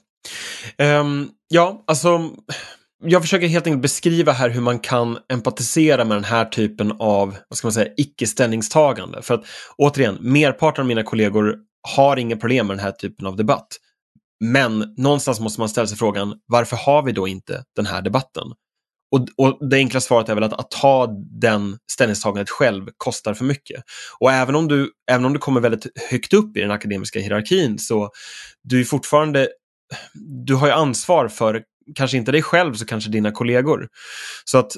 Um, 1.01 1.29
ja, 1.49 1.83
alltså 1.87 2.29
jag 3.03 3.21
försöker 3.21 3.47
helt 3.47 3.67
enkelt 3.67 3.81
beskriva 3.81 4.31
här 4.31 4.49
hur 4.49 4.61
man 4.61 4.79
kan 4.79 5.17
empatisera 5.33 6.05
med 6.05 6.17
den 6.17 6.23
här 6.23 6.45
typen 6.45 6.93
av 6.99 7.35
vad 7.49 7.57
ska 7.57 7.67
man 7.67 7.73
säga, 7.73 7.93
icke-ställningstagande. 7.97 9.21
För 9.21 9.33
att 9.33 9.43
återigen, 9.77 10.17
merparten 10.21 10.81
av 10.81 10.87
mina 10.87 11.03
kollegor 11.03 11.55
har 11.95 12.17
inga 12.17 12.37
problem 12.37 12.67
med 12.67 12.77
den 12.77 12.83
här 12.83 12.91
typen 12.91 13.27
av 13.27 13.35
debatt. 13.35 13.67
Men 14.39 14.93
någonstans 14.97 15.39
måste 15.39 15.61
man 15.61 15.69
ställa 15.69 15.87
sig 15.87 15.97
frågan, 15.97 16.39
varför 16.45 16.77
har 16.77 17.03
vi 17.03 17.11
då 17.11 17.27
inte 17.27 17.63
den 17.75 17.85
här 17.85 18.01
debatten? 18.01 18.47
Och, 19.11 19.27
och 19.37 19.69
det 19.69 19.77
enkla 19.77 20.01
svaret 20.01 20.29
är 20.29 20.35
väl 20.35 20.43
att, 20.43 20.53
att 20.53 20.71
ta 20.71 21.07
den 21.41 21.77
ställningstagandet 21.91 22.49
själv 22.49 22.89
kostar 22.97 23.33
för 23.33 23.45
mycket. 23.45 23.83
Och 24.19 24.31
även 24.31 24.55
om, 24.55 24.67
du, 24.67 24.91
även 25.11 25.25
om 25.25 25.33
du 25.33 25.39
kommer 25.39 25.61
väldigt 25.61 25.87
högt 26.11 26.33
upp 26.33 26.57
i 26.57 26.61
den 26.61 26.71
akademiska 26.71 27.19
hierarkin 27.19 27.79
så 27.79 28.09
du 28.63 28.79
är 28.79 28.83
fortfarande 28.83 29.47
du 30.45 30.55
har 30.55 30.67
ju 30.67 30.73
ansvar 30.73 31.27
för 31.27 31.63
kanske 31.95 32.17
inte 32.17 32.31
dig 32.31 32.41
själv 32.41 32.73
så 32.73 32.85
kanske 32.85 33.09
dina 33.09 33.31
kollegor. 33.31 33.87
Så 34.45 34.57
att 34.57 34.71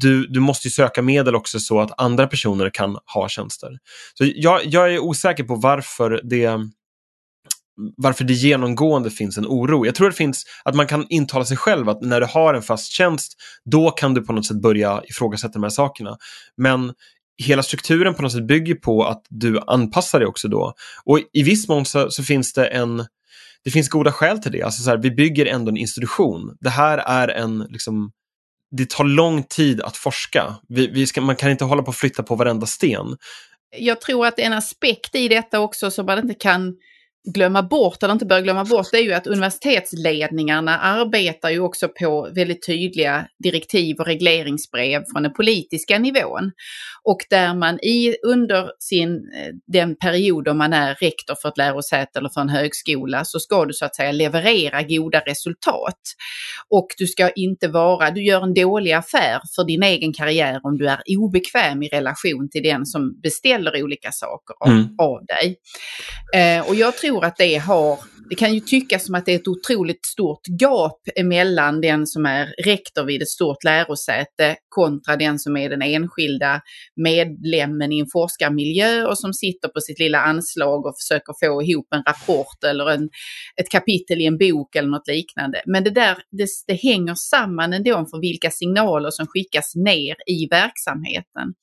du, 0.00 0.26
du 0.26 0.40
måste 0.40 0.70
söka 0.70 1.02
medel 1.02 1.34
också 1.34 1.60
så 1.60 1.80
att 1.80 2.00
andra 2.00 2.26
personer 2.26 2.70
kan 2.70 2.98
ha 3.14 3.28
tjänster. 3.28 3.78
Så 4.18 4.24
jag, 4.34 4.60
jag 4.64 4.94
är 4.94 4.98
osäker 4.98 5.44
på 5.44 5.54
varför 5.54 6.20
det 6.24 6.60
varför 7.96 8.24
det 8.24 8.32
genomgående 8.32 9.10
finns 9.10 9.38
en 9.38 9.46
oro. 9.46 9.86
Jag 9.86 9.94
tror 9.94 10.10
det 10.10 10.16
finns 10.16 10.44
att 10.64 10.74
man 10.74 10.86
kan 10.86 11.06
intala 11.08 11.44
sig 11.44 11.56
själv 11.56 11.88
att 11.88 12.02
när 12.02 12.20
du 12.20 12.26
har 12.26 12.54
en 12.54 12.62
fast 12.62 12.92
tjänst, 12.92 13.32
då 13.64 13.90
kan 13.90 14.14
du 14.14 14.22
på 14.22 14.32
något 14.32 14.46
sätt 14.46 14.62
börja 14.62 15.02
ifrågasätta 15.04 15.52
de 15.52 15.62
här 15.62 15.70
sakerna. 15.70 16.16
Men 16.56 16.92
hela 17.42 17.62
strukturen 17.62 18.14
på 18.14 18.22
något 18.22 18.32
sätt 18.32 18.46
bygger 18.46 18.74
på 18.74 19.04
att 19.04 19.22
du 19.28 19.60
anpassar 19.66 20.18
dig 20.18 20.28
också 20.28 20.48
då. 20.48 20.74
Och 21.04 21.20
i 21.32 21.42
viss 21.42 21.68
mån 21.68 21.84
så, 21.84 22.10
så 22.10 22.22
finns 22.22 22.52
det 22.52 22.66
en 22.66 23.06
det 23.64 23.70
finns 23.70 23.88
goda 23.88 24.12
skäl 24.12 24.38
till 24.38 24.52
det. 24.52 24.62
Alltså 24.62 24.82
så 24.82 24.90
här, 24.90 24.96
vi 24.96 25.10
bygger 25.10 25.46
ändå 25.46 25.70
en 25.70 25.76
institution. 25.76 26.56
Det 26.60 26.70
här 26.70 26.98
är 26.98 27.28
en, 27.28 27.66
liksom, 27.68 28.12
det 28.70 28.90
tar 28.90 29.04
lång 29.04 29.42
tid 29.42 29.80
att 29.80 29.96
forska. 29.96 30.54
Vi, 30.68 30.86
vi 30.86 31.06
ska, 31.06 31.20
man 31.20 31.36
kan 31.36 31.50
inte 31.50 31.64
hålla 31.64 31.82
på 31.82 31.90
att 31.90 31.96
flytta 31.96 32.22
på 32.22 32.34
varenda 32.34 32.66
sten. 32.66 33.16
Jag 33.76 34.00
tror 34.00 34.26
att 34.26 34.38
en 34.38 34.52
aspekt 34.52 35.14
i 35.14 35.28
detta 35.28 35.60
också 35.60 35.90
som 35.90 36.06
man 36.06 36.18
inte 36.18 36.34
kan 36.34 36.76
glömma 37.24 37.62
bort 37.62 38.02
eller 38.02 38.12
inte 38.12 38.26
bör 38.26 38.40
glömma 38.40 38.64
bort 38.64 38.86
det 38.92 38.98
är 38.98 39.02
ju 39.02 39.12
att 39.12 39.26
universitetsledningarna 39.26 40.78
arbetar 40.78 41.50
ju 41.50 41.60
också 41.60 41.88
på 41.88 42.28
väldigt 42.34 42.66
tydliga 42.66 43.26
direktiv 43.42 43.96
och 43.98 44.06
regleringsbrev 44.06 45.02
från 45.12 45.22
den 45.22 45.32
politiska 45.32 45.98
nivån. 45.98 46.52
Och 47.04 47.18
där 47.30 47.54
man 47.54 47.78
i, 47.80 48.16
under 48.26 48.70
sin, 48.78 49.10
eh, 49.10 49.54
den 49.66 49.96
period 49.96 50.44
då 50.44 50.54
man 50.54 50.72
är 50.72 50.94
rektor 50.94 51.34
för 51.42 51.48
ett 51.48 51.58
lärosäte 51.58 52.18
eller 52.18 52.28
för 52.28 52.40
en 52.40 52.48
högskola 52.48 53.24
så 53.24 53.40
ska 53.40 53.64
du 53.64 53.72
så 53.72 53.84
att 53.84 53.96
säga 53.96 54.12
leverera 54.12 54.82
goda 54.82 55.20
resultat. 55.20 56.00
Och 56.68 56.86
du 56.98 57.06
ska 57.06 57.30
inte 57.30 57.68
vara, 57.68 58.10
du 58.10 58.24
gör 58.24 58.42
en 58.42 58.54
dålig 58.54 58.92
affär 58.92 59.40
för 59.56 59.64
din 59.64 59.82
egen 59.82 60.12
karriär 60.12 60.60
om 60.62 60.78
du 60.78 60.88
är 60.88 61.00
obekväm 61.18 61.82
i 61.82 61.88
relation 61.88 62.48
till 62.50 62.62
den 62.62 62.86
som 62.86 63.20
beställer 63.20 63.82
olika 63.82 64.12
saker 64.12 64.54
av, 64.60 64.70
mm. 64.70 64.86
av 64.98 65.26
dig. 65.26 65.56
Eh, 66.34 66.68
och 66.68 66.74
jag 66.74 66.96
tror 66.96 67.09
tror 67.10 67.24
att 67.24 67.36
det 67.36 67.56
har 67.56 67.98
det 68.30 68.36
kan 68.36 68.54
ju 68.54 68.60
tyckas 68.60 69.06
som 69.06 69.14
att 69.14 69.26
det 69.26 69.32
är 69.32 69.36
ett 69.36 69.48
otroligt 69.48 70.06
stort 70.06 70.40
gap 70.60 71.00
emellan 71.16 71.80
den 71.80 72.06
som 72.06 72.26
är 72.26 72.54
rektor 72.64 73.04
vid 73.04 73.22
ett 73.22 73.28
stort 73.28 73.64
lärosäte 73.64 74.56
kontra 74.68 75.16
den 75.16 75.38
som 75.38 75.56
är 75.56 75.70
den 75.70 75.82
enskilda 75.82 76.60
medlemmen 76.96 77.92
i 77.92 78.00
en 78.00 78.06
forskarmiljö 78.12 79.06
och 79.06 79.18
som 79.18 79.32
sitter 79.32 79.68
på 79.68 79.80
sitt 79.80 79.98
lilla 79.98 80.20
anslag 80.20 80.86
och 80.86 80.94
försöker 81.00 81.46
få 81.46 81.62
ihop 81.62 81.86
en 81.94 82.02
rapport 82.02 82.64
eller 82.64 82.90
en, 82.90 83.08
ett 83.60 83.68
kapitel 83.70 84.20
i 84.20 84.26
en 84.26 84.38
bok 84.38 84.76
eller 84.76 84.88
något 84.88 85.08
liknande. 85.08 85.62
Men 85.66 85.84
det 85.84 85.90
där, 85.90 86.18
det, 86.30 86.46
det 86.66 86.74
hänger 86.74 87.14
samman 87.14 87.72
ändå 87.72 88.06
för 88.10 88.20
vilka 88.20 88.50
signaler 88.50 89.10
som 89.10 89.26
skickas 89.26 89.72
ner 89.74 90.16
i 90.26 90.48
verksamheten. 90.50 91.54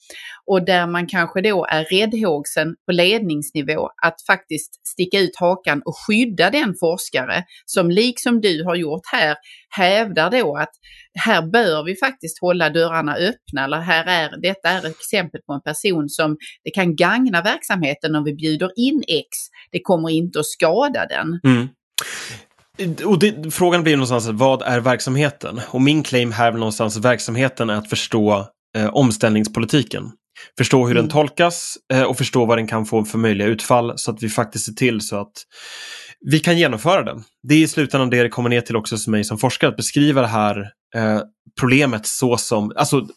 Och 0.46 0.66
där 0.66 0.88
man 0.88 1.08
kanske 1.08 1.42
då 1.42 1.66
är 1.66 1.84
räddhågsen 1.84 2.76
på 2.86 2.92
ledningsnivå 2.92 3.90
att 4.04 4.16
faktiskt 4.28 4.88
sticka 4.88 5.20
ut 5.20 5.36
hakan 5.40 5.82
och 5.86 5.96
skydda 6.08 6.50
den 6.60 6.76
forskare 6.80 7.44
som 7.66 7.90
liksom 7.90 8.42
du 8.42 8.64
har 8.64 8.76
gjort 8.76 9.02
här 9.12 9.36
hävdar 9.70 10.32
då 10.32 10.58
att 10.58 10.72
här 11.20 11.42
bör 11.42 11.84
vi 11.84 11.96
faktiskt 11.96 12.42
hålla 12.42 12.70
dörrarna 12.70 13.16
öppna 13.16 13.64
eller 13.64 13.80
här 13.80 14.06
är, 14.06 14.42
detta 14.42 14.70
är 14.70 14.78
ett 14.78 15.00
exempel 15.00 15.42
på 15.42 15.54
en 15.54 15.62
person 15.62 16.10
som 16.10 16.38
det 16.64 16.72
kan 16.72 16.96
gagna 16.96 17.42
verksamheten 17.42 18.16
om 18.16 18.24
vi 18.24 18.34
bjuder 18.34 18.72
in 18.76 19.04
X. 19.08 19.28
Det 19.72 19.80
kommer 19.84 20.10
inte 20.10 20.40
att 20.40 20.46
skada 20.46 21.06
den. 21.06 21.40
Mm. 21.44 21.68
Och 23.06 23.20
det, 23.20 23.54
frågan 23.54 23.84
blir 23.84 23.96
någonstans, 23.96 24.28
vad 24.28 24.62
är 24.62 24.80
verksamheten? 24.80 25.62
Och 25.68 25.82
min 25.82 26.04
claim 26.04 26.32
här 26.32 26.52
är 26.52 26.58
någonstans, 26.58 26.98
verksamheten 26.98 27.70
är 27.70 27.76
att 27.76 27.90
förstå 27.90 28.48
eh, 28.78 28.88
omställningspolitiken. 28.88 30.12
Förstå 30.58 30.88
hur 30.88 30.92
mm. 30.92 31.04
den 31.04 31.10
tolkas 31.10 31.78
eh, 31.94 32.04
och 32.04 32.18
förstå 32.18 32.46
vad 32.46 32.58
den 32.58 32.68
kan 32.68 32.86
få 32.86 33.06
för 33.06 33.18
möjliga 33.18 33.48
utfall 33.48 33.94
så 33.96 34.12
att 34.12 34.24
vi 34.24 34.30
faktiskt 34.30 34.66
ser 34.66 34.74
till 34.74 35.02
så 35.02 35.16
att 35.16 35.34
vi 36.20 36.40
kan 36.40 36.58
genomföra 36.58 37.04
den. 37.04 37.24
Det 37.48 37.56
är 37.56 37.60
i 37.60 37.68
slutändan 37.68 38.10
det 38.10 38.24
det 38.24 38.30
kommer 38.30 38.50
ner 38.50 38.62
till 38.62 38.76
också 38.76 38.98
för 38.98 39.12
mig 39.12 39.24
som 39.24 39.38
forskare, 39.38 39.70
att 39.70 39.78
beskriva 39.78 40.22
det 40.22 40.28
här 40.28 40.58
eh, 40.96 41.22
problemet 41.60 42.06
så 42.06 42.38
som... 42.38 42.72
Alltså, 42.76 43.08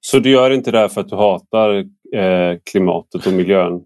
så 0.00 0.18
du 0.18 0.30
gör 0.30 0.50
inte 0.50 0.70
det 0.70 0.78
här 0.78 0.88
för 0.88 1.00
att 1.00 1.08
du 1.08 1.16
hatar 1.16 1.78
eh, 2.16 2.58
klimatet 2.70 3.26
och 3.26 3.32
miljön? 3.32 3.80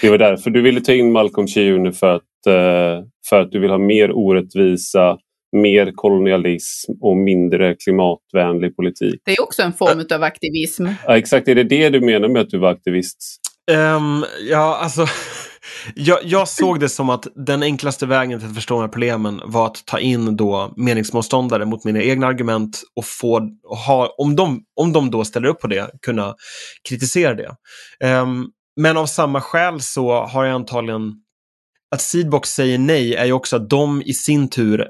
Det 0.00 0.10
var 0.10 0.18
därför 0.18 0.50
du 0.50 0.62
ville 0.62 0.80
ta 0.80 0.92
in 0.92 1.12
Malcolm 1.12 1.48
Chiune 1.48 1.92
för 1.92 2.14
att, 2.14 2.46
eh, 2.46 3.04
för 3.28 3.40
att 3.40 3.50
du 3.50 3.58
vill 3.58 3.70
ha 3.70 3.78
mer 3.78 4.12
orättvisa, 4.12 5.18
mer 5.52 5.92
kolonialism 5.94 6.92
och 7.00 7.16
mindre 7.16 7.74
klimatvänlig 7.74 8.76
politik. 8.76 9.20
Det 9.24 9.32
är 9.32 9.42
också 9.42 9.62
en 9.62 9.72
form 9.72 10.04
av 10.14 10.22
aktivism. 10.22 10.86
Ja, 11.06 11.18
exakt, 11.18 11.48
är 11.48 11.54
det 11.54 11.64
det 11.64 11.88
du 11.88 12.00
menar 12.00 12.28
med 12.28 12.42
att 12.42 12.50
du 12.50 12.58
var 12.58 12.70
aktivist? 12.70 13.40
Um, 13.70 14.24
ja, 14.50 14.78
alltså 14.82 15.06
jag, 15.94 16.18
jag, 16.22 16.48
såg 16.48 16.80
det 16.80 16.88
som 16.88 17.10
att 17.10 17.26
den 17.34 17.62
enklaste 17.62 18.06
vägen 18.06 18.38
till 18.38 18.48
att 18.48 18.54
förstå 18.54 18.74
de 18.74 18.80
här 18.80 18.88
problemen 18.88 19.40
var 19.44 19.66
att 19.66 19.86
ta 19.86 19.98
in 19.98 20.36
då 20.36 20.74
meningsmotståndare 20.76 21.64
mot 21.64 21.84
mina 21.84 22.02
egna 22.02 22.26
argument 22.26 22.82
och 22.96 23.04
få, 23.04 23.50
och 23.68 23.76
ha, 23.76 24.14
om, 24.18 24.36
de, 24.36 24.62
om 24.80 24.92
de 24.92 25.10
då 25.10 25.24
ställer 25.24 25.48
upp 25.48 25.60
på 25.60 25.66
det, 25.66 25.90
kunna 26.02 26.34
kritisera 26.88 27.34
det. 27.34 27.50
Um, 28.04 28.50
men 28.80 28.96
av 28.96 29.06
samma 29.06 29.40
skäl 29.40 29.80
så 29.80 30.24
har 30.24 30.44
jag 30.44 30.54
antagligen 30.54 31.12
att 31.90 32.00
Seedbox 32.00 32.50
säger 32.50 32.78
nej 32.78 33.14
är 33.14 33.24
ju 33.24 33.32
också 33.32 33.56
att 33.56 33.70
de 33.70 34.02
i 34.02 34.12
sin 34.12 34.48
tur 34.48 34.86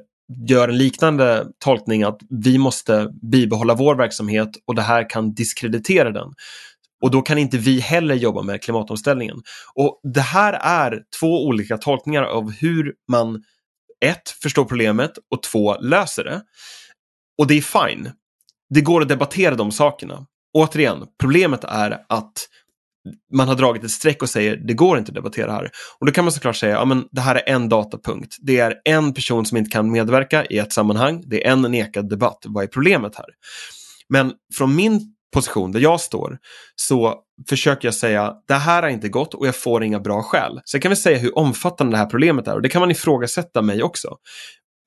gör 0.48 0.68
en 0.68 0.78
liknande 0.78 1.46
tolkning 1.58 2.02
att 2.02 2.20
vi 2.30 2.58
måste 2.58 3.08
bibehålla 3.22 3.74
vår 3.74 3.94
verksamhet 3.94 4.48
och 4.66 4.74
det 4.74 4.82
här 4.82 5.10
kan 5.10 5.34
diskreditera 5.34 6.10
den. 6.10 6.32
Och 7.02 7.10
då 7.10 7.22
kan 7.22 7.38
inte 7.38 7.58
vi 7.58 7.80
heller 7.80 8.14
jobba 8.14 8.42
med 8.42 8.62
klimatomställningen. 8.62 9.36
Och 9.74 10.00
Det 10.14 10.20
här 10.20 10.52
är 10.52 11.02
två 11.20 11.46
olika 11.46 11.78
tolkningar 11.78 12.22
av 12.22 12.50
hur 12.52 12.94
man 13.08 13.42
ett, 14.04 14.28
förstår 14.42 14.64
problemet 14.64 15.12
och 15.30 15.42
två, 15.42 15.80
löser 15.80 16.24
det. 16.24 16.42
Och 17.38 17.46
det 17.46 17.54
är 17.54 17.88
fine. 17.88 18.12
Det 18.70 18.80
går 18.80 19.02
att 19.02 19.08
debattera 19.08 19.54
de 19.54 19.72
sakerna. 19.72 20.26
Återigen, 20.54 21.06
problemet 21.20 21.64
är 21.64 22.04
att 22.08 22.48
man 23.34 23.48
har 23.48 23.54
dragit 23.54 23.84
ett 23.84 23.90
streck 23.90 24.22
och 24.22 24.30
säger 24.30 24.56
det 24.56 24.74
går 24.74 24.98
inte 24.98 25.10
att 25.10 25.14
debattera 25.14 25.52
här. 25.52 25.70
Och 25.98 26.06
då 26.06 26.12
kan 26.12 26.24
man 26.24 26.32
såklart 26.32 26.56
säga, 26.56 26.72
ja 26.72 26.84
men 26.84 27.04
det 27.10 27.20
här 27.20 27.34
är 27.34 27.52
en 27.54 27.68
datapunkt. 27.68 28.36
Det 28.40 28.58
är 28.58 28.74
en 28.84 29.14
person 29.14 29.46
som 29.46 29.56
inte 29.56 29.70
kan 29.70 29.90
medverka 29.90 30.44
i 30.44 30.58
ett 30.58 30.72
sammanhang. 30.72 31.22
Det 31.26 31.46
är 31.46 31.52
en 31.52 31.62
nekad 31.62 32.10
debatt. 32.10 32.38
Vad 32.44 32.64
är 32.64 32.68
problemet 32.68 33.16
här? 33.16 33.26
Men 34.08 34.32
från 34.54 34.76
min 34.76 35.14
position 35.34 35.72
där 35.72 35.80
jag 35.80 36.00
står 36.00 36.38
så 36.76 37.14
försöker 37.48 37.88
jag 37.88 37.94
säga 37.94 38.34
det 38.48 38.54
här 38.54 38.82
har 38.82 38.88
inte 38.88 39.08
gått 39.08 39.34
och 39.34 39.46
jag 39.46 39.56
får 39.56 39.84
inga 39.84 40.00
bra 40.00 40.22
skäl. 40.22 40.60
Sen 40.64 40.80
kan 40.80 40.90
vi 40.90 40.96
säga 40.96 41.18
hur 41.18 41.38
omfattande 41.38 41.92
det 41.92 41.98
här 41.98 42.06
problemet 42.06 42.48
är 42.48 42.54
och 42.54 42.62
det 42.62 42.68
kan 42.68 42.80
man 42.80 42.90
ifrågasätta 42.90 43.62
mig 43.62 43.82
också. 43.82 44.16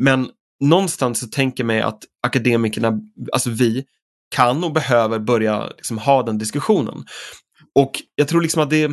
Men 0.03 0.29
någonstans 0.63 1.19
så 1.19 1.27
tänker 1.27 1.63
jag 1.63 1.67
mig 1.67 1.81
att 1.81 1.99
akademikerna, 2.27 2.99
alltså 3.33 3.49
vi, 3.49 3.85
kan 4.31 4.63
och 4.63 4.73
behöver 4.73 5.19
börja 5.19 5.67
liksom 5.67 5.97
ha 5.97 6.23
den 6.23 6.37
diskussionen. 6.37 7.03
Och 7.79 7.91
jag 8.15 8.27
tror 8.27 8.41
liksom 8.41 8.63
att 8.63 8.69
det, 8.69 8.87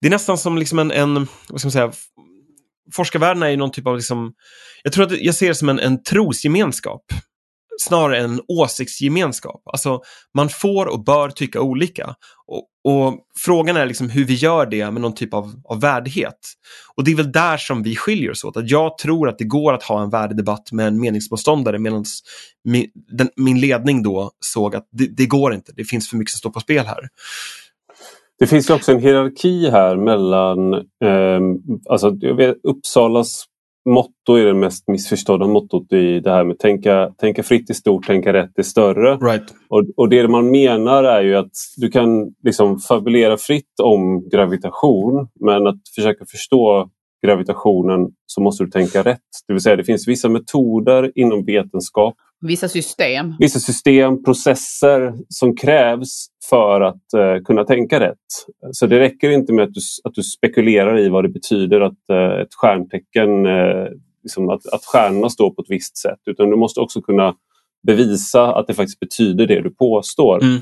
det 0.00 0.06
är 0.06 0.10
nästan 0.10 0.38
som 0.38 0.58
liksom 0.58 0.78
en, 0.78 0.90
en 0.90 1.14
vad 1.48 1.60
ska 1.60 1.66
man 1.66 1.72
säga, 1.72 1.92
forskarvärlden 2.92 3.42
är 3.42 3.48
ju 3.48 3.56
någon 3.56 3.70
typ 3.70 3.86
av, 3.86 3.96
liksom, 3.96 4.34
jag 4.82 4.92
tror 4.92 5.04
att 5.04 5.20
jag 5.20 5.34
ser 5.34 5.48
det 5.48 5.54
som 5.54 5.68
en, 5.68 5.78
en 5.78 6.02
trosgemenskap 6.02 7.02
snarare 7.80 8.18
än 8.18 8.30
en 8.30 8.40
åsiktsgemenskap. 8.48 9.62
Alltså, 9.64 10.00
man 10.34 10.48
får 10.48 10.86
och 10.86 11.04
bör 11.04 11.30
tycka 11.30 11.60
olika. 11.60 12.14
Och, 12.46 12.92
och, 12.92 13.18
Frågan 13.38 13.76
är 13.76 13.86
liksom 13.86 14.10
hur 14.10 14.24
vi 14.24 14.34
gör 14.34 14.66
det 14.66 14.90
med 14.90 15.02
någon 15.02 15.14
typ 15.14 15.34
av, 15.34 15.62
av 15.64 15.80
värdighet. 15.80 16.38
Och 16.96 17.04
det 17.04 17.10
är 17.10 17.16
väl 17.16 17.32
där 17.32 17.56
som 17.56 17.82
vi 17.82 17.96
skiljer 17.96 18.30
oss 18.30 18.44
åt. 18.44 18.56
Att 18.56 18.70
jag 18.70 18.98
tror 18.98 19.28
att 19.28 19.38
det 19.38 19.44
går 19.44 19.72
att 19.72 19.82
ha 19.82 20.02
en 20.02 20.10
värdedebatt 20.10 20.72
med 20.72 20.86
en 20.86 21.00
meningsmotståndare 21.00 21.78
medan 21.78 22.04
min, 22.64 22.90
min 23.36 23.60
ledning 23.60 24.02
då 24.02 24.30
såg 24.40 24.76
att 24.76 24.88
det, 24.92 25.16
det 25.16 25.26
går 25.26 25.54
inte. 25.54 25.72
Det 25.76 25.84
finns 25.84 26.10
för 26.10 26.16
mycket 26.16 26.30
som 26.30 26.38
står 26.38 26.50
på 26.50 26.60
spel 26.60 26.86
här. 26.86 27.08
Det 28.38 28.46
finns 28.46 28.70
ju 28.70 28.74
också 28.74 28.92
en 28.92 29.00
hierarki 29.00 29.70
här 29.70 29.96
mellan 29.96 30.74
eh, 30.74 31.40
alltså, 31.90 32.16
jag 32.20 32.34
vet, 32.34 32.56
Uppsalas 32.62 33.44
motto 33.86 34.34
är 34.34 34.44
det 34.44 34.54
mest 34.54 34.88
missförstådda 34.88 35.46
mottot 35.46 35.92
i 35.92 36.20
det 36.20 36.30
här 36.30 36.44
med 36.44 36.58
tänka, 36.58 37.10
tänka 37.18 37.42
fritt 37.42 37.70
i 37.70 37.74
stort, 37.74 38.06
tänka 38.06 38.32
rätt 38.32 38.58
i 38.58 38.62
större. 38.62 39.16
Right. 39.16 39.54
Och, 39.68 39.84
och 39.96 40.08
det 40.08 40.28
man 40.28 40.50
menar 40.50 41.04
är 41.04 41.22
ju 41.22 41.36
att 41.36 41.52
du 41.76 41.90
kan 41.90 42.34
liksom 42.42 42.78
fabulera 42.78 43.36
fritt 43.36 43.80
om 43.82 44.28
gravitation 44.28 45.28
men 45.40 45.66
att 45.66 45.80
försöka 45.94 46.24
förstå 46.30 46.90
gravitationen 47.26 48.08
så 48.26 48.40
måste 48.40 48.64
du 48.64 48.70
tänka 48.70 49.02
rätt. 49.02 49.20
Det 49.46 49.52
vill 49.52 49.62
säga 49.62 49.76
det 49.76 49.84
finns 49.84 50.08
vissa 50.08 50.28
metoder 50.28 51.12
inom 51.14 51.44
vetenskap. 51.44 52.14
Vissa 52.40 52.68
system. 52.68 53.34
Vissa 53.38 53.60
system, 53.60 54.24
processer 54.24 55.14
som 55.28 55.56
krävs 55.56 56.26
för 56.50 56.80
att 56.80 57.02
uh, 57.16 57.42
kunna 57.44 57.64
tänka 57.64 58.00
rätt. 58.00 58.16
Så 58.72 58.86
det 58.86 58.98
räcker 58.98 59.30
inte 59.30 59.52
med 59.52 59.64
att 59.64 59.74
du, 59.74 59.80
att 60.04 60.14
du 60.14 60.22
spekulerar 60.22 60.98
i 60.98 61.08
vad 61.08 61.24
det 61.24 61.28
betyder 61.28 61.80
att 61.80 61.98
uh, 62.12 62.40
ett 62.40 62.54
stjärntecken, 62.54 63.46
uh, 63.46 63.88
liksom 64.22 64.50
att, 64.50 64.66
att 64.66 64.84
stjärnorna 64.84 65.28
står 65.28 65.50
på 65.50 65.62
ett 65.62 65.70
visst 65.70 65.96
sätt. 65.96 66.20
Utan 66.26 66.50
du 66.50 66.56
måste 66.56 66.80
också 66.80 67.02
kunna 67.02 67.34
bevisa 67.86 68.54
att 68.54 68.66
det 68.66 68.74
faktiskt 68.74 69.00
betyder 69.00 69.46
det 69.46 69.60
du 69.60 69.70
påstår. 69.70 70.42
Mm. 70.42 70.58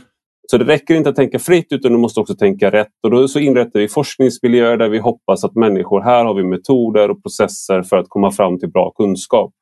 Så 0.51 0.59
det 0.59 0.65
räcker 0.65 0.95
inte 0.95 1.09
att 1.09 1.17
tänka 1.17 1.39
fritt 1.39 1.67
utan 1.71 1.93
du 1.93 1.99
måste 1.99 2.21
också 2.21 2.35
tänka 2.35 2.71
rätt. 2.71 2.93
Och 3.03 3.11
då 3.11 3.29
så 3.29 3.39
inrättar 3.39 3.81
vi 3.81 3.89
forskningsmiljöer 3.89 4.77
där 4.77 4.89
vi 4.89 4.99
hoppas 4.99 5.45
att 5.45 5.55
människor, 5.55 6.01
här 6.01 6.25
har 6.25 6.35
vi 6.35 6.45
metoder 6.45 7.11
och 7.11 7.23
processer 7.23 7.83
för 7.83 7.97
att 7.97 8.09
komma 8.09 8.31
fram 8.31 8.59
till 8.59 8.71
bra 8.71 8.91
kunskap. 8.91 9.53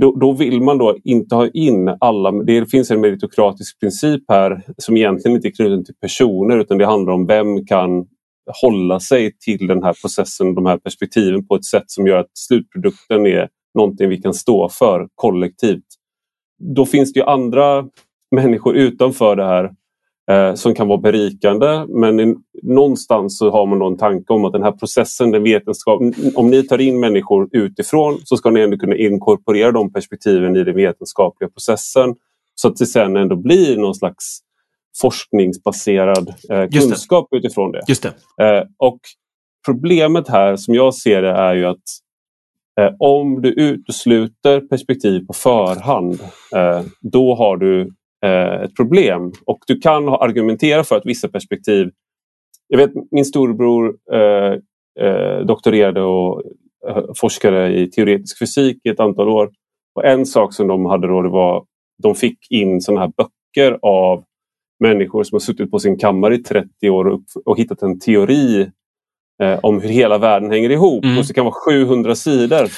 Då, 0.00 0.14
då 0.14 0.32
vill 0.32 0.60
man 0.60 0.78
då 0.78 0.96
inte 1.04 1.34
ha 1.34 1.48
in 1.48 1.96
alla, 2.00 2.32
det 2.32 2.70
finns 2.70 2.90
en 2.90 3.00
meritokratisk 3.00 3.80
princip 3.80 4.22
här 4.28 4.62
som 4.78 4.96
egentligen 4.96 5.36
inte 5.36 5.48
är 5.48 5.52
knuten 5.52 5.84
till 5.84 5.94
personer 6.00 6.58
utan 6.58 6.78
det 6.78 6.86
handlar 6.86 7.12
om 7.12 7.26
vem 7.26 7.66
kan 7.66 8.06
hålla 8.62 9.00
sig 9.00 9.32
till 9.38 9.66
den 9.66 9.82
här 9.82 9.94
processen, 10.02 10.54
de 10.54 10.66
här 10.66 10.78
perspektiven 10.78 11.46
på 11.46 11.54
ett 11.54 11.64
sätt 11.64 11.84
som 11.86 12.06
gör 12.06 12.18
att 12.18 12.30
slutprodukten 12.34 13.26
är 13.26 13.48
någonting 13.74 14.08
vi 14.08 14.22
kan 14.22 14.34
stå 14.34 14.68
för 14.68 15.08
kollektivt. 15.14 15.84
Då 16.76 16.86
finns 16.86 17.12
det 17.12 17.20
ju 17.20 17.26
andra 17.26 17.88
människor 18.34 18.76
utanför 18.76 19.36
det 19.36 19.44
här 19.44 19.70
eh, 20.30 20.54
som 20.54 20.74
kan 20.74 20.88
vara 20.88 20.98
berikande. 20.98 21.86
Men 21.88 22.20
i, 22.20 22.34
någonstans 22.62 23.38
så 23.38 23.50
har 23.50 23.66
man 23.66 23.82
en 23.82 23.96
tanke 23.98 24.32
om 24.32 24.44
att 24.44 24.52
den 24.52 24.62
här 24.62 24.72
processen, 24.72 25.30
den 25.30 25.42
vetenskap, 25.42 26.02
om 26.34 26.50
ni 26.50 26.62
tar 26.62 26.80
in 26.80 27.00
människor 27.00 27.48
utifrån 27.52 28.20
så 28.24 28.36
ska 28.36 28.50
ni 28.50 28.60
ändå 28.60 28.76
kunna 28.76 28.96
inkorporera 28.96 29.72
de 29.72 29.92
perspektiven 29.92 30.56
i 30.56 30.64
den 30.64 30.76
vetenskapliga 30.76 31.50
processen 31.50 32.14
så 32.54 32.68
att 32.68 32.76
det 32.76 32.86
sen 32.86 33.16
ändå 33.16 33.36
blir 33.36 33.76
någon 33.76 33.94
slags 33.94 34.38
forskningsbaserad 35.00 36.34
eh, 36.50 36.68
kunskap 36.68 37.28
det. 37.30 37.36
utifrån 37.36 37.72
det. 37.72 37.80
Just 37.88 38.02
det. 38.02 38.44
Eh, 38.44 38.64
och 38.78 39.00
Problemet 39.64 40.28
här 40.28 40.56
som 40.56 40.74
jag 40.74 40.94
ser 40.94 41.22
det 41.22 41.30
är 41.30 41.54
ju 41.54 41.66
att 41.66 41.82
eh, 42.80 42.90
om 42.98 43.42
du 43.42 43.48
utesluter 43.48 44.60
perspektiv 44.60 45.26
på 45.26 45.32
förhand 45.32 46.20
eh, 46.56 46.82
då 47.00 47.34
har 47.34 47.56
du 47.56 47.92
ett 48.64 48.76
problem. 48.76 49.32
Och 49.46 49.58
du 49.66 49.78
kan 49.78 50.08
argumentera 50.08 50.84
för 50.84 50.96
att 50.96 51.06
vissa 51.06 51.28
perspektiv... 51.28 51.90
Jag 52.68 52.78
vet 52.78 52.90
min 53.10 53.24
storebror 53.24 53.96
eh, 54.12 54.52
eh, 55.06 55.38
doktorerade 55.46 56.02
och 56.02 56.42
eh, 56.88 57.04
forskade 57.16 57.68
i 57.68 57.90
teoretisk 57.90 58.38
fysik 58.38 58.78
i 58.84 58.88
ett 58.88 59.00
antal 59.00 59.28
år. 59.28 59.50
Och 59.94 60.04
en 60.04 60.26
sak 60.26 60.54
som 60.54 60.68
de 60.68 60.86
hade 60.86 61.08
då 61.08 61.22
det 61.22 61.28
var 61.28 61.64
de 62.02 62.14
fick 62.14 62.50
in 62.50 62.80
såna 62.80 63.00
här 63.00 63.12
böcker 63.16 63.78
av 63.82 64.24
människor 64.80 65.24
som 65.24 65.36
har 65.36 65.40
suttit 65.40 65.70
på 65.70 65.78
sin 65.78 65.98
kammare 65.98 66.34
i 66.34 66.38
30 66.38 66.90
år 66.90 67.04
och, 67.08 67.22
och 67.44 67.58
hittat 67.58 67.82
en 67.82 67.98
teori 67.98 68.70
eh, 69.42 69.58
om 69.62 69.80
hur 69.80 69.88
hela 69.88 70.18
världen 70.18 70.50
hänger 70.50 70.70
ihop. 70.70 71.04
Mm. 71.04 71.18
Och 71.18 71.26
så 71.26 71.34
kan 71.34 71.44
vara 71.44 71.54
700 71.54 72.14
sidor. 72.14 72.68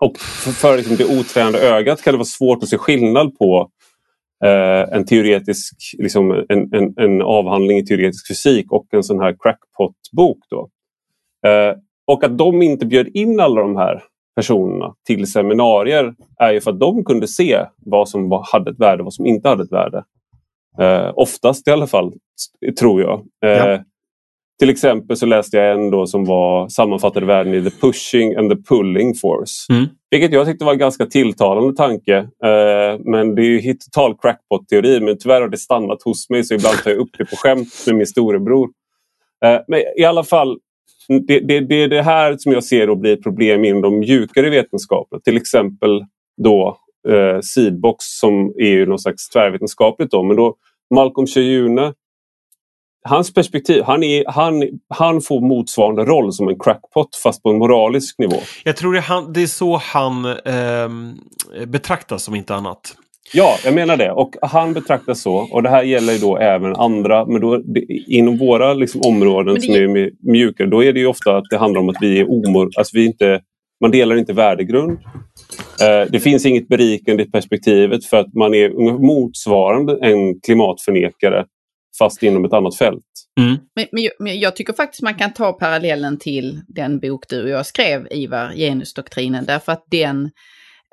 Och 0.00 0.18
för, 0.18 0.50
för 0.50 0.76
liksom 0.76 0.96
det 0.96 1.18
otränade 1.18 1.60
ögat 1.60 2.02
kan 2.02 2.12
det 2.12 2.18
vara 2.18 2.24
svårt 2.24 2.62
att 2.62 2.68
se 2.68 2.78
skillnad 2.78 3.38
på 3.38 3.70
eh, 4.44 4.96
en 4.96 5.04
teoretisk, 5.04 5.74
liksom 5.98 6.30
en, 6.48 6.74
en, 6.74 6.94
en, 6.96 7.22
avhandling 7.22 7.78
i 7.78 7.86
teoretisk 7.86 8.28
fysik 8.28 8.72
och 8.72 8.86
en 8.90 9.02
sån 9.02 9.20
här 9.20 9.36
crackpot-bok. 9.38 10.38
Då. 10.50 10.68
Eh, 11.48 11.74
och 12.06 12.24
att 12.24 12.38
de 12.38 12.62
inte 12.62 12.86
bjöd 12.86 13.08
in 13.08 13.40
alla 13.40 13.60
de 13.60 13.76
här 13.76 14.02
personerna 14.36 14.94
till 15.06 15.32
seminarier 15.32 16.14
är 16.38 16.52
ju 16.52 16.60
för 16.60 16.70
att 16.70 16.80
de 16.80 17.04
kunde 17.04 17.28
se 17.28 17.66
vad 17.76 18.08
som 18.08 18.28
var, 18.28 18.46
hade 18.52 18.70
ett 18.70 18.80
värde 18.80 19.02
och 19.02 19.04
vad 19.04 19.14
som 19.14 19.26
inte 19.26 19.48
hade 19.48 19.62
ett 19.62 19.72
värde. 19.72 20.04
Eh, 20.78 21.12
oftast 21.14 21.68
i 21.68 21.70
alla 21.70 21.86
fall, 21.86 22.12
tror 22.78 23.00
jag. 23.00 23.22
Eh, 23.44 23.50
ja. 23.50 23.84
Till 24.58 24.70
exempel 24.70 25.16
så 25.16 25.26
läste 25.26 25.56
jag 25.56 25.72
en 25.72 25.90
då 25.90 26.06
som 26.06 26.24
var 26.24 26.68
sammanfattade 26.68 27.26
världen 27.26 27.54
i 27.54 27.70
The 27.70 27.70
Pushing 27.70 28.34
and 28.34 28.50
the 28.50 28.56
Pulling 28.56 29.14
Force. 29.14 29.72
Mm. 29.72 29.86
Vilket 30.10 30.32
jag 30.32 30.46
tyckte 30.46 30.64
var 30.64 30.72
en 30.72 30.78
ganska 30.78 31.06
tilltalande 31.06 31.76
tanke. 31.76 32.16
Eh, 32.18 33.00
men 33.04 33.34
det 33.34 33.42
är 33.42 33.60
ju 33.60 33.74
total 33.74 34.16
crackpot-teori 34.22 35.00
men 35.00 35.18
tyvärr 35.18 35.40
har 35.40 35.48
det 35.48 35.58
stannat 35.58 36.02
hos 36.02 36.30
mig 36.30 36.44
så 36.44 36.54
ibland 36.54 36.78
tar 36.78 36.90
jag 36.90 37.00
upp 37.00 37.10
det 37.18 37.24
på 37.24 37.36
skämt 37.36 37.68
med 37.86 37.96
min 37.96 38.06
storebror. 38.06 38.68
Eh, 39.44 39.60
men 39.68 39.80
i 39.98 40.04
alla 40.04 40.24
fall, 40.24 40.58
det, 41.26 41.40
det, 41.40 41.60
det 41.60 41.74
är 41.74 41.88
det 41.88 42.02
här 42.02 42.36
som 42.38 42.52
jag 42.52 42.64
ser 42.64 42.86
då 42.86 42.96
blir 42.96 43.16
problem 43.16 43.64
inom 43.64 43.82
de 43.82 43.98
mjukare 43.98 44.50
vetenskaperna. 44.50 45.20
Till 45.20 45.36
exempel 45.36 46.04
då 46.42 46.78
eh, 47.08 47.40
Seedbox 47.40 48.04
som 48.04 48.54
är 48.58 48.70
ju 48.70 48.86
någon 48.86 48.98
slags 48.98 49.28
tvärvetenskapligt. 49.28 50.10
Då, 50.10 50.22
men 50.22 50.36
då 50.36 50.56
Malcolm 50.94 51.26
Cheyune 51.26 51.94
hans 53.04 53.34
perspektiv, 53.34 53.82
han, 53.82 54.02
är, 54.02 54.24
han, 54.26 54.62
han 54.88 55.20
får 55.20 55.40
motsvarande 55.40 56.04
roll 56.04 56.32
som 56.32 56.48
en 56.48 56.58
crackpot 56.58 57.16
fast 57.22 57.42
på 57.42 57.50
en 57.50 57.58
moralisk 57.58 58.18
nivå. 58.18 58.36
Jag 58.64 58.76
tror 58.76 58.92
det 58.92 58.98
är, 58.98 59.02
han, 59.02 59.32
det 59.32 59.42
är 59.42 59.46
så 59.46 59.76
han 59.76 60.24
eh, 60.24 60.88
betraktas 61.66 62.22
som 62.22 62.34
inte 62.34 62.54
annat. 62.54 62.96
Ja, 63.32 63.56
jag 63.64 63.74
menar 63.74 63.96
det. 63.96 64.12
Och 64.12 64.36
han 64.42 64.72
betraktas 64.72 65.20
så. 65.20 65.34
Och 65.34 65.62
det 65.62 65.68
här 65.68 65.82
gäller 65.82 66.18
då 66.18 66.36
även 66.38 66.76
andra. 66.76 67.26
Men 67.26 67.40
då, 67.40 67.56
det, 67.56 67.84
inom 68.06 68.38
våra 68.38 68.74
liksom, 68.74 69.00
områden 69.04 69.54
det... 69.54 69.60
som 69.60 69.74
är 69.74 70.10
mjukare, 70.32 70.68
då 70.68 70.84
är 70.84 70.92
det 70.92 71.00
ju 71.00 71.06
ofta 71.06 71.36
att 71.36 71.44
det 71.50 71.58
handlar 71.58 71.80
om 71.80 71.88
att 71.88 71.96
vi 72.00 72.20
är 72.20 72.30
omor... 72.30 72.70
Alltså, 72.76 72.96
vi 72.96 73.06
inte, 73.06 73.40
man 73.80 73.90
delar 73.90 74.16
inte 74.16 74.32
värdegrund. 74.32 74.98
Eh, 75.80 76.10
det 76.10 76.20
finns 76.20 76.46
inget 76.46 76.68
berikande 76.68 77.22
i 77.22 77.30
perspektivet 77.30 78.04
för 78.04 78.16
att 78.16 78.34
man 78.34 78.54
är 78.54 78.98
motsvarande 78.98 79.98
en 80.02 80.40
klimatförnekare 80.40 81.44
fast 81.98 82.22
inom 82.22 82.44
ett 82.44 82.52
annat 82.52 82.78
fält. 82.78 83.04
Mm. 83.40 83.58
Men, 83.76 83.86
men, 83.92 84.10
men, 84.18 84.40
jag 84.40 84.56
tycker 84.56 84.72
faktiskt 84.72 85.02
man 85.02 85.14
kan 85.14 85.32
ta 85.32 85.52
parallellen 85.52 86.18
till 86.18 86.60
den 86.68 87.00
bok 87.00 87.24
du 87.28 87.42
och 87.42 87.48
jag 87.48 87.66
skrev, 87.66 88.06
Ivar, 88.10 88.52
Genusdoktrinen, 88.56 89.44
därför 89.44 89.72
att 89.72 89.84
den 89.90 90.30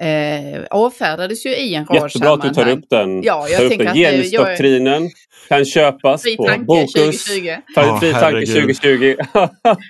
eh, 0.02 0.64
avfärdades 0.69 1.45
ju 1.45 1.49
i 1.49 1.76
en 1.76 1.86
rad 1.86 1.95
Jättebra 1.95 2.10
sammanhang. 2.10 2.49
att 2.49 2.56
du 2.56 2.64
tar 2.64 2.72
upp 2.72 2.90
den. 2.90 3.24
Ja, 3.24 3.48
jag 3.49 3.69
tänker 3.69 3.86
den. 3.86 3.95
Genusdoktrinen 3.95 5.03
jag... 5.03 5.11
kan 5.49 5.65
köpas 5.65 6.22
fri 6.22 6.38
på 6.38 6.56
Bokus. 6.60 7.26
2020. 7.26 7.56
Oh, 7.76 7.99
fri 7.99 8.14
tanke 8.14 8.45
2020. 8.45 9.15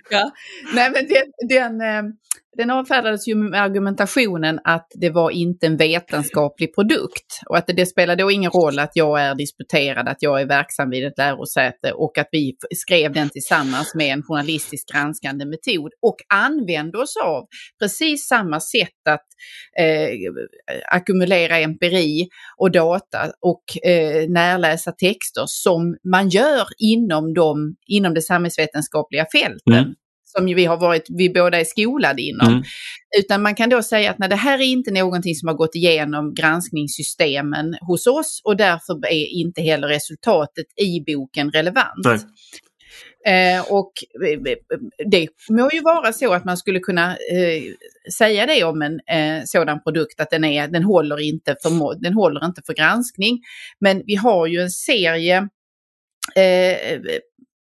ja. 0.09 0.31
Nej, 0.73 0.91
men 0.91 1.07
den, 1.07 1.49
den, 1.49 1.81
eh, 1.81 2.03
den 2.57 2.69
avfärdades 2.69 3.27
ju 3.27 3.35
med 3.35 3.61
argumentationen 3.61 4.59
att 4.63 4.87
det 4.95 5.09
var 5.09 5.31
inte 5.31 5.67
en 5.67 5.77
vetenskaplig 5.77 6.75
produkt 6.75 7.39
och 7.49 7.57
att 7.57 7.67
det, 7.67 7.73
det 7.73 7.85
spelar 7.85 8.15
då 8.15 8.31
ingen 8.31 8.51
roll 8.51 8.79
att 8.79 8.91
jag 8.93 9.21
är 9.21 9.35
disputerad, 9.35 10.07
att 10.07 10.17
jag 10.19 10.41
är 10.41 10.45
verksam 10.45 10.89
vid 10.89 11.05
ett 11.05 11.17
lärosäte 11.17 11.91
och 11.91 12.17
att 12.17 12.27
vi 12.31 12.55
skrev 12.75 13.13
den 13.13 13.29
tillsammans 13.29 13.95
med 13.95 14.13
en 14.13 14.23
journalistisk 14.23 14.91
granskande 14.93 15.45
metod 15.45 15.91
och 16.01 16.15
använde 16.33 16.97
oss 16.97 17.17
av 17.23 17.45
precis 17.79 18.27
samma 18.27 18.59
sätt 18.59 19.07
att 19.09 19.25
eh, 19.79 20.09
ackumulera 20.91 21.57
empiri 21.57 22.27
och 22.57 22.71
data 22.71 23.31
och 23.41 23.87
eh, 23.89 24.29
närläsa 24.29 24.91
texter 24.91 25.43
som 25.45 25.97
man 26.11 26.29
gör 26.29 26.67
inom, 26.77 27.33
de, 27.33 27.75
inom 27.87 28.13
det 28.13 28.21
samhällsvetenskapliga 28.21 29.25
fälten. 29.33 29.73
Mm 29.73 29.93
som 30.37 30.45
vi 30.45 30.65
har 30.65 30.77
varit, 30.77 31.05
vi 31.09 31.29
båda 31.29 31.59
är 31.59 31.63
skolade 31.63 32.21
inom. 32.21 32.47
Mm. 32.47 32.63
Utan 33.19 33.41
man 33.41 33.55
kan 33.55 33.69
då 33.69 33.83
säga 33.83 34.11
att 34.11 34.19
nej, 34.19 34.29
det 34.29 34.35
här 34.35 34.57
är 34.57 34.65
inte 34.65 34.91
någonting 34.91 35.35
som 35.35 35.47
har 35.47 35.55
gått 35.55 35.75
igenom 35.75 36.33
granskningssystemen 36.33 37.77
hos 37.81 38.07
oss 38.07 38.41
och 38.43 38.57
därför 38.57 39.05
är 39.05 39.25
inte 39.25 39.61
heller 39.61 39.87
resultatet 39.87 40.65
i 40.81 41.15
boken 41.15 41.51
relevant. 41.51 42.05
Eh, 43.27 43.61
och 43.71 43.91
eh, 44.27 44.39
det 45.11 45.27
må 45.49 45.69
ju 45.73 45.81
vara 45.81 46.13
så 46.13 46.33
att 46.33 46.45
man 46.45 46.57
skulle 46.57 46.79
kunna 46.79 47.11
eh, 47.11 47.63
säga 48.17 48.45
det 48.45 48.63
om 48.63 48.81
en 48.81 48.99
eh, 48.99 49.43
sådan 49.45 49.83
produkt 49.83 50.21
att 50.21 50.29
den, 50.29 50.43
är, 50.43 50.67
den, 50.67 50.83
håller 50.83 51.19
inte 51.19 51.55
för, 51.63 52.01
den 52.01 52.13
håller 52.13 52.45
inte 52.45 52.61
för 52.65 52.73
granskning. 52.73 53.39
Men 53.79 54.03
vi 54.05 54.15
har 54.15 54.47
ju 54.47 54.61
en 54.61 54.69
serie 54.69 55.37
eh, 56.35 56.99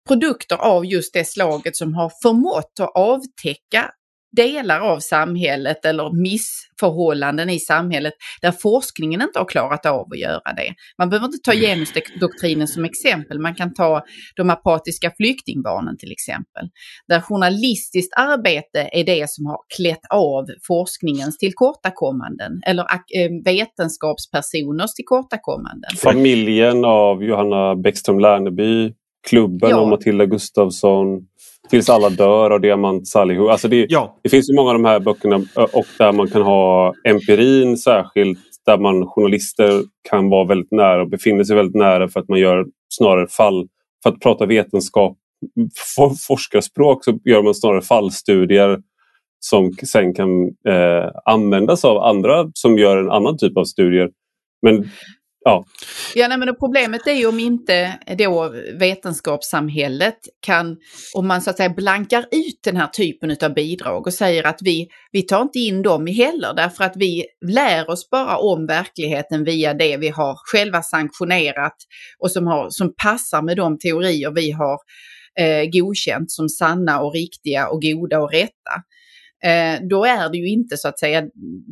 produkter 0.08 0.56
av 0.56 0.86
just 0.86 1.14
det 1.14 1.28
slaget 1.28 1.76
som 1.76 1.94
har 1.94 2.12
förmått 2.24 2.80
att 2.80 2.92
avtäcka 2.96 3.92
delar 4.36 4.80
av 4.80 5.00
samhället 5.00 5.86
eller 5.86 6.22
missförhållanden 6.22 7.50
i 7.50 7.60
samhället 7.60 8.14
där 8.42 8.52
forskningen 8.52 9.22
inte 9.22 9.40
har 9.40 9.46
klarat 9.46 9.86
av 9.86 10.08
att 10.12 10.20
göra 10.20 10.54
det. 10.58 10.74
Man 10.98 11.10
behöver 11.10 11.26
inte 11.26 11.38
ta 11.44 11.52
genusdoktrinen 11.52 12.68
som 12.68 12.86
exempel, 12.86 13.40
man 13.40 13.56
kan 13.56 13.74
ta 13.74 14.04
de 14.36 14.50
apatiska 14.50 15.12
flyktingbarnen 15.18 15.98
till 15.98 16.12
exempel. 16.12 16.70
Där 17.08 17.22
journalistiskt 17.22 18.14
arbete 18.18 18.90
är 18.92 19.04
det 19.04 19.30
som 19.30 19.46
har 19.46 19.58
klätt 19.78 20.06
av 20.10 20.46
forskningens 20.68 21.38
tillkortakommanden 21.38 22.52
eller 22.66 22.84
eh, 22.84 23.32
vetenskapspersoners 23.46 24.94
tillkortakommanden. 24.94 25.90
Familjen 26.04 26.86
av 26.86 27.24
Johanna 27.24 27.76
Bäckström 27.76 28.20
Lärneby 28.20 28.94
Klubben 29.30 29.70
ja. 29.70 29.78
av 29.78 29.88
Matilda 29.88 30.26
Gustafsson. 30.26 31.28
Tills 31.70 31.90
alla 31.90 32.10
dör 32.10 32.52
av 32.52 32.62
Diamant 32.62 33.08
Salihu. 33.08 33.50
Alltså 33.50 33.68
det, 33.68 33.86
ja. 33.90 34.20
det 34.24 34.30
finns 34.30 34.50
ju 34.50 34.56
många 34.56 34.70
av 34.70 34.74
de 34.74 34.86
här 34.86 35.00
böckerna 35.00 35.36
och 35.74 35.86
där 35.98 36.12
man 36.12 36.28
kan 36.28 36.42
ha 36.42 36.94
empirin 37.04 37.78
särskilt. 37.78 38.40
Där 38.66 38.78
man 38.78 39.08
journalister 39.08 39.84
kan 40.10 40.30
vara 40.30 40.48
väldigt 40.48 40.72
nära 40.72 41.02
och 41.02 41.10
befinner 41.10 41.44
sig 41.44 41.56
väldigt 41.56 41.76
nära 41.76 42.08
för 42.08 42.20
att 42.20 42.30
man 42.30 42.40
gör 42.40 42.66
snarare 42.90 43.28
fall. 43.28 43.68
För 44.04 44.10
att 44.10 44.20
prata 44.20 44.46
vetenskap, 44.46 45.18
for, 45.96 46.14
forskarspråk 46.28 47.06
så 47.06 47.20
gör 47.26 47.44
man 47.44 47.56
snarare 47.56 47.82
fallstudier 47.82 48.80
som 49.40 49.72
sen 49.72 50.14
kan 50.14 50.48
eh, 50.48 51.12
användas 51.26 51.86
av 51.86 51.98
andra 51.98 52.52
som 52.54 52.78
gör 52.78 52.98
en 52.98 53.12
annan 53.12 53.38
typ 53.38 53.58
av 53.58 53.64
studier. 53.64 54.10
Men 54.62 54.90
Ja, 55.48 55.66
ja 56.16 56.28
nej, 56.28 56.38
men 56.38 56.56
problemet 56.56 57.08
är 57.08 57.14
ju 57.14 57.28
om 57.28 57.40
inte 57.40 58.00
då 58.18 58.54
vetenskapssamhället 58.80 60.18
kan, 60.46 60.78
om 61.16 61.28
man 61.28 61.42
så 61.42 61.50
att 61.50 61.58
säga 61.58 61.70
blankar 61.70 62.26
ut 62.32 62.60
den 62.64 62.78
här 62.78 62.88
typen 62.88 63.38
av 63.44 63.54
bidrag 63.54 64.08
och 64.08 64.14
säger 64.14 64.44
att 64.44 64.60
vi, 64.62 64.88
vi 65.12 65.22
tar 65.22 65.42
inte 65.42 65.60
in 65.60 65.82
dem 65.82 66.08
heller 66.08 66.54
därför 66.54 66.84
att 66.84 66.94
vi 66.96 67.26
lär 67.46 67.90
oss 67.90 68.10
bara 68.10 68.38
om 68.38 68.66
verkligheten 68.66 69.44
via 69.44 69.74
det 69.74 69.98
vi 69.98 70.10
har 70.10 70.36
själva 70.52 70.82
sanktionerat 70.82 71.76
och 72.20 72.32
som, 72.32 72.48
har, 72.48 72.70
som 72.70 72.94
passar 73.04 73.42
med 73.42 73.58
de 73.58 73.80
teorier 73.80 74.32
vi 74.32 74.52
har 74.52 74.78
eh, 75.40 75.70
godkänt 75.72 76.32
som 76.32 76.50
sanna 76.50 77.02
och 77.02 77.14
riktiga 77.14 77.68
och 77.68 77.82
goda 77.82 78.20
och 78.20 78.32
rätta. 78.32 78.74
Eh, 79.44 79.88
då 79.90 80.06
är 80.06 80.30
det 80.30 80.38
ju 80.38 80.48
inte 80.48 80.78
så 80.78 80.88
att 80.88 81.00
säga, 81.00 81.24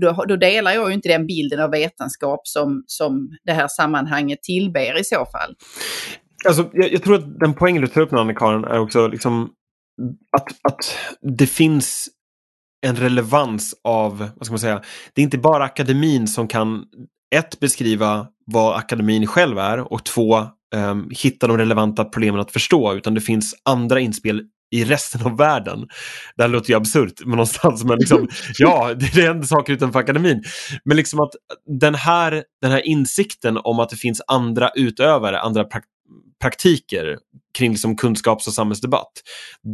då, 0.02 0.26
då, 0.28 0.36
delar 0.36 0.72
jag 0.72 0.88
ju 0.88 0.94
inte 0.94 1.10
den 1.10 1.28
bilden 1.28 1.60
av 1.60 1.72
vetenskap 1.72 2.48
som, 2.48 2.84
som 2.88 3.30
det 3.44 3.54
här 3.54 3.68
sammanhanget 3.68 4.44
tillber 4.44 5.00
i 5.00 5.04
så 5.04 5.26
fall. 5.26 5.56
Alltså, 6.48 6.70
jag, 6.74 6.94
jag 6.94 7.04
tror 7.04 7.16
att 7.16 7.40
den 7.40 7.54
poängen 7.54 7.82
du 7.82 7.88
tar 7.88 8.02
upp 8.02 8.12
nu, 8.12 8.18
Anna-Karin, 8.18 8.64
är 8.64 8.80
också 8.80 9.08
liksom 9.08 9.50
att, 10.38 10.48
att 10.48 10.98
det 11.22 11.48
finns 11.48 12.10
en 12.86 12.96
relevans 12.96 13.76
av, 13.84 14.30
vad 14.36 14.46
ska 14.46 14.54
man 14.54 14.60
säga, 14.60 14.82
det 15.14 15.22
är 15.22 15.24
inte 15.24 15.38
bara 15.38 15.64
akademin 15.64 16.28
som 16.28 16.48
kan 16.48 16.86
ett, 17.36 17.60
beskriva 17.60 18.28
vad 18.46 18.76
akademin 18.76 19.28
själv 19.28 19.58
är 19.58 19.94
och 19.94 20.06
två, 20.06 20.38
um, 20.76 21.10
hitta 21.12 21.48
de 21.48 21.58
relevanta 21.58 22.06
problemen 22.06 22.40
att 22.40 22.52
förstå, 22.52 22.94
utan 22.94 23.14
det 23.14 23.22
finns 23.22 23.56
andra 23.64 24.00
inspel 24.00 24.42
i 24.74 24.84
resten 24.86 25.22
av 25.26 25.38
världen. 25.38 25.88
Det 26.36 26.44
här 26.44 26.50
låter 26.50 26.70
ju 26.70 26.76
absurt, 26.76 27.20
men 27.20 27.30
någonstans, 27.30 27.84
men 27.84 27.98
liksom, 27.98 28.28
ja, 28.58 28.94
det 28.94 29.06
händer 29.06 29.48
saker 29.48 29.74
utanför 29.74 30.00
akademin. 30.00 30.44
Men 30.86 30.98
liksom 30.98 31.20
att 31.20 31.32
den 31.80 31.96
här, 31.96 32.44
den 32.62 32.72
här 32.72 32.88
insikten 32.88 33.58
om 33.64 33.80
att 33.80 33.90
det 33.90 33.96
finns 33.96 34.22
andra 34.28 34.70
utövare, 34.70 35.40
andra 35.40 35.64
prak 35.64 35.84
praktiker 36.42 37.18
kring 37.58 37.72
liksom 37.72 37.96
kunskaps 37.96 38.48
och 38.48 38.54
samhällsdebatt, 38.54 39.12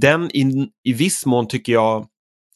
den 0.01 0.35
i, 0.35 0.69
i 0.84 0.93
viss 0.93 1.26
mån 1.26 1.47
tycker 1.47 1.73
jag 1.73 2.07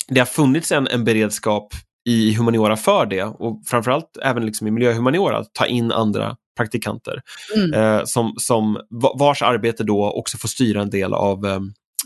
det 0.07 0.20
har 0.20 0.26
funnits 0.26 0.72
en, 0.72 0.88
en 0.88 1.03
beredskap 1.03 1.74
i 2.10 2.34
humaniora 2.34 2.78
för 2.78 3.06
det 3.06 3.24
och 3.24 3.61
framförallt 3.65 4.18
även 4.24 4.45
liksom 4.45 4.68
i 4.68 4.72
miljöhumaniora 4.72 5.38
att 5.38 5.53
ta 5.53 5.65
in 5.65 5.91
andra 5.91 6.36
praktikanter 6.57 7.22
mm. 7.56 7.74
eh, 7.74 8.02
som, 8.06 8.34
som 8.38 8.80
vars 9.20 9.41
arbete 9.41 9.84
då 9.84 10.11
också 10.11 10.38
får 10.38 10.48
styra 10.48 10.82
en 10.82 10.90
del 10.90 11.14
av 11.14 11.45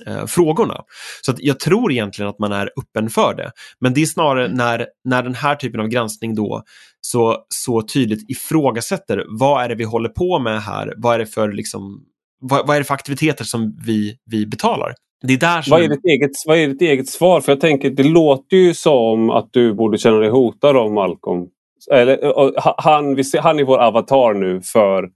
eh, 0.05 0.17
eh, 0.17 0.25
frågorna. 0.25 0.81
Så 1.21 1.33
jag 1.37 1.59
tror 1.59 1.91
egentligen 1.91 2.29
att 2.29 2.39
man 2.39 2.51
är 2.51 2.69
öppen 2.81 3.09
för 3.09 3.35
det. 3.35 3.51
Men 3.79 3.93
det 3.93 4.01
är 4.01 4.05
snarare 4.05 4.45
mm. 4.45 4.57
när, 4.57 4.87
när 5.03 5.23
den 5.23 5.35
här 5.35 5.55
typen 5.55 5.79
av 5.79 5.87
granskning 5.87 6.35
då 6.35 6.63
så, 7.01 7.37
så 7.49 7.81
tydligt 7.81 8.29
ifrågasätter 8.29 9.23
vad 9.39 9.63
är 9.63 9.69
det 9.69 9.75
vi 9.75 9.83
håller 9.83 10.09
på 10.09 10.39
med 10.39 10.61
här? 10.61 10.93
Vad 10.97 11.15
är 11.15 11.19
det 11.19 11.25
för, 11.25 11.51
liksom, 11.51 12.03
vad, 12.41 12.67
vad 12.67 12.75
är 12.75 12.79
det 12.79 12.85
för 12.85 12.93
aktiviteter 12.93 13.43
som 13.43 13.77
vi, 13.85 14.17
vi 14.25 14.45
betalar? 14.45 14.93
Det 15.21 15.33
är 15.33 15.37
där 15.37 15.61
som... 15.61 15.71
vad, 15.71 15.81
är 15.81 15.87
ditt 15.87 16.05
eget, 16.05 16.31
vad 16.45 16.57
är 16.57 16.67
ditt 16.67 16.81
eget 16.81 17.09
svar? 17.09 17.41
För 17.41 17.51
jag 17.51 17.61
tänker, 17.61 17.89
det 17.89 18.03
låter 18.03 18.57
ju 18.57 18.73
som 18.73 19.29
att 19.29 19.49
du 19.51 19.73
borde 19.73 19.97
känna 19.97 20.17
dig 20.17 20.29
hotad 20.29 20.77
av 20.77 20.91
Malcolm. 20.91 21.47
Eller, 21.91 22.33
han, 22.81 23.17
han 23.43 23.59
är 23.59 23.63
vår 23.63 23.77
avatar 23.77 24.33
nu 24.33 24.61
för 24.61 25.03
eh, 25.03 25.09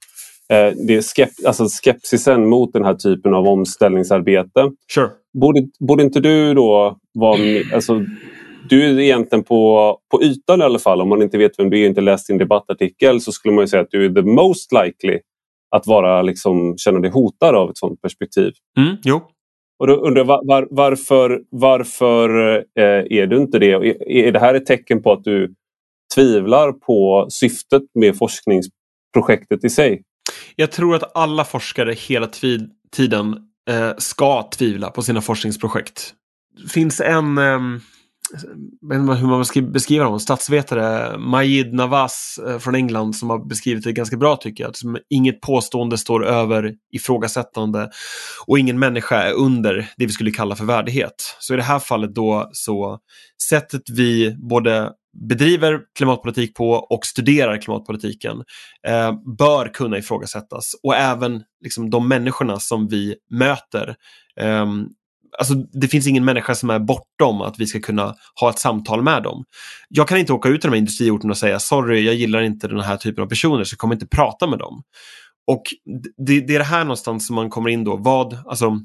det 0.87 0.95
är 0.95 1.15
skept, 1.15 1.45
alltså 1.45 1.67
skepsisen 1.67 2.49
mot 2.49 2.73
den 2.73 2.85
här 2.85 2.95
typen 2.95 3.33
av 3.33 3.47
omställningsarbete. 3.47 4.71
Sure. 4.93 5.09
Borde, 5.33 5.67
borde 5.79 6.03
inte 6.03 6.19
du 6.19 6.53
då 6.53 6.97
vara... 7.13 7.39
Alltså, 7.73 8.05
du 8.69 8.85
är 8.85 8.99
egentligen 8.99 9.43
på, 9.43 9.97
på 10.11 10.23
ytan 10.23 10.61
i 10.61 10.63
alla 10.63 10.79
fall, 10.79 11.01
om 11.01 11.09
man 11.09 11.21
inte 11.21 11.37
vet 11.37 11.59
vem 11.59 11.69
du 11.69 11.81
är 11.81 11.87
inte 11.87 12.01
läst 12.01 12.27
din 12.27 12.37
debattartikel 12.37 13.21
så 13.21 13.31
skulle 13.31 13.53
man 13.53 13.67
säga 13.67 13.81
att 13.81 13.91
du 13.91 14.05
är 14.05 14.09
the 14.09 14.21
most 14.21 14.71
likely 14.71 15.19
att 15.75 15.87
vara, 15.87 16.21
liksom, 16.21 16.77
känna 16.77 16.99
dig 16.99 17.11
hotad 17.11 17.55
av 17.55 17.69
ett 17.69 17.77
sådant 17.77 18.01
perspektiv. 18.01 18.51
Mm, 18.77 18.95
jo. 19.03 19.21
Och 19.79 19.87
då 19.87 19.95
undrar 19.95 20.23
var, 20.23 20.41
var, 20.43 20.67
varför, 20.71 21.41
varför 21.49 22.57
eh, 22.57 23.19
är 23.19 23.27
du 23.27 23.37
inte 23.37 23.59
det? 23.59 23.71
Är, 23.71 24.09
är 24.09 24.31
det 24.31 24.39
här 24.39 24.53
ett 24.53 24.65
tecken 24.65 25.03
på 25.03 25.11
att 25.11 25.23
du 25.23 25.53
tvivlar 26.15 26.71
på 26.71 27.27
syftet 27.29 27.83
med 27.99 28.17
forskningsprojektet 28.17 29.63
i 29.63 29.69
sig? 29.69 30.01
Jag 30.55 30.71
tror 30.71 30.95
att 30.95 31.15
alla 31.15 31.45
forskare 31.45 31.93
hela 31.93 32.27
tiden 32.91 33.37
eh, 33.69 33.91
ska 33.97 34.49
tvivla 34.49 34.89
på 34.89 35.01
sina 35.01 35.21
forskningsprojekt. 35.21 36.13
Det 36.63 36.69
finns 36.69 37.01
en, 37.01 37.37
eh, 37.37 37.59
jag 38.81 38.89
vet 38.89 38.99
inte 38.99 39.13
hur 39.13 39.27
man 39.27 39.45
ska 39.45 39.61
beskriva 39.61 40.03
honom, 40.03 40.19
statsvetare, 40.19 41.17
Majid 41.17 41.73
Navas 41.73 42.39
eh, 42.47 42.59
från 42.59 42.75
England 42.75 43.15
som 43.15 43.29
har 43.29 43.45
beskrivit 43.45 43.83
det 43.83 43.93
ganska 43.93 44.17
bra 44.17 44.35
tycker 44.35 44.63
jag. 44.63 44.69
Att 44.69 45.01
inget 45.09 45.41
påstående 45.41 45.97
står 45.97 46.25
över 46.25 46.73
ifrågasättande 46.91 47.89
och 48.47 48.59
ingen 48.59 48.79
människa 48.79 49.21
är 49.21 49.33
under 49.33 49.87
det 49.97 50.05
vi 50.05 50.11
skulle 50.11 50.31
kalla 50.31 50.55
för 50.55 50.65
värdighet. 50.65 51.35
Så 51.39 51.53
i 51.53 51.57
det 51.57 51.63
här 51.63 51.79
fallet 51.79 52.15
då 52.15 52.49
så 52.53 52.99
sättet 53.49 53.89
vi 53.89 54.35
både 54.49 54.91
bedriver 55.13 55.79
klimatpolitik 55.97 56.55
på 56.55 56.71
och 56.71 57.05
studerar 57.05 57.61
klimatpolitiken 57.61 58.43
eh, 58.87 59.13
bör 59.37 59.73
kunna 59.73 59.97
ifrågasättas. 59.97 60.75
Och 60.83 60.95
även 60.95 61.43
liksom, 61.63 61.89
de 61.89 62.07
människorna 62.07 62.59
som 62.59 62.87
vi 62.87 63.15
möter. 63.29 63.95
Eh, 64.39 64.65
alltså, 65.37 65.53
det 65.53 65.87
finns 65.87 66.07
ingen 66.07 66.25
människa 66.25 66.55
som 66.55 66.69
är 66.69 66.79
bortom 66.79 67.41
att 67.41 67.59
vi 67.59 67.65
ska 67.65 67.79
kunna 67.79 68.15
ha 68.41 68.49
ett 68.49 68.59
samtal 68.59 69.03
med 69.03 69.23
dem. 69.23 69.43
Jag 69.89 70.07
kan 70.07 70.17
inte 70.17 70.33
åka 70.33 70.49
ut 70.49 70.61
till 70.61 70.69
de 70.69 70.73
här 70.73 70.79
industriorterna 70.79 71.31
och 71.31 71.37
säga 71.37 71.59
sorry, 71.59 72.05
jag 72.05 72.15
gillar 72.15 72.41
inte 72.41 72.67
den 72.67 72.79
här 72.79 72.97
typen 72.97 73.23
av 73.23 73.27
personer 73.27 73.63
så 73.63 73.73
jag 73.73 73.79
kommer 73.79 73.95
inte 73.95 74.07
prata 74.07 74.47
med 74.47 74.59
dem. 74.59 74.83
Och 75.47 75.63
det, 76.17 76.39
det 76.39 76.55
är 76.55 76.59
det 76.59 76.65
här 76.65 76.83
någonstans 76.83 77.27
som 77.27 77.35
man 77.35 77.49
kommer 77.49 77.69
in 77.69 77.83
då. 77.83 77.97
Vad, 77.97 78.37
alltså, 78.45 78.79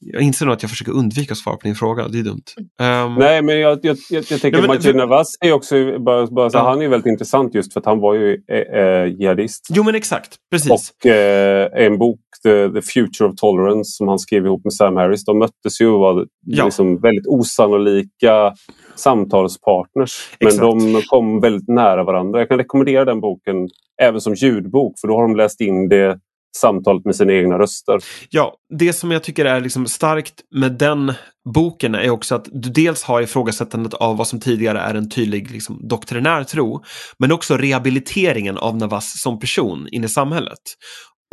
jag 0.00 0.22
inser 0.22 0.46
nog 0.46 0.52
att 0.52 0.62
jag 0.62 0.70
försöker 0.70 0.92
undvika 0.92 1.32
att 1.32 1.38
svara 1.38 1.56
på 1.56 1.66
din 1.66 1.74
fråga. 1.74 2.08
Det 2.08 2.18
är 2.18 2.22
dumt. 2.22 2.42
Um... 2.56 3.14
Nej, 3.14 3.42
men 3.42 3.60
jag, 3.60 3.78
jag, 3.82 3.96
jag, 4.10 4.24
jag 4.30 4.40
tänker 4.40 4.68
Nej, 4.68 4.78
men, 4.84 4.96
Navas 4.96 5.36
är 5.40 5.52
också, 5.52 5.98
bara, 5.98 6.26
bara 6.26 6.50
så, 6.50 6.58
ja. 6.58 6.68
han 6.68 6.82
är 6.82 6.88
väldigt 6.88 7.10
intressant 7.10 7.54
just 7.54 7.72
för 7.72 7.80
att 7.80 7.86
han 7.86 8.00
var 8.00 8.14
ju 8.14 8.42
eh, 8.52 8.80
eh, 8.80 9.06
jihadist. 9.06 9.66
Jo, 9.70 9.82
men 9.82 9.94
exakt. 9.94 10.36
Precis. 10.50 10.70
Och 10.70 11.06
eh, 11.06 11.68
en 11.72 11.98
bok, 11.98 12.20
The, 12.42 12.68
The, 12.68 12.82
Future 12.82 13.28
of 13.28 13.36
Tolerance, 13.36 13.90
som 13.96 14.08
han 14.08 14.18
skrev 14.18 14.46
ihop 14.46 14.64
med 14.64 14.72
Sam 14.72 14.96
Harris. 14.96 15.24
De 15.24 15.38
möttes 15.38 15.80
ju 15.80 15.88
och 15.88 16.00
var 16.00 16.26
ja. 16.46 16.64
liksom 16.64 17.00
väldigt 17.00 17.26
osannolika 17.26 18.54
samtalspartners. 18.94 20.36
Men 20.40 20.48
exakt. 20.48 20.62
de 20.62 21.02
kom 21.08 21.40
väldigt 21.40 21.68
nära 21.68 22.04
varandra. 22.04 22.38
Jag 22.38 22.48
kan 22.48 22.58
rekommendera 22.58 23.04
den 23.04 23.20
boken 23.20 23.68
även 24.02 24.20
som 24.20 24.34
ljudbok, 24.34 24.98
för 25.00 25.08
då 25.08 25.14
har 25.14 25.22
de 25.22 25.36
läst 25.36 25.60
in 25.60 25.88
det 25.88 26.18
samtalet 26.56 27.04
med 27.04 27.16
sina 27.16 27.32
egna 27.32 27.58
röster. 27.58 28.00
Ja, 28.30 28.54
det 28.78 28.92
som 28.92 29.10
jag 29.10 29.22
tycker 29.22 29.44
är 29.44 29.60
liksom 29.60 29.86
starkt 29.86 30.34
med 30.54 30.72
den 30.72 31.12
boken 31.54 31.94
är 31.94 32.10
också 32.10 32.34
att 32.34 32.48
du 32.52 32.70
dels 32.70 33.02
har 33.02 33.22
ifrågasättandet 33.22 33.94
av 33.94 34.16
vad 34.16 34.28
som 34.28 34.40
tidigare 34.40 34.80
är 34.80 34.94
en 34.94 35.10
tydlig 35.10 35.50
liksom, 35.50 35.88
doktrinär 35.88 36.44
tro, 36.44 36.84
men 37.18 37.32
också 37.32 37.56
rehabiliteringen 37.56 38.58
av 38.58 38.76
Navas 38.76 39.20
som 39.20 39.38
person 39.38 39.88
in 39.92 40.04
i 40.04 40.08
samhället. 40.08 40.60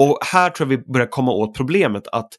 Och 0.02 0.20
här 0.22 0.50
tror 0.50 0.72
jag 0.72 0.78
vi 0.78 0.94
börjar 0.94 1.08
komma 1.08 1.32
åt 1.32 1.56
problemet 1.56 2.08
att 2.08 2.30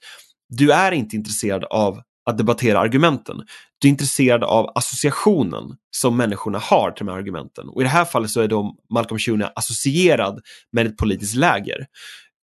du 0.48 0.72
är 0.72 0.92
inte 0.92 1.16
intresserad 1.16 1.64
av 1.64 2.00
att 2.28 2.38
debattera 2.38 2.78
argumenten. 2.78 3.36
Du 3.78 3.88
är 3.88 3.90
intresserad 3.90 4.44
av 4.44 4.72
associationen 4.74 5.64
som 5.96 6.16
människorna 6.16 6.58
har 6.58 6.90
till 6.90 7.06
de 7.06 7.12
här 7.12 7.18
argumenten. 7.18 7.68
Och 7.68 7.80
i 7.80 7.84
det 7.84 7.90
här 7.90 8.04
fallet 8.04 8.30
så 8.30 8.40
är 8.40 8.48
då 8.48 8.74
Malcolm 8.92 9.18
Schune 9.18 9.52
associerad 9.56 10.40
med 10.72 10.86
ett 10.86 10.96
politiskt 10.96 11.34
läger. 11.34 11.86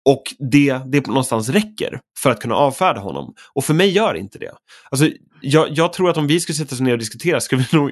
Och 0.05 0.23
det, 0.51 0.81
det 0.87 1.07
någonstans 1.07 1.49
räcker 1.49 2.01
för 2.19 2.31
att 2.31 2.41
kunna 2.41 2.55
avfärda 2.55 3.01
honom. 3.01 3.35
Och 3.55 3.65
för 3.65 3.75
mig 3.75 3.91
gör 3.91 4.15
inte 4.15 4.39
det. 4.39 4.53
Alltså, 4.91 5.11
jag, 5.41 5.69
jag 5.71 5.93
tror 5.93 6.11
att 6.11 6.17
om 6.17 6.27
vi 6.27 6.41
skulle 6.41 6.57
sätta 6.57 6.75
oss 6.75 6.81
ner 6.81 6.93
och 6.93 6.99
diskutera 6.99 7.41
skulle 7.41 7.67
vi 7.71 7.77
nog 7.79 7.91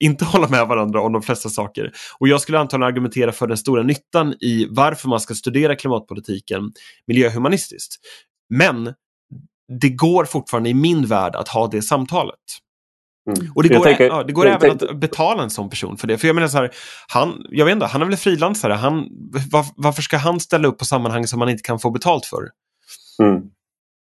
inte 0.00 0.24
hålla 0.24 0.48
med 0.48 0.66
varandra 0.66 1.00
om 1.00 1.12
de 1.12 1.22
flesta 1.22 1.48
saker. 1.48 1.92
Och 2.18 2.28
jag 2.28 2.40
skulle 2.40 2.58
antagligen 2.58 2.88
argumentera 2.88 3.32
för 3.32 3.46
den 3.46 3.56
stora 3.56 3.82
nyttan 3.82 4.34
i 4.40 4.66
varför 4.70 5.08
man 5.08 5.20
ska 5.20 5.34
studera 5.34 5.76
klimatpolitiken 5.76 6.72
miljöhumanistiskt. 7.06 7.94
Men 8.50 8.94
det 9.80 9.88
går 9.88 10.24
fortfarande 10.24 10.70
i 10.70 10.74
min 10.74 11.06
värld 11.06 11.36
att 11.36 11.48
ha 11.48 11.66
det 11.66 11.82
samtalet. 11.82 12.38
Mm. 13.26 13.52
Och 13.54 13.62
det 13.62 13.68
går, 13.68 13.84
tänker, 13.84 14.04
ja, 14.04 14.22
det 14.22 14.32
går 14.32 14.46
även 14.46 14.60
tänker, 14.60 14.90
att 14.90 15.00
betala 15.00 15.42
en 15.42 15.50
sån 15.50 15.70
person 15.70 15.96
för 15.96 16.06
det. 16.06 16.18
För 16.18 16.26
jag 16.26 16.34
menar 16.34 16.48
så 16.48 16.56
här, 16.58 16.70
han, 17.08 17.46
jag 17.50 17.64
vet 17.64 17.72
inte, 17.72 17.86
han 17.86 18.02
är 18.02 18.06
väl 18.06 18.16
frilansare. 18.16 18.72
Han, 18.72 19.08
var, 19.50 19.66
varför 19.76 20.02
ska 20.02 20.16
han 20.16 20.40
ställa 20.40 20.68
upp 20.68 20.78
på 20.78 20.84
sammanhang 20.84 21.26
som 21.26 21.38
man 21.38 21.48
inte 21.48 21.62
kan 21.62 21.78
få 21.78 21.90
betalt 21.90 22.26
för? 22.26 22.48
Mm. 23.22 23.42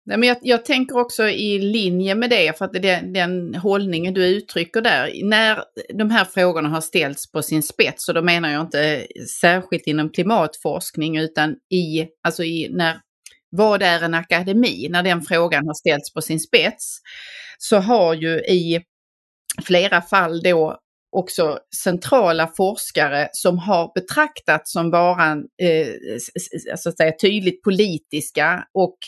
Nej, 0.06 0.18
men 0.18 0.28
jag, 0.28 0.36
jag, 0.42 0.64
tänker 0.64 0.98
också 0.98 1.28
i 1.28 1.58
linje 1.58 2.14
med 2.14 2.30
det, 2.30 2.58
för 2.58 2.64
att 2.64 2.72
det, 2.72 3.00
den 3.14 3.54
hållningen 3.54 4.14
du 4.14 4.26
uttrycker 4.26 4.80
där, 4.80 5.10
när 5.24 5.64
de 5.94 6.10
här 6.10 6.24
frågorna 6.24 6.68
har 6.68 6.80
ställts 6.80 7.32
på 7.32 7.42
sin 7.42 7.62
spets, 7.62 8.08
och 8.08 8.14
då 8.14 8.22
menar 8.22 8.50
jag 8.50 8.60
inte 8.60 9.06
särskilt 9.40 9.86
inom 9.86 10.10
klimatforskning, 10.10 11.16
utan 11.16 11.56
i, 11.70 12.06
alltså 12.24 12.44
i 12.44 12.68
när, 12.72 13.00
vad 13.50 13.82
är 13.82 14.02
en 14.02 14.14
akademi? 14.14 14.88
När 14.90 15.02
den 15.02 15.22
frågan 15.22 15.66
har 15.66 15.74
ställts 15.74 16.14
på 16.14 16.22
sin 16.22 16.40
spets, 16.40 16.98
så 17.58 17.76
har 17.76 18.14
ju 18.14 18.38
i 18.38 18.80
flera 19.62 20.02
fall 20.02 20.40
då 20.40 20.78
också 21.16 21.58
centrala 21.84 22.46
forskare 22.46 23.28
som 23.32 23.58
har 23.58 23.92
betraktats 23.94 24.72
som 24.72 24.90
vara 24.90 25.32
eh, 25.62 25.88
så 26.76 26.88
att 26.88 26.96
säga, 26.96 27.12
tydligt 27.20 27.62
politiska 27.62 28.64
och 28.74 28.98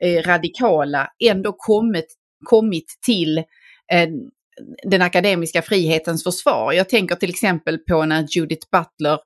eh, 0.00 0.22
radikala 0.22 1.08
ändå 1.24 1.54
kommit, 1.56 2.06
kommit 2.44 2.98
till 3.06 3.38
eh, 3.38 4.08
den 4.82 5.02
akademiska 5.02 5.62
frihetens 5.62 6.24
försvar. 6.24 6.72
Jag 6.72 6.88
tänker 6.88 7.16
till 7.16 7.30
exempel 7.30 7.78
på 7.78 8.04
när 8.04 8.26
Judith 8.30 8.66
Butler 8.72 9.18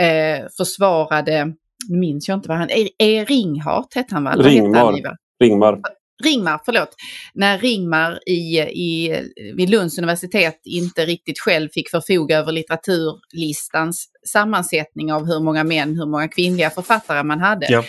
eh, 0.00 0.46
försvarade, 0.56 1.52
minns 1.90 2.28
jag 2.28 2.36
inte 2.36 2.48
vad 2.48 2.58
han, 2.58 2.70
är, 2.70 2.88
är 2.98 3.24
Ringhart 3.24 3.94
hette 3.94 4.14
han 4.14 4.24
va? 4.24 4.34
Ringmar. 4.36 5.16
Ringmar. 5.40 5.80
Ringmar, 6.24 6.60
förlåt, 6.64 6.94
när 7.34 7.58
Ringmar 7.58 8.20
i, 8.26 8.58
i, 8.58 9.22
vid 9.56 9.70
Lunds 9.70 9.98
universitet 9.98 10.60
inte 10.64 11.04
riktigt 11.04 11.38
själv 11.38 11.68
fick 11.68 11.90
förfoga 11.90 12.38
över 12.38 12.52
litteraturlistans 12.52 14.06
sammansättning 14.26 15.12
av 15.12 15.26
hur 15.26 15.40
många 15.40 15.64
män, 15.64 15.96
hur 15.96 16.06
många 16.06 16.28
kvinnliga 16.28 16.70
författare 16.70 17.22
man 17.22 17.40
hade. 17.40 17.66
Ja. 17.70 17.84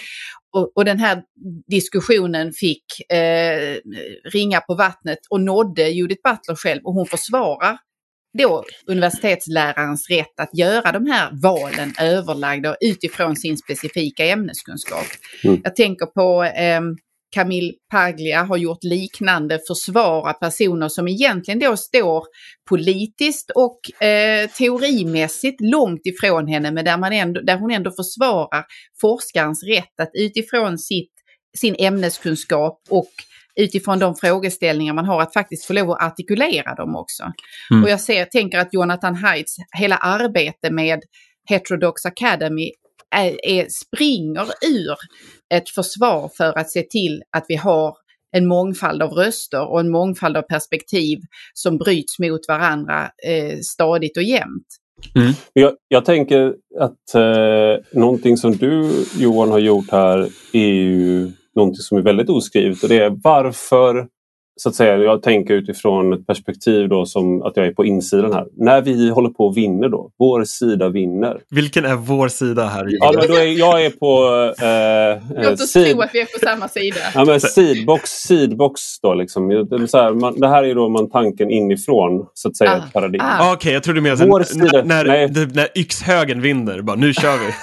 Och, 0.53 0.71
och, 0.75 0.85
den 0.85 0.99
här 0.99 1.23
diskussionen 1.67 2.51
fick 2.53 3.11
eh, 3.11 3.77
ringa 4.33 4.61
på 4.61 4.75
vattnet 4.75 5.19
och 5.29 5.41
nådde 5.41 5.89
Judith 5.89 6.21
Butler 6.23 6.55
själv 6.55 6.81
och 6.83 6.93
hon 6.93 7.05
försvarar 7.05 7.77
då 8.37 8.63
universitetslärarens 8.87 10.09
rätt 10.09 10.39
att 10.39 10.49
göra 10.57 10.91
de 10.91 11.05
här 11.05 11.29
valen 11.41 11.93
överlagda 12.01 12.75
utifrån 12.81 13.35
sin 13.35 13.57
specifika 13.57 14.25
ämneskunskap. 14.25 15.05
Mm. 15.43 15.61
Jag 15.63 15.75
tänker 15.75 16.05
på 16.05 16.43
eh, 16.43 16.81
Camille 17.35 17.73
Paglia 17.91 18.43
har 18.43 18.57
gjort 18.57 18.83
liknande 18.83 19.59
försvar 19.67 20.29
av 20.29 20.33
personer 20.33 20.89
som 20.89 21.07
egentligen 21.07 21.59
då 21.59 21.77
står 21.77 22.23
politiskt 22.69 23.51
och 23.55 24.03
eh, 24.07 24.49
teorimässigt 24.49 25.61
långt 25.61 26.05
ifrån 26.05 26.47
henne 26.47 26.71
men 26.71 26.85
där, 26.85 26.97
man 26.97 27.13
ändå, 27.13 27.41
där 27.41 27.57
hon 27.57 27.71
ändå 27.71 27.91
försvarar 27.91 28.65
forskarens 29.01 29.63
rätt 29.63 29.99
att 30.01 30.11
utifrån 30.13 30.77
sitt, 30.77 31.11
sin 31.57 31.75
ämneskunskap 31.79 32.81
och 32.89 33.11
utifrån 33.55 33.99
de 33.99 34.15
frågeställningar 34.15 34.93
man 34.93 35.05
har 35.05 35.21
att 35.21 35.33
faktiskt 35.33 35.65
få 35.65 35.73
lov 35.73 35.91
att 35.91 36.03
artikulera 36.03 36.75
dem 36.75 36.95
också. 36.95 37.23
Mm. 37.71 37.83
Och 37.83 37.89
jag 37.89 38.01
ser, 38.01 38.25
tänker 38.25 38.57
att 38.57 38.73
Jonathan 38.73 39.15
Haids 39.15 39.55
hela 39.77 39.97
arbete 39.97 40.71
med 40.71 40.99
Heterodox 41.49 42.05
Academy 42.05 42.71
är, 43.17 43.45
är, 43.45 43.67
springer 43.69 44.47
ur 44.67 44.95
ett 45.53 45.69
försvar 45.69 46.29
för 46.37 46.57
att 46.57 46.71
se 46.71 46.83
till 46.83 47.23
att 47.37 47.45
vi 47.47 47.55
har 47.55 47.93
en 48.31 48.47
mångfald 48.47 49.01
av 49.01 49.11
röster 49.11 49.67
och 49.67 49.79
en 49.79 49.91
mångfald 49.91 50.37
av 50.37 50.41
perspektiv 50.41 51.19
som 51.53 51.77
bryts 51.77 52.19
mot 52.19 52.47
varandra 52.47 53.03
eh, 53.27 53.57
stadigt 53.61 54.17
och 54.17 54.23
jämt. 54.23 54.67
Mm. 55.15 55.33
Jag, 55.53 55.73
jag, 55.87 56.05
tänker 56.05 56.53
att 56.79 57.15
eh, 57.15 57.85
någonting 57.91 58.37
som 58.37 58.51
du 58.51 59.05
Johan 59.17 59.51
har 59.51 59.59
gjort 59.59 59.91
här 59.91 60.29
är 60.53 60.67
ju 60.67 61.31
någonting 61.55 61.81
som 61.81 61.97
är 61.97 62.01
väldigt 62.01 62.29
oskrivet 62.29 62.83
och 62.83 62.89
det 62.89 62.97
är 62.97 63.17
varför 63.23 64.07
så 64.57 64.69
att 64.69 64.75
säga, 64.75 64.97
jag 64.97 65.23
tänker 65.23 65.53
utifrån 65.53 66.13
ett 66.13 66.27
perspektiv 66.27 66.89
då 66.89 67.05
som 67.05 67.41
att 67.41 67.57
jag 67.57 67.65
är 67.65 67.71
på 67.71 67.85
insidan 67.85 68.33
här. 68.33 68.45
När 68.57 68.81
vi 68.81 69.09
håller 69.09 69.29
på 69.29 69.45
och 69.45 69.57
vinner 69.57 69.89
då, 69.89 70.11
vår 70.19 70.43
sida 70.43 70.89
vinner. 70.89 71.39
Vilken 71.49 71.85
är 71.85 71.95
vår 71.95 72.27
sida 72.27 72.65
här? 72.65 72.87
Ja, 72.89 73.11
men 73.15 73.27
då 73.27 73.33
är, 73.33 73.59
jag 73.59 73.85
är 73.85 73.89
på... 73.89 74.33
Eh, 74.65 75.43
Låt 75.49 75.61
oss 75.61 75.73
tro 75.73 76.01
att 76.01 76.09
vi 76.13 76.21
är 76.21 76.25
på 76.25 76.45
samma 76.45 76.67
sida. 76.67 76.97
Ja, 77.13 77.25
men 77.25 77.41
seedbox, 77.41 78.09
seedbox 78.11 78.99
då 79.01 79.13
liksom. 79.13 79.49
Det, 79.69 79.87
så 79.87 79.97
här, 79.97 80.13
man, 80.13 80.39
det 80.39 80.47
här 80.47 80.63
är 80.63 80.75
då 80.75 80.89
man 80.89 81.09
tanken 81.09 81.51
inifrån, 81.51 82.25
så 82.33 82.47
att 82.49 82.57
säga, 82.57 82.71
ah. 82.71 82.77
ett 82.77 82.93
paradigm. 82.93 83.21
Ah. 83.23 83.37
Okej, 83.39 83.55
okay, 83.55 83.73
jag 83.73 83.83
trodde 83.83 84.01
mer 84.01 84.15
vår 84.15 84.43
sida, 84.43 84.83
när, 84.85 85.05
när, 85.05 85.55
när 85.55 85.67
yxhögen 85.75 86.41
vinner, 86.41 86.81
bara 86.81 86.95
nu 86.95 87.13
kör 87.13 87.37
vi. 87.37 87.53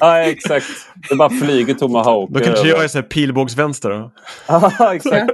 ja, 0.00 0.18
exakt. 0.30 0.66
Det 1.08 1.16
bara 1.16 1.30
flyger 1.30 1.74
tomahawk. 1.74 2.30
Då 2.30 2.40
kanske 2.40 2.68
jag 2.68 2.82
är 2.82 3.02
pilbågsvänster 3.02 3.90
då. 3.90 4.10
Ja, 4.78 4.94
exakt. 4.94 5.30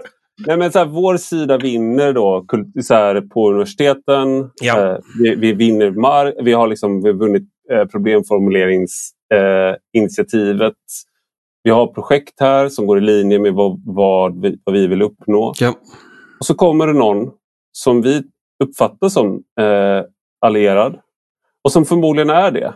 Nej, 0.46 0.56
men 0.56 0.72
så 0.72 0.78
här, 0.78 0.86
vår 0.86 1.16
sida 1.16 1.58
vinner 1.58 2.12
då 2.12 2.46
så 2.82 2.94
här, 2.94 3.20
på 3.20 3.50
universiteten. 3.50 4.50
Ja. 4.62 4.90
Eh, 4.90 4.96
vi, 5.22 5.34
vi, 5.34 5.52
vinner 5.52 5.90
mark. 5.90 6.34
Vi 6.42 6.52
har 6.52 6.66
liksom, 6.66 7.02
vi 7.02 7.08
har 7.08 7.16
vunnit 7.16 7.42
eh, 7.72 7.84
problemformuleringsinitiativet. 7.84 10.62
Eh, 10.62 10.72
vi 11.62 11.70
har 11.70 11.86
projekt 11.86 12.40
här 12.40 12.68
som 12.68 12.86
går 12.86 12.98
i 12.98 13.00
linje 13.00 13.38
med 13.38 13.52
vad, 13.52 13.82
vad, 13.86 14.42
vi, 14.42 14.58
vad 14.64 14.74
vi 14.74 14.86
vill 14.86 15.02
uppnå. 15.02 15.54
Ja. 15.60 15.74
Och 16.40 16.46
så 16.46 16.54
kommer 16.54 16.86
det 16.86 16.92
någon 16.92 17.30
som 17.72 18.02
vi 18.02 18.22
uppfattar 18.64 19.08
som 19.08 19.42
eh, 19.60 20.02
allierad 20.40 20.98
och 21.64 21.72
som 21.72 21.84
förmodligen 21.84 22.30
är 22.30 22.50
det. 22.50 22.74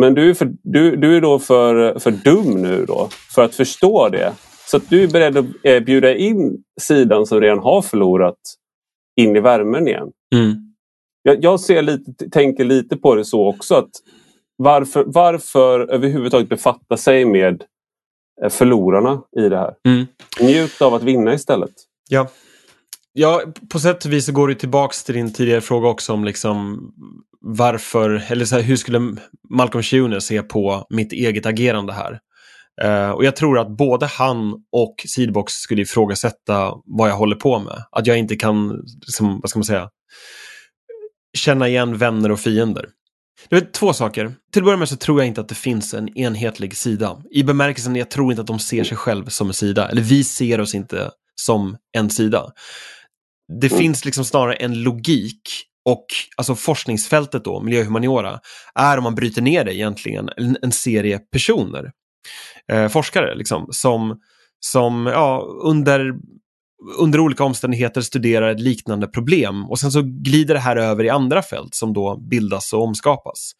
Men 0.00 0.14
du 0.14 0.30
är, 0.30 0.34
för, 0.34 0.52
du, 0.62 0.96
du 0.96 1.16
är 1.16 1.20
då 1.20 1.38
för, 1.38 1.98
för 1.98 2.10
dum 2.10 2.62
nu 2.62 2.84
då 2.84 3.08
för 3.34 3.44
att 3.44 3.54
förstå 3.54 4.08
det. 4.08 4.32
Så 4.70 4.76
att 4.76 4.90
du 4.90 5.02
är 5.02 5.08
beredd 5.08 5.36
att 5.36 5.46
eh, 5.62 5.80
bjuda 5.80 6.14
in 6.14 6.62
sidan 6.80 7.26
som 7.26 7.40
redan 7.40 7.58
har 7.58 7.82
förlorat 7.82 8.38
in 9.16 9.36
i 9.36 9.40
värmen 9.40 9.88
igen. 9.88 10.08
Mm. 10.34 10.54
Jag, 11.22 11.44
jag 11.44 11.60
ser 11.60 11.82
lite, 11.82 12.30
tänker 12.30 12.64
lite 12.64 12.96
på 12.96 13.14
det 13.14 13.24
så 13.24 13.48
också. 13.48 13.74
att 13.74 13.90
Varför, 14.56 15.04
varför 15.06 15.80
överhuvudtaget 15.80 16.48
befatta 16.48 16.96
sig 16.96 17.24
med 17.24 17.64
eh, 18.42 18.50
förlorarna 18.50 19.22
i 19.36 19.48
det 19.48 19.56
här? 19.56 19.74
Mm. 19.88 20.06
Njut 20.40 20.82
av 20.82 20.94
att 20.94 21.02
vinna 21.02 21.34
istället. 21.34 21.72
Ja. 22.08 22.28
Ja, 23.12 23.42
på 23.72 23.78
sätt 23.78 24.04
och 24.04 24.12
vis 24.12 24.26
så 24.26 24.32
går 24.32 24.48
det 24.48 24.54
tillbaks 24.54 25.04
till 25.04 25.14
din 25.14 25.32
tidigare 25.32 25.60
fråga 25.60 25.88
också 25.88 26.12
om 26.12 26.24
liksom 26.24 26.80
varför, 27.40 28.24
eller 28.32 28.44
så 28.44 28.56
här, 28.56 28.62
hur 28.62 28.76
skulle 28.76 29.16
Malcolm 29.50 29.82
Schune 29.82 30.20
se 30.20 30.42
på 30.42 30.86
mitt 30.90 31.12
eget 31.12 31.46
agerande 31.46 31.92
här? 31.92 32.20
Uh, 32.84 33.10
och 33.10 33.24
jag 33.24 33.36
tror 33.36 33.58
att 33.58 33.76
både 33.76 34.06
han 34.06 34.54
och 34.72 34.94
Seedbox 35.08 35.52
skulle 35.52 35.82
ifrågasätta 35.82 36.74
vad 36.84 37.10
jag 37.10 37.16
håller 37.16 37.36
på 37.36 37.58
med. 37.58 37.84
Att 37.92 38.06
jag 38.06 38.18
inte 38.18 38.36
kan, 38.36 38.82
liksom, 39.06 39.40
vad 39.40 39.50
ska 39.50 39.58
man 39.58 39.64
säga, 39.64 39.88
känna 41.36 41.68
igen 41.68 41.98
vänner 41.98 42.30
och 42.30 42.40
fiender. 42.40 42.86
Det 43.48 43.56
är 43.56 43.60
två 43.72 43.92
saker. 43.92 44.34
Till 44.52 44.62
att 44.62 44.64
börja 44.64 44.78
med 44.78 44.88
så 44.88 44.96
tror 44.96 45.20
jag 45.20 45.26
inte 45.26 45.40
att 45.40 45.48
det 45.48 45.54
finns 45.54 45.94
en 45.94 46.18
enhetlig 46.18 46.76
sida. 46.76 47.22
I 47.30 47.42
bemärkelsen, 47.42 47.96
jag 47.96 48.10
tror 48.10 48.32
inte 48.32 48.40
att 48.40 48.46
de 48.46 48.58
ser 48.58 48.84
sig 48.84 48.96
själv 48.96 49.26
som 49.26 49.48
en 49.48 49.54
sida. 49.54 49.88
Eller 49.88 50.02
vi 50.02 50.24
ser 50.24 50.60
oss 50.60 50.74
inte 50.74 51.10
som 51.34 51.76
en 51.92 52.10
sida. 52.10 52.52
Det 53.60 53.66
mm. 53.66 53.78
finns 53.78 54.04
liksom 54.04 54.24
snarare 54.24 54.54
en 54.54 54.82
logik 54.82 55.42
och 55.84 56.06
alltså 56.36 56.54
forskningsfältet 56.54 57.44
då, 57.44 57.62
miljö 57.62 57.80
och 57.80 57.86
humaniora, 57.86 58.40
är 58.74 58.98
om 58.98 59.04
man 59.04 59.14
bryter 59.14 59.42
ner 59.42 59.64
det 59.64 59.74
egentligen 59.74 60.30
en, 60.36 60.56
en 60.62 60.72
serie 60.72 61.18
personer, 61.18 61.90
eh, 62.72 62.88
forskare 62.88 63.34
liksom, 63.34 63.66
som, 63.70 64.20
som 64.60 65.06
ja, 65.06 65.46
under 65.62 66.12
under 66.98 67.20
olika 67.20 67.44
omständigheter 67.44 68.00
studerar 68.00 68.50
ett 68.50 68.60
liknande 68.60 69.06
problem 69.06 69.70
och 69.70 69.78
sen 69.78 69.92
så 69.92 70.02
glider 70.04 70.54
det 70.54 70.60
här 70.60 70.76
över 70.76 71.04
i 71.04 71.10
andra 71.10 71.42
fält 71.42 71.74
som 71.74 71.92
då 71.92 72.16
bildas 72.30 72.72
och 72.72 72.82
omskapas. 72.82 73.52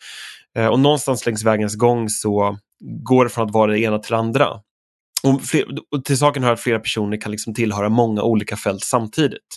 Eh, 0.57 0.67
och 0.67 0.81
någonstans 0.81 1.27
längs 1.27 1.45
vägens 1.45 1.75
gång 1.75 2.09
så 2.09 2.59
går 3.05 3.25
det 3.25 3.31
från 3.31 3.47
att 3.47 3.55
vara 3.55 3.73
det 3.73 3.81
ena 3.81 3.99
till 3.99 4.11
det 4.11 4.19
andra. 4.19 4.49
Och, 5.23 5.43
fler, 5.43 5.65
och 5.97 6.05
till 6.05 6.19
saken 6.19 6.43
hör 6.43 6.53
att 6.53 6.61
flera 6.61 6.79
personer 6.79 7.21
kan 7.21 7.33
liksom 7.33 7.55
tillhöra 7.55 7.89
många 7.89 8.23
olika 8.23 8.57
fält 8.57 8.85
samtidigt. 8.85 9.57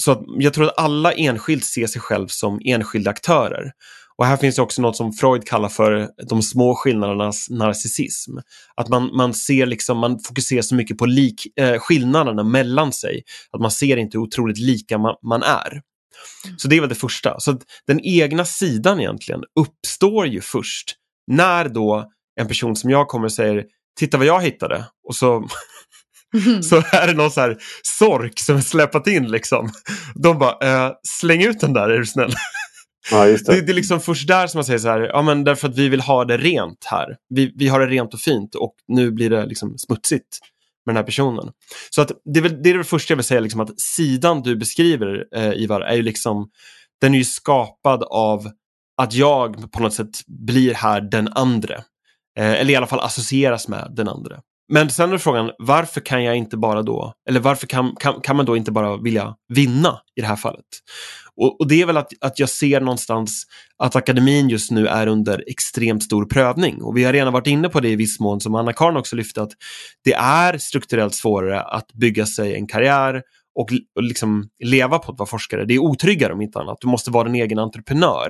Så 0.00 0.10
att 0.10 0.22
jag 0.38 0.54
tror 0.54 0.64
att 0.66 0.78
alla 0.78 1.12
enskilt 1.12 1.64
ser 1.64 1.86
sig 1.86 2.00
själv 2.00 2.26
som 2.28 2.60
enskilda 2.64 3.10
aktörer. 3.10 3.72
Och 4.18 4.26
här 4.26 4.36
finns 4.36 4.56
det 4.56 4.62
också 4.62 4.82
något 4.82 4.96
som 4.96 5.12
Freud 5.12 5.46
kallar 5.46 5.68
för 5.68 6.08
de 6.28 6.42
små 6.42 6.74
skillnadernas 6.74 7.50
narcissism. 7.50 8.32
Att 8.76 8.88
man, 8.88 9.16
man 9.16 9.34
ser 9.34 9.66
liksom, 9.66 9.98
man 9.98 10.18
fokuserar 10.20 10.62
så 10.62 10.74
mycket 10.74 10.98
på 10.98 11.06
lik, 11.06 11.58
eh, 11.60 11.78
skillnaderna 11.78 12.42
mellan 12.42 12.92
sig, 12.92 13.22
att 13.52 13.60
man 13.60 13.70
ser 13.70 13.96
inte 13.96 14.18
hur 14.18 14.24
otroligt 14.24 14.58
lika 14.58 14.98
man, 14.98 15.14
man 15.28 15.42
är. 15.42 15.72
Mm. 15.72 16.58
Så 16.58 16.68
det 16.68 16.76
är 16.76 16.80
väl 16.80 16.88
det 16.88 16.94
första. 16.94 17.40
Så 17.40 17.58
den 17.86 18.00
egna 18.02 18.44
sidan 18.44 19.00
egentligen 19.00 19.40
uppstår 19.60 20.26
ju 20.26 20.40
först 20.40 20.94
när 21.26 21.68
då 21.68 22.10
en 22.40 22.48
person 22.48 22.76
som 22.76 22.90
jag 22.90 23.08
kommer 23.08 23.24
och 23.24 23.32
säger 23.32 23.64
titta 23.98 24.18
vad 24.18 24.26
jag 24.26 24.42
hittade 24.42 24.84
och 25.08 25.16
så 25.16 25.48
Mm. 26.34 26.62
Så 26.62 26.76
är 26.76 27.06
det 27.06 27.12
någon 27.12 27.30
så 27.30 27.40
här 27.40 27.56
sork 27.82 28.40
som 28.40 28.56
är 28.56 28.60
släpat 28.60 29.06
in 29.06 29.30
liksom. 29.30 29.72
De 30.14 30.38
bara, 30.38 30.86
eh, 30.86 30.92
släng 31.08 31.42
ut 31.42 31.60
den 31.60 31.72
där 31.72 31.88
är 31.88 31.98
du 31.98 32.06
snäll. 32.06 32.34
Ja, 33.10 33.24
det. 33.24 33.46
Det, 33.46 33.60
det. 33.60 33.72
är 33.72 33.74
liksom 33.74 34.00
först 34.00 34.28
där 34.28 34.46
som 34.46 34.58
man 34.58 34.64
säger 34.64 34.78
så 34.78 34.88
här, 34.88 35.00
ja 35.00 35.22
men 35.22 35.44
därför 35.44 35.68
att 35.68 35.78
vi 35.78 35.88
vill 35.88 36.00
ha 36.00 36.24
det 36.24 36.36
rent 36.36 36.84
här. 36.84 37.16
Vi, 37.28 37.52
vi 37.56 37.68
har 37.68 37.80
det 37.80 37.86
rent 37.86 38.14
och 38.14 38.20
fint 38.20 38.54
och 38.54 38.74
nu 38.88 39.10
blir 39.10 39.30
det 39.30 39.46
liksom 39.46 39.78
smutsigt 39.78 40.38
med 40.86 40.94
den 40.94 40.96
här 40.96 41.06
personen. 41.06 41.52
Så 41.90 42.02
att 42.02 42.12
det, 42.34 42.40
är 42.40 42.42
väl, 42.42 42.62
det 42.62 42.70
är 42.70 42.78
det 42.78 42.84
första 42.84 43.12
jag 43.12 43.16
vill 43.16 43.24
säga, 43.24 43.40
liksom 43.40 43.60
att 43.60 43.80
sidan 43.80 44.42
du 44.42 44.56
beskriver 44.56 45.24
eh, 45.36 45.52
Ivar, 45.52 45.80
är 45.80 45.94
ju 45.96 46.02
liksom, 46.02 46.50
den 47.00 47.14
är 47.14 47.18
ju 47.18 47.24
skapad 47.24 48.02
av 48.02 48.50
att 48.96 49.14
jag 49.14 49.72
på 49.72 49.82
något 49.82 49.94
sätt 49.94 50.20
blir 50.26 50.74
här 50.74 51.00
den 51.00 51.28
andre. 51.28 51.74
Eh, 52.38 52.52
eller 52.52 52.70
i 52.70 52.76
alla 52.76 52.86
fall 52.86 53.00
associeras 53.00 53.68
med 53.68 53.92
den 53.96 54.08
andre. 54.08 54.40
Men 54.68 54.90
sen 54.90 55.12
är 55.12 55.18
frågan, 55.18 55.50
varför 55.58 56.00
kan 56.00 56.24
jag 56.24 56.36
inte 56.36 56.56
bara 56.56 56.82
då, 56.82 57.12
eller 57.28 57.40
varför 57.40 57.66
kan, 57.66 57.96
kan, 58.00 58.20
kan 58.20 58.36
man 58.36 58.46
då 58.46 58.56
inte 58.56 58.72
bara 58.72 58.96
vilja 58.96 59.34
vinna 59.48 60.00
i 60.16 60.20
det 60.20 60.26
här 60.26 60.36
fallet? 60.36 60.64
Och, 61.36 61.60
och, 61.60 61.68
det 61.68 61.82
är 61.82 61.86
väl 61.86 61.96
att, 61.96 62.12
att 62.20 62.38
jag 62.38 62.48
ser 62.48 62.80
någonstans 62.80 63.44
att 63.78 63.96
akademin 63.96 64.48
just 64.48 64.70
nu 64.70 64.86
är 64.86 65.06
under 65.06 65.44
extremt 65.46 66.02
stor 66.02 66.24
prövning. 66.24 66.82
Och 66.82 66.96
vi 66.96 67.04
har 67.04 67.12
redan 67.12 67.32
varit 67.32 67.46
inne 67.46 67.68
på 67.68 67.80
det 67.80 67.88
i 67.88 67.96
viss 67.96 68.20
mån, 68.20 68.40
som 68.40 68.54
Anna-Karin 68.54 68.96
också 68.96 69.16
lyfte, 69.16 69.42
att 69.42 69.52
det 70.04 70.12
är 70.14 70.58
strukturellt 70.58 71.14
svårare 71.14 71.62
att 71.62 71.92
bygga 71.92 72.26
sig 72.26 72.54
en 72.54 72.66
karriär 72.66 73.22
och, 73.56 73.72
och 73.96 74.02
liksom 74.02 74.48
leva 74.64 74.98
på 74.98 75.12
att 75.12 75.18
vara 75.18 75.28
forskare. 75.28 75.64
Det 75.64 75.74
är 75.74 75.78
otryggare 75.78 76.32
om 76.32 76.40
inte 76.40 76.58
annat. 76.58 76.78
Du 76.80 76.88
måste 76.88 77.10
vara 77.10 77.28
en 77.28 77.34
egen 77.34 77.58
entreprenör 77.58 78.28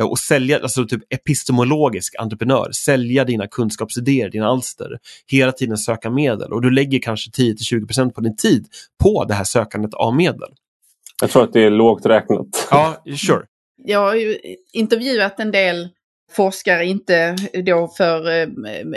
eh, 0.00 0.06
och 0.06 0.18
sälja, 0.18 0.58
alltså 0.62 0.86
typ 0.86 1.02
epistemologisk 1.10 2.14
entreprenör, 2.18 2.70
sälja 2.72 3.24
dina 3.24 3.46
kunskapsidéer, 3.46 4.30
dina 4.30 4.46
alster, 4.46 4.98
hela 5.26 5.52
tiden 5.52 5.76
söka 5.76 6.10
medel 6.10 6.52
och 6.52 6.62
du 6.62 6.70
lägger 6.70 6.98
kanske 6.98 7.30
10-20% 7.30 8.10
på 8.12 8.20
din 8.20 8.36
tid 8.36 8.66
på 9.02 9.24
det 9.24 9.34
här 9.34 9.44
sökandet 9.44 9.94
av 9.94 10.16
medel. 10.16 10.48
Jag 11.20 11.30
tror 11.30 11.44
att 11.44 11.52
det 11.52 11.64
är 11.64 11.70
lågt 11.70 12.06
räknat. 12.06 12.68
Ja, 12.70 13.04
sure. 13.16 13.42
Jag 13.84 13.98
har 13.98 14.14
ju 14.14 14.38
intervjuat 14.72 15.40
en 15.40 15.50
del 15.50 15.88
forskare, 16.32 16.86
inte 16.86 17.36
då 17.66 17.88
för 17.88 18.40
eh, 18.40 18.46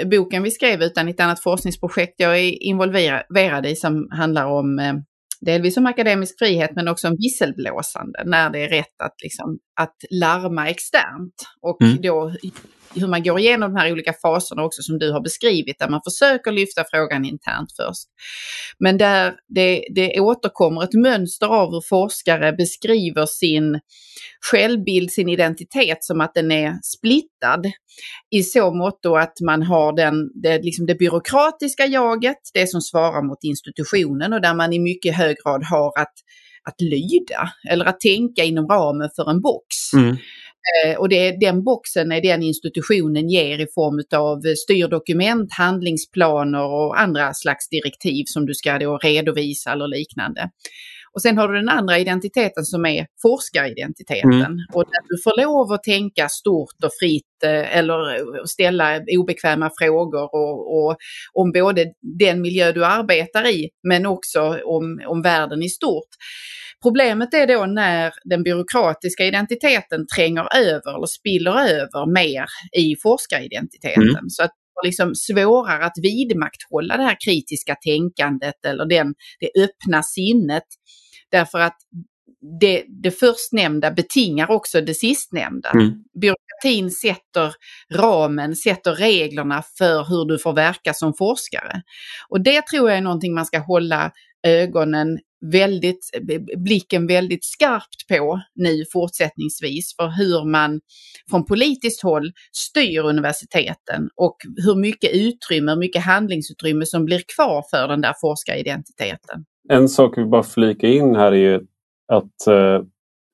boken 0.05 0.43
vi 0.43 0.51
skrev 0.51 0.81
utan 0.81 1.07
ett 1.07 1.19
annat 1.19 1.43
forskningsprojekt 1.43 2.13
jag 2.17 2.39
är 2.39 2.63
involverad 2.63 3.65
i 3.65 3.75
som 3.75 4.07
handlar 4.11 4.45
om 4.45 4.79
eh, 4.79 4.93
delvis 5.41 5.77
om 5.77 5.85
akademisk 5.85 6.39
frihet 6.39 6.71
men 6.75 6.87
också 6.87 7.07
om 7.07 7.15
visselblåsande 7.17 8.23
när 8.25 8.49
det 8.49 8.59
är 8.59 8.69
rätt 8.69 9.01
att, 9.03 9.15
liksom, 9.23 9.59
att 9.75 9.95
larma 10.09 10.69
externt. 10.69 11.33
Och 11.61 11.81
mm. 11.81 12.01
då 12.01 12.33
hur 12.95 13.07
man 13.07 13.23
går 13.23 13.39
igenom 13.39 13.73
de 13.73 13.79
här 13.79 13.91
olika 13.91 14.13
faserna 14.13 14.63
också 14.63 14.81
som 14.81 14.99
du 14.99 15.11
har 15.11 15.21
beskrivit, 15.21 15.79
där 15.79 15.89
man 15.89 16.01
försöker 16.03 16.51
lyfta 16.51 16.83
frågan 16.91 17.25
internt 17.25 17.69
först. 17.75 18.07
Men 18.79 18.97
där 18.97 19.35
det, 19.55 19.85
det 19.95 20.19
återkommer 20.19 20.83
ett 20.83 20.93
mönster 20.93 21.47
av 21.47 21.71
hur 21.71 21.81
forskare 21.89 22.53
beskriver 22.53 23.25
sin 23.25 23.79
självbild, 24.51 25.11
sin 25.11 25.29
identitet 25.29 26.03
som 26.03 26.21
att 26.21 26.33
den 26.33 26.51
är 26.51 26.73
splittad 26.83 27.71
i 28.31 28.43
så 28.43 28.73
mått 28.73 28.99
att 29.05 29.33
man 29.45 29.63
har 29.63 29.93
den, 29.95 30.41
det, 30.43 30.61
liksom 30.61 30.85
det 30.85 30.95
byråkratiska 30.95 31.85
jaget, 31.85 32.37
det 32.53 32.67
som 32.67 32.81
svarar 32.81 33.27
mot 33.27 33.43
institutionen 33.43 34.33
och 34.33 34.41
där 34.41 34.53
man 34.53 34.73
i 34.73 34.79
mycket 34.79 35.15
hög 35.15 35.37
grad 35.43 35.63
har 35.63 36.01
att, 36.01 36.13
att 36.63 36.81
lyda 36.81 37.49
eller 37.69 37.85
att 37.85 37.99
tänka 37.99 38.43
inom 38.43 38.67
ramen 38.67 39.09
för 39.15 39.29
en 39.29 39.41
box. 39.41 39.93
Mm. 39.93 40.17
Eh, 40.85 40.97
och 40.97 41.09
det, 41.09 41.31
den 41.31 41.63
boxen 41.63 42.11
är 42.11 42.21
den 42.21 42.43
institutionen 42.43 43.29
ger 43.29 43.59
i 43.59 43.67
form 43.75 44.19
av 44.19 44.55
styrdokument, 44.55 45.53
handlingsplaner 45.53 46.63
och 46.63 46.99
andra 46.99 47.33
slags 47.33 47.69
direktiv 47.69 48.23
som 48.27 48.45
du 48.45 48.53
ska 48.53 48.79
då 48.79 48.97
redovisa 48.97 49.71
eller 49.71 49.87
liknande. 49.87 50.49
Och 51.13 51.21
sen 51.21 51.37
har 51.37 51.47
du 51.47 51.55
den 51.55 51.69
andra 51.69 51.99
identiteten 51.99 52.65
som 52.65 52.85
är 52.85 53.07
forskaridentiteten. 53.21 54.33
Mm. 54.33 54.57
Och 54.73 54.83
där 54.83 55.01
du 55.07 55.21
får 55.23 55.41
lov 55.41 55.71
att 55.71 55.83
tänka 55.83 56.29
stort 56.29 56.83
och 56.83 56.91
fritt 56.99 57.43
eh, 57.43 57.77
eller 57.77 57.97
ställa 58.47 59.01
obekväma 59.17 59.71
frågor 59.79 60.35
och, 60.35 60.77
och, 60.77 60.97
om 61.33 61.51
både 61.51 61.85
den 62.19 62.41
miljö 62.41 62.71
du 62.71 62.85
arbetar 62.85 63.47
i 63.47 63.69
men 63.87 64.05
också 64.05 64.59
om, 64.65 65.01
om 65.07 65.21
världen 65.21 65.63
i 65.63 65.69
stort. 65.69 66.09
Problemet 66.81 67.33
är 67.33 67.47
då 67.47 67.65
när 67.65 68.11
den 68.23 68.43
byråkratiska 68.43 69.25
identiteten 69.25 70.05
tränger 70.15 70.47
över 70.55 70.95
eller 70.97 71.07
spiller 71.07 71.51
över 71.51 72.13
mer 72.13 72.45
i 72.77 72.95
forskaridentiteten. 73.03 74.09
Mm. 74.09 74.29
Så 74.29 74.43
att 74.43 74.51
liksom 74.85 75.15
svårare 75.15 75.85
att 75.85 75.97
vidmakthålla 76.01 76.97
det 76.97 77.03
här 77.03 77.17
kritiska 77.25 77.75
tänkandet 77.75 78.65
eller 78.65 78.85
den, 78.85 79.13
det 79.39 79.63
öppna 79.63 80.03
sinnet. 80.03 80.63
Därför 81.31 81.59
att 81.59 81.77
det, 82.61 82.83
det 83.03 83.11
förstnämnda 83.11 83.91
betingar 83.91 84.51
också 84.51 84.81
det 84.81 84.93
sistnämnda. 84.93 85.69
Mm. 85.69 85.93
Byråkratin 86.21 86.91
sätter 86.91 87.53
ramen, 87.93 88.55
sätter 88.55 88.95
reglerna 88.95 89.63
för 89.77 90.03
hur 90.03 90.25
du 90.25 90.39
får 90.39 90.53
verka 90.53 90.93
som 90.93 91.13
forskare. 91.13 91.81
Och 92.29 92.41
det 92.41 92.67
tror 92.67 92.89
jag 92.89 92.97
är 92.97 93.01
någonting 93.01 93.33
man 93.33 93.45
ska 93.45 93.59
hålla 93.59 94.11
ögonen 94.47 95.19
väldigt, 95.51 96.09
blicken 96.57 97.07
väldigt 97.07 97.43
skarpt 97.43 98.07
på 98.07 98.41
nu 98.55 98.83
fortsättningsvis 98.93 99.95
för 99.95 100.07
hur 100.17 100.51
man 100.51 100.79
från 101.29 101.45
politiskt 101.45 102.03
håll 102.03 102.31
styr 102.51 102.99
universiteten 102.99 104.09
och 104.15 104.37
hur 104.65 104.75
mycket 104.75 105.09
utrymme, 105.13 105.71
hur 105.71 105.79
mycket 105.79 106.05
handlingsutrymme 106.05 106.85
som 106.85 107.05
blir 107.05 107.21
kvar 107.35 107.63
för 107.71 107.87
den 107.87 108.01
där 108.01 108.13
forskaridentiteten. 108.21 109.45
En 109.69 109.89
sak 109.89 110.17
vi 110.17 110.25
bara 110.25 110.43
flika 110.43 110.87
in 110.87 111.15
här 111.15 111.31
är 111.31 111.35
ju 111.35 111.55
att 112.13 112.47
eh, 112.47 112.81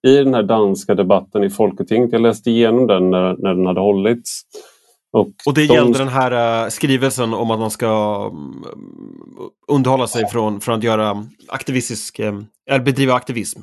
i 0.07 0.15
den 0.17 0.33
här 0.33 0.43
danska 0.43 0.95
debatten 0.95 1.43
i 1.43 1.49
Folketinget, 1.49 2.11
jag 2.11 2.21
läste 2.21 2.51
igenom 2.51 2.87
den 2.87 3.09
när, 3.09 3.35
när 3.37 3.53
den 3.53 3.65
hade 3.65 3.79
hållits, 3.79 4.41
och, 5.15 5.27
och 5.45 5.53
det 5.53 5.67
de... 5.67 5.73
gällde 5.73 5.97
den 5.97 6.07
här 6.07 6.63
uh, 6.63 6.69
skrivelsen 6.69 7.33
om 7.33 7.51
att 7.51 7.59
man 7.59 7.71
ska 7.71 8.25
um, 8.33 8.65
underhålla 9.67 10.07
sig 10.07 10.27
från, 10.27 10.61
från 10.61 10.75
att 10.75 10.83
göra 10.83 11.25
aktivistisk, 11.47 12.19
um, 12.19 12.45
bedriva 12.85 13.13
aktivism. 13.13 13.59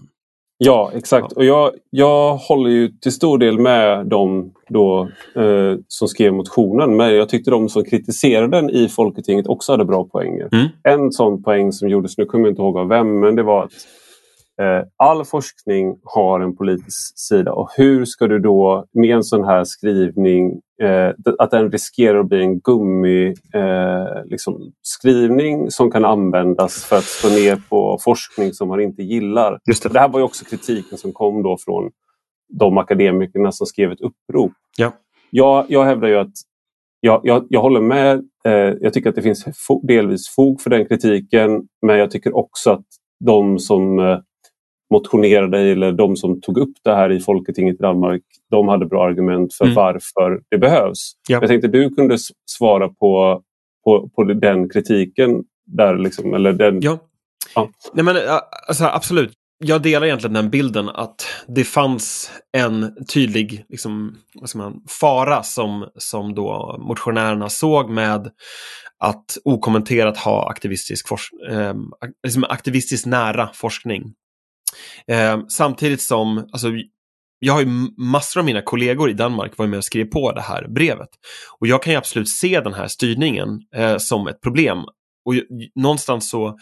Ja, 0.65 0.91
exakt. 0.95 1.27
Ja. 1.31 1.37
Och 1.37 1.45
jag, 1.45 1.71
jag 1.91 2.37
håller 2.37 2.71
ju 2.71 2.89
till 2.89 3.13
stor 3.13 3.39
del 3.39 3.59
med 3.59 4.07
dem 4.07 4.53
då, 4.69 5.09
eh, 5.37 5.77
som 5.89 6.09
skrev 6.09 6.33
motionen. 6.33 6.97
Men 6.97 7.15
jag 7.15 7.29
tyckte 7.29 7.51
de 7.51 7.69
som 7.69 7.85
kritiserade 7.85 8.57
den 8.57 8.71
i 8.71 8.89
Folketinget 8.89 9.47
också 9.47 9.73
hade 9.73 9.85
bra 9.85 10.05
poänger. 10.05 10.49
Mm. 10.53 10.67
En 10.83 11.13
sån 11.13 11.43
poäng 11.43 11.73
som 11.73 11.89
gjordes, 11.89 12.19
nu 12.19 12.25
kommer 12.25 12.45
jag 12.45 12.53
inte 12.53 12.63
ihåg 12.63 12.79
av 12.79 12.89
vem, 12.89 13.21
men 13.21 13.37
det 13.37 13.43
var 13.43 13.65
att 13.65 13.73
all 14.97 15.25
forskning 15.25 15.97
har 16.05 16.41
en 16.41 16.57
politisk 16.57 17.19
sida. 17.19 17.53
Och 17.53 17.71
hur 17.77 18.05
ska 18.05 18.27
du 18.27 18.39
då 18.39 18.87
med 18.93 19.11
en 19.11 19.25
sån 19.25 19.45
här 19.45 19.65
skrivning 19.65 20.61
eh, 20.83 21.11
att 21.39 21.51
den 21.51 21.71
riskerar 21.71 22.19
att 22.19 22.29
bli 22.29 22.43
en 22.43 22.61
gummi 22.61 23.35
eh, 23.55 24.25
liksom, 24.25 24.73
skrivning 24.83 25.71
som 25.71 25.91
kan 25.91 26.05
användas 26.05 26.85
för 26.85 26.97
att 26.97 27.05
slå 27.05 27.31
ner 27.31 27.63
på 27.69 27.99
forskning 28.05 28.53
som 28.53 28.69
man 28.69 28.81
inte 28.81 29.03
gillar. 29.03 29.59
Just 29.69 29.83
det. 29.83 29.89
det 29.89 30.01
här 30.01 30.09
var 30.09 30.19
ju 30.19 30.25
också 30.25 30.45
kritiken 30.45 30.99
som 30.99 31.13
kom 31.13 31.43
då 31.43 31.57
från 31.65 31.91
de 32.59 32.79
akademikerna 32.79 33.53
som 33.53 33.67
skrev 33.67 33.93
ett 33.93 34.01
upprop. 34.01 34.53
Ja. 34.77 34.93
Jag, 35.31 35.67
jag 35.69 35.85
hävdar 35.85 36.09
ju 36.09 36.17
att 36.17 36.33
jag, 37.01 37.21
jag, 37.25 37.47
jag 37.51 37.61
håller 37.61 37.81
med. 37.81 38.25
Eh, 38.45 38.53
jag 38.81 38.93
tycker 38.93 39.09
att 39.09 39.17
det 39.17 39.23
finns 39.23 39.45
delvis 39.83 40.29
fog 40.29 40.61
för 40.61 40.71
den 40.71 40.87
kritiken 40.87 41.63
men 41.87 41.99
jag 41.99 42.11
tycker 42.11 42.37
också 42.37 42.71
att 42.71 42.87
de 43.25 43.59
som 43.59 43.99
eh, 43.99 44.19
motionerade 44.93 45.59
eller 45.59 45.93
de 45.93 46.17
som 46.17 46.41
tog 46.41 46.59
upp 46.59 46.75
det 46.85 46.95
här 46.95 47.13
i 47.13 47.21
Folketinget 47.21 47.75
i 47.75 47.83
Danmark, 47.83 48.23
de 48.51 48.69
hade 48.69 48.87
bra 48.87 49.05
argument 49.05 49.55
för 49.55 49.65
mm. 49.65 49.75
varför 49.75 50.41
det 50.51 50.59
behövs. 50.59 51.13
Ja. 51.29 51.39
Jag 51.41 51.49
tänkte 51.49 51.69
du 51.69 51.91
kunde 51.91 52.19
svara 52.51 52.89
på, 52.89 53.43
på, 53.85 54.09
på 54.09 54.25
den 54.25 54.69
kritiken. 54.69 55.45
Där 55.67 55.99
liksom, 55.99 56.35
eller 56.35 56.53
den, 56.53 56.81
ja. 56.81 56.99
ja. 57.55 57.69
Nej, 57.93 58.05
men, 58.05 58.17
alltså, 58.69 58.85
absolut. 58.85 59.33
Jag 59.65 59.83
delar 59.83 60.07
egentligen 60.07 60.35
den 60.35 60.51
bilden 60.51 60.89
att 60.89 61.27
det 61.49 61.65
fanns 61.65 62.31
en 62.57 63.05
tydlig 63.15 63.65
liksom, 63.69 64.17
man, 64.55 64.81
fara 65.01 65.43
som, 65.43 65.89
som 65.95 66.35
då 66.35 66.77
motionärerna 66.81 67.49
såg 67.49 67.91
med 67.91 68.31
att 68.99 69.39
okommenterat 69.45 70.17
ha 70.17 70.51
aktivistisk, 70.51 71.07
eh, 71.51 71.75
liksom 72.23 72.45
aktivistiskt 72.45 73.07
nära 73.07 73.51
forskning. 73.55 74.03
Eh, 75.07 75.41
samtidigt 75.49 76.03
som, 76.03 76.39
alltså, 76.39 76.69
jag 77.39 77.53
har 77.53 77.61
ju 77.61 77.67
massor 77.97 78.41
av 78.41 78.47
mina 78.47 78.63
kollegor 78.63 79.11
i 79.11 79.13
Danmark 79.13 79.59
varit 79.59 79.71
med 79.71 79.77
och 79.77 79.85
skrev 79.85 80.05
på 80.05 80.33
det 80.33 80.41
här 80.41 80.69
brevet. 80.69 81.09
Och 81.59 81.67
jag 81.67 81.83
kan 81.83 81.93
ju 81.93 81.97
absolut 81.97 82.29
se 82.29 82.61
den 82.61 82.75
här 82.75 82.89
styrningen 82.89 83.61
eh, 83.77 83.97
som 83.99 84.27
ett 84.27 84.41
problem. 84.41 84.79
Och 85.25 85.35
någonstans 85.75 86.31
så 86.31 86.59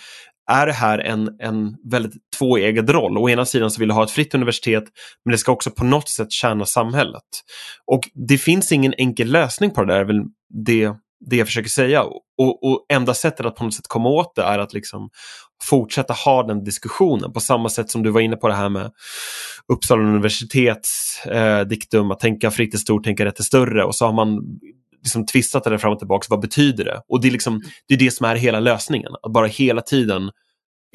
är 0.50 0.66
det 0.66 0.72
här 0.72 0.98
en, 0.98 1.36
en 1.38 1.76
väldigt 1.90 2.12
tvåeggad 2.38 2.90
roll. 2.90 3.18
Å 3.18 3.28
ena 3.28 3.44
sidan 3.44 3.70
så 3.70 3.80
vill 3.80 3.88
du 3.88 3.94
ha 3.94 4.04
ett 4.04 4.10
fritt 4.10 4.34
universitet 4.34 4.84
men 5.24 5.32
det 5.32 5.38
ska 5.38 5.52
också 5.52 5.70
på 5.70 5.84
något 5.84 6.08
sätt 6.08 6.32
tjäna 6.32 6.66
samhället. 6.66 7.22
Och 7.86 8.00
det 8.28 8.38
finns 8.38 8.72
ingen 8.72 8.94
enkel 8.94 9.30
lösning 9.30 9.70
på 9.70 9.84
det 9.84 9.92
där, 9.92 10.00
är 10.00 10.04
väl 10.04 10.22
det, 10.64 10.94
det 11.20 11.36
jag 11.36 11.46
försöker 11.46 11.68
säga. 11.68 12.02
Och, 12.02 12.64
och 12.64 12.86
enda 12.88 13.14
sättet 13.14 13.46
att 13.46 13.56
på 13.56 13.64
något 13.64 13.74
sätt 13.74 13.88
komma 13.88 14.08
åt 14.08 14.34
det 14.34 14.42
är 14.42 14.58
att 14.58 14.72
liksom 14.72 15.10
fortsätta 15.62 16.12
ha 16.12 16.42
den 16.42 16.64
diskussionen 16.64 17.32
på 17.32 17.40
samma 17.40 17.68
sätt 17.68 17.90
som 17.90 18.02
du 18.02 18.10
var 18.10 18.20
inne 18.20 18.36
på 18.36 18.48
det 18.48 18.54
här 18.54 18.68
med 18.68 18.90
Uppsala 19.72 20.02
universitets 20.02 21.26
eh, 21.26 21.60
diktum 21.60 22.10
att 22.10 22.20
tänka 22.20 22.50
fritt 22.50 22.74
är 22.74 22.78
stort, 22.78 23.04
tänka 23.04 23.24
rätt 23.24 23.38
är 23.38 23.44
större 23.44 23.84
och 23.84 23.94
så 23.94 24.06
har 24.06 24.12
man 24.12 24.40
liksom 25.02 25.26
tvistat 25.26 25.64
det 25.64 25.78
fram 25.78 25.92
och 25.92 25.98
tillbaka, 25.98 26.26
vad 26.30 26.40
betyder 26.40 26.84
det? 26.84 27.02
Och 27.08 27.20
det 27.20 27.28
är, 27.28 27.32
liksom, 27.32 27.62
det 27.88 27.94
är 27.94 27.98
det 27.98 28.10
som 28.10 28.26
är 28.26 28.36
hela 28.36 28.60
lösningen, 28.60 29.12
att 29.22 29.32
bara 29.32 29.46
hela 29.46 29.82
tiden 29.82 30.30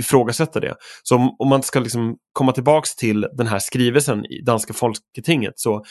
ifrågasätta 0.02 0.60
det. 0.60 0.76
Så 1.04 1.16
om, 1.16 1.36
om 1.40 1.50
man 1.50 1.64
ska 1.64 1.80
liksom 1.80 2.18
komma 2.34 2.52
tillbaks 2.52 2.96
till 2.96 3.28
den 3.34 3.48
här 3.48 3.60
skrivelsen 3.60 4.26
i 4.26 4.42
danska 4.42 4.74
folketinget 4.74 5.54
så 5.60 5.84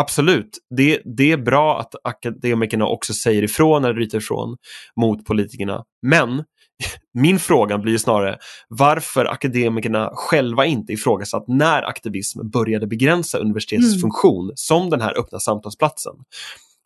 absolut, 0.00 0.58
det, 0.76 1.02
det 1.04 1.32
är 1.32 1.36
bra 1.36 1.80
att 1.80 1.94
akademikerna 2.04 2.86
också 2.86 3.14
säger 3.14 3.42
ifrån 3.42 3.84
eller 3.84 3.94
ryter 3.94 4.18
ifrån 4.18 4.56
mot 5.00 5.24
politikerna. 5.24 5.84
Men 6.02 6.44
min 7.14 7.38
fråga 7.38 7.78
blir 7.78 7.98
snarare 7.98 8.38
varför 8.68 9.24
akademikerna 9.24 10.10
själva 10.14 10.66
inte 10.66 10.92
ifrågasatt 10.92 11.44
när 11.48 11.82
aktivism 11.82 12.50
började 12.50 12.86
begränsa 12.86 13.38
universitetets 13.38 13.90
mm. 13.90 14.00
funktion 14.00 14.52
som 14.54 14.90
den 14.90 15.00
här 15.00 15.18
öppna 15.18 15.38
samtalsplatsen. 15.38 16.14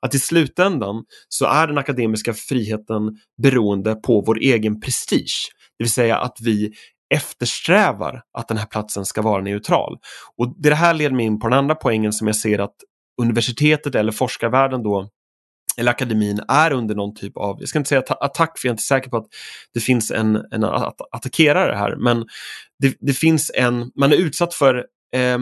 Att 0.03 0.15
i 0.15 0.19
slutändan 0.19 1.05
så 1.29 1.47
är 1.47 1.67
den 1.67 1.79
akademiska 1.79 2.35
friheten 2.35 3.19
beroende 3.43 3.95
på 3.95 4.21
vår 4.27 4.39
egen 4.39 4.81
prestige. 4.81 5.51
Det 5.79 5.85
vill 5.85 5.93
säga 5.93 6.19
att 6.19 6.39
vi 6.41 6.73
eftersträvar 7.15 8.23
att 8.39 8.49
den 8.49 8.57
här 8.57 8.67
platsen 8.67 9.05
ska 9.05 9.23
vara 9.23 9.43
neutral. 9.43 9.99
Och 10.37 10.55
Det 10.63 10.75
här 10.75 10.95
leder 10.95 11.17
mig 11.17 11.27
in 11.27 11.41
på 11.41 11.49
den 11.49 11.59
andra 11.59 11.75
poängen 11.75 12.13
som 12.13 12.27
jag 12.27 12.37
ser 12.37 12.59
att 12.59 12.75
universitetet 13.23 13.95
eller 13.95 14.13
forskarvärlden 14.13 14.83
då 14.83 15.09
eller 15.77 15.91
akademin 15.91 16.41
är 16.49 16.73
under 16.73 16.95
någon 16.95 17.15
typ 17.15 17.37
av, 17.37 17.57
jag 17.61 17.69
ska 17.69 17.79
inte 17.79 17.89
säga 17.89 18.03
attack 18.09 18.59
för 18.59 18.69
jag 18.69 18.71
är 18.71 18.75
inte 18.75 18.83
säker 18.83 19.11
på 19.11 19.17
att 19.17 19.27
det 19.75 19.81
finns 19.81 20.11
en, 20.11 20.45
en 20.51 20.65
att 20.65 21.01
attackerare 21.11 21.77
här, 21.77 21.97
men 21.97 22.27
det, 22.79 22.97
det, 23.01 23.13
finns 23.13 23.51
en, 23.55 23.91
man 23.97 24.13
är 24.13 24.17
utsatt 24.17 24.55
för 24.55 24.77
eh, 25.17 25.39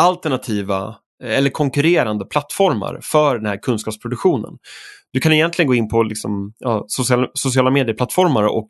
alternativa 0.00 0.96
eller 1.24 1.50
konkurrerande 1.50 2.24
plattformar 2.24 3.00
för 3.02 3.36
den 3.36 3.46
här 3.46 3.56
kunskapsproduktionen. 3.56 4.58
Du 5.12 5.20
kan 5.20 5.32
egentligen 5.32 5.66
gå 5.66 5.74
in 5.74 5.88
på 5.88 6.02
liksom, 6.02 6.52
ja, 6.58 6.84
sociala, 6.88 7.28
sociala 7.34 7.70
medieplattformar 7.70 8.42
och 8.42 8.66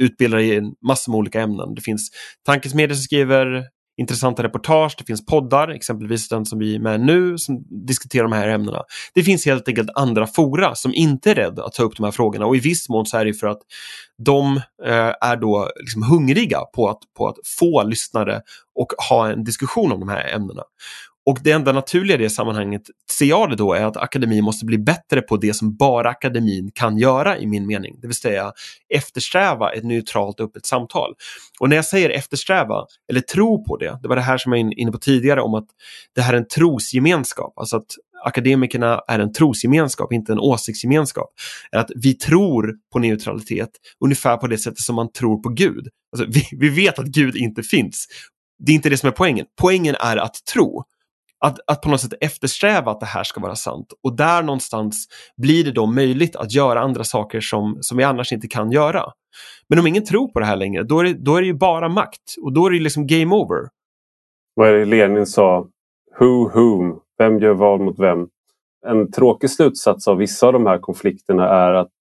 utbilda 0.00 0.36
dig 0.36 0.56
i 0.56 0.60
massor 0.86 1.12
med 1.12 1.18
olika 1.18 1.40
ämnen. 1.40 1.74
Det 1.74 1.80
finns 1.80 2.10
tankesmedier 2.46 2.94
som 2.94 3.02
skriver 3.02 3.64
intressanta 4.00 4.42
reportage, 4.42 4.94
det 4.98 5.04
finns 5.04 5.26
poddar, 5.26 5.68
exempelvis 5.68 6.28
den 6.28 6.46
som 6.46 6.58
vi 6.58 6.74
är 6.74 6.78
med 6.78 7.00
nu, 7.00 7.38
som 7.38 7.64
diskuterar 7.86 8.22
de 8.22 8.32
här 8.32 8.48
ämnena. 8.48 8.82
Det 9.14 9.22
finns 9.22 9.46
helt 9.46 9.68
enkelt 9.68 9.90
andra 9.94 10.26
fora 10.26 10.74
som 10.74 10.94
inte 10.94 11.30
är 11.30 11.34
rädda 11.34 11.64
att 11.64 11.72
ta 11.72 11.82
upp 11.82 11.96
de 11.96 12.04
här 12.04 12.10
frågorna 12.10 12.46
och 12.46 12.56
i 12.56 12.60
viss 12.60 12.88
mån 12.88 13.06
så 13.06 13.16
är 13.16 13.24
det 13.24 13.34
för 13.34 13.46
att 13.46 13.60
de 14.18 14.56
eh, 14.86 15.12
är 15.20 15.36
då 15.36 15.70
liksom 15.80 16.02
hungriga 16.02 16.60
på 16.60 16.88
att, 16.88 16.98
på 17.16 17.28
att 17.28 17.36
få 17.58 17.82
lyssnare 17.82 18.40
och 18.74 18.92
ha 19.08 19.30
en 19.32 19.44
diskussion 19.44 19.92
om 19.92 20.00
de 20.00 20.08
här 20.08 20.34
ämnena. 20.34 20.62
Och 21.26 21.38
det 21.42 21.52
enda 21.52 21.72
naturliga 21.72 22.14
i 22.14 22.22
det 22.22 22.30
sammanhanget 22.30 22.82
ser 23.10 23.26
jag 23.26 23.50
det 23.50 23.56
då 23.56 23.72
är 23.72 23.84
att 23.84 23.96
akademin 23.96 24.44
måste 24.44 24.64
bli 24.64 24.78
bättre 24.78 25.20
på 25.20 25.36
det 25.36 25.54
som 25.54 25.76
bara 25.76 26.08
akademin 26.08 26.70
kan 26.74 26.98
göra 26.98 27.38
i 27.38 27.46
min 27.46 27.66
mening, 27.66 27.96
det 28.00 28.06
vill 28.06 28.16
säga 28.16 28.52
eftersträva 28.94 29.72
ett 29.72 29.84
neutralt 29.84 30.40
öppet 30.40 30.66
samtal. 30.66 31.14
Och 31.60 31.68
när 31.68 31.76
jag 31.76 31.84
säger 31.84 32.10
eftersträva 32.10 32.84
eller 33.10 33.20
tro 33.20 33.64
på 33.64 33.76
det, 33.76 33.98
det 34.02 34.08
var 34.08 34.16
det 34.16 34.22
här 34.22 34.38
som 34.38 34.52
jag 34.52 34.64
var 34.64 34.78
inne 34.78 34.92
på 34.92 34.98
tidigare 34.98 35.40
om 35.40 35.54
att 35.54 35.66
det 36.14 36.22
här 36.22 36.32
är 36.32 36.36
en 36.36 36.48
trosgemenskap, 36.48 37.58
alltså 37.58 37.76
att 37.76 37.96
akademikerna 38.24 39.00
är 39.08 39.18
en 39.18 39.32
trosgemenskap, 39.32 40.12
inte 40.12 40.32
en 40.32 40.38
åsiktsgemenskap. 40.38 41.30
Är 41.72 41.78
att 41.78 41.90
vi 41.96 42.14
tror 42.14 42.74
på 42.92 42.98
neutralitet 42.98 43.70
ungefär 44.04 44.36
på 44.36 44.46
det 44.46 44.58
sättet 44.58 44.80
som 44.80 44.96
man 44.96 45.12
tror 45.12 45.42
på 45.42 45.48
Gud. 45.48 45.88
Alltså, 46.12 46.26
vi, 46.30 46.48
vi 46.58 46.68
vet 46.68 46.98
att 46.98 47.06
Gud 47.06 47.36
inte 47.36 47.62
finns. 47.62 48.06
Det 48.58 48.72
är 48.72 48.76
inte 48.76 48.88
det 48.88 48.96
som 48.96 49.06
är 49.06 49.12
poängen. 49.12 49.46
Poängen 49.60 49.96
är 50.00 50.16
att 50.16 50.44
tro 50.52 50.84
att, 51.40 51.58
att 51.66 51.82
på 51.82 51.88
något 51.88 52.00
sätt 52.00 52.14
eftersträva 52.20 52.90
att 52.90 53.00
det 53.00 53.06
här 53.06 53.24
ska 53.24 53.40
vara 53.40 53.54
sant. 53.54 53.92
Och 54.02 54.16
där 54.16 54.42
någonstans 54.42 55.08
blir 55.36 55.64
det 55.64 55.72
då 55.72 55.86
möjligt 55.86 56.36
att 56.36 56.52
göra 56.52 56.80
andra 56.80 57.04
saker 57.04 57.40
som, 57.40 57.78
som 57.80 57.98
vi 57.98 58.04
annars 58.04 58.32
inte 58.32 58.48
kan 58.48 58.72
göra. 58.72 59.04
Men 59.68 59.78
om 59.78 59.86
ingen 59.86 60.04
tror 60.04 60.28
på 60.28 60.40
det 60.40 60.46
här 60.46 60.56
längre, 60.56 60.82
då 60.82 60.98
är 61.00 61.04
det, 61.04 61.12
då 61.12 61.36
är 61.36 61.40
det 61.40 61.46
ju 61.46 61.54
bara 61.54 61.88
makt 61.88 62.34
och 62.42 62.52
då 62.52 62.66
är 62.66 62.70
det 62.70 62.78
liksom 62.78 63.06
game 63.06 63.34
over. 63.34 63.68
Vad 64.54 64.68
är 64.68 64.72
det 64.72 64.84
Lenin 64.84 65.26
sa? 65.26 65.66
Who 66.18 66.50
whom? 66.54 67.00
Vem 67.18 67.38
gör 67.38 67.54
vad 67.54 67.80
mot 67.80 67.98
vem? 67.98 68.28
En 68.86 69.12
tråkig 69.12 69.50
slutsats 69.50 70.08
av 70.08 70.16
vissa 70.16 70.46
av 70.46 70.52
de 70.52 70.66
här 70.66 70.78
konflikterna 70.78 71.48
är 71.48 71.74
att 71.74 71.92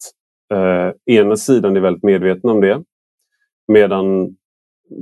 eh, 0.54 1.16
ena 1.16 1.36
sidan 1.36 1.78
är 1.78 1.82
väldigt 1.82 2.04
medveten 2.04 2.50
om 2.50 2.62
det 2.62 2.84
medan 3.68 4.36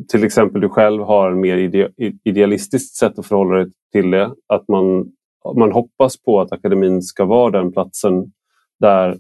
till 0.07 0.23
exempel 0.23 0.61
du 0.61 0.69
själv 0.69 1.03
har 1.03 1.31
en 1.31 1.39
mer 1.39 1.57
ide 1.57 1.89
idealistiskt 2.23 2.95
sätt 2.95 3.19
att 3.19 3.27
förhålla 3.27 3.55
dig 3.55 3.68
till 3.91 4.11
det. 4.11 4.31
Att 4.47 4.68
man, 4.68 5.11
man 5.57 5.72
hoppas 5.72 6.23
på 6.23 6.39
att 6.39 6.51
akademin 6.51 7.01
ska 7.01 7.26
vara 7.26 7.51
den 7.51 7.72
platsen 7.72 8.31
där 8.80 9.18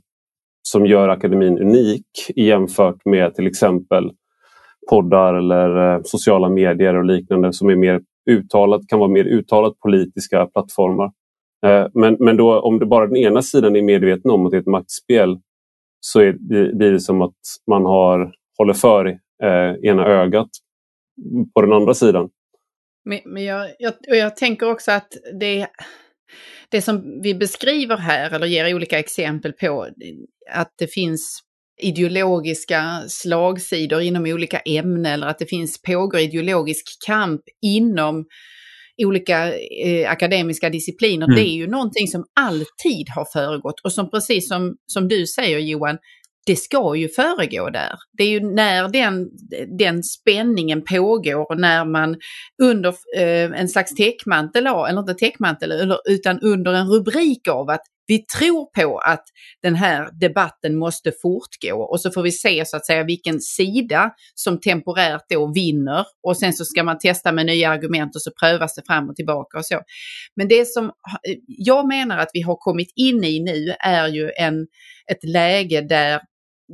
som 0.61 0.85
gör 0.85 1.09
akademin 1.09 1.59
unik 1.59 2.07
jämfört 2.35 3.05
med 3.05 3.35
till 3.35 3.47
exempel 3.47 4.11
poddar 4.89 5.33
eller 5.33 5.95
eh, 5.95 6.01
sociala 6.03 6.49
medier 6.49 6.95
och 6.95 7.05
liknande 7.05 7.53
som 7.53 7.69
är 7.69 7.75
mer 7.75 8.01
uttalat, 8.29 8.81
kan 8.87 8.99
vara 8.99 9.09
mer 9.09 9.25
uttalat 9.25 9.79
politiska 9.79 10.45
plattformar. 10.45 11.11
Eh, 11.65 11.87
men, 11.93 12.17
men 12.19 12.37
då, 12.37 12.59
om 12.59 12.79
det 12.79 12.85
bara 12.85 13.07
den 13.07 13.17
ena 13.17 13.41
sidan 13.41 13.75
är 13.75 13.81
medveten 13.81 14.31
om 14.31 14.45
att 14.45 14.51
det 14.51 14.57
är 14.57 14.61
ett 14.61 14.67
maktspel 14.67 15.39
så 15.99 16.19
är 16.19 16.35
det, 16.39 16.75
blir 16.75 16.91
det 16.91 16.99
som 16.99 17.21
att 17.21 17.35
man 17.67 17.85
har, 17.85 18.31
håller 18.57 18.73
för 18.73 19.19
eh, 19.43 19.89
ena 19.89 20.05
ögat 20.05 20.49
på 21.53 21.61
den 21.61 21.73
andra 21.73 21.93
sidan. 21.93 22.29
Men, 23.05 23.19
men 23.25 23.43
jag, 23.43 23.69
jag, 23.79 23.93
jag 24.07 24.35
tänker 24.35 24.71
också 24.71 24.91
att 24.91 25.13
det, 25.39 25.67
det 26.69 26.81
som 26.81 27.21
vi 27.21 27.35
beskriver 27.35 27.97
här, 27.97 28.31
eller 28.31 28.47
ger 28.47 28.75
olika 28.75 28.99
exempel 28.99 29.53
på, 29.53 29.87
att 30.51 30.73
det 30.77 30.93
finns 30.93 31.43
ideologiska 31.81 33.03
slagsidor 33.07 34.01
inom 34.01 34.25
olika 34.25 34.59
ämnen 34.59 35.05
eller 35.05 35.27
att 35.27 35.39
det 35.39 35.45
finns 35.45 35.81
pågår 35.81 36.19
ideologisk 36.19 36.85
kamp 37.05 37.41
inom 37.61 38.25
olika 38.97 39.53
eh, 39.59 40.11
akademiska 40.11 40.69
discipliner. 40.69 41.25
Mm. 41.25 41.35
Det 41.35 41.49
är 41.49 41.55
ju 41.55 41.67
någonting 41.67 42.07
som 42.07 42.25
alltid 42.39 43.09
har 43.15 43.25
föregått 43.33 43.79
och 43.83 43.93
som 43.93 44.09
precis 44.09 44.47
som, 44.47 44.75
som 44.85 45.07
du 45.07 45.27
säger 45.27 45.59
Johan, 45.59 45.97
det 46.47 46.55
ska 46.55 46.95
ju 46.95 47.09
föregå 47.09 47.69
där. 47.69 47.95
Det 48.17 48.23
är 48.23 48.29
ju 48.29 48.39
när 48.39 48.89
den, 48.89 49.29
den 49.77 50.03
spänningen 50.03 50.83
pågår 50.83 51.51
och 51.51 51.59
när 51.59 51.85
man 51.85 52.15
under 52.61 52.89
eh, 53.17 53.59
en 53.59 53.69
slags 53.69 53.95
täckmantel, 53.95 54.67
eller 54.67 54.99
inte 54.99 55.13
täckmantel, 55.13 55.93
utan 56.09 56.39
under 56.39 56.73
en 56.73 56.87
rubrik 56.87 57.47
av 57.47 57.69
att 57.69 57.81
vi 58.07 58.25
tror 58.25 58.65
på 58.65 58.97
att 58.97 59.23
den 59.61 59.75
här 59.75 60.09
debatten 60.19 60.77
måste 60.77 61.11
fortgå 61.21 61.81
och 61.81 62.01
så 62.01 62.11
får 62.11 62.23
vi 62.23 62.31
se 62.31 62.65
så 62.65 62.77
att 62.77 62.85
säga 62.85 63.03
vilken 63.03 63.39
sida 63.39 64.11
som 64.35 64.59
temporärt 64.59 65.25
då 65.29 65.51
vinner 65.53 66.05
och 66.23 66.37
sen 66.37 66.53
så 66.53 66.65
ska 66.65 66.83
man 66.83 66.99
testa 66.99 67.31
med 67.31 67.45
nya 67.45 67.69
argument 67.69 68.15
och 68.15 68.21
så 68.21 68.31
prövas 68.41 68.75
det 68.75 68.81
fram 68.87 69.09
och 69.09 69.15
tillbaka 69.15 69.57
och 69.57 69.65
så. 69.65 69.81
Men 70.35 70.47
det 70.47 70.67
som 70.67 70.85
eh, 70.85 71.35
jag 71.47 71.87
menar 71.87 72.17
att 72.17 72.29
vi 72.33 72.41
har 72.41 72.55
kommit 72.55 72.91
in 72.95 73.23
i 73.23 73.39
nu 73.39 73.73
är 73.79 74.07
ju 74.07 74.31
en, 74.37 74.67
ett 75.11 75.23
läge 75.23 75.81
där 75.81 76.21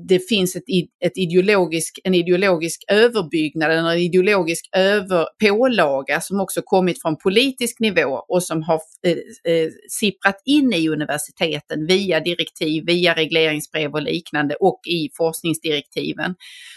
det 0.08 0.20
finns 0.20 0.56
ett, 0.56 0.64
ett 1.06 1.18
ideologisk, 1.18 2.00
en 2.04 2.16
ideologisk 2.16 2.84
överbyggnad, 2.88 3.72
en 3.72 3.98
ideologisk 3.98 4.70
över, 4.76 5.28
pålaga 5.44 6.22
som 6.22 6.40
också 6.40 6.62
kommit 6.66 7.02
från 7.02 7.18
politisk 7.18 7.80
nivå 7.80 8.26
och 8.28 8.44
som 8.44 8.64
har 8.64 8.82
eh, 9.08 9.54
eh, 9.54 9.70
sipprat 9.90 10.42
in 10.46 10.74
i 10.74 10.90
universiteten 10.90 11.86
via 11.88 12.20
direktiv, 12.20 12.84
via 12.86 13.14
regleringsbrev 13.14 13.92
och 13.92 14.02
liknande 14.02 14.56
och 14.56 14.80
i 14.88 15.10
forskningsdirektiven 15.18 16.36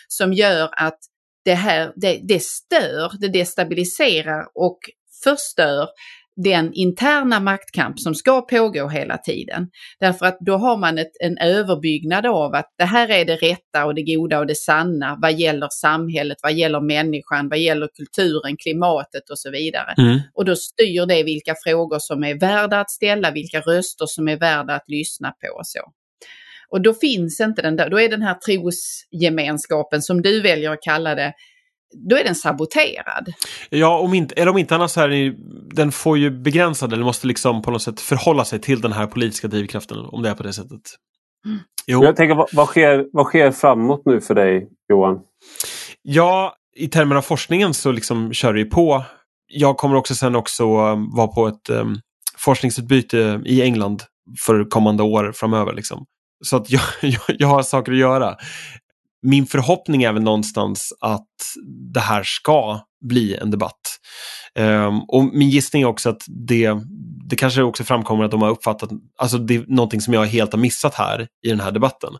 som 0.09 0.33
gör 0.33 0.69
att 0.73 0.99
det 1.45 1.55
här, 1.55 1.93
det, 1.97 2.21
det 2.23 2.43
stör, 2.43 3.13
det 3.21 3.29
destabiliserar 3.29 4.47
och 4.55 4.79
förstör 5.25 5.89
den 6.37 6.73
interna 6.73 7.41
maktkamp 7.41 8.01
som 8.01 8.15
ska 8.15 8.41
pågå 8.41 8.89
hela 8.89 9.19
tiden. 9.19 9.69
Därför 10.01 10.27
att 10.27 10.39
då 10.41 10.57
har 10.57 10.77
man 10.77 10.99
ett, 10.99 11.13
en 11.21 11.39
överbyggnad 11.39 12.27
av 12.27 12.55
att 12.55 12.75
det 12.79 12.85
här 12.85 13.11
är 13.11 13.25
det 13.25 13.37
rätta 13.37 13.85
och 13.85 13.95
det 13.95 14.15
goda 14.15 14.39
och 14.39 14.47
det 14.47 14.55
sanna 14.55 15.19
vad 15.23 15.33
gäller 15.33 15.69
samhället, 15.71 16.39
vad 16.43 16.53
gäller 16.53 16.81
människan, 16.81 17.49
vad 17.49 17.59
gäller 17.59 17.89
kulturen, 17.97 18.57
klimatet 18.57 19.31
och 19.31 19.39
så 19.39 19.51
vidare. 19.51 19.95
Mm. 19.99 20.19
Och 20.35 20.45
då 20.45 20.57
styr 20.57 21.07
det 21.07 21.23
vilka 21.23 21.55
frågor 21.65 21.99
som 21.99 22.25
är 22.25 22.35
värda 22.35 22.81
att 22.81 22.91
ställa, 22.91 23.31
vilka 23.31 23.61
röster 23.61 24.07
som 24.07 24.29
är 24.29 24.37
värda 24.37 24.75
att 24.75 24.89
lyssna 24.89 25.31
på 25.31 25.59
och 25.59 25.67
så. 25.67 25.81
Och 26.69 26.81
då 26.81 26.95
finns 26.95 27.41
inte 27.41 27.63
den 27.63 27.77
där, 27.77 27.91
då 27.91 28.01
är 28.01 28.09
den 28.09 28.23
här 28.23 28.35
trosgemenskapen 28.35 30.03
som 30.03 30.23
du 30.23 30.43
väljer 30.43 30.71
att 30.71 30.83
kalla 30.83 31.15
det, 31.15 31.33
då 31.95 32.17
är 32.17 32.25
den 32.25 32.35
saboterad. 32.35 33.33
Ja, 33.71 33.99
om 33.99 34.15
inte, 34.15 34.35
eller 34.35 34.51
om 34.51 34.59
inte 34.59 34.75
annars 34.75 34.91
så 34.91 35.01
här, 35.01 35.35
den 35.75 35.93
får 35.93 36.19
ju 36.19 36.31
begränsad 36.31 36.93
eller 36.93 37.05
måste 37.05 37.27
liksom 37.27 37.63
på 37.63 37.71
något 37.71 37.83
sätt 37.83 38.01
förhålla 38.01 38.45
sig 38.45 38.61
till 38.61 38.81
den 38.81 38.93
här 38.93 39.07
politiska 39.07 39.49
drivkraften 39.49 39.99
om 39.99 40.23
det 40.23 40.29
är 40.29 40.35
på 40.35 40.43
det 40.43 40.53
sättet. 40.53 40.81
Mm. 41.47 41.59
Jo. 41.87 42.05
Jag 42.05 42.17
tänker, 42.17 42.35
vad, 42.35 42.49
vad, 42.53 42.69
sker, 42.69 43.07
vad 43.13 43.27
sker 43.27 43.51
framåt 43.51 44.03
nu 44.05 44.21
för 44.21 44.35
dig, 44.35 44.69
Johan? 44.89 45.21
Ja, 46.03 46.55
i 46.77 46.89
termer 46.89 47.17
av 47.17 47.23
forskningen 47.23 47.75
så 47.75 47.93
liksom 47.93 48.33
kör 48.33 48.53
det 48.53 48.59
ju 48.59 48.67
på. 48.67 49.05
Jag 49.47 49.77
kommer 49.77 49.97
också 49.97 50.15
sen 50.15 50.37
också 50.37 50.65
um, 50.65 51.11
vara 51.15 51.27
på 51.27 51.47
ett 51.47 51.71
um, 51.71 52.01
forskningsutbyte 52.39 53.41
i 53.45 53.63
England 53.63 54.03
för 54.41 54.71
kommande 54.71 55.03
år 55.03 55.33
framöver. 55.35 55.73
Liksom. 55.73 56.05
Så 56.45 56.57
att 56.57 56.71
jag, 56.71 56.83
jag, 57.03 57.23
jag, 57.27 57.49
har 57.49 57.63
saker 57.63 57.93
att 57.93 57.99
göra 57.99 58.37
min 59.27 59.47
förhoppning 59.47 60.03
är 60.03 60.13
väl 60.13 60.23
någonstans 60.23 60.93
att 61.01 61.29
det 61.95 62.01
här 62.01 62.23
ska 62.23 62.81
bli 63.09 63.37
en 63.37 63.51
debatt. 63.51 63.81
Um, 64.59 65.03
och 65.09 65.25
min 65.25 65.51
gissning 65.51 65.83
är 65.83 65.87
också 65.87 66.11
att 66.11 66.23
det, 66.49 66.71
det 67.29 67.37
kanske 67.37 67.63
också 67.63 67.85
framkommer 67.85 68.25
att 68.25 68.31
de 68.31 68.43
har 68.43 68.51
uppfattat, 68.51 68.91
alltså 69.19 69.39
det 69.39 69.55
är 69.55 69.65
någonting 69.69 70.01
som 70.01 70.15
jag 70.15 70.27
helt 70.27 70.53
har 70.53 70.61
missat 70.61 70.95
här 70.95 71.29
i 71.47 71.49
den 71.49 71.61
här 71.61 71.73
debatten. 71.73 72.13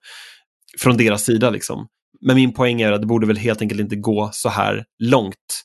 Från 0.81 0.97
deras 0.97 1.25
sida 1.25 1.51
liksom. 1.51 1.87
Men 2.21 2.37
min 2.37 2.55
poäng 2.55 2.81
är 2.81 2.93
att 2.93 3.01
det 3.01 3.07
borde 3.07 3.27
väl 3.27 3.37
helt 3.37 3.63
enkelt 3.63 3.81
inte 3.81 3.97
gå 3.97 4.31
så 4.33 4.49
här 4.49 4.85
långt 4.99 5.65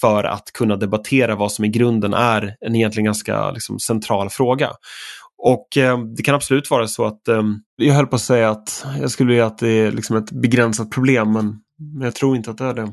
för 0.00 0.24
att 0.24 0.52
kunna 0.54 0.76
debattera 0.76 1.34
vad 1.34 1.52
som 1.52 1.64
i 1.64 1.68
grunden 1.68 2.14
är 2.14 2.56
en 2.60 2.74
egentligen 2.74 3.04
ganska 3.04 3.50
liksom, 3.50 3.78
central 3.78 4.30
fråga. 4.30 4.70
Och 5.38 5.76
eh, 5.76 5.98
det 5.98 6.22
kan 6.22 6.34
absolut 6.34 6.70
vara 6.70 6.86
så 6.86 7.04
att, 7.04 7.28
eh, 7.28 7.42
jag 7.76 7.94
höll 7.94 8.06
på 8.06 8.16
att 8.16 8.22
säga 8.22 8.50
att 8.50 8.86
jag 9.00 9.10
skulle 9.10 9.28
vilja 9.28 9.46
att 9.46 9.58
det 9.58 9.68
är 9.68 9.92
liksom 9.92 10.16
ett 10.16 10.32
begränsat 10.32 10.90
problem, 10.90 11.32
men, 11.32 11.60
men 11.78 12.04
jag 12.04 12.14
tror 12.14 12.36
inte 12.36 12.50
att 12.50 12.58
det 12.58 12.64
är 12.64 12.74
det. 12.74 12.88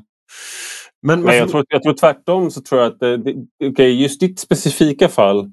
Men, 1.02 1.22
Nej, 1.22 1.38
jag, 1.38 1.50
tror, 1.50 1.66
jag 1.70 1.84
tror 1.84 1.94
tvärtom 1.94 2.52
så 2.52 2.62
tror 2.62 2.82
jag 2.82 2.92
att 2.92 3.00
det, 3.00 3.18
det, 3.18 3.36
okay, 3.68 3.90
just 3.90 4.20
ditt 4.20 4.40
specifika 4.40 5.10
fall 5.10 5.52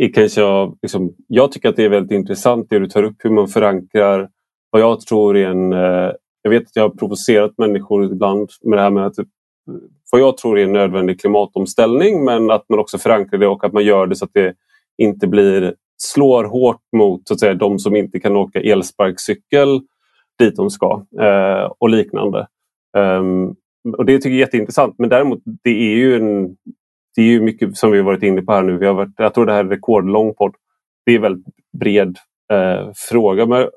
är 0.00 0.12
kanske 0.12 0.40
jag, 0.40 0.78
liksom, 0.82 1.14
jag 1.26 1.52
tycker 1.52 1.68
att 1.68 1.76
det 1.76 1.84
är 1.84 1.88
väldigt 1.88 2.16
intressant 2.16 2.66
det 2.70 2.78
du 2.78 2.86
tar 2.86 3.02
upp 3.02 3.16
hur 3.18 3.30
man 3.30 3.48
förankrar 3.48 4.28
vad 4.70 4.82
jag 4.82 5.00
tror 5.00 5.36
är 5.36 5.48
en... 5.48 5.72
Eh, 5.72 6.12
jag 6.42 6.50
vet 6.50 6.62
att 6.62 6.76
jag 6.76 6.82
har 6.82 6.90
provocerat 6.90 7.58
människor 7.58 8.04
ibland 8.04 8.50
med 8.62 8.78
det 8.78 8.82
här 8.82 8.90
med 8.90 9.06
att 9.06 9.18
eh, 9.18 9.24
vad 10.12 10.20
jag 10.20 10.36
tror 10.36 10.58
är 10.58 10.64
en 10.64 10.72
nödvändig 10.72 11.20
klimatomställning 11.20 12.24
men 12.24 12.50
att 12.50 12.68
man 12.68 12.78
också 12.78 12.98
förankrar 12.98 13.38
det 13.38 13.46
och 13.46 13.64
att 13.64 13.72
man 13.72 13.84
gör 13.84 14.06
det 14.06 14.16
så 14.16 14.24
att 14.24 14.34
det 14.34 14.54
inte 14.98 15.26
blir 15.26 15.74
slår 16.02 16.44
hårt 16.44 16.82
mot 16.96 17.28
så 17.28 17.34
att 17.34 17.40
säga, 17.40 17.54
de 17.54 17.78
som 17.78 17.96
inte 17.96 18.20
kan 18.20 18.36
åka 18.36 18.60
elsparkcykel 18.60 19.80
dit 20.38 20.56
de 20.56 20.70
ska 20.70 21.06
eh, 21.20 21.72
och 21.78 21.88
liknande. 21.88 22.46
Um, 22.96 23.56
och 23.96 24.06
Det 24.06 24.18
tycker 24.18 24.30
jag 24.30 24.36
är 24.36 24.40
jätteintressant 24.40 24.94
men 24.98 25.08
däremot 25.08 25.38
det 25.64 25.70
är 25.70 25.96
ju 25.96 26.16
en, 26.16 26.56
det 27.16 27.22
är 27.22 27.26
ju 27.26 27.40
mycket 27.40 27.76
som 27.76 27.90
vi 27.90 27.98
har 27.98 28.04
varit 28.04 28.22
inne 28.22 28.42
på 28.42 28.52
här 28.52 28.62
nu. 28.62 28.78
Vi 28.78 28.86
har 28.86 28.94
varit, 28.94 29.14
jag 29.16 29.34
tror 29.34 29.46
det 29.46 29.52
här 29.52 29.64
är 29.64 29.68
rekordlång 29.68 30.34
podd. 30.34 30.54
Det 31.06 31.12
är 31.12 31.16
en 31.16 31.22
väldigt 31.22 31.54
bred 31.78 32.16
eh, 32.52 32.90
fråga. 33.10 33.46
Men 33.46 33.68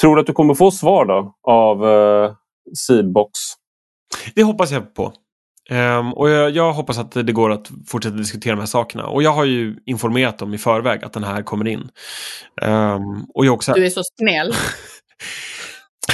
tror 0.00 0.14
du 0.16 0.20
att 0.20 0.26
du 0.26 0.32
kommer 0.32 0.54
få 0.54 0.70
svar 0.70 1.04
då 1.04 1.34
av 1.42 1.88
eh, 1.88 2.32
Seedbox? 2.86 3.30
Det 4.34 4.42
hoppas 4.42 4.72
jag 4.72 4.94
på. 4.94 5.12
Um, 5.70 6.12
och 6.12 6.30
jag, 6.30 6.50
jag, 6.50 6.72
hoppas 6.72 6.98
att 6.98 7.12
det 7.12 7.32
går 7.32 7.50
att 7.50 7.70
fortsätta 7.86 8.16
diskutera 8.16 8.54
de 8.54 8.60
här 8.60 8.66
sakerna. 8.66 9.06
Och 9.06 9.22
jag 9.22 9.32
har 9.32 9.44
ju 9.44 9.76
informerat 9.86 10.38
dem 10.38 10.54
i 10.54 10.58
förväg 10.58 11.04
att 11.04 11.12
den 11.12 11.24
här 11.24 11.42
kommer 11.42 11.68
in. 11.68 11.88
Um, 12.62 13.26
och 13.34 13.46
jag 13.46 13.54
också... 13.54 13.72
Du 13.72 13.86
är 13.86 13.90
så 13.90 14.02
snäll. 14.18 14.54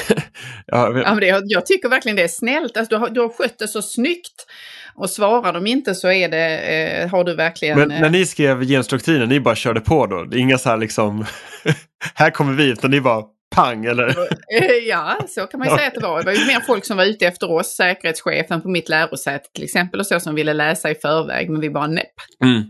ja, 0.67 0.91
men... 0.91 1.03
ja, 1.03 1.15
det, 1.15 1.43
jag 1.45 1.67
tycker 1.67 1.89
verkligen 1.89 2.17
det 2.17 2.23
är 2.23 2.29
snällt. 2.29 2.77
Alltså, 2.77 2.95
du, 2.95 3.01
har, 3.01 3.11
du 3.11 3.21
har 3.21 3.29
skött 3.29 3.59
det 3.59 3.69
så 3.69 3.83
snyggt. 3.83 4.47
Och 4.95 5.11
svarar 5.11 5.53
de 5.53 5.67
inte 5.67 5.95
så 5.95 6.11
är 6.11 6.29
det, 6.29 6.59
eh, 6.59 7.09
har 7.09 7.25
du 7.25 7.35
verkligen... 7.35 7.79
Men 7.79 7.89
när 7.89 8.11
ni 8.11 8.27
skrev 8.27 8.65
genstrukturen, 8.65 9.29
ni 9.29 9.41
bara 9.41 9.55
körde 9.55 9.81
på 9.81 10.07
då? 10.07 10.37
Inga 10.37 10.59
så 10.59 10.69
här 10.69 10.77
liksom, 10.77 11.27
här 12.15 12.31
kommer 12.31 12.53
vi, 12.53 12.71
utan 12.71 12.91
ni 12.91 13.01
bara 13.01 13.23
pang 13.57 13.85
eller? 13.85 14.09
Eh, 14.61 14.89
ja, 14.89 15.17
så 15.29 15.47
kan 15.47 15.59
man 15.59 15.69
ju 15.69 15.77
säga 15.77 15.89
att 15.89 15.95
det 15.95 16.01
var. 16.01 16.19
Det 16.19 16.25
var 16.25 16.33
ju 16.33 16.47
mer 16.47 16.61
folk 16.61 16.85
som 16.85 16.97
var 16.97 17.05
ute 17.05 17.27
efter 17.27 17.51
oss, 17.51 17.77
säkerhetschefen 17.77 18.63
på 18.63 18.69
mitt 18.69 18.89
lärosäte 18.89 19.49
till 19.55 19.65
exempel 19.65 20.01
och 20.01 20.07
så 20.07 20.21
som 20.21 20.35
ville 20.35 20.53
läsa 20.53 20.91
i 20.91 20.95
förväg, 20.95 21.51
men 21.51 21.61
vi 21.61 21.71
bara 21.71 21.87
näpp. 21.87 22.15
Mm. 22.45 22.63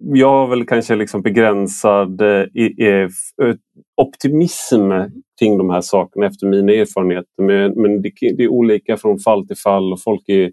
jag 0.18 0.30
har 0.30 0.46
väl 0.46 0.66
kanske 0.66 0.96
liksom 0.96 1.22
begränsad 1.22 2.20
eh, 2.20 3.08
optimism 3.96 4.90
kring 5.38 5.58
de 5.58 5.70
här 5.70 5.80
sakerna 5.80 6.26
efter 6.26 6.46
mina 6.46 6.72
erfarenheter. 6.72 7.42
Men, 7.42 7.82
men 7.82 8.02
det, 8.02 8.12
det, 8.36 8.44
är 8.44 8.48
olika 8.48 8.96
från 8.96 9.18
fall 9.18 9.46
till 9.46 9.56
fall 9.56 9.92
och 9.92 10.02
folk 10.02 10.28
är, 10.28 10.52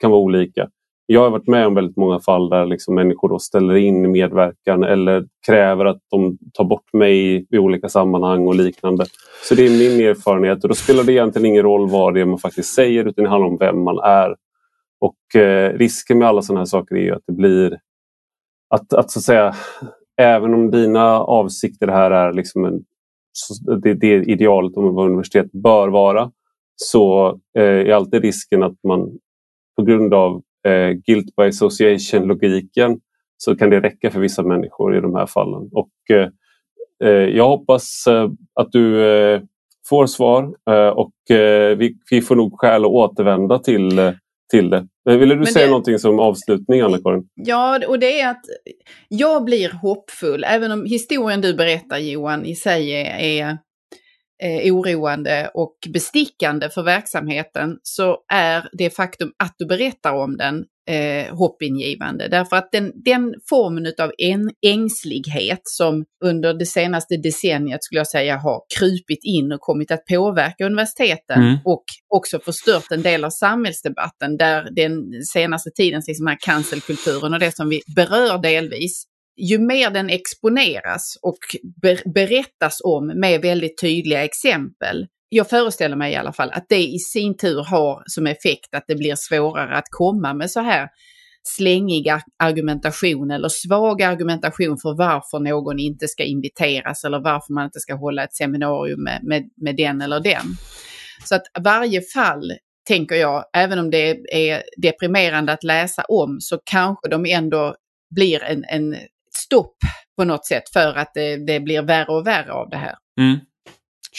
kan 0.00 0.10
vara 0.10 0.20
olika 0.20 0.68
jag 1.06 1.20
har 1.20 1.30
varit 1.30 1.46
med 1.46 1.66
om 1.66 1.74
väldigt 1.74 1.96
många 1.96 2.20
fall 2.20 2.48
där 2.48 2.66
liksom 2.66 2.94
människor 2.94 3.28
då 3.28 3.38
ställer 3.38 3.76
in 3.76 4.10
medverkan 4.10 4.84
eller 4.84 5.26
kräver 5.46 5.84
att 5.84 6.00
de 6.10 6.38
tar 6.52 6.64
bort 6.64 6.92
mig 6.92 7.46
i 7.50 7.58
olika 7.58 7.88
sammanhang 7.88 8.46
och 8.46 8.54
liknande. 8.54 9.06
Så 9.48 9.54
det 9.54 9.66
är 9.66 9.70
min 9.70 10.06
erfarenhet 10.06 10.62
och 10.62 10.68
då 10.68 10.74
spelar 10.74 11.04
det 11.04 11.12
egentligen 11.12 11.46
ingen 11.46 11.62
roll 11.62 11.90
vad 11.90 12.14
det 12.14 12.20
är 12.20 12.24
man 12.24 12.38
faktiskt 12.38 12.74
säger 12.74 13.04
utan 13.04 13.24
det 13.24 13.30
handlar 13.30 13.48
om 13.48 13.56
vem 13.56 13.82
man 13.82 13.98
är. 13.98 14.36
Och 15.00 15.40
eh, 15.40 15.72
risken 15.72 16.18
med 16.18 16.28
alla 16.28 16.42
sådana 16.42 16.60
här 16.60 16.66
saker 16.66 16.96
är 16.96 17.12
att 17.12 17.22
det 17.26 17.32
blir 17.32 17.78
att, 18.74 18.92
att 18.92 19.10
så 19.10 19.18
att 19.18 19.24
säga 19.24 19.54
även 20.20 20.54
om 20.54 20.70
dina 20.70 21.20
avsikter 21.20 21.88
här 21.88 22.10
är 22.10 22.32
liksom 22.32 22.64
en, 22.64 22.84
det, 23.82 23.94
det 23.94 24.14
idealet 24.14 24.76
om 24.76 24.94
vad 24.94 25.06
universitet 25.06 25.52
bör 25.52 25.88
vara 25.88 26.30
så 26.76 27.28
eh, 27.58 27.62
är 27.62 27.92
alltid 27.92 28.22
risken 28.22 28.62
att 28.62 28.76
man 28.88 29.18
på 29.76 29.82
grund 29.82 30.14
av 30.14 30.42
eh, 30.66 30.90
guilt 31.06 31.36
by 31.36 31.42
association-logiken 31.42 33.00
så 33.36 33.56
kan 33.56 33.70
det 33.70 33.80
räcka 33.80 34.10
för 34.10 34.20
vissa 34.20 34.42
människor 34.42 34.96
i 34.96 35.00
de 35.00 35.14
här 35.14 35.26
fallen. 35.26 35.68
Och, 35.72 36.16
eh, 36.16 36.28
eh 37.04 37.28
jag 37.36 37.48
hoppas 37.48 38.06
eh, 38.06 38.30
att 38.54 38.72
du 38.72 39.06
eh, 39.06 39.40
får 39.88 40.06
svar 40.06 40.54
eh, 40.70 40.88
och 40.88 41.12
vi, 41.78 41.96
vi, 42.10 42.22
får 42.22 42.36
nog 42.36 42.60
skäl 42.60 42.84
att 42.84 42.90
återvända 42.90 43.58
till 43.58 44.12
till 44.50 44.70
det. 44.70 44.86
Ville 45.04 45.34
du 45.34 45.36
Men 45.36 45.46
säga 45.46 45.64
det... 45.64 45.70
någonting 45.70 45.98
som 45.98 46.20
avslutning, 46.20 46.80
Anna-Karin? 46.80 47.28
Ja, 47.34 47.80
och 47.88 47.98
det 47.98 48.20
är 48.20 48.30
att 48.30 48.42
jag 49.08 49.44
blir 49.44 49.70
hoppfull, 49.70 50.44
även 50.44 50.72
om 50.72 50.84
historien 50.84 51.40
du 51.40 51.54
berättar 51.54 51.98
Johan 51.98 52.44
i 52.44 52.54
sig 52.54 52.92
är 53.38 53.58
eh, 54.42 54.74
oroande 54.74 55.50
och 55.54 55.76
bestickande 55.88 56.70
för 56.70 56.82
verksamheten 56.82 57.78
så 57.82 58.18
är 58.32 58.68
det 58.72 58.90
faktum 58.90 59.32
att 59.36 59.54
du 59.58 59.66
berättar 59.66 60.12
om 60.12 60.36
den 60.36 60.64
eh, 60.88 61.36
hoppingivande. 61.36 62.28
Därför 62.28 62.56
att 62.56 62.72
den, 62.72 62.92
den 62.94 63.34
formen 63.48 63.92
av 63.98 64.12
en, 64.18 64.50
ängslighet 64.66 65.60
som 65.62 66.04
under 66.24 66.54
det 66.54 66.66
senaste 66.66 67.16
decenniet 67.16 67.84
skulle 67.84 68.00
jag 68.00 68.08
säga 68.08 68.36
har 68.36 68.62
krupit 68.78 69.24
in 69.24 69.52
och 69.52 69.60
kommit 69.60 69.90
att 69.90 70.04
påverka 70.04 70.66
universiteten 70.66 71.42
mm. 71.42 71.58
och 71.64 71.84
också 72.08 72.38
förstört 72.38 72.90
en 72.90 73.02
del 73.02 73.24
av 73.24 73.30
samhällsdebatten 73.30 74.36
där 74.36 74.68
den 74.70 75.22
senaste 75.32 75.70
tidens 75.70 76.08
liksom 76.08 76.26
här 76.26 76.38
cancelkulturen 76.40 77.34
och 77.34 77.40
det 77.40 77.56
som 77.56 77.68
vi 77.68 77.80
berör 77.96 78.38
delvis 78.38 79.04
ju 79.36 79.58
mer 79.58 79.90
den 79.90 80.10
exponeras 80.10 81.18
och 81.22 81.38
berättas 82.14 82.78
om 82.84 83.06
med 83.06 83.40
väldigt 83.40 83.80
tydliga 83.80 84.24
exempel, 84.24 85.06
jag 85.28 85.50
föreställer 85.50 85.96
mig 85.96 86.12
i 86.12 86.16
alla 86.16 86.32
fall 86.32 86.50
att 86.52 86.66
det 86.68 86.86
i 86.86 86.98
sin 86.98 87.36
tur 87.36 87.64
har 87.64 88.02
som 88.06 88.26
effekt 88.26 88.74
att 88.74 88.84
det 88.88 88.94
blir 88.94 89.14
svårare 89.16 89.76
att 89.76 89.88
komma 89.90 90.34
med 90.34 90.50
så 90.50 90.60
här 90.60 90.88
slängig 91.42 92.12
argumentation 92.38 93.30
eller 93.30 93.48
svag 93.48 94.02
argumentation 94.02 94.78
för 94.82 94.96
varför 94.96 95.38
någon 95.38 95.78
inte 95.78 96.08
ska 96.08 96.24
inviteras 96.24 97.04
eller 97.04 97.18
varför 97.18 97.54
man 97.54 97.64
inte 97.64 97.80
ska 97.80 97.94
hålla 97.94 98.24
ett 98.24 98.34
seminarium 98.34 99.02
med, 99.02 99.20
med, 99.22 99.50
med 99.56 99.76
den 99.76 100.00
eller 100.00 100.20
den. 100.20 100.46
Så 101.24 101.34
att 101.34 101.42
varje 101.64 102.02
fall, 102.02 102.52
tänker 102.88 103.16
jag, 103.16 103.44
även 103.52 103.78
om 103.78 103.90
det 103.90 104.10
är 104.32 104.62
deprimerande 104.76 105.52
att 105.52 105.64
läsa 105.64 106.02
om, 106.02 106.36
så 106.40 106.58
kanske 106.64 107.08
de 107.08 107.26
ändå 107.26 107.74
blir 108.14 108.42
en, 108.42 108.64
en 108.64 108.96
stopp 109.46 109.76
på 110.16 110.24
något 110.24 110.46
sätt 110.46 110.68
för 110.72 110.94
att 110.94 111.10
det, 111.14 111.36
det 111.36 111.60
blir 111.60 111.82
värre 111.82 112.12
och 112.12 112.26
värre 112.26 112.52
av 112.52 112.70
det 112.70 112.76
här. 112.76 112.94
Mm. 113.20 113.38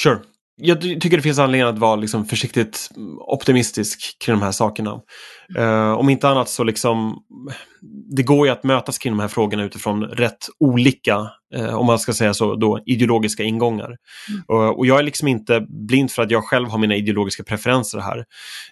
Sure 0.04 0.20
jag 0.60 0.82
tycker 0.82 1.18
det 1.18 1.24
finns 1.24 1.40
anledning 1.40 1.70
att 1.70 1.80
vara 1.80 1.96
liksom 1.96 2.26
försiktigt 2.26 2.90
optimistisk 3.20 4.18
kring 4.26 4.36
de 4.36 4.42
här 4.42 4.52
sakerna. 4.52 5.02
Uh, 5.58 5.92
om 5.92 6.10
inte 6.10 6.30
annat 6.30 6.50
så 6.50 6.64
liksom, 6.64 7.24
det 8.16 8.24
går 8.24 8.48
ju 8.48 8.54
att 8.54 8.64
mötas 8.64 8.98
kring 8.98 9.14
de 9.14 9.20
här 9.20 9.28
frågorna 9.28 9.64
utifrån 9.64 10.04
rätt 10.04 10.48
olika, 10.60 11.18
uh, 11.58 11.76
om 11.76 11.86
man 11.86 12.00
ska 12.00 12.14
säga 12.14 12.34
så, 12.34 12.56
då, 12.56 12.80
ideologiska 12.86 13.44
ingångar. 13.44 13.86
Mm. 14.30 14.44
Uh, 14.52 14.70
och 14.70 14.86
jag 14.86 15.00
är 15.00 15.04
liksom 15.04 15.28
inte 15.28 15.66
blind 15.88 16.12
för 16.12 16.22
att 16.24 16.32
jag 16.32 16.44
själv 16.44 16.70
har 16.70 16.78
mina 16.78 16.96
ideologiska 16.96 17.44
preferenser 17.44 18.00
här. 18.00 18.26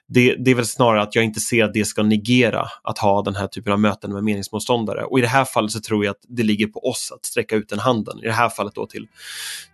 Det, 0.07 0.35
det, 0.35 0.51
är 0.51 0.55
väl 0.55 0.65
snarare 0.65 1.01
att 1.01 1.15
jag 1.15 1.23
inte 1.23 1.39
ser 1.39 1.63
att 1.63 1.73
det 1.73 1.85
ska 1.85 2.03
negera 2.03 2.65
att 2.83 2.97
ha 2.97 3.21
den 3.21 3.35
här 3.35 3.47
typen 3.47 3.73
av 3.73 3.79
möten 3.79 4.13
med 4.13 4.23
meningsmotståndare. 4.23 5.03
Och 5.03 5.19
i 5.19 5.21
det 5.21 5.27
här 5.27 5.45
fallet 5.45 5.71
så 5.71 5.79
tror 5.79 6.05
jag 6.05 6.11
att 6.11 6.25
det 6.27 6.43
ligger 6.43 6.67
på 6.67 6.79
oss 6.79 7.11
att 7.15 7.25
sträcka 7.25 7.55
ut 7.55 7.69
den 7.69 7.79
handen. 7.79 8.19
I 8.23 8.25
det 8.25 8.33
här 8.33 8.49
fallet 8.49 8.75
då 8.75 8.85
till, 8.85 9.07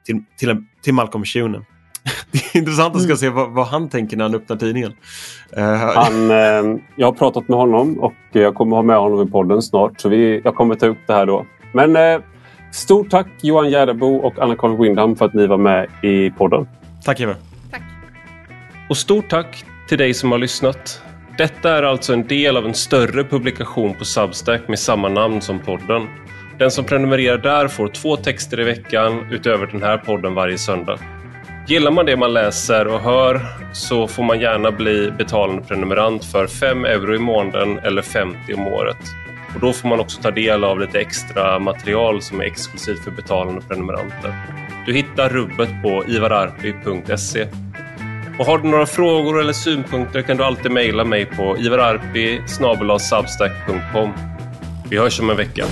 till, 0.06 0.16
till, 0.38 0.56
till 0.84 0.94
Malcolm 0.94 1.26
Schunen. 1.26 1.66
det 2.32 2.38
är 2.38 2.58
intressant 2.58 2.96
att 2.96 3.02
ska 3.02 3.16
se 3.16 3.30
vad, 3.30 3.52
vad, 3.52 3.68
han 3.68 3.90
tänker 3.90 4.18
när 4.18 4.24
han 4.24 4.36
öppnar 4.36 4.58
tidningen. 4.58 4.94
Uh, 5.58 5.64
han, 5.76 6.32
eh, 6.32 6.82
jag 6.96 7.08
har 7.08 7.12
pratat 7.12 7.48
med 7.48 7.60
honom 7.60 8.00
och 8.00 8.14
jag 8.32 8.56
kommer 8.56 8.76
ha 8.76 8.84
med 8.84 8.98
honom 8.98 9.28
i 9.28 9.32
podden 9.32 9.62
snart. 9.62 10.02
Så 10.02 10.10
vi, 10.10 10.42
jag 10.44 10.56
kommer 10.56 10.76
ta 10.76 10.86
upp 10.86 10.98
det 11.08 11.14
här 11.14 11.26
då. 11.26 11.46
Men 11.74 11.96
eh, 11.96 12.22
stort 12.72 13.10
tack 13.10 13.28
Johan 13.42 13.70
Järdebo 13.70 14.16
och 14.16 14.40
Anna-Karin 14.40 14.82
Windham 14.82 15.16
för 15.16 15.26
att 15.26 15.34
ni 15.34 15.48
var 15.48 15.58
med 15.58 15.88
i 16.04 16.30
podden. 16.30 16.68
Tack 17.06 17.20
Eva. 17.20 17.36
Tack. 17.72 17.82
Och 18.90 18.98
stort 18.98 19.30
tack 19.30 19.66
till 19.90 19.98
dig 19.98 20.14
som 20.14 20.32
har 20.32 20.40
lyssnat. 20.40 21.02
Detta 21.38 21.78
är 21.78 21.84
alltså 21.84 22.14
en 22.14 22.28
del 22.28 22.58
av 22.58 22.66
en 22.66 22.74
större 22.74 23.24
publikation 23.24 23.94
på 23.94 24.06
Substack 24.06 24.68
med 24.68 24.80
samma 24.80 25.10
namn 25.10 25.42
som 25.42 25.60
podden. 25.60 26.08
Den 26.60 26.72
som 26.72 26.86
prenumererar 26.86 27.38
där 27.38 27.68
får 27.68 27.88
två 27.88 28.18
texter 28.18 28.60
i 28.60 28.64
veckan 28.64 29.26
utöver 29.32 29.68
den 29.68 29.84
här 29.84 29.98
podden 29.98 30.34
varje 30.34 30.58
söndag. 30.58 31.00
Gillar 31.72 31.92
man 31.92 32.06
det 32.06 32.18
man 32.18 32.34
läser 32.34 32.88
och 32.88 33.00
hör 33.00 33.42
så 33.74 34.08
får 34.08 34.24
man 34.24 34.40
gärna 34.40 34.72
bli 34.72 35.12
betalande 35.12 35.62
prenumerant 35.62 36.26
för 36.26 36.48
5 36.48 36.86
euro 36.86 37.16
i 37.16 37.20
månaden 37.20 37.80
eller 37.80 38.02
50 38.02 38.54
om 38.54 38.68
året. 38.68 38.98
Och 39.56 39.62
då 39.62 39.74
får 39.74 39.90
man 39.90 40.00
också 40.00 40.22
ta 40.22 40.32
del 40.32 40.64
av 40.64 40.80
lite 40.80 41.00
extra 41.00 41.60
material 41.60 42.22
som 42.22 42.42
är 42.42 42.46
exklusivt 42.46 43.04
för 43.04 43.12
betalande 43.12 43.62
prenumeranter. 43.62 44.34
Du 44.86 44.94
hittar 44.94 45.30
rubbet 45.30 45.70
på 45.84 46.04
ivararpi.se. 46.08 47.48
Och 48.40 48.46
har 48.46 48.58
du 48.58 48.70
några 48.70 48.86
frågor 48.86 49.42
eller 49.42 49.54
synpunkter 49.54 50.22
kan 50.22 50.38
du 50.38 50.44
alltid 50.44 50.72
mejla 50.72 51.06
mig 51.06 51.26
på 51.26 51.58
ivararpi 51.58 52.42
Vi 54.90 54.98
hörs 54.98 55.20
om 55.20 55.30
en 55.30 55.38
vecka. 55.38 55.66